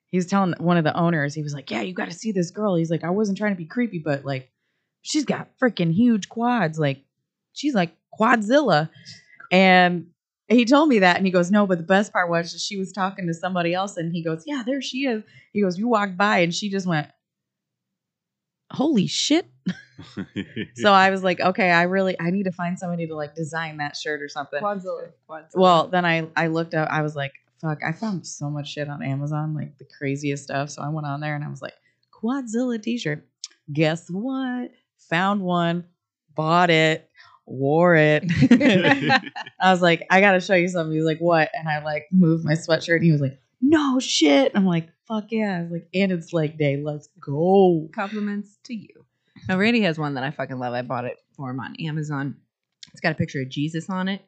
he 0.09 0.19
was 0.19 0.27
telling 0.27 0.55
one 0.59 0.77
of 0.77 0.85
the 0.85 0.97
owners, 0.97 1.35
he 1.35 1.43
was 1.43 1.55
like, 1.55 1.71
"Yeah, 1.71 1.83
you 1.83 1.93
got 1.95 2.09
to 2.09 2.15
see 2.15 2.33
this 2.33 2.51
girl." 2.51 2.77
He's 2.77 2.91
like, 2.91 3.05
"I 3.05 3.11
wasn't 3.11 3.39
trying 3.39 3.53
to 3.53 3.57
be 3.57 3.67
creepy, 3.67 3.99
but 3.99 4.25
like, 4.25 4.51
she's 5.03 5.25
got 5.25 5.49
freaking 5.61 5.93
huge 5.93 6.29
quads. 6.29 6.79
Like, 6.79 7.05
she's 7.53 7.75
like 7.75 7.97
Quadzilla." 8.19 8.91
And 9.53 10.09
he 10.49 10.65
told 10.65 10.89
me 10.89 11.01
that, 11.01 11.17
and 11.17 11.27
he 11.27 11.33
goes, 11.33 11.51
"No, 11.51 11.67
but 11.67 11.79
the 11.79 11.85
best 11.85 12.13
part 12.13 12.29
was 12.31 12.63
she 12.63 12.77
was 12.77 12.93
talking 12.93 13.27
to 13.27 13.35
somebody 13.35 13.75
else, 13.75 13.97
and 13.97 14.13
he 14.13 14.23
goes, 14.23 14.45
"Yeah, 14.47 14.63
there 14.67 14.83
she 14.83 15.07
is." 15.07 15.23
He 15.53 15.63
goes, 15.63 15.79
"You 15.79 15.89
walked 15.89 16.17
by, 16.17 16.39
and 16.39 16.55
she 16.55 16.71
just 16.71 16.87
went." 16.87 17.09
Holy 18.73 19.07
shit. 19.07 19.47
So 20.77 20.93
I 20.93 21.11
was 21.11 21.25
like, 21.25 21.41
okay, 21.41 21.71
I 21.71 21.83
really 21.85 22.17
I 22.21 22.31
need 22.31 22.45
to 22.45 22.53
find 22.53 22.79
somebody 22.79 23.07
to 23.07 23.17
like 23.17 23.35
design 23.35 23.79
that 23.79 23.97
shirt 23.97 24.21
or 24.23 24.29
something. 24.29 24.61
Quadzilla. 25.29 25.55
Well, 25.55 25.89
then 25.89 26.05
I 26.05 26.29
I 26.37 26.49
looked 26.49 26.75
up. 26.75 26.89
I 26.91 27.03
was 27.03 27.17
like, 27.17 27.33
fuck. 27.61 27.79
I 27.87 27.93
found 27.93 28.27
so 28.27 28.51
much 28.51 28.69
shit 28.73 28.89
on 28.89 29.03
Amazon, 29.03 29.55
like 29.55 29.79
the 29.79 29.87
craziest 29.99 30.45
stuff. 30.45 30.71
So 30.71 30.83
I 30.83 30.89
went 30.91 31.07
on 31.07 31.21
there 31.21 31.35
and 31.35 31.45
I 31.45 31.49
was 31.49 31.63
like, 31.63 31.75
Quadzilla 32.13 32.81
T-shirt. 32.83 33.27
Guess 33.73 34.09
what? 34.11 34.71
Found 35.09 35.41
one, 35.41 35.85
bought 36.35 36.71
it, 36.71 37.09
wore 37.47 37.95
it. 37.97 38.25
I 39.61 39.73
was 39.73 39.83
like, 39.83 40.07
I 40.11 40.21
gotta 40.21 40.41
show 40.41 40.55
you 40.55 40.69
something. 40.69 40.93
He 40.93 40.99
was 40.99 41.07
like, 41.07 41.21
what? 41.21 41.51
And 41.55 41.69
I 41.69 41.83
like 41.83 42.07
moved 42.13 42.45
my 42.45 42.55
sweatshirt. 42.55 42.97
And 42.97 43.05
he 43.05 43.13
was 43.13 43.21
like, 43.21 43.39
no 43.61 43.99
shit. 43.99 44.53
I'm 44.55 44.67
like, 44.67 44.89
fuck 45.09 45.27
yeah. 45.31 45.59
I 45.59 45.63
was 45.63 45.71
like, 45.71 45.89
and 45.95 46.13
it's 46.13 46.33
leg 46.33 46.59
day. 46.59 46.77
Let's 46.77 47.09
go. 47.21 47.89
Compliments 47.95 48.59
to 48.65 48.75
you. 48.75 48.96
Now, 49.49 49.59
Randy 49.59 49.83
has 49.83 49.99
one 49.99 50.15
that 50.15 50.25
I 50.25 50.31
fucking 50.31 50.59
love. 50.59 50.75
I 50.75 50.83
bought 50.83 51.05
it 51.05 51.17
for 51.37 51.51
him 51.51 51.61
on 51.61 51.77
Amazon. 51.81 52.37
It's 52.93 53.01
got 53.01 53.13
a 53.13 53.15
picture 53.15 53.41
of 53.43 53.49
Jesus 53.49 53.89
on 53.91 54.09
it, 54.09 54.23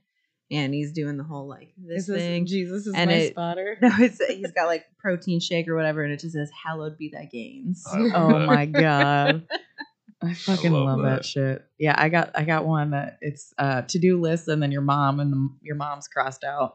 and 0.50 0.72
he's 0.74 0.92
doing 0.92 1.16
the 1.16 1.24
whole 1.24 1.48
like 1.48 1.72
this, 1.76 2.02
Is 2.02 2.06
this 2.06 2.22
thing. 2.22 2.46
Jesus 2.46 2.86
is 2.86 2.94
And 2.94 3.10
my 3.10 3.16
it- 3.16 3.30
spotter. 3.32 3.76
No, 3.82 3.90
it's 3.98 4.24
he's 4.24 4.52
got 4.52 4.66
like 4.66 4.84
protein 4.98 5.40
shake 5.40 5.68
or 5.68 5.74
whatever, 5.76 6.02
and 6.02 6.12
it 6.12 6.20
just 6.20 6.34
says 6.34 6.50
"Hallowed 6.64 6.96
be 6.98 7.10
thy 7.12 7.24
gains." 7.24 7.84
Oh 7.92 8.38
that. 8.38 8.46
my 8.46 8.66
god. 8.66 9.46
I 10.22 10.34
fucking 10.34 10.72
love 10.72 10.84
love, 10.98 11.02
that. 11.02 11.16
that. 11.18 11.24
shit. 11.24 11.64
Yeah, 11.78 11.94
I 11.96 12.08
got 12.08 12.32
I 12.34 12.42
got 12.44 12.66
one 12.66 12.90
that 12.90 13.18
it's 13.20 13.54
uh 13.56 13.82
to 13.82 13.98
do 14.00 14.20
list 14.20 14.48
and 14.48 14.60
then 14.62 14.72
your 14.72 14.82
mom 14.82 15.20
and 15.20 15.32
the, 15.32 15.48
your 15.62 15.76
mom's 15.76 16.08
crossed 16.08 16.42
out. 16.44 16.74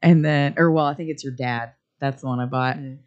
And 0.00 0.24
then 0.24 0.54
or 0.56 0.70
well, 0.70 0.86
I 0.86 0.94
think 0.94 1.10
it's 1.10 1.22
your 1.22 1.34
dad. 1.34 1.72
That's 2.00 2.22
the 2.22 2.28
one 2.28 2.40
I 2.40 2.46
bought. 2.46 2.76
Mm. 2.76 2.98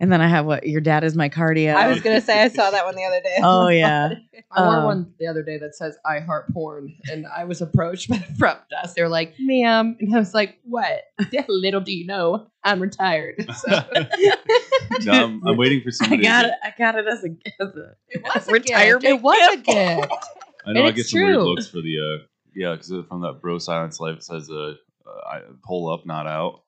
And 0.00 0.12
then 0.12 0.20
I 0.20 0.28
have 0.28 0.46
what 0.46 0.64
your 0.64 0.80
dad 0.80 1.02
is 1.02 1.16
my 1.16 1.28
cardio. 1.28 1.74
I 1.74 1.88
was 1.88 2.00
gonna 2.00 2.20
say 2.20 2.40
I 2.40 2.48
saw 2.48 2.70
that 2.70 2.84
one 2.84 2.94
the 2.94 3.04
other 3.04 3.20
day. 3.20 3.36
Oh 3.42 3.66
yeah. 3.68 4.10
I 4.52 4.62
wore 4.62 4.76
Uh, 4.76 4.84
one 4.84 5.14
the 5.18 5.26
other 5.26 5.42
day 5.42 5.58
that 5.58 5.74
says 5.74 5.96
I 6.06 6.20
heart 6.20 6.52
porn, 6.52 6.94
and 7.10 7.26
I 7.26 7.44
was 7.44 7.60
approached 7.60 8.08
by 8.08 8.18
the 8.18 8.34
front 8.34 8.60
desk. 8.70 8.94
They 8.94 9.02
were 9.02 9.08
like, 9.08 9.34
"Ma'am," 9.40 9.96
and 9.98 10.14
I 10.14 10.18
was 10.18 10.34
like, 10.34 10.58
"What?" 10.62 11.02
Little 11.48 11.80
do 11.80 11.92
you 11.92 12.06
know, 12.06 12.46
I'm 12.62 12.80
retired. 12.80 13.44
So, 13.56 13.68
No, 15.04 15.12
I'm, 15.12 15.46
I'm 15.46 15.56
waiting 15.56 15.80
for 15.82 15.88
I 15.88 15.92
somebody. 15.92 16.22
got 16.22 16.44
it. 16.46 16.52
I 16.62 16.72
got 16.78 16.94
it 16.96 17.06
as 17.06 17.24
a, 17.24 17.28
as 17.60 17.74
a 17.76 17.94
it 18.08 18.22
was 18.22 18.48
a 18.48 18.52
Retirement 18.52 19.02
gift. 19.02 19.14
It 19.18 19.22
was 19.22 19.54
a 19.54 19.56
gift. 19.56 20.12
I 20.64 20.72
know 20.72 20.80
and 20.80 20.88
I 20.88 20.90
get 20.92 21.00
it's 21.00 21.10
some 21.10 21.22
weird 21.22 21.38
looks 21.38 21.68
for 21.68 21.80
the 21.80 21.98
uh, 21.98 22.24
yeah, 22.54 22.72
because 22.72 22.92
from 23.08 23.22
that 23.22 23.40
bro 23.40 23.58
silence 23.58 23.98
life 24.00 24.18
it 24.18 24.24
says 24.24 24.48
uh, 24.50 24.74
uh, 25.06 25.28
I 25.28 25.40
pull 25.64 25.92
up, 25.92 26.06
not 26.06 26.26
out, 26.26 26.62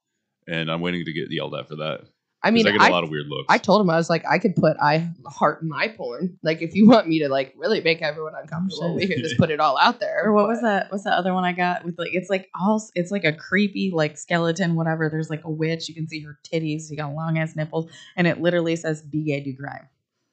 and 0.49 0.71
I'm 0.71 0.81
waiting 0.81 1.05
to 1.05 1.13
get 1.13 1.31
yelled 1.31 1.55
at 1.55 1.69
for 1.69 1.77
that. 1.77 2.01
I 2.43 2.49
'Cause 2.49 2.55
mean, 2.55 2.67
I 2.69 2.71
get 2.73 2.81
I, 2.81 2.89
a 2.89 2.93
lot 2.93 3.05
of 3.05 3.11
weird 3.11 3.27
looks. 3.29 3.47
I 3.51 3.59
told 3.59 3.83
him 3.83 3.91
I 3.91 3.97
was 3.97 4.09
like, 4.09 4.25
I 4.27 4.39
could 4.39 4.57
put 4.57 4.77
I 4.81 5.11
heart 5.27 5.61
in 5.61 5.69
my 5.69 5.89
porn. 5.89 6.39
Like, 6.43 6.63
if 6.63 6.75
you 6.75 6.89
want 6.89 7.07
me 7.07 7.19
to 7.21 7.29
like 7.29 7.53
really 7.57 7.81
make 7.83 8.01
everyone 8.01 8.33
uncomfortable, 8.35 8.95
we 8.95 9.07
could 9.07 9.19
just 9.19 9.37
put 9.37 9.51
it 9.51 9.61
all 9.61 9.77
out 9.79 10.01
there. 10.01 10.23
or 10.25 10.33
what 10.33 10.49
was 10.49 10.63
that? 10.63 10.91
What's 10.91 11.05
that 11.05 11.15
other 11.19 11.35
one 11.35 11.45
I 11.45 11.53
got 11.53 11.85
with 11.85 11.99
like 11.99 12.15
it's 12.15 12.31
like 12.31 12.49
all 12.59 12.83
it's 12.95 13.11
like 13.11 13.25
a 13.25 13.33
creepy 13.33 13.91
like 13.95 14.17
skeleton 14.17 14.75
whatever. 14.75 15.11
There's 15.11 15.29
like 15.29 15.45
a 15.45 15.51
witch. 15.51 15.89
You 15.89 15.95
can 15.95 16.09
see 16.09 16.21
her 16.21 16.39
titties. 16.51 16.91
You 16.91 16.97
got 16.97 17.13
long 17.13 17.39
ass 17.39 17.57
nipples, 17.57 17.91
and 18.17 18.27
it 18.27 18.41
literally 18.41 18.77
says 18.77 19.03
"Be 19.03 19.23
gay, 19.25 19.41
do 19.41 19.55
crime." 19.55 19.89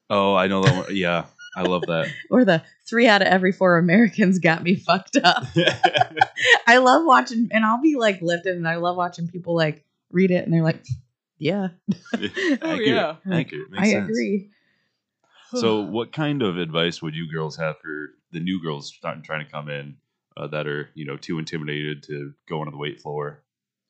oh, 0.09 0.35
I 0.35 0.47
know 0.47 0.61
that 0.63 0.85
one. 0.85 0.95
Yeah, 0.95 1.25
I 1.57 1.63
love 1.63 1.81
that. 1.87 2.07
or 2.31 2.45
the 2.45 2.63
three 2.87 3.07
out 3.07 3.21
of 3.21 3.27
every 3.27 3.51
four 3.51 3.77
Americans 3.77 4.39
got 4.39 4.63
me 4.63 4.75
fucked 4.75 5.17
up. 5.21 5.43
I 6.67 6.77
love 6.77 7.03
watching, 7.05 7.49
and 7.51 7.65
I'll 7.65 7.81
be 7.81 7.97
like 7.97 8.21
lifted, 8.21 8.55
and 8.55 8.67
I 8.67 8.77
love 8.77 8.95
watching 8.95 9.27
people 9.27 9.55
like 9.55 9.83
read 10.11 10.31
it, 10.31 10.45
and 10.45 10.53
they're 10.53 10.63
like, 10.63 10.81
"Yeah, 11.37 11.69
Accurate. 12.13 12.87
yeah. 12.87 13.15
Accurate. 13.31 13.71
Makes 13.71 13.87
I 13.87 13.91
sense. 13.91 14.09
agree." 14.09 14.49
So, 15.53 15.81
what 15.81 16.11
kind 16.11 16.43
of 16.43 16.57
advice 16.57 17.01
would 17.01 17.15
you 17.15 17.31
girls 17.31 17.55
have 17.57 17.79
for 17.79 18.09
the 18.31 18.39
new 18.39 18.61
girls 18.61 18.93
starting 18.93 19.23
trying 19.23 19.45
to 19.45 19.51
come 19.51 19.69
in 19.69 19.97
uh, 20.35 20.47
that 20.47 20.67
are 20.67 20.89
you 20.93 21.05
know 21.05 21.17
too 21.17 21.39
intimidated 21.39 22.03
to 22.03 22.33
go 22.49 22.59
onto 22.59 22.71
the 22.71 22.77
weight 22.77 23.01
floor? 23.01 23.43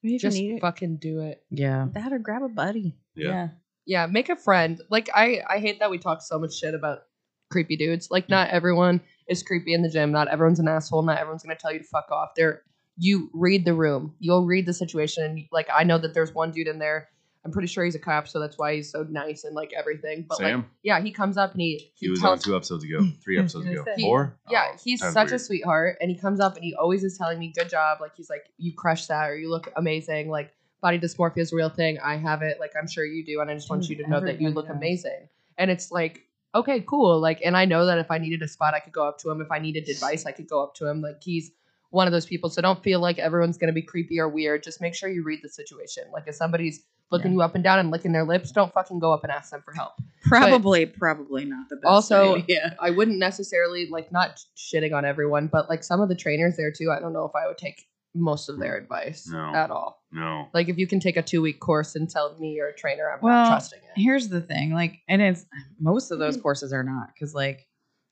Maybe 0.03 0.13
you 0.13 0.19
Just 0.19 0.37
need 0.37 0.55
it, 0.55 0.61
fucking 0.61 0.97
do 0.97 1.21
it. 1.21 1.43
Yeah, 1.49 1.87
that 1.93 2.13
or 2.13 2.19
grab 2.19 2.43
a 2.43 2.49
buddy. 2.49 2.95
Yeah. 3.15 3.49
Yeah, 3.85 4.05
make 4.05 4.27
a 4.29 4.35
friend. 4.35 4.81
Like 4.89 5.09
I, 5.15 5.41
I 5.49 5.59
hate 5.59 5.79
that 5.79 5.89
we 5.89 5.97
talk 5.97 6.21
so 6.21 6.37
much 6.37 6.53
shit 6.53 6.73
about 6.73 7.03
creepy 7.49 7.77
dudes. 7.77 8.11
Like 8.11 8.29
not 8.29 8.49
everyone 8.49 9.01
is 9.27 9.43
creepy 9.43 9.73
in 9.73 9.81
the 9.81 9.89
gym. 9.89 10.11
Not 10.11 10.27
everyone's 10.27 10.59
an 10.59 10.67
asshole. 10.67 11.03
Not 11.03 11.17
everyone's 11.17 11.43
gonna 11.43 11.55
tell 11.55 11.71
you 11.71 11.79
to 11.79 11.85
fuck 11.85 12.11
off. 12.11 12.29
There, 12.35 12.63
you 12.97 13.29
read 13.33 13.63
the 13.65 13.73
room. 13.73 14.13
You'll 14.19 14.45
read 14.45 14.65
the 14.65 14.73
situation. 14.73 15.23
And 15.23 15.45
like 15.51 15.67
I 15.73 15.83
know 15.83 15.97
that 15.97 16.13
there's 16.13 16.33
one 16.33 16.51
dude 16.51 16.67
in 16.67 16.79
there. 16.79 17.09
I'm 17.47 17.53
pretty 17.53 17.69
sure 17.69 17.85
he's 17.85 17.95
a 17.95 17.99
cop, 17.99 18.27
so 18.27 18.41
that's 18.41 18.57
why 18.57 18.75
he's 18.75 18.91
so 18.91 19.03
nice 19.09 19.45
and 19.45 19.55
like 19.55 19.71
everything. 19.71 20.25
But 20.27 20.41
like, 20.41 20.65
yeah, 20.83 20.99
he 20.99 21.11
comes 21.11 21.37
up 21.37 21.53
and 21.53 21.61
he 21.61 21.89
he 21.95 22.09
was 22.09 22.19
tells 22.19 22.39
on 22.39 22.43
two 22.43 22.55
episodes 22.57 22.83
ago, 22.83 23.07
three 23.23 23.39
episodes 23.39 23.67
ago, 23.67 23.85
say. 23.85 24.01
four. 24.01 24.37
yeah, 24.51 24.71
Oh, 24.73 24.77
he's 24.83 24.99
time's 24.99 25.13
such 25.13 25.31
a 25.31 25.39
sweetheart, 25.39 25.97
and 26.01 26.11
he 26.11 26.17
comes 26.17 26.41
up 26.41 26.55
and 26.55 26.63
he 26.65 26.75
always 26.75 27.05
is 27.05 27.17
telling 27.17 27.39
me, 27.39 27.53
"Good 27.55 27.69
job!" 27.69 27.99
Like 28.01 28.11
he's 28.17 28.29
like, 28.29 28.43
"You 28.57 28.73
crushed 28.73 29.07
that," 29.07 29.29
or 29.29 29.37
"You 29.37 29.49
look 29.49 29.71
amazing." 29.77 30.29
Like 30.29 30.51
body 30.81 30.99
dysmorphia 30.99 31.37
is 31.37 31.53
a 31.53 31.55
real 31.55 31.69
thing. 31.69 31.99
I 32.03 32.17
have 32.17 32.41
it. 32.41 32.59
Like 32.59 32.73
I'm 32.77 32.87
sure 32.89 33.05
you 33.05 33.23
do, 33.23 33.39
and 33.39 33.49
I 33.49 33.53
just 33.53 33.69
want 33.69 33.83
Dude, 33.83 33.97
you 33.97 34.03
to 34.03 34.09
know 34.09 34.19
that 34.19 34.41
you 34.41 34.49
look 34.49 34.67
does. 34.67 34.75
amazing. 34.75 35.29
And 35.57 35.71
it's 35.71 35.89
like, 35.89 36.25
okay, 36.53 36.81
cool. 36.81 37.19
Like, 37.21 37.39
and 37.45 37.55
I 37.55 37.63
know 37.63 37.85
that 37.85 37.97
if 37.97 38.11
I 38.11 38.17
needed 38.17 38.41
a 38.41 38.47
spot, 38.49 38.73
I 38.73 38.79
could 38.79 38.93
go 38.93 39.07
up 39.07 39.19
to 39.19 39.29
him. 39.31 39.39
If 39.41 39.51
I 39.51 39.59
needed 39.59 39.87
advice, 39.87 40.25
I 40.25 40.33
could 40.33 40.49
go 40.49 40.61
up 40.61 40.75
to 40.75 40.87
him. 40.87 41.01
Like 41.01 41.23
he's 41.23 41.51
one 41.89 42.07
of 42.07 42.13
those 42.13 42.25
people. 42.25 42.49
So 42.49 42.61
don't 42.61 42.81
feel 42.83 42.99
like 42.99 43.17
everyone's 43.19 43.57
gonna 43.57 43.73
be 43.73 43.81
creepy 43.81 44.19
or 44.19 44.27
weird. 44.29 44.63
Just 44.63 44.81
make 44.81 44.93
sure 44.95 45.09
you 45.09 45.23
read 45.23 45.39
the 45.43 45.49
situation. 45.49 46.03
Like 46.11 46.23
if 46.27 46.35
somebody's 46.35 46.83
looking 47.11 47.31
you 47.31 47.41
up 47.41 47.55
and 47.55 47.63
down 47.63 47.79
and 47.79 47.89
licking 47.91 48.11
their 48.11 48.25
lips, 48.25 48.51
don't 48.51 48.73
fucking 48.73 48.99
go 48.99 49.13
up 49.13 49.23
and 49.23 49.31
ask 49.31 49.51
them 49.51 49.61
for 49.63 49.71
help. 49.73 49.93
probably, 50.23 50.85
probably 50.85 51.45
not 51.45 51.69
the 51.69 51.77
best. 51.77 51.85
Also, 51.85 52.35
idea. 52.35 52.75
I 52.81 52.89
wouldn't 52.89 53.17
necessarily 53.19 53.87
like 53.89 54.11
not 54.11 54.39
shitting 54.57 54.93
on 54.93 55.05
everyone, 55.05 55.47
but 55.47 55.69
like 55.69 55.83
some 55.83 56.01
of 56.01 56.09
the 56.09 56.15
trainers 56.15 56.57
there 56.57 56.71
too. 56.71 56.91
I 56.91 56.99
don't 56.99 57.13
know 57.13 57.23
if 57.25 57.31
I 57.35 57.47
would 57.47 57.57
take 57.57 57.85
most 58.13 58.49
of 58.49 58.57
their 58.59 58.75
advice 58.75 59.29
No. 59.29 59.53
at 59.53 59.69
all. 59.71 60.03
No, 60.11 60.47
Like 60.53 60.69
if 60.69 60.77
you 60.77 60.87
can 60.87 60.99
take 60.99 61.17
a 61.17 61.21
two 61.21 61.41
week 61.41 61.59
course 61.59 61.95
and 61.95 62.09
tell 62.09 62.35
me 62.39 62.53
you're 62.53 62.69
a 62.69 62.75
trainer, 62.75 63.09
I'm 63.11 63.19
Well, 63.21 63.33
not 63.43 63.47
trusting 63.49 63.79
it. 63.79 64.01
here's 64.01 64.27
the 64.29 64.41
thing 64.41 64.73
like 64.73 64.99
and 65.07 65.21
it's 65.21 65.45
most 65.79 66.09
of 66.11 66.17
Mm-hmm. 66.17 66.25
those 66.25 66.41
courses 66.41 66.73
are 66.73 66.83
not 66.83 67.09
because 67.13 67.35
like 67.35 67.67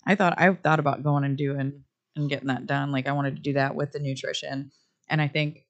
i 0.05 0.13
thought 0.13 0.36
i 0.38 0.53
thought 0.53 0.80
about 0.80 1.01
going 1.03 1.23
and 1.23 1.36
doing 1.38 1.84
and 2.16 2.30
getting 2.30 2.47
that 2.47 2.66
done 2.66 2.91
like 2.91 3.07
i 3.07 3.11
wanted 3.11 3.36
to 3.36 3.41
do 3.41 3.53
that 3.53 3.76
with 3.76 3.91
the 3.91 3.99
nutrition 3.99 4.72
and 5.09 5.22
i 5.22 5.28
think 5.28 5.66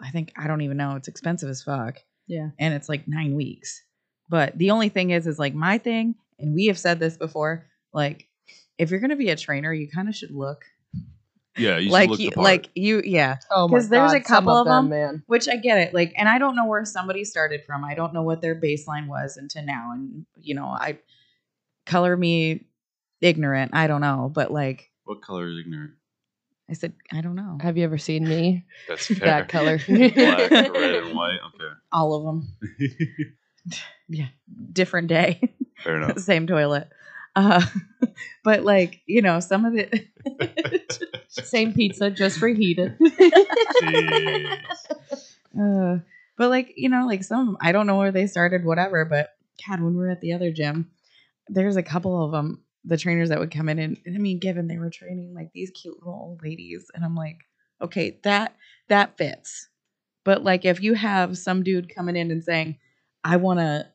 i 0.00 0.10
think 0.10 0.32
i 0.36 0.46
don't 0.46 0.60
even 0.62 0.76
know 0.76 0.96
it's 0.96 1.08
expensive 1.08 1.48
as 1.48 1.62
fuck 1.62 1.98
Yeah. 2.26 2.50
and 2.58 2.74
it's 2.74 2.88
like 2.88 3.06
nine 3.08 3.34
weeks 3.34 3.82
but 4.28 4.56
the 4.58 4.70
only 4.70 4.88
thing 4.88 5.10
is 5.10 5.26
is 5.26 5.38
like 5.38 5.54
my 5.54 5.78
thing 5.78 6.14
and 6.38 6.54
we 6.54 6.66
have 6.66 6.78
said 6.78 6.98
this 7.00 7.16
before 7.16 7.66
like 7.92 8.28
if 8.78 8.90
you're 8.90 9.00
gonna 9.00 9.16
be 9.16 9.30
a 9.30 9.36
trainer 9.36 9.72
you 9.72 9.88
kind 9.88 10.08
of 10.08 10.14
should 10.14 10.30
look 10.32 10.64
yeah, 11.58 11.76
you 11.76 11.90
like 11.90 12.08
look 12.08 12.18
you 12.18 12.30
the 12.30 12.36
part. 12.36 12.44
like 12.44 12.70
you 12.74 13.02
yeah 13.04 13.36
Oh 13.50 13.68
my 13.68 13.76
'cause 13.76 13.90
there's 13.90 14.12
a 14.12 14.20
God, 14.20 14.26
some 14.26 14.36
couple 14.44 14.56
of 14.56 14.66
them- 14.66 14.88
man. 14.88 15.22
which 15.26 15.48
I 15.50 15.56
get 15.56 15.76
it. 15.76 15.92
Like, 15.92 16.14
and 16.16 16.26
I 16.26 16.38
don't 16.38 16.56
know 16.56 16.64
where 16.64 16.82
somebody 16.86 17.24
started 17.26 17.60
from. 17.66 17.84
I 17.84 17.94
don't 17.94 18.14
know 18.14 18.22
what 18.22 18.40
their 18.40 18.58
baseline 18.58 19.06
was 19.06 19.36
into 19.36 19.60
now. 19.60 19.90
And, 19.92 20.24
you 20.40 20.54
know, 20.54 20.64
I 20.64 20.98
color 21.84 22.16
me 22.16 22.64
ignorant. 23.20 23.72
I 23.74 23.86
don't 23.86 24.00
know. 24.00 24.30
But 24.34 24.50
like 24.50 24.90
what 25.04 25.22
color 25.22 25.48
is 25.48 25.58
ignorant? 25.64 25.92
I 26.70 26.74
said, 26.74 26.94
I 27.12 27.20
don't 27.20 27.34
know. 27.34 27.58
Have 27.60 27.76
you 27.76 27.84
ever 27.84 27.98
seen 27.98 28.26
me? 28.26 28.64
That's 28.88 29.06
fair. 29.08 29.16
That 29.18 29.48
color. 29.48 29.78
Black, 29.86 30.16
red, 30.16 30.94
and 30.94 31.14
white. 31.16 31.38
All 31.92 32.14
of 32.14 32.24
them. 32.24 32.48
Yeah. 34.08 34.28
Different 34.72 35.08
day. 35.08 35.52
fair 35.82 35.96
enough. 35.96 36.18
Same 36.18 36.46
toilet. 36.46 36.88
Uh, 37.34 37.64
but 38.44 38.62
like, 38.62 39.00
you 39.06 39.22
know, 39.22 39.40
some 39.40 39.64
of 39.64 39.72
the 39.72 40.06
Same 41.28 41.72
pizza, 41.72 42.10
just 42.10 42.40
reheated. 42.42 42.98
Jeez. 42.98 44.58
Uh, 45.58 45.98
but 46.36 46.48
like 46.50 46.72
you 46.76 46.88
know, 46.88 47.06
like 47.06 47.24
some 47.24 47.56
I 47.60 47.72
don't 47.72 47.86
know 47.86 47.96
where 47.96 48.12
they 48.12 48.26
started, 48.26 48.64
whatever. 48.64 49.04
But 49.04 49.30
God, 49.66 49.80
when 49.80 49.92
we 49.94 49.98
were 50.00 50.10
at 50.10 50.20
the 50.20 50.32
other 50.32 50.50
gym, 50.50 50.90
there's 51.48 51.76
a 51.76 51.82
couple 51.82 52.24
of 52.24 52.32
them, 52.32 52.61
the 52.84 52.96
trainers 52.96 53.28
that 53.28 53.38
would 53.38 53.50
come 53.50 53.68
in, 53.68 53.78
and 53.78 53.98
I 54.06 54.18
mean, 54.18 54.38
given 54.38 54.66
they 54.66 54.78
were 54.78 54.90
training 54.90 55.34
like 55.34 55.52
these 55.52 55.70
cute 55.70 55.98
little 55.98 56.20
old 56.20 56.42
ladies, 56.42 56.86
and 56.94 57.04
I'm 57.04 57.14
like, 57.14 57.38
okay, 57.80 58.18
that 58.24 58.56
that 58.88 59.16
fits. 59.16 59.68
But 60.24 60.44
like, 60.44 60.64
if 60.64 60.82
you 60.82 60.94
have 60.94 61.38
some 61.38 61.62
dude 61.62 61.94
coming 61.94 62.16
in 62.16 62.30
and 62.30 62.42
saying, 62.42 62.78
I 63.24 63.36
want 63.36 63.60
to 63.60 63.88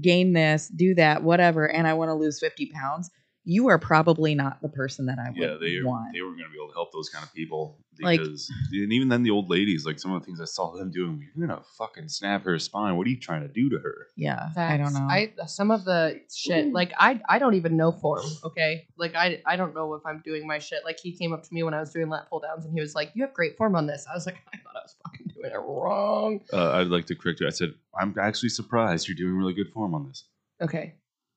gain 0.00 0.32
this, 0.32 0.68
do 0.68 0.94
that, 0.94 1.22
whatever, 1.22 1.70
and 1.70 1.86
I 1.86 1.94
want 1.94 2.10
to 2.10 2.14
lose 2.14 2.40
50 2.40 2.66
pounds, 2.74 3.10
you 3.48 3.68
are 3.68 3.78
probably 3.78 4.34
not 4.34 4.60
the 4.60 4.68
person 4.68 5.06
that 5.06 5.20
I 5.20 5.30
would 5.30 5.38
want. 5.38 5.52
yeah, 5.52 5.56
they 5.60 5.80
want. 5.82 6.12
they 6.12 6.20
were 6.20 6.32
going 6.32 6.42
to 6.44 6.50
be 6.50 6.56
able 6.58 6.66
to 6.66 6.74
help 6.74 6.92
those 6.92 7.08
kind 7.08 7.24
of 7.24 7.32
people 7.32 7.78
Like- 8.02 8.18
because 8.18 8.50
and 8.72 8.92
even 8.92 9.08
then 9.08 9.22
the 9.22 9.30
old 9.30 9.48
ladies, 9.48 9.86
like 9.86 10.00
some 10.00 10.12
of 10.12 10.20
the 10.20 10.26
things 10.26 10.40
I 10.40 10.46
saw 10.46 10.72
them 10.76 10.90
doing, 10.90 11.24
you're 11.36 11.46
gonna 11.46 11.62
fucking 11.78 12.08
snap 12.08 12.42
her 12.44 12.58
spine. 12.58 12.96
What 12.96 13.06
are 13.06 13.10
you 13.10 13.20
trying 13.20 13.42
to 13.42 13.48
do 13.48 13.70
to 13.70 13.78
her? 13.78 14.08
yeah, 14.16 14.50
I 14.56 14.76
don't 14.76 14.92
know. 14.92 15.06
I 15.08 15.32
some 15.46 15.70
of 15.70 15.84
the 15.84 16.20
shit 16.34 16.72
like 16.72 16.92
I 16.98 17.20
I 17.28 17.38
don't 17.38 17.54
even 17.54 17.76
know 17.76 17.92
form. 17.92 18.26
Okay, 18.44 18.88
like 18.98 19.14
I 19.14 19.40
I 19.46 19.54
don't 19.56 19.74
know 19.74 19.94
if 19.94 20.04
I'm 20.04 20.20
doing 20.24 20.44
my 20.46 20.58
shit. 20.58 20.80
Like 20.84 20.98
he 20.98 21.12
came 21.12 21.32
up 21.32 21.42
to 21.44 21.54
me 21.54 21.62
when 21.62 21.72
I 21.72 21.80
was 21.80 21.92
doing 21.92 22.08
lat 22.08 22.28
pull 22.28 22.40
downs 22.40 22.64
and 22.66 22.74
he 22.74 22.80
was 22.80 22.94
like, 22.96 23.12
"You 23.14 23.22
have 23.24 23.32
great 23.32 23.56
form 23.56 23.76
on 23.76 23.86
this." 23.86 24.04
I 24.10 24.14
was 24.14 24.26
like, 24.26 24.36
I 24.52 24.56
thought 24.58 24.74
I 24.76 24.82
was 24.82 24.96
fucking 25.04 25.28
doing 25.34 25.52
it 25.52 25.56
wrong. 25.56 26.40
Uh, 26.52 26.72
I'd 26.72 26.88
like 26.88 27.06
to 27.06 27.14
correct 27.14 27.38
you. 27.40 27.46
I 27.46 27.50
said 27.50 27.74
I'm 27.98 28.14
actually 28.20 28.48
surprised 28.50 29.06
you're 29.08 29.16
doing 29.16 29.34
really 29.36 29.54
good 29.54 29.70
form 29.72 29.94
on 29.94 30.06
this. 30.08 30.24
Okay, 30.60 30.94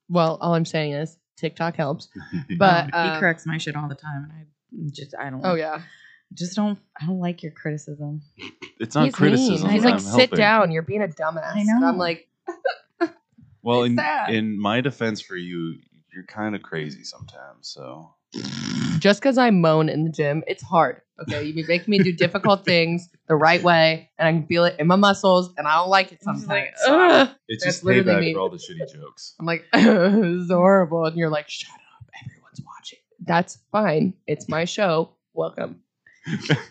well 0.10 0.38
all 0.41 0.55
I'm 0.55 0.66
saying 0.66 0.93
is 0.93 1.18
TikTok 1.40 1.76
helps. 1.76 2.10
But 2.58 2.86
he 2.86 2.92
um, 2.92 3.20
corrects 3.20 3.46
my 3.46 3.58
shit 3.58 3.76
all 3.76 3.88
the 3.88 3.96
time, 3.96 4.24
and 4.24 4.32
I 4.34 4.90
just 4.92 5.16
I 5.18 5.30
don't. 5.30 5.42
Oh 5.44 5.56
yeah, 5.56 5.82
just 6.34 6.56
don't. 6.56 6.78
I 7.02 7.06
don't 7.06 7.20
like 7.20 7.42
your 7.44 7.52
criticism. 7.54 8.22
it's 8.80 8.96
not 8.96 9.06
He's 9.06 9.16
criticism. 9.16 9.64
mean. 9.68 9.72
He's 9.76 9.86
I'm 9.86 9.92
like, 9.92 10.00
sit 10.00 10.12
helping." 10.20 10.38
down. 10.38 10.72
You're 10.72 10.84
being 10.84 11.02
a 11.02 11.08
dumbass. 11.08 11.56
I 11.56 11.60
And 11.60 11.82
know. 11.82 11.88
I'm 11.88 11.98
like, 11.98 12.28
Well, 13.62 13.84
in, 13.84 14.00
in 14.30 14.60
my 14.60 14.80
defense 14.82 15.20
for 15.22 15.36
you, 15.36 15.76
you're 16.14 16.24
kind 16.26 16.56
of 16.56 16.62
crazy 16.62 17.04
sometimes. 17.04 17.68
So 17.68 18.14
just 19.00 19.22
because 19.22 19.38
I 19.38 19.50
moan 19.52 19.90
in 19.90 20.04
the 20.04 20.10
gym, 20.12 20.44
it's 20.48 20.64
hard. 20.64 21.02
Okay, 21.22 21.44
you 21.44 21.54
be 21.54 21.66
making 21.68 21.92
me 21.92 22.00
do 22.00 22.14
difficult 22.14 22.64
things 22.64 23.10
the 23.28 23.36
right 23.36 23.62
way, 23.62 24.10
and 24.18 24.28
I 24.28 24.32
can 24.32 24.48
feel 24.48 24.64
it 24.64 24.78
in 24.80 24.88
my 24.88 24.96
muscles, 24.96 25.54
and 25.58 25.68
I 25.68 25.76
don't 25.76 25.90
like 25.90 26.12
it 26.14 26.24
sometimes. 26.24 26.48
like, 26.48 26.78
So 26.78 26.98
ugh. 27.00 27.30
it's 27.50 27.64
That's 27.66 27.76
just 27.78 27.86
payback 27.86 28.22
me. 28.22 28.34
for 28.34 28.40
all 28.40 28.50
the 28.50 28.58
shitty 28.58 28.92
jokes. 28.94 29.36
I'm 29.40 29.46
like, 29.46 29.66
this 29.74 29.86
is 29.86 30.50
horrible. 30.52 31.06
And 31.06 31.18
you're 31.18 31.30
like, 31.30 31.50
shut 31.50 31.72
up. 31.74 32.06
Everyone's 32.26 32.62
watching. 32.66 33.00
That's 33.26 33.58
fine. 33.72 34.14
It's 34.28 34.48
my 34.48 34.64
show. 34.66 35.10
Welcome. 35.34 35.82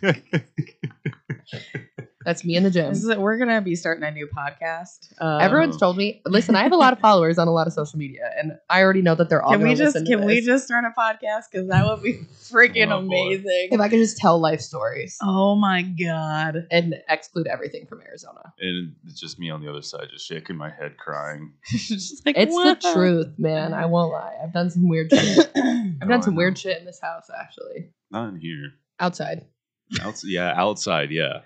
That's 2.29 2.45
me 2.45 2.57
in 2.57 2.62
the 2.62 2.70
gym. 2.70 2.91
This 2.91 3.03
is, 3.05 3.16
we're 3.16 3.39
gonna 3.39 3.62
be 3.62 3.74
starting 3.74 4.05
a 4.05 4.11
new 4.11 4.26
podcast. 4.29 5.14
Uh, 5.18 5.39
Everyone's 5.39 5.79
told 5.79 5.97
me, 5.97 6.20
listen, 6.26 6.55
I 6.57 6.62
have 6.62 6.72
a 6.72 6.76
lot 6.76 6.93
of 6.93 6.99
followers 6.99 7.39
on 7.39 7.49
a 7.49 7.51
lot 7.53 7.66
of 7.66 7.72
social 7.72 7.99
media, 7.99 8.31
and 8.39 8.53
I 8.68 8.83
already 8.83 9.01
know 9.01 9.14
that 9.14 9.31
they're 9.31 9.43
all 9.43 9.53
Can 9.53 9.62
we 9.62 9.70
just 9.74 9.95
listen 9.95 10.05
can 10.07 10.26
we 10.26 10.43
just 10.43 10.66
start 10.66 10.85
a 10.85 10.93
podcast? 11.01 11.45
Because 11.51 11.68
that 11.68 11.87
would 11.87 12.03
be 12.03 12.18
freaking 12.43 12.89
Oh, 12.93 13.01
boy. 13.01 13.29
amazing. 13.29 13.68
If 13.72 13.81
I 13.81 13.89
could 13.89 13.99
just 13.99 14.18
tell 14.18 14.39
life 14.39 14.61
stories 14.61 15.16
Oh 15.22 15.55
my 15.55 15.81
god! 15.81 16.66
and 16.70 16.97
exclude 17.09 17.47
everything 17.47 17.87
from 17.87 18.03
Arizona. 18.03 18.53
and 18.61 18.95
it's 19.07 19.18
just 19.18 19.39
me 19.39 19.49
on 19.49 19.62
the 19.62 19.70
other 19.70 19.81
side, 19.81 20.09
just 20.12 20.26
shaking 20.26 20.57
my 20.57 20.68
head, 20.68 20.99
crying. 20.99 21.53
Like, 22.26 22.37
It's 22.37 22.53
what? 22.53 22.83
the 22.83 22.93
truth, 22.93 23.39
man. 23.39 23.72
I 23.72 23.87
won't 23.87 24.12
lie. 24.12 24.35
I've 24.43 24.53
done 24.53 24.68
some 24.68 24.87
weird 24.87 25.11
shit. 25.14 25.51
I've 25.57 25.95
Oh, 26.03 26.07
done 26.09 26.22
some 26.22 26.35
weird 26.35 26.59
shit 26.59 26.79
in 26.79 26.85
this 26.85 27.01
house, 27.01 27.31
actually. 27.35 27.89
Not 28.11 28.29
in 28.29 28.37
here. 28.39 28.72
Outside. 29.01 29.47
Outs- 30.03 30.24
yeah, 30.26 30.53
outside. 30.55 31.11
Yeah. 31.11 31.41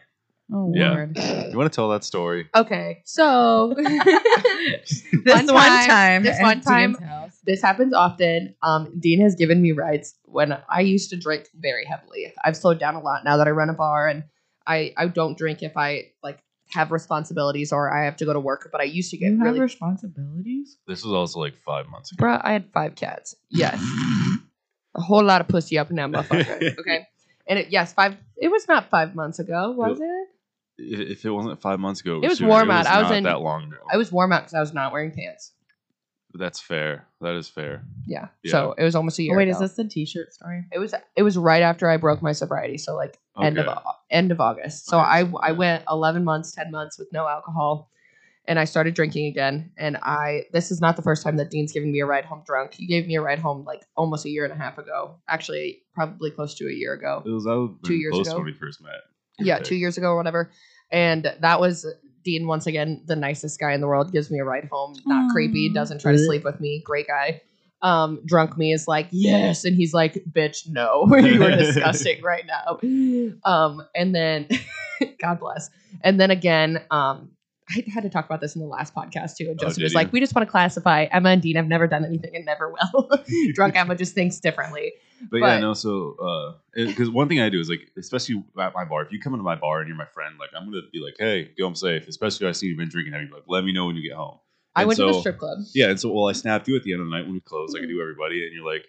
Oh 0.53 0.73
Yeah. 0.75 0.91
lord! 0.91 1.17
You 1.19 1.57
want 1.59 1.71
to 1.73 1.75
tell 1.77 1.89
that 1.91 2.05
story? 2.05 2.49
Okay, 2.55 3.03
so 3.05 3.75
this 3.77 5.03
One 5.25 5.47
one 5.47 5.47
time- 5.47 5.87
time, 5.89 6.23
this 6.23 6.41
one 6.41 6.61
time- 6.61 6.95
house. 6.95 7.39
this 7.45 7.63
happens 7.63 7.95
often. 7.95 8.55
Um, 8.63 8.93
Dean 8.99 9.21
has 9.21 9.35
given 9.35 9.61
me 9.63 9.73
rides 9.73 10.15
when 10.25 10.57
I 10.69 10.81
used 10.81 11.11
to 11.11 11.17
drink 11.17 11.49
very 11.55 11.85
heavily. 11.85 12.33
I've 12.45 12.57
slowed 12.57 12.79
down 12.79 12.95
a 12.95 13.01
lot 13.01 13.25
now 13.25 13.37
that 13.39 13.47
I 13.47 13.51
run 13.51 13.71
a 13.71 13.75
bar, 13.75 14.09
and 14.09 14.25
I 14.67 14.93
I 14.97 15.07
don't 15.09 15.37
drink 15.37 15.63
if 15.63 15.77
I 15.77 16.13
like 16.23 16.39
have 16.71 16.91
responsibilities 16.91 17.71
or 17.73 17.93
I 17.93 18.05
have 18.05 18.17
to 18.19 18.25
go 18.25 18.33
to 18.33 18.41
work. 18.41 18.69
But 18.73 18.81
I 18.81 18.85
used 18.85 19.11
to 19.11 19.17
get 19.17 19.33
You 19.33 19.39
have 19.39 19.47
really. 19.49 19.61
responsibilities. 19.61 20.79
This 20.87 21.05
was 21.05 21.13
also 21.13 21.41
like 21.41 21.57
five 21.57 21.87
months 21.89 22.13
ago. 22.13 22.25
Bruh, 22.25 22.41
I 22.43 22.53
had 22.53 22.71
five 22.73 22.95
cats. 22.95 23.35
Yes, 23.51 23.79
a 24.95 25.01
whole 25.01 25.25
lot 25.25 25.41
of 25.41 25.49
pussy 25.49 25.79
up 25.79 25.91
in 25.91 25.97
that 25.97 26.11
motherfucker. 26.11 26.77
Okay, 26.81 27.07
and 27.47 27.59
it, 27.59 27.69
yes, 27.71 27.93
five. 27.93 28.17
It 28.37 28.49
was 28.51 28.67
not 28.69 28.89
five 28.91 29.15
months 29.15 29.39
ago, 29.39 29.71
was 29.73 30.01
it? 30.01 30.29
If 30.83 31.01
if 31.19 31.25
it 31.25 31.31
wasn't 31.31 31.61
five 31.61 31.79
months 31.81 32.01
ago, 32.01 32.21
It 32.23 32.29
was 32.29 32.39
sooner. 32.39 32.51
warm 32.51 32.71
out. 32.71 32.87
I 32.87 33.01
was 33.01 33.11
not 33.11 33.17
in- 33.19 33.25
that 33.25 33.41
long 33.41 33.65
ago. 33.65 33.77
I 33.93 33.97
was 33.97 34.11
warm 34.13 34.33
out 34.33 34.43
because 34.43 34.55
I 34.55 34.61
was 34.61 34.75
not 34.75 34.93
wearing 34.93 35.13
pants. 35.13 35.53
That's 36.35 36.59
fair. 36.61 37.07
That 37.21 37.35
is 37.35 37.49
fair. 37.49 37.85
Yeah. 38.07 38.29
Yeah. 38.43 38.53
So 38.53 38.75
it 38.79 38.83
was 38.85 38.95
almost 38.95 39.19
a 39.19 39.23
year. 39.23 39.35
Oh, 39.35 39.37
wait, 39.37 39.49
ago. 39.49 39.57
is 39.57 39.59
this 39.61 39.75
the 39.75 39.85
T-shirt 39.85 40.33
story? 40.33 40.65
It 40.73 40.79
was 40.79 40.95
it 41.15 41.23
was 41.23 41.37
right 41.37 41.63
after 41.63 41.91
I 41.91 41.99
broke 41.99 42.23
my 42.23 42.33
sobriety, 42.33 42.79
so 42.79 42.95
like 42.97 43.19
end 43.41 43.59
of 43.59 43.79
end 44.11 44.33
of 44.33 44.41
August. 44.41 44.87
So 44.87 44.99
Okay, 44.99 45.07
I 45.09 45.31
I 45.43 45.53
went 45.53 45.85
11 45.91 46.25
months, 46.25 46.53
10 46.53 46.71
months 46.71 46.99
with 46.99 47.09
no 47.13 47.29
alcohol, 47.29 47.91
and 48.47 48.59
I 48.59 48.65
started 48.65 48.95
drinking 48.95 49.27
again. 49.27 49.73
And 49.77 49.99
I 49.99 50.45
this 50.53 50.71
is 50.71 50.81
not 50.81 50.97
the 50.97 51.03
first 51.03 51.23
time 51.23 51.37
that 51.37 51.51
Dean's 51.51 51.73
given 51.73 51.93
me 51.93 52.01
a 52.01 52.07
ride 52.07 52.25
home 52.25 52.43
drunk. 52.47 52.73
He 52.73 52.87
gave 52.87 53.07
me 53.07 53.17
a 53.17 53.21
ride 53.21 53.39
home 53.39 53.65
like 53.65 53.83
almost 53.95 54.25
a 54.25 54.31
year 54.31 54.45
and 54.45 54.55
a 54.55 54.57
half 54.57 54.79
ago. 54.79 55.17
Actually, 55.29 55.83
probably 55.95 56.31
close 56.31 56.55
to 56.55 56.65
a 56.67 56.73
year 56.73 56.95
ago. 56.95 57.23
It 57.27 57.31
was 57.31 57.45
Two 57.85 57.95
years 57.95 58.13
close 58.13 58.29
ago? 58.29 58.37
when 58.37 58.47
we 58.47 58.55
first 58.55 58.81
met. 58.83 58.93
Yeah, 59.39 59.59
take. 59.59 59.67
two 59.67 59.77
years 59.77 59.99
ago 59.99 60.09
or 60.09 60.17
whatever. 60.17 60.51
And 60.93 61.35
that 61.41 61.59
was 61.61 61.87
Dean 62.23 62.47
once 62.47 62.67
again, 62.69 63.03
the 63.07 63.17
nicest 63.17 63.59
guy 63.59 63.73
in 63.73 63.81
the 63.81 63.89
world, 63.89 64.13
gives 64.13 64.31
me 64.31 64.39
a 64.39 64.45
ride 64.45 64.69
home, 64.71 64.95
not 65.07 65.33
creepy, 65.33 65.69
doesn't 65.73 66.01
try 66.01 66.13
to 66.13 66.19
sleep 66.19 66.45
with 66.45 66.61
me, 66.61 66.81
great 66.85 67.09
guy. 67.09 67.41
Um, 67.81 68.21
drunk 68.25 68.57
me 68.57 68.73
is 68.73 68.87
like, 68.87 69.09
yes, 69.11 69.65
and 69.65 69.75
he's 69.75 69.93
like, 69.93 70.15
bitch, 70.31 70.69
no, 70.69 71.05
you 71.17 71.43
are 71.43 71.51
disgusting 71.57 72.23
right 72.23 72.45
now. 72.47 72.79
Um, 73.45 73.83
and 73.97 74.15
then 74.15 74.47
God 75.21 75.41
bless. 75.41 75.69
And 76.03 76.21
then 76.21 76.31
again, 76.31 76.81
um, 76.93 77.33
I 77.69 77.83
had 77.93 78.03
to 78.05 78.11
talk 78.11 78.25
about 78.27 78.41
this 78.41 78.55
in 78.55 78.61
the 78.61 78.69
last 78.69 78.95
podcast 78.95 79.37
too. 79.37 79.49
And 79.51 79.59
Oh, 79.63 79.67
was 79.67 79.79
you? 79.79 79.89
like, 79.89 80.13
we 80.13 80.21
just 80.21 80.35
want 80.35 80.47
to 80.47 80.51
classify 80.51 81.05
Emma 81.11 81.31
and 81.31 81.43
Dean 81.43 81.57
I've 81.57 81.67
never 81.67 81.87
done 81.89 82.05
anything 82.05 82.37
and 82.37 82.45
never 82.45 82.73
will. 82.73 83.11
Drunk 83.55 83.75
Emma 83.75 83.97
just 83.97 84.15
thinks 84.15 84.39
differently. 84.39 84.93
But, 85.31 85.39
yeah, 85.39 85.59
no. 85.61 85.75
So, 85.75 86.57
because 86.75 87.11
one 87.11 87.29
thing 87.29 87.41
I 87.41 87.49
do 87.49 87.61
is 87.61 87.69
like, 87.69 87.91
especially 87.97 88.43
at 88.61 88.75
my 88.75 88.85
bar, 88.85 89.03
if 89.03 89.13
you 89.13 89.21
come 89.21 89.35
into 89.35 89.45
my 89.45 89.57
bar 89.57 89.81
and 89.81 89.89
you're 89.89 89.97
my 89.97 90.07
friend, 90.07 90.35
like 90.39 90.51
I'm 90.57 90.65
gonna 90.67 90.83
be 90.93 91.01
like, 91.01 91.15
hey, 91.19 91.51
go 91.59 91.65
home 91.65 91.75
safe. 91.75 92.09
Especially 92.09 92.47
if 92.47 92.51
I 92.51 92.53
see 92.53 92.67
you've 92.67 92.79
been 92.79 92.89
drinking 92.89 93.13
heavy, 93.13 93.29
like 93.33 93.45
let 93.47 93.65
me 93.65 93.73
know 93.73 93.87
when 93.87 93.97
you 93.97 94.03
get 94.09 94.17
home. 94.17 94.39
I 94.75 94.83
And 94.83 94.89
went 94.89 94.99
to 94.99 95.07
the 95.07 95.21
strip 95.21 95.39
club. 95.39 95.59
Yeah, 95.75 95.91
and 95.91 96.01
so 96.01 96.11
well, 96.11 96.29
I 96.29 96.33
snapped 96.33 96.67
you 96.69 96.77
at 96.77 96.83
the 96.83 96.93
end 96.93 97.03
of 97.03 97.09
the 97.09 97.15
night 97.17 97.25
when 97.25 97.35
we 97.35 97.41
closed, 97.41 97.75
like 97.75 97.83
I 97.83 97.87
do 97.87 98.01
everybody, 98.01 98.45
and 98.47 98.55
you're 98.55 98.65
like, 98.67 98.87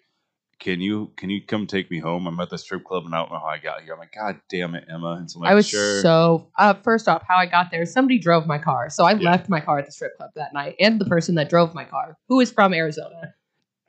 "Can 0.58 0.80
you 0.80 1.12
can 1.16 1.28
you 1.30 1.42
come 1.44 1.66
take 1.66 1.90
me 1.90 1.98
home? 1.98 2.26
I'm 2.26 2.40
at 2.40 2.50
the 2.50 2.58
strip 2.58 2.84
club 2.84 3.04
and 3.04 3.14
I 3.14 3.18
don't 3.18 3.32
know 3.32 3.38
how 3.38 3.46
I 3.46 3.58
got 3.58 3.82
here." 3.82 3.92
I'm 3.92 3.98
like, 3.98 4.14
"God 4.14 4.40
damn 4.48 4.74
it, 4.74 4.86
Emma!" 4.88 5.16
And 5.18 5.30
so 5.30 5.38
I'm 5.38 5.42
like, 5.42 5.50
I 5.50 5.54
was 5.54 5.66
sure. 5.66 6.00
so 6.02 6.50
uh, 6.58 6.74
first 6.74 7.06
off, 7.08 7.22
how 7.28 7.36
I 7.36 7.46
got 7.46 7.70
there. 7.70 7.84
Somebody 7.84 8.18
drove 8.18 8.46
my 8.46 8.58
car, 8.58 8.88
so 8.90 9.04
I 9.04 9.12
Yeah. 9.12 9.30
left 9.30 9.48
my 9.50 9.60
car 9.60 9.78
at 9.78 9.86
the 9.86 9.92
strip 9.92 10.16
club 10.16 10.30
that 10.36 10.54
night. 10.54 10.76
And 10.80 11.00
the 11.00 11.04
person 11.04 11.34
that 11.36 11.48
drove 11.50 11.74
my 11.74 11.84
car, 11.84 12.16
who 12.28 12.40
is 12.40 12.50
from 12.50 12.72
Arizona, 12.72 13.34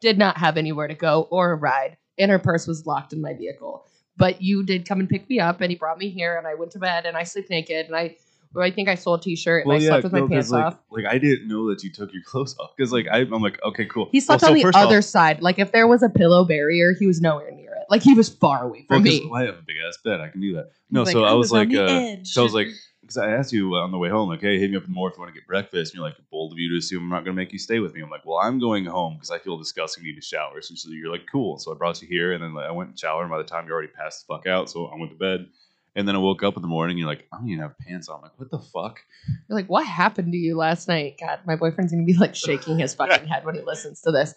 did 0.01 0.17
not 0.17 0.37
have 0.37 0.57
anywhere 0.57 0.87
to 0.87 0.95
go 0.95 1.27
or 1.31 1.51
a 1.51 1.55
ride, 1.55 1.97
and 2.17 2.31
her 2.31 2.39
purse 2.39 2.67
was 2.67 2.85
locked 2.85 3.13
in 3.13 3.21
my 3.21 3.33
vehicle. 3.33 3.85
But 4.17 4.41
you 4.41 4.63
did 4.63 4.87
come 4.87 4.99
and 5.01 5.09
pick 5.09 5.29
me 5.29 5.39
up, 5.39 5.59
and 5.61 5.69
he 5.69 5.75
brought 5.77 5.97
me 5.97 6.09
here, 6.09 6.37
and 6.37 6.47
I 6.47 6.55
went 6.55 6.71
to 6.71 6.79
bed, 6.79 7.05
and 7.05 7.17
I 7.17 7.23
sleep 7.23 7.49
naked, 7.49 7.87
and 7.87 7.95
I, 7.95 8.15
well, 8.53 8.63
I 8.65 8.71
think 8.71 8.87
I 8.87 8.95
sold 8.95 9.19
a 9.19 9.23
t-shirt, 9.23 9.63
and 9.63 9.67
well, 9.69 9.77
I 9.77 9.81
yeah, 9.81 9.87
slept 9.89 10.03
with 10.05 10.13
my 10.13 10.27
pants 10.27 10.49
like, 10.51 10.63
off. 10.65 10.77
like 10.89 11.03
I 11.05 11.17
didn't 11.17 11.49
know 11.49 11.67
that 11.69 11.83
you 11.83 11.91
took 11.91 12.13
your 12.13 12.23
clothes 12.25 12.55
off 12.57 12.71
because 12.77 12.93
like 12.93 13.07
I, 13.11 13.17
I'm 13.19 13.41
like, 13.41 13.61
okay, 13.63 13.85
cool. 13.85 14.07
He 14.13 14.21
slept 14.21 14.41
Well, 14.41 14.47
so 14.49 14.51
on 14.53 14.57
the 14.57 14.61
first 14.63 14.77
off- 14.77 14.85
other 14.85 15.01
side. 15.01 15.41
Like 15.41 15.59
if 15.59 15.73
there 15.73 15.87
was 15.87 16.01
a 16.01 16.09
pillow 16.09 16.45
barrier, 16.45 16.93
he 16.97 17.07
was 17.07 17.19
nowhere 17.19 17.51
near 17.51 17.73
it. 17.73 17.83
Like 17.89 18.01
he 18.03 18.13
was 18.13 18.29
far 18.29 18.63
away 18.63 18.85
Well, 18.89 18.99
from 18.99 19.03
'cause 19.03 19.19
me. 19.21 19.31
I 19.35 19.41
have 19.43 19.55
a 19.55 19.61
big 19.61 19.75
ass 19.85 19.97
bed. 20.03 20.21
I 20.21 20.29
can 20.29 20.39
do 20.39 20.53
that. 20.55 20.69
No, 20.89 21.03
He's 21.03 21.11
so 21.11 21.25
I 21.25 21.31
"I 21.31 21.33
was, 21.33 21.51
was 21.51 21.51
like, 21.51 21.75
uh, 21.75 22.15
so 22.23 22.39
I 22.41 22.43
was 22.45 22.53
like, 22.53 22.67
because 23.05 23.17
I 23.17 23.29
asked 23.33 23.53
you 23.53 23.75
on 23.75 23.91
the 23.91 23.99
way 23.99 24.09
home, 24.09 24.29
like, 24.29 24.41
hey, 24.41 24.57
hit 24.57 24.71
me 24.71 24.77
up 24.77 24.85
in 24.85 24.91
the 24.91 25.05
if 25.05 25.13
you 25.15 25.19
want 25.21 25.31
to 25.31 25.39
get 25.39 25.45
breakfast. 25.45 25.93
And 25.93 25.99
you're 25.99 26.07
like, 26.07 26.17
bold 26.31 26.53
of 26.53 26.57
you 26.57 26.71
to 26.71 26.77
assume 26.77 27.03
I'm 27.03 27.09
not 27.09 27.23
going 27.23 27.35
to 27.35 27.39
make 27.39 27.53
you 27.53 27.59
stay 27.59 27.79
with 27.79 27.93
me. 27.93 28.01
I'm 28.01 28.09
like, 28.09 28.25
well, 28.25 28.39
I'm 28.39 28.59
going 28.59 28.85
home 28.85 29.13
because 29.13 29.29
I 29.29 29.37
feel 29.37 29.57
disgusting, 29.57 30.03
need 30.03 30.15
to 30.15 30.21
shower. 30.21 30.59
So 30.61 30.73
so 30.73 30.89
you're 30.89 31.11
like, 31.11 31.27
cool. 31.31 31.59
So 31.59 31.71
I 31.71 31.75
brought 31.75 32.01
you 32.01 32.07
here, 32.07 32.33
and 32.33 32.43
then 32.43 32.55
like, 32.55 32.65
I 32.65 32.71
went 32.71 32.89
and 32.89 32.99
showered. 32.99 33.21
And 33.21 33.29
by 33.29 33.37
the 33.37 33.43
time 33.43 33.67
you 33.67 33.73
already 33.73 33.89
passed 33.89 34.25
the 34.25 34.33
fuck 34.33 34.47
out, 34.47 34.71
so 34.71 34.87
I 34.87 34.97
went 34.97 35.11
to 35.11 35.17
bed. 35.17 35.47
And 35.95 36.07
then 36.07 36.15
I 36.15 36.17
woke 36.17 36.43
up 36.43 36.55
in 36.55 36.63
the 36.63 36.67
morning. 36.67 36.97
You're 36.97 37.07
like, 37.07 37.27
I 37.31 37.37
don't 37.37 37.47
even 37.47 37.61
have 37.61 37.77
pants 37.77 38.09
on. 38.09 38.17
I'm 38.17 38.23
like, 38.23 38.39
what 38.39 38.49
the 38.49 38.59
fuck? 38.59 38.99
You're 39.47 39.57
like, 39.57 39.67
what 39.67 39.85
happened 39.85 40.31
to 40.31 40.37
you 40.37 40.57
last 40.57 40.87
night? 40.87 41.17
God, 41.19 41.39
my 41.45 41.55
boyfriend's 41.55 41.93
gonna 41.93 42.05
be 42.05 42.15
like 42.15 42.35
shaking 42.35 42.79
his 42.79 42.95
fucking 42.95 43.27
head 43.27 43.45
when 43.45 43.55
he 43.55 43.61
listens 43.61 44.01
to 44.01 44.11
this. 44.11 44.33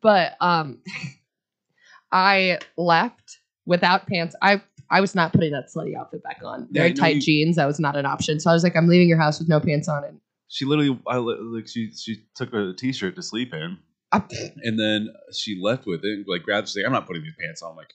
But 0.00 0.36
um 0.40 0.78
I 2.12 2.60
left 2.76 3.40
without 3.66 4.06
pants. 4.06 4.34
I 4.40 4.62
I 4.90 5.00
was 5.00 5.14
not 5.14 5.32
putting 5.32 5.52
that 5.52 5.66
slutty 5.74 5.96
outfit 5.96 6.22
back 6.22 6.40
on. 6.44 6.68
Yeah, 6.70 6.82
Very 6.82 6.94
no, 6.94 7.00
tight 7.02 7.16
you- 7.16 7.22
jeans. 7.22 7.56
That 7.56 7.66
was 7.66 7.80
not 7.80 7.96
an 7.96 8.06
option. 8.06 8.40
So 8.40 8.50
I 8.50 8.52
was 8.54 8.62
like, 8.62 8.76
I'm 8.76 8.86
leaving 8.86 9.08
your 9.08 9.18
house 9.18 9.38
with 9.38 9.48
no 9.48 9.60
pants 9.60 9.88
on. 9.88 10.04
And 10.04 10.20
She 10.48 10.64
literally, 10.64 10.98
I 11.06 11.18
li- 11.18 11.38
like, 11.40 11.68
she 11.68 11.90
she 11.92 12.24
took 12.34 12.52
a 12.54 12.72
t-shirt 12.72 13.16
to 13.16 13.22
sleep 13.22 13.52
in, 13.52 13.78
I, 14.12 14.22
and 14.62 14.78
then 14.78 15.08
she 15.32 15.58
left 15.60 15.86
with 15.86 16.04
it. 16.04 16.26
Like, 16.28 16.42
grabbed. 16.44 16.68
She's 16.68 16.76
like, 16.76 16.86
I'm 16.86 16.92
not 16.92 17.06
putting 17.06 17.22
these 17.22 17.34
pants 17.38 17.62
on. 17.62 17.72
I'm 17.72 17.76
like, 17.76 17.92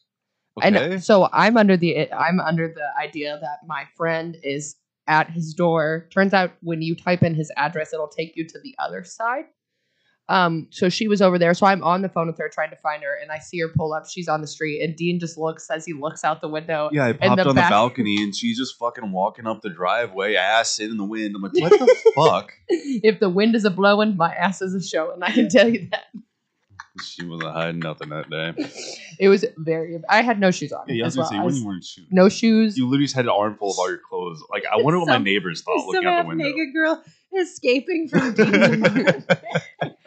okay. 0.63 0.97
So 0.99 1.29
I'm 1.31 1.57
under 1.57 1.77
the 1.77 2.11
I'm 2.11 2.39
under 2.39 2.67
the 2.67 2.87
idea 3.01 3.37
that 3.41 3.59
my 3.67 3.85
friend 3.95 4.37
is 4.43 4.75
at 5.07 5.29
his 5.29 5.53
door. 5.53 6.07
Turns 6.13 6.33
out 6.33 6.51
when 6.61 6.81
you 6.81 6.95
type 6.95 7.23
in 7.23 7.33
his 7.35 7.51
address, 7.57 7.93
it'll 7.93 8.07
take 8.07 8.35
you 8.35 8.45
to 8.47 8.59
the 8.63 8.75
other 8.79 9.03
side. 9.03 9.45
Um, 10.32 10.67
so 10.69 10.88
she 10.88 11.09
was 11.09 11.21
over 11.21 11.38
there. 11.38 11.53
So 11.53 11.65
I'm 11.65 11.84
on 11.84 12.01
the 12.01 12.07
phone 12.07 12.27
with 12.27 12.38
her 12.38 12.47
trying 12.47 12.69
to 12.69 12.77
find 12.77 13.03
her, 13.03 13.17
and 13.21 13.32
I 13.32 13.39
see 13.39 13.59
her 13.59 13.67
pull 13.67 13.93
up. 13.93 14.07
She's 14.09 14.29
on 14.29 14.39
the 14.39 14.47
street, 14.47 14.82
and 14.82 14.95
Dean 14.95 15.19
just 15.19 15.38
looks 15.38 15.69
as 15.69 15.86
he 15.86 15.91
looks 15.91 16.23
out 16.23 16.39
the 16.39 16.47
window. 16.47 16.89
Yeah, 16.93 17.07
I 17.07 17.13
popped 17.13 17.43
the 17.43 17.49
on 17.49 17.55
back- 17.55 17.69
the 17.69 17.73
balcony 17.73 18.23
and 18.23 18.34
she's 18.34 18.57
just 18.57 18.77
fucking 18.79 19.11
walking 19.11 19.45
up 19.45 19.61
the 19.61 19.69
driveway, 19.69 20.36
ass 20.36 20.79
in 20.79 20.95
the 20.95 21.03
wind. 21.03 21.36
I'm 21.36 21.41
like, 21.41 21.51
what 21.53 21.71
the 21.79 22.11
fuck? 22.15 22.53
If 22.69 23.19
the 23.19 23.29
wind 23.29 23.55
is 23.55 23.65
a 23.65 23.69
blowing, 23.69 24.15
my 24.15 24.34
ass 24.34 24.61
is 24.61 24.73
a 24.73 24.82
showing. 24.82 25.21
I 25.21 25.32
can 25.32 25.49
tell 25.49 25.67
you 25.67 25.89
that. 25.91 26.05
She 27.03 27.25
wasn't 27.25 27.53
hiding 27.53 27.79
nothing 27.79 28.09
that 28.09 28.29
day. 28.29 28.53
It 29.19 29.29
was 29.29 29.45
very. 29.57 29.99
I 30.09 30.21
had 30.21 30.39
no 30.39 30.51
shoes 30.51 30.73
on. 30.73 30.85
Yeah, 30.89 31.03
I 31.03 31.07
was 31.07 31.13
as 31.13 31.15
gonna 31.15 31.23
well. 31.23 31.29
say 31.29 31.35
I 31.35 31.39
when 31.39 31.45
was- 31.45 31.59
you 31.61 31.67
weren't 31.67 31.83
shooting. 31.85 32.09
no 32.11 32.27
shoes. 32.29 32.77
You 32.77 32.85
literally 32.87 33.05
just 33.05 33.15
had 33.15 33.25
an 33.25 33.31
armful 33.31 33.71
of 33.71 33.79
all 33.79 33.87
your 33.89 33.97
clothes. 33.99 34.43
Like, 34.51 34.63
I 34.71 34.77
wonder 34.81 34.99
what 34.99 35.07
my 35.07 35.13
Some- 35.15 35.23
neighbors 35.23 35.61
thought 35.61 35.79
Some 35.79 35.87
looking 35.87 36.05
out 36.07 36.13
half 36.13 36.23
the 36.25 36.29
window. 36.29 36.43
naked 36.45 36.73
girl 36.73 37.03
escaping 37.39 38.09
from 38.09 38.33
demons. 38.35 39.25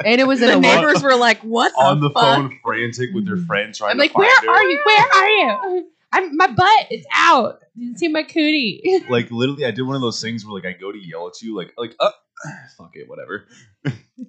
and 0.05 0.21
it 0.21 0.27
was 0.27 0.43
in 0.43 0.49
the 0.49 0.57
a 0.59 0.61
neighbors 0.61 1.03
were 1.03 1.17
like, 1.17 1.41
"What 1.41 1.73
the, 1.77 1.83
on 1.83 2.01
the 2.01 2.11
fuck? 2.11 2.23
phone, 2.23 2.59
frantic 2.63 3.11
with 3.15 3.25
their 3.27 3.39
friends 3.39 3.79
trying 3.79 3.93
I'm 3.93 3.97
to 3.97 4.03
like, 4.03 4.13
find 4.13 4.25
where 4.27 4.41
her. 4.43 4.49
are 4.51 4.63
you? 4.65 4.81
Where 4.85 5.07
are 5.15 5.29
you? 5.77 5.87
I'm 6.13 6.37
my 6.37 6.47
butt. 6.49 6.87
It's 6.91 7.07
out. 7.13 7.61
You 7.75 7.87
didn't 7.87 7.99
see 7.99 8.09
my 8.09 8.23
cootie. 8.23 9.03
Like, 9.09 9.31
literally, 9.31 9.65
I 9.65 9.71
did 9.73 9.83
one 9.83 9.97
of 9.97 10.03
those 10.03 10.21
things 10.23 10.45
where, 10.47 10.55
like, 10.55 10.65
I 10.65 10.79
go 10.79 10.93
to 10.93 10.99
yell 10.99 11.27
at 11.29 11.43
you, 11.43 11.57
like, 11.57 11.73
like, 11.77 11.97
uh, 11.99 12.11
fuck 12.79 12.91
it, 12.95 13.09
whatever. 13.09 13.47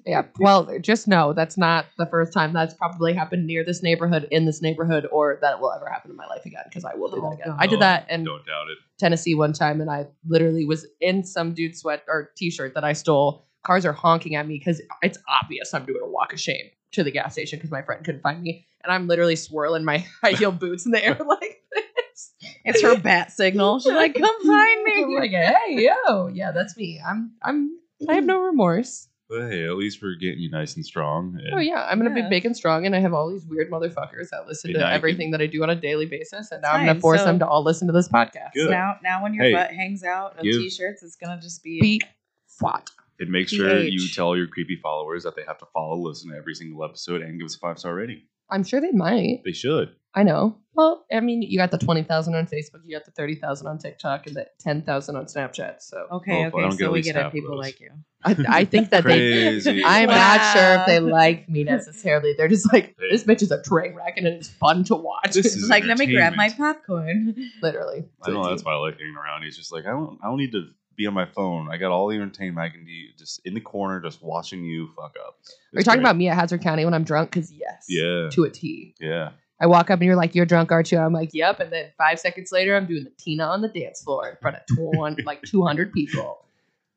yeah. 0.05 0.23
Well, 0.39 0.79
just 0.79 1.07
know 1.07 1.33
that's 1.33 1.57
not 1.57 1.85
the 1.97 2.05
first 2.05 2.33
time 2.33 2.53
that's 2.53 2.73
probably 2.73 3.13
happened 3.13 3.45
near 3.47 3.63
this 3.63 3.81
neighborhood, 3.83 4.27
in 4.31 4.45
this 4.45 4.61
neighborhood, 4.61 5.07
or 5.11 5.37
that 5.41 5.53
it 5.55 5.59
will 5.59 5.71
ever 5.73 5.89
happen 5.89 6.11
in 6.11 6.17
my 6.17 6.25
life 6.27 6.45
again. 6.45 6.63
Because 6.65 6.85
I 6.85 6.95
will 6.95 7.09
do 7.09 7.17
that 7.17 7.27
Oh, 7.27 7.33
again. 7.33 7.47
God. 7.47 7.57
I 7.59 7.67
did 7.67 7.79
that 7.81 8.09
in 8.09 8.23
Don't 8.23 8.45
doubt 8.45 8.67
it. 8.69 8.77
Tennessee 8.99 9.35
one 9.35 9.53
time, 9.53 9.81
and 9.81 9.89
I 9.89 10.07
literally 10.27 10.65
was 10.65 10.85
in 11.01 11.23
some 11.23 11.53
dude's 11.53 11.79
sweat 11.79 12.03
or 12.07 12.31
t-shirt 12.37 12.73
that 12.75 12.83
I 12.83 12.93
stole. 12.93 13.45
Cars 13.65 13.85
are 13.85 13.93
honking 13.93 14.35
at 14.35 14.47
me 14.47 14.57
because 14.59 14.81
it's 15.01 15.17
obvious 15.27 15.73
I'm 15.73 15.85
doing 15.85 16.01
a 16.03 16.07
walk 16.09 16.31
of 16.33 16.39
shame 16.39 16.65
to 16.91 17.03
the 17.03 17.11
gas 17.11 17.33
station 17.33 17.57
because 17.57 17.71
my 17.71 17.81
friend 17.81 18.05
couldn't 18.05 18.21
find 18.21 18.41
me, 18.41 18.65
and 18.83 18.93
I'm 18.93 19.07
literally 19.07 19.35
swirling 19.35 19.83
my 19.83 20.05
high 20.23 20.31
heel 20.33 20.51
boots 20.51 20.85
in 20.85 20.91
the 20.91 21.03
air 21.03 21.17
like 21.27 21.61
this. 21.73 22.31
It's 22.63 22.81
her 22.81 22.97
bat 22.97 23.31
signal. 23.31 23.79
She's 23.79 23.91
like, 23.91 24.13
"Come 24.13 24.45
find 24.45 24.83
me!" 24.83 24.93
I'm 25.03 25.09
me." 25.09 25.15
like, 25.19 25.31
hey, 25.31 25.89
yo, 26.07 26.27
yeah, 26.27 26.51
that's 26.51 26.77
me. 26.77 27.01
I'm, 27.05 27.31
I'm, 27.41 27.71
I 28.09 28.15
have 28.15 28.25
no 28.25 28.39
remorse. 28.41 29.07
But 29.27 29.49
hey, 29.49 29.65
at 29.65 29.75
least 29.75 30.03
we're 30.03 30.15
getting 30.15 30.39
you 30.39 30.51
nice 30.51 30.75
and 30.75 30.85
strong. 30.85 31.39
And 31.43 31.55
Oh 31.55 31.57
yeah, 31.59 31.87
I'm 31.89 31.97
gonna 31.97 32.15
Yeah. 32.15 32.27
be 32.27 32.29
big 32.29 32.45
and 32.45 32.55
strong, 32.55 32.85
and 32.85 32.95
I 32.95 32.99
have 32.99 33.13
all 33.13 33.31
these 33.31 33.45
weird 33.47 33.71
motherfuckers 33.71 34.29
that 34.29 34.45
listen 34.47 34.69
Hey, 34.69 34.73
to 34.75 34.79
now 34.81 34.89
you 34.89 34.93
everything 34.95 35.31
that 35.31 35.41
I 35.41 35.47
do 35.47 35.63
on 35.63 35.69
a 35.71 35.75
daily 35.75 36.05
basis, 36.05 36.51
and 36.51 36.61
now 36.61 36.69
It's 36.75 36.79
I'm 36.81 36.85
gonna 36.85 36.99
force 36.99 37.21
so- 37.21 37.25
them 37.25 37.39
to 37.39 37.47
all 37.47 37.63
listen 37.63 37.87
to 37.87 37.93
this 37.93 38.07
podcast. 38.07 38.53
Good. 38.53 38.69
Now, 38.69 38.97
now 39.03 39.23
when 39.23 39.33
your 39.33 39.45
Hey, 39.45 39.53
butt 39.53 39.71
hangs 39.71 40.03
out 40.03 40.37
of 40.37 40.43
give- 40.43 40.61
t-shirts, 40.61 41.01
it's 41.01 41.15
gonna 41.15 41.41
just 41.41 41.63
be 41.63 41.81
Beat, 41.81 42.03
fought. 42.47 42.91
And 43.19 43.29
make 43.31 43.47
sure 43.49 43.79
you 43.79 44.07
tell 44.09 44.35
your 44.37 44.45
creepy 44.47 44.75
followers 44.75 45.23
that 45.23 45.35
they 45.35 45.43
have 45.47 45.57
to 45.59 45.65
follow, 45.73 45.95
listen 45.97 46.29
to 46.31 46.37
every 46.37 46.53
single 46.53 46.83
episode, 46.83 47.21
and 47.23 47.39
give 47.39 47.45
us 47.45 47.55
a 47.55 47.59
five 47.59 47.79
star 47.79 47.95
rating. 47.95 48.21
I'm 48.51 48.63
sure 48.63 48.79
they 48.79 48.91
might. 48.91 49.41
They 49.43 49.53
should. 49.53 49.95
I 50.15 50.23
know. 50.23 50.57
Well, 50.73 51.05
I 51.11 51.19
mean, 51.19 51.41
you 51.41 51.57
got 51.57 51.71
the 51.71 51.77
twenty 51.77 52.03
thousand 52.03 52.35
on 52.35 52.47
Facebook, 52.47 52.81
you 52.85 52.95
got 52.95 53.05
the 53.05 53.11
thirty 53.11 53.35
thousand 53.35 53.67
on 53.67 53.77
TikTok, 53.77 54.27
and 54.27 54.35
the 54.35 54.47
ten 54.59 54.81
thousand 54.81 55.15
on 55.15 55.25
Snapchat. 55.25 55.81
So 55.81 56.07
okay. 56.11 56.31
Well, 56.31 56.47
if 56.47 56.55
I 56.55 56.67
okay, 56.67 56.83
so 56.83 56.91
we 56.91 57.01
get 57.01 57.15
half 57.15 57.27
at 57.27 57.31
people 57.31 57.57
like 57.57 57.79
you. 57.79 57.91
I, 58.23 58.35
I 58.49 58.65
think 58.65 58.89
that 58.89 59.03
they. 59.03 59.57
I'm 59.85 60.09
not 60.09 60.53
sure 60.53 60.75
if 60.79 60.85
they 60.87 60.99
like 60.99 61.47
me 61.47 61.63
necessarily. 61.63 62.33
They're 62.37 62.47
just 62.47 62.71
like, 62.73 62.95
this 62.97 63.23
bitch 63.23 63.41
is 63.41 63.51
a 63.51 63.61
train 63.61 63.93
wreck, 63.95 64.17
and 64.17 64.25
it's 64.27 64.49
fun 64.49 64.83
to 64.85 64.95
watch. 64.95 65.33
This 65.33 65.45
It's 65.45 65.55
is 65.55 65.69
like, 65.69 65.85
let 65.85 65.97
me 65.97 66.07
grab 66.07 66.35
my 66.35 66.49
popcorn. 66.49 67.35
literally. 67.61 68.05
I 68.23 68.29
don't 68.29 68.41
know 68.41 68.49
that's 68.49 68.63
why 68.63 68.73
I 68.73 68.77
like 68.77 68.99
hanging 68.99 69.15
around. 69.15 69.43
He's 69.43 69.57
just 69.57 69.71
like 69.71 69.85
I 69.85 69.91
don't. 69.91 70.19
I 70.23 70.27
don't 70.27 70.37
need 70.37 70.51
to 70.53 70.67
be 70.97 71.07
on 71.07 71.13
my 71.13 71.25
phone. 71.25 71.69
I 71.71 71.77
got 71.77 71.91
all 71.91 72.07
the 72.07 72.15
entertainment 72.15 72.59
I 72.65 72.69
can 72.69 72.85
do. 72.85 72.91
Just 73.17 73.41
in 73.45 73.53
the 73.53 73.61
corner, 73.61 74.01
just 74.01 74.21
watching 74.21 74.63
you 74.63 74.89
fuck 74.95 75.15
up. 75.25 75.37
Are 75.73 75.79
you 75.79 75.83
talking 75.83 76.01
about 76.01 76.15
me 76.15 76.27
at 76.29 76.35
Hazard 76.35 76.61
County 76.61 76.83
when 76.83 76.93
I'm 76.93 77.03
drunk? 77.03 77.31
Because 77.31 77.51
yes, 77.51 77.85
Yeah. 77.87 78.29
to 78.31 78.43
a 78.43 78.49
T. 78.49 78.95
Yeah. 78.99 79.31
I 79.59 79.67
walk 79.67 79.89
up 79.89 79.99
and 79.99 80.03
you're 80.03 80.15
like, 80.15 80.35
"You're 80.35 80.45
drunk, 80.45 80.71
aren't 80.71 80.91
you?" 80.91 80.97
I'm 80.97 81.13
like, 81.13 81.29
"Yep." 81.33 81.59
And 81.59 81.71
then 81.71 81.91
five 81.97 82.19
seconds 82.19 82.51
later, 82.51 82.75
I'm 82.75 82.85
doing 82.85 83.03
the 83.03 83.11
Tina 83.17 83.45
on 83.45 83.61
the 83.61 83.69
dance 83.69 84.01
floor 84.01 84.29
in 84.29 84.35
front 84.41 84.57
of 84.57 84.65
tw- 84.65 85.25
like 85.25 85.41
200 85.43 85.93
people. 85.93 86.45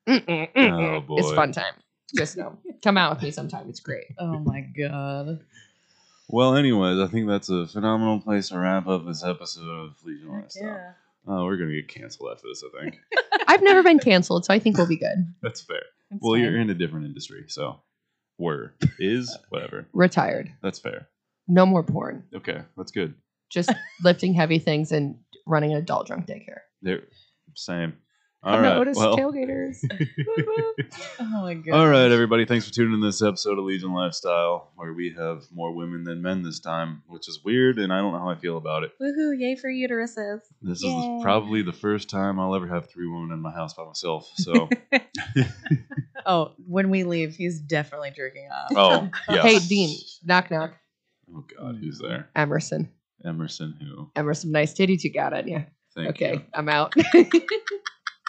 Mm-mm, 0.09 0.53
mm-mm. 0.53 0.97
Oh, 0.97 1.01
boy. 1.01 1.19
It's 1.19 1.33
fun 1.33 1.53
time. 1.53 1.75
Just 2.17 2.37
know, 2.37 2.57
come 2.83 2.97
out 2.97 3.15
with 3.15 3.23
me 3.23 3.31
sometime. 3.31 3.69
It's 3.69 3.81
great. 3.81 4.07
Oh 4.19 4.39
my 4.39 4.63
god. 4.63 5.41
Well, 6.29 6.57
anyways, 6.57 6.99
I 6.99 7.07
think 7.07 7.29
that's 7.29 7.49
a 7.49 7.67
phenomenal 7.67 8.21
place 8.21 8.49
to 8.49 8.59
wrap 8.59 8.87
up 8.87 9.07
this 9.07 9.25
episode 9.25 9.69
of 9.69 9.95
Legion 10.05 10.31
Heck 10.33 10.43
Lifestyle. 10.43 10.65
yeah. 10.65 10.93
Oh, 11.27 11.45
we're 11.45 11.57
gonna 11.57 11.73
get 11.73 11.89
canceled 11.89 12.31
after 12.33 12.49
this. 12.49 12.63
I 12.65 12.81
think 12.81 12.99
I've 13.47 13.63
never 13.63 13.83
been 13.83 13.99
canceled, 13.99 14.47
so 14.47 14.55
I 14.55 14.59
think 14.59 14.79
we'll 14.79 14.89
be 14.89 14.97
good. 14.97 15.35
that's 15.43 15.61
fair. 15.61 15.83
It's 16.11 16.23
well, 16.23 16.33
fine. 16.33 16.43
you're 16.43 16.59
in 16.59 16.71
a 16.71 16.75
different 16.75 17.07
industry, 17.07 17.45
so 17.49 17.81
Were. 18.39 18.73
Is. 18.99 19.37
Whatever. 19.51 19.87
Retired. 19.93 20.51
That's 20.63 20.79
fair. 20.79 21.09
No 21.49 21.65
more 21.67 21.83
porn. 21.83 22.25
Okay. 22.35 22.61
That's 22.77 22.93
good. 22.93 23.15
Just 23.51 23.73
lifting 24.03 24.35
heavy 24.35 24.59
things 24.59 24.93
and 24.93 25.17
running 25.47 25.73
an 25.73 25.79
adult 25.79 26.07
drunk 26.07 26.27
daycare. 26.27 26.61
There. 26.83 27.03
Same. 27.55 27.95
I've 28.43 28.55
oh 28.55 28.57
All 28.57 28.63
right. 28.63 28.75
noticed 28.77 29.01
Well. 29.01 29.17
tailgaters. 29.17 29.79
Oh 31.21 31.43
my 31.43 31.55
god. 31.55 31.75
All 31.75 31.89
right, 31.89 32.11
everybody. 32.13 32.45
Thanks 32.45 32.69
for 32.69 32.73
tuning 32.75 32.95
in 32.95 33.01
this 33.01 33.21
episode 33.23 33.59
of 33.59 33.65
Legion 33.65 33.93
Lifestyle, 33.93 34.71
where 34.77 34.93
we 34.93 35.13
have 35.19 35.43
more 35.53 35.73
women 35.75 36.05
than 36.05 36.23
men 36.23 36.43
this 36.43 36.61
time, 36.61 37.03
which 37.09 37.29
is 37.29 37.41
weird, 37.45 37.79
and 37.79 37.93
I 37.93 37.99
don't 37.99 38.13
know 38.13 38.19
how 38.21 38.31
I 38.31 38.37
feel 38.37 38.57
about 38.57 38.85
it. 38.85 38.93
Woohoo! 39.03 39.37
Yay 39.39 39.57
for 39.57 39.69
uteruses. 39.69 40.41
This 40.63 40.85
Yay. 40.85 40.91
is 40.91 41.23
probably 41.23 41.63
the 41.63 41.73
first 41.73 42.09
time 42.09 42.39
I'll 42.39 42.55
ever 42.55 42.69
have 42.69 42.89
three 42.89 43.09
women 43.09 43.33
in 43.33 43.41
my 43.41 43.51
house 43.51 43.75
by 43.75 43.85
myself. 43.85 44.31
So, 44.37 44.69
Oh, 46.27 46.53
when 46.67 46.91
we 46.91 47.05
leave, 47.05 47.35
he's 47.35 47.59
definitely 47.61 48.11
jerking 48.15 48.49
off. 48.53 48.71
oh 48.77 49.11
yeah. 49.35 49.43
Hey, 49.43 49.59
Dean. 49.59 49.97
Knock 50.25 50.51
knock. 50.51 50.75
Oh 51.35 51.45
God, 51.57 51.77
hmm. 51.77 51.83
who's 51.83 51.99
there? 51.99 52.29
Emerson. 52.35 52.89
Emerson. 53.25 53.75
Who? 53.81 54.11
Emerson, 54.17 54.53
nice 54.53 54.73
titties 54.73 55.03
you 55.03 55.13
got 55.13 55.33
on 55.33 55.49
you. 55.49 55.65
Thank 55.95 56.11
Okay, 56.11 56.33
you. 56.35 56.45
I'm 56.55 56.69
out. 56.69 56.93
I 56.97 57.29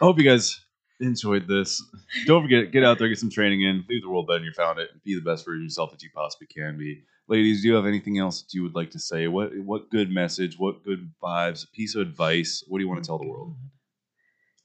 hope 0.01 0.17
you 0.17 0.23
guys 0.23 0.59
enjoyed 0.99 1.47
this. 1.47 1.81
Don't 2.25 2.41
forget, 2.43 2.71
get 2.71 2.83
out 2.83 2.97
there, 2.97 3.07
get 3.07 3.19
some 3.19 3.29
training 3.29 3.61
in, 3.61 3.85
leave 3.89 4.01
the 4.01 4.09
world 4.09 4.27
better 4.27 4.39
than 4.39 4.45
you 4.45 4.53
found 4.53 4.79
it, 4.79 4.89
and 4.91 5.01
be 5.03 5.15
the 5.15 5.21
best 5.21 5.45
version 5.45 5.61
of 5.61 5.65
yourself 5.65 5.91
that 5.91 6.01
you 6.01 6.09
possibly 6.13 6.47
can 6.47 6.77
be. 6.77 7.03
Ladies, 7.27 7.61
do 7.61 7.67
you 7.67 7.75
have 7.75 7.85
anything 7.85 8.17
else 8.17 8.41
that 8.41 8.53
you 8.53 8.63
would 8.63 8.73
like 8.75 8.89
to 8.91 8.99
say? 8.99 9.27
What 9.27 9.51
what 9.59 9.91
good 9.91 10.09
message? 10.09 10.57
What 10.57 10.83
good 10.83 11.11
vibes? 11.21 11.63
A 11.63 11.67
piece 11.67 11.93
of 11.95 12.01
advice? 12.01 12.63
What 12.67 12.79
do 12.79 12.83
you 12.83 12.89
want 12.89 13.03
to 13.03 13.11
oh, 13.11 13.17
tell 13.17 13.23
the 13.23 13.29
world? 13.31 13.55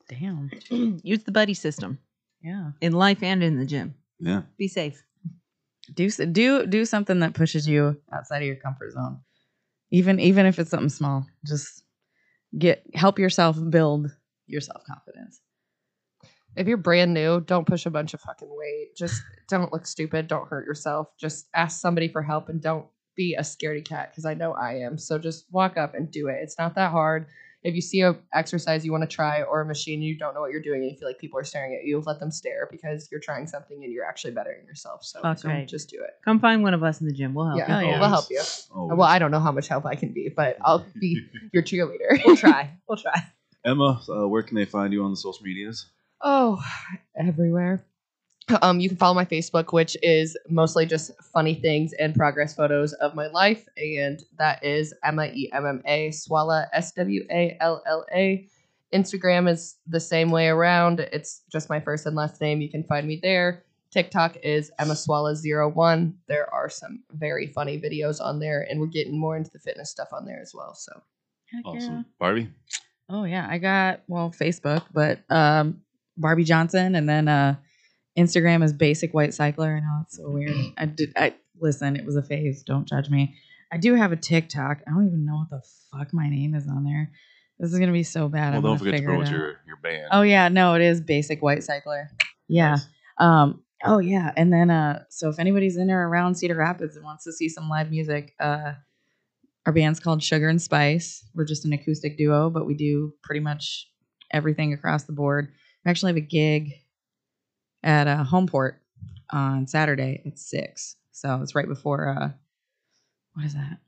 Damn. 0.08 0.50
Use 1.02 1.24
the 1.24 1.32
buddy 1.32 1.54
system 1.54 1.98
Yeah. 2.42 2.70
in 2.80 2.92
life 2.92 3.22
and 3.22 3.42
in 3.42 3.58
the 3.58 3.66
gym. 3.66 3.94
Yeah. 4.18 4.42
Be 4.56 4.68
safe. 4.68 5.02
Do 5.92 6.08
do 6.10 6.66
do 6.66 6.84
something 6.84 7.20
that 7.20 7.34
pushes 7.34 7.68
you 7.68 8.00
outside 8.12 8.38
of 8.42 8.46
your 8.46 8.56
comfort 8.56 8.92
zone. 8.92 9.20
Even 9.90 10.20
even 10.20 10.46
if 10.46 10.58
it's 10.58 10.70
something 10.70 10.88
small, 10.88 11.26
just 11.46 11.84
get 12.58 12.84
help 12.94 13.18
yourself 13.18 13.58
build 13.70 14.10
your 14.46 14.60
self 14.60 14.82
confidence. 14.86 15.40
if 16.56 16.68
you're 16.68 16.76
brand 16.76 17.12
new, 17.12 17.40
don't 17.40 17.66
push 17.66 17.86
a 17.86 17.90
bunch 17.90 18.14
of 18.14 18.20
fucking 18.20 18.48
weight. 18.50 18.94
Just 18.96 19.22
don't 19.48 19.72
look 19.72 19.86
stupid. 19.86 20.28
Don't 20.28 20.48
hurt 20.48 20.66
yourself. 20.66 21.08
Just 21.18 21.48
ask 21.54 21.80
somebody 21.80 22.08
for 22.08 22.22
help 22.22 22.48
and 22.48 22.60
don't 22.62 22.86
be 23.16 23.34
a 23.34 23.42
scaredy 23.42 23.84
cat 23.84 24.10
because 24.10 24.24
I 24.24 24.34
know 24.34 24.52
I 24.52 24.74
am. 24.78 24.98
So 24.98 25.18
just 25.18 25.46
walk 25.50 25.76
up 25.76 25.94
and 25.94 26.10
do 26.10 26.28
it. 26.28 26.38
It's 26.42 26.58
not 26.58 26.74
that 26.76 26.90
hard. 26.92 27.26
If 27.64 27.74
you 27.74 27.80
see 27.80 28.02
a 28.02 28.14
exercise 28.32 28.84
you 28.84 28.92
want 28.92 29.02
to 29.02 29.08
try 29.08 29.42
or 29.42 29.62
a 29.62 29.64
machine 29.66 30.02
you 30.02 30.16
don't 30.18 30.34
know 30.34 30.40
what 30.42 30.50
you're 30.52 30.62
doing 30.62 30.82
and 30.82 30.90
you 30.90 30.96
feel 30.98 31.08
like 31.08 31.18
people 31.18 31.40
are 31.40 31.44
staring 31.44 31.74
at 31.74 31.84
you, 31.84 31.98
let 32.06 32.20
them 32.20 32.30
stare 32.30 32.68
because 32.70 33.08
you're 33.10 33.20
trying 33.20 33.46
something 33.46 33.82
and 33.82 33.92
you're 33.92 34.04
actually 34.04 34.32
bettering 34.32 34.66
yourself. 34.66 35.02
So 35.04 35.20
Fuck 35.22 35.38
so 35.38 35.48
right. 35.48 35.66
just 35.66 35.88
do 35.88 35.96
it. 36.02 36.10
Come 36.24 36.40
find 36.40 36.62
one 36.62 36.74
of 36.74 36.82
us 36.82 37.00
in 37.00 37.06
the 37.06 37.12
gym. 37.14 37.32
We'll 37.34 37.46
help 37.46 37.58
Yeah, 37.58 37.80
you. 37.80 37.86
Oh, 37.86 37.90
yeah. 37.90 38.00
we'll 38.00 38.08
help 38.10 38.26
you. 38.30 38.42
Always. 38.74 38.98
Well, 38.98 39.08
I 39.08 39.18
don't 39.18 39.30
know 39.30 39.40
how 39.40 39.50
much 39.52 39.66
help 39.68 39.86
I 39.86 39.94
can 39.94 40.12
be, 40.12 40.28
but 40.28 40.58
I'll 40.62 40.84
be 41.00 41.26
your 41.52 41.62
cheerleader. 41.62 42.20
We'll 42.26 42.36
try. 42.36 42.70
We'll 42.88 42.98
try. 42.98 43.24
Emma, 43.64 44.02
uh, 44.08 44.28
where 44.28 44.42
can 44.42 44.56
they 44.56 44.66
find 44.66 44.92
you 44.92 45.02
on 45.04 45.10
the 45.10 45.16
social 45.16 45.42
medias? 45.44 45.86
Oh, 46.20 46.62
everywhere. 47.16 47.84
Um, 48.62 48.78
you 48.78 48.88
can 48.88 48.98
follow 48.98 49.14
my 49.14 49.24
Facebook, 49.24 49.72
which 49.72 49.96
is 50.02 50.36
mostly 50.48 50.84
just 50.86 51.10
funny 51.32 51.54
things 51.54 51.92
and 51.94 52.14
progress 52.14 52.54
photos 52.54 52.92
of 52.94 53.14
my 53.14 53.26
life, 53.28 53.66
and 53.76 54.22
that 54.38 54.62
is 54.62 54.92
Emma 55.02 55.26
E 55.26 55.50
M 55.52 55.66
M 55.66 55.82
A 55.86 56.10
Swalla 56.10 56.66
S 56.72 56.92
W 56.92 57.24
A 57.30 57.56
L 57.60 57.82
L 57.86 58.04
A. 58.14 58.46
Instagram 58.92 59.50
is 59.50 59.76
the 59.86 59.98
same 59.98 60.30
way 60.30 60.48
around. 60.48 61.00
It's 61.00 61.42
just 61.50 61.68
my 61.70 61.80
first 61.80 62.06
and 62.06 62.14
last 62.14 62.40
name. 62.40 62.60
You 62.60 62.70
can 62.70 62.84
find 62.84 63.06
me 63.06 63.18
there. 63.22 63.64
TikTok 63.90 64.36
is 64.42 64.70
Emma 64.78 64.94
Swalla01. 64.94 66.12
There 66.28 66.52
are 66.52 66.68
some 66.68 67.02
very 67.12 67.46
funny 67.46 67.80
videos 67.80 68.20
on 68.20 68.40
there, 68.40 68.66
and 68.68 68.78
we're 68.78 68.86
getting 68.88 69.18
more 69.18 69.36
into 69.36 69.50
the 69.52 69.58
fitness 69.58 69.90
stuff 69.90 70.08
on 70.12 70.26
there 70.26 70.40
as 70.40 70.52
well. 70.54 70.74
So 70.74 70.92
Heck 71.46 71.64
Awesome. 71.64 72.04
Barbie? 72.18 72.50
Oh 73.08 73.24
yeah, 73.24 73.46
I 73.48 73.58
got 73.58 74.00
well 74.08 74.30
Facebook, 74.30 74.82
but 74.92 75.20
um 75.30 75.80
Barbie 76.16 76.44
Johnson, 76.44 76.94
and 76.94 77.08
then 77.08 77.28
uh 77.28 77.56
Instagram 78.16 78.62
is 78.64 78.72
Basic 78.72 79.12
White 79.12 79.34
Cycler. 79.34 79.76
I 79.76 79.80
know 79.80 80.00
it's 80.02 80.16
so 80.16 80.28
weird. 80.28 80.54
I 80.78 80.86
did. 80.86 81.12
I 81.16 81.34
listen. 81.60 81.96
It 81.96 82.04
was 82.04 82.16
a 82.16 82.22
phase. 82.22 82.62
Don't 82.62 82.86
judge 82.86 83.10
me. 83.10 83.34
I 83.72 83.76
do 83.76 83.94
have 83.94 84.12
a 84.12 84.16
TikTok. 84.16 84.82
I 84.86 84.90
don't 84.90 85.06
even 85.06 85.24
know 85.24 85.36
what 85.36 85.50
the 85.50 85.62
fuck 85.90 86.12
my 86.12 86.28
name 86.28 86.54
is 86.54 86.68
on 86.68 86.84
there. 86.84 87.10
This 87.58 87.72
is 87.72 87.78
gonna 87.78 87.92
be 87.92 88.02
so 88.02 88.28
bad. 88.28 88.50
Well, 88.50 88.58
I'm 88.58 88.62
don't 88.62 88.78
forget 88.78 88.96
to 88.96 89.02
promote 89.02 89.30
your, 89.30 89.60
your 89.66 89.76
band. 89.82 90.08
Oh 90.12 90.22
yeah, 90.22 90.48
no, 90.48 90.74
it 90.74 90.82
is 90.82 91.00
Basic 91.00 91.42
White 91.42 91.62
Cycler. 91.62 92.10
Yeah. 92.48 92.78
Um. 93.18 93.62
Oh 93.84 93.98
yeah, 93.98 94.32
and 94.36 94.52
then 94.52 94.70
uh, 94.70 95.04
so 95.08 95.28
if 95.28 95.38
anybody's 95.38 95.76
in 95.76 95.90
or 95.90 96.08
around 96.08 96.36
Cedar 96.36 96.56
Rapids 96.56 96.96
and 96.96 97.04
wants 97.04 97.24
to 97.24 97.32
see 97.32 97.48
some 97.48 97.68
live 97.68 97.90
music, 97.90 98.34
uh, 98.40 98.72
our 99.66 99.72
band's 99.72 100.00
called 100.00 100.22
Sugar 100.22 100.48
and 100.48 100.60
Spice. 100.60 101.24
We're 101.34 101.44
just 101.44 101.64
an 101.64 101.72
acoustic 101.72 102.16
duo, 102.16 102.50
but 102.50 102.66
we 102.66 102.74
do 102.74 103.12
pretty 103.22 103.40
much 103.40 103.90
everything 104.32 104.72
across 104.72 105.04
the 105.04 105.12
board. 105.12 105.52
We 105.84 105.90
actually 105.90 106.10
have 106.10 106.16
a 106.16 106.20
gig 106.20 106.72
at 107.84 108.08
uh, 108.08 108.24
Homeport 108.24 108.78
on 109.30 109.66
Saturday 109.68 110.22
at 110.26 110.38
six, 110.38 110.96
so 111.12 111.40
it's 111.42 111.54
right 111.54 111.68
before 111.68 112.08
uh, 112.08 112.30
what 113.34 113.44
is 113.46 113.54
that? 113.54 113.78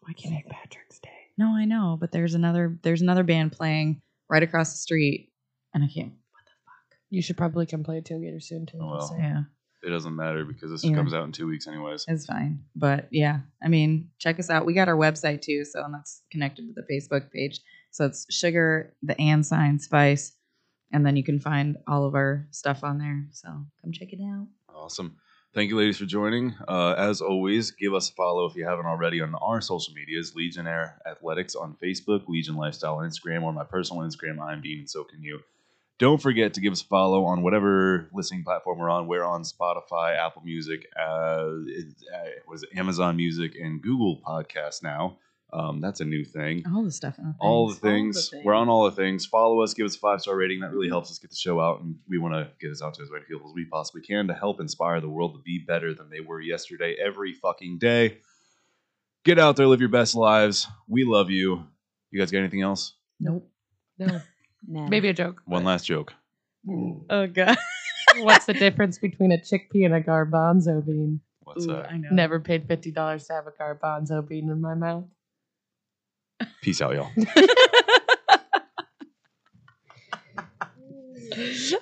Why 0.00 0.12
can't 0.14 0.34
I? 0.34 0.44
Patrick's 0.50 0.98
Day. 0.98 1.08
No, 1.38 1.48
I 1.56 1.64
know, 1.64 1.96
but 2.00 2.10
there's 2.12 2.34
another 2.34 2.78
there's 2.82 3.02
another 3.02 3.22
band 3.22 3.52
playing 3.52 4.00
right 4.28 4.42
across 4.42 4.72
the 4.72 4.78
street, 4.78 5.30
and 5.74 5.84
I 5.84 5.86
can't. 5.86 6.08
What 6.12 6.44
the 6.44 6.52
fuck? 6.64 6.98
You 7.10 7.22
should 7.22 7.36
probably 7.36 7.66
come 7.66 7.82
play 7.84 7.98
a 7.98 8.02
tailgater 8.02 8.42
soon 8.42 8.66
too. 8.66 8.78
Oh, 8.80 8.90
well. 8.92 9.08
so. 9.08 9.16
Yeah. 9.16 9.42
It 9.82 9.88
doesn't 9.88 10.14
matter 10.14 10.44
because 10.44 10.70
this 10.70 10.84
Yeah. 10.84 10.94
comes 10.94 11.14
out 11.14 11.24
in 11.24 11.32
two 11.32 11.46
weeks, 11.46 11.66
anyways. 11.66 12.04
It's 12.06 12.26
fine. 12.26 12.64
But 12.76 13.08
yeah, 13.10 13.40
I 13.64 13.68
mean, 13.68 14.10
check 14.18 14.38
us 14.38 14.50
out. 14.50 14.66
We 14.66 14.74
got 14.74 14.88
our 14.88 14.96
website 14.96 15.40
too, 15.40 15.64
so 15.64 15.82
and 15.82 15.94
that's 15.94 16.22
connected 16.30 16.66
with 16.66 16.76
the 16.76 16.84
Facebook 16.92 17.30
page. 17.30 17.60
So 17.90 18.04
it's 18.04 18.26
sugar, 18.30 18.94
the 19.02 19.18
and 19.18 19.44
sign 19.44 19.78
spice, 19.78 20.36
and 20.92 21.04
then 21.04 21.16
you 21.16 21.24
can 21.24 21.38
find 21.38 21.76
all 21.86 22.04
of 22.04 22.14
our 22.14 22.46
stuff 22.50 22.82
on 22.84 22.98
there. 22.98 23.26
So 23.32 23.48
come 23.82 23.92
check 23.92 24.12
it 24.12 24.20
out. 24.22 24.46
Awesome. 24.74 25.16
Thank 25.52 25.68
you, 25.70 25.76
ladies, 25.76 25.98
for 25.98 26.04
joining. 26.06 26.54
Uh, 26.68 26.92
as 26.96 27.20
always, 27.20 27.72
give 27.72 27.92
us 27.92 28.08
a 28.08 28.12
follow 28.14 28.46
if 28.46 28.54
you 28.54 28.64
haven't 28.64 28.86
already 28.86 29.20
on 29.20 29.34
our 29.34 29.60
social 29.60 29.92
medias 29.94 30.32
Legionnaire 30.36 31.00
Athletics 31.04 31.56
on 31.56 31.76
Facebook, 31.82 32.28
Legion 32.28 32.54
Lifestyle 32.54 32.96
on 32.96 33.08
Instagram, 33.08 33.42
or 33.42 33.52
my 33.52 33.64
personal 33.64 34.04
Instagram, 34.04 34.40
I'm 34.40 34.62
Dean, 34.62 34.78
and 34.78 34.88
so 34.90 35.02
can 35.02 35.22
you. 35.24 35.40
Don't 35.98 36.22
forget 36.22 36.54
to 36.54 36.60
give 36.60 36.72
us 36.72 36.82
a 36.82 36.86
follow 36.86 37.24
on 37.24 37.42
whatever 37.42 38.08
listening 38.14 38.44
platform 38.44 38.78
we're 38.78 38.88
on. 38.88 39.06
We're 39.08 39.24
on 39.24 39.42
Spotify, 39.42 40.16
Apple 40.16 40.42
Music, 40.44 40.86
uh, 40.96 41.48
it- 41.66 41.94
uh, 42.14 42.28
what 42.46 42.54
is 42.54 42.62
it, 42.62 42.70
Amazon 42.78 43.16
Music, 43.16 43.54
and 43.60 43.82
Google 43.82 44.20
Podcasts 44.24 44.82
now. 44.84 45.18
Um, 45.52 45.80
that's 45.80 46.00
a 46.00 46.04
new 46.04 46.24
thing. 46.24 46.62
All 46.72 46.84
the 46.84 46.90
stuff. 46.90 47.16
And 47.18 47.34
all 47.40 47.68
the, 47.68 47.74
things. 47.74 48.28
things. 48.30 48.44
We're 48.44 48.54
on 48.54 48.68
all 48.68 48.84
the 48.84 48.92
things. 48.96 49.26
Follow 49.26 49.60
us, 49.62 49.74
give 49.74 49.86
us 49.86 49.96
a 49.96 49.98
five 49.98 50.20
star 50.20 50.36
rating. 50.36 50.60
That 50.60 50.70
really 50.72 50.88
helps 50.88 51.10
us 51.10 51.18
get 51.18 51.30
the 51.30 51.36
show 51.36 51.60
out, 51.60 51.80
and 51.80 51.96
we 52.08 52.18
want 52.18 52.34
to 52.34 52.50
get 52.60 52.68
this 52.68 52.82
out 52.82 52.94
to 52.94 53.02
as 53.02 53.10
many 53.10 53.24
people 53.24 53.48
as 53.48 53.54
we 53.54 53.64
possibly 53.64 54.02
can 54.02 54.28
to 54.28 54.34
help 54.34 54.60
inspire 54.60 55.00
the 55.00 55.08
world 55.08 55.34
to 55.34 55.42
be 55.42 55.58
better 55.66 55.92
than 55.94 56.08
they 56.10 56.20
were 56.20 56.40
yesterday 56.40 56.96
every 57.04 57.32
fucking 57.32 57.78
day. 57.78 58.18
Get 59.24 59.38
out 59.38 59.56
there, 59.56 59.66
live 59.66 59.80
your 59.80 59.88
best 59.90 60.14
lives. 60.14 60.66
We 60.88 61.04
love 61.04 61.30
you. 61.30 61.64
You 62.10 62.18
guys 62.20 62.30
got 62.30 62.38
anything 62.38 62.62
else? 62.62 62.94
Nope. 63.18 63.48
No, 63.98 64.20
Nah. 64.68 64.88
maybe 64.88 65.08
a 65.08 65.12
joke. 65.14 65.42
One 65.46 65.64
last 65.64 65.84
joke. 65.84 66.12
Oh 67.10 67.26
god. 67.26 67.56
What's 68.18 68.46
the 68.46 68.54
difference 68.54 68.98
between 68.98 69.32
a 69.32 69.38
chickpea 69.38 69.86
and 69.86 69.94
a 69.94 70.00
garbanzo 70.02 70.84
bean? 70.84 71.20
What's 71.40 71.64
Ooh, 71.64 71.68
that? 71.72 71.90
I 71.90 71.96
know. 71.96 72.08
Never 72.12 72.40
paid 72.40 72.66
fifty 72.66 72.90
dollars 72.90 73.26
to 73.26 73.32
have 73.34 73.46
a 73.46 73.50
garbanzo 73.52 74.26
bean 74.26 74.48
in 74.50 74.60
my 74.60 74.74
mouth. 74.74 75.04
Peace 76.62 76.80
out, 76.80 76.94
y'all. 76.94 77.10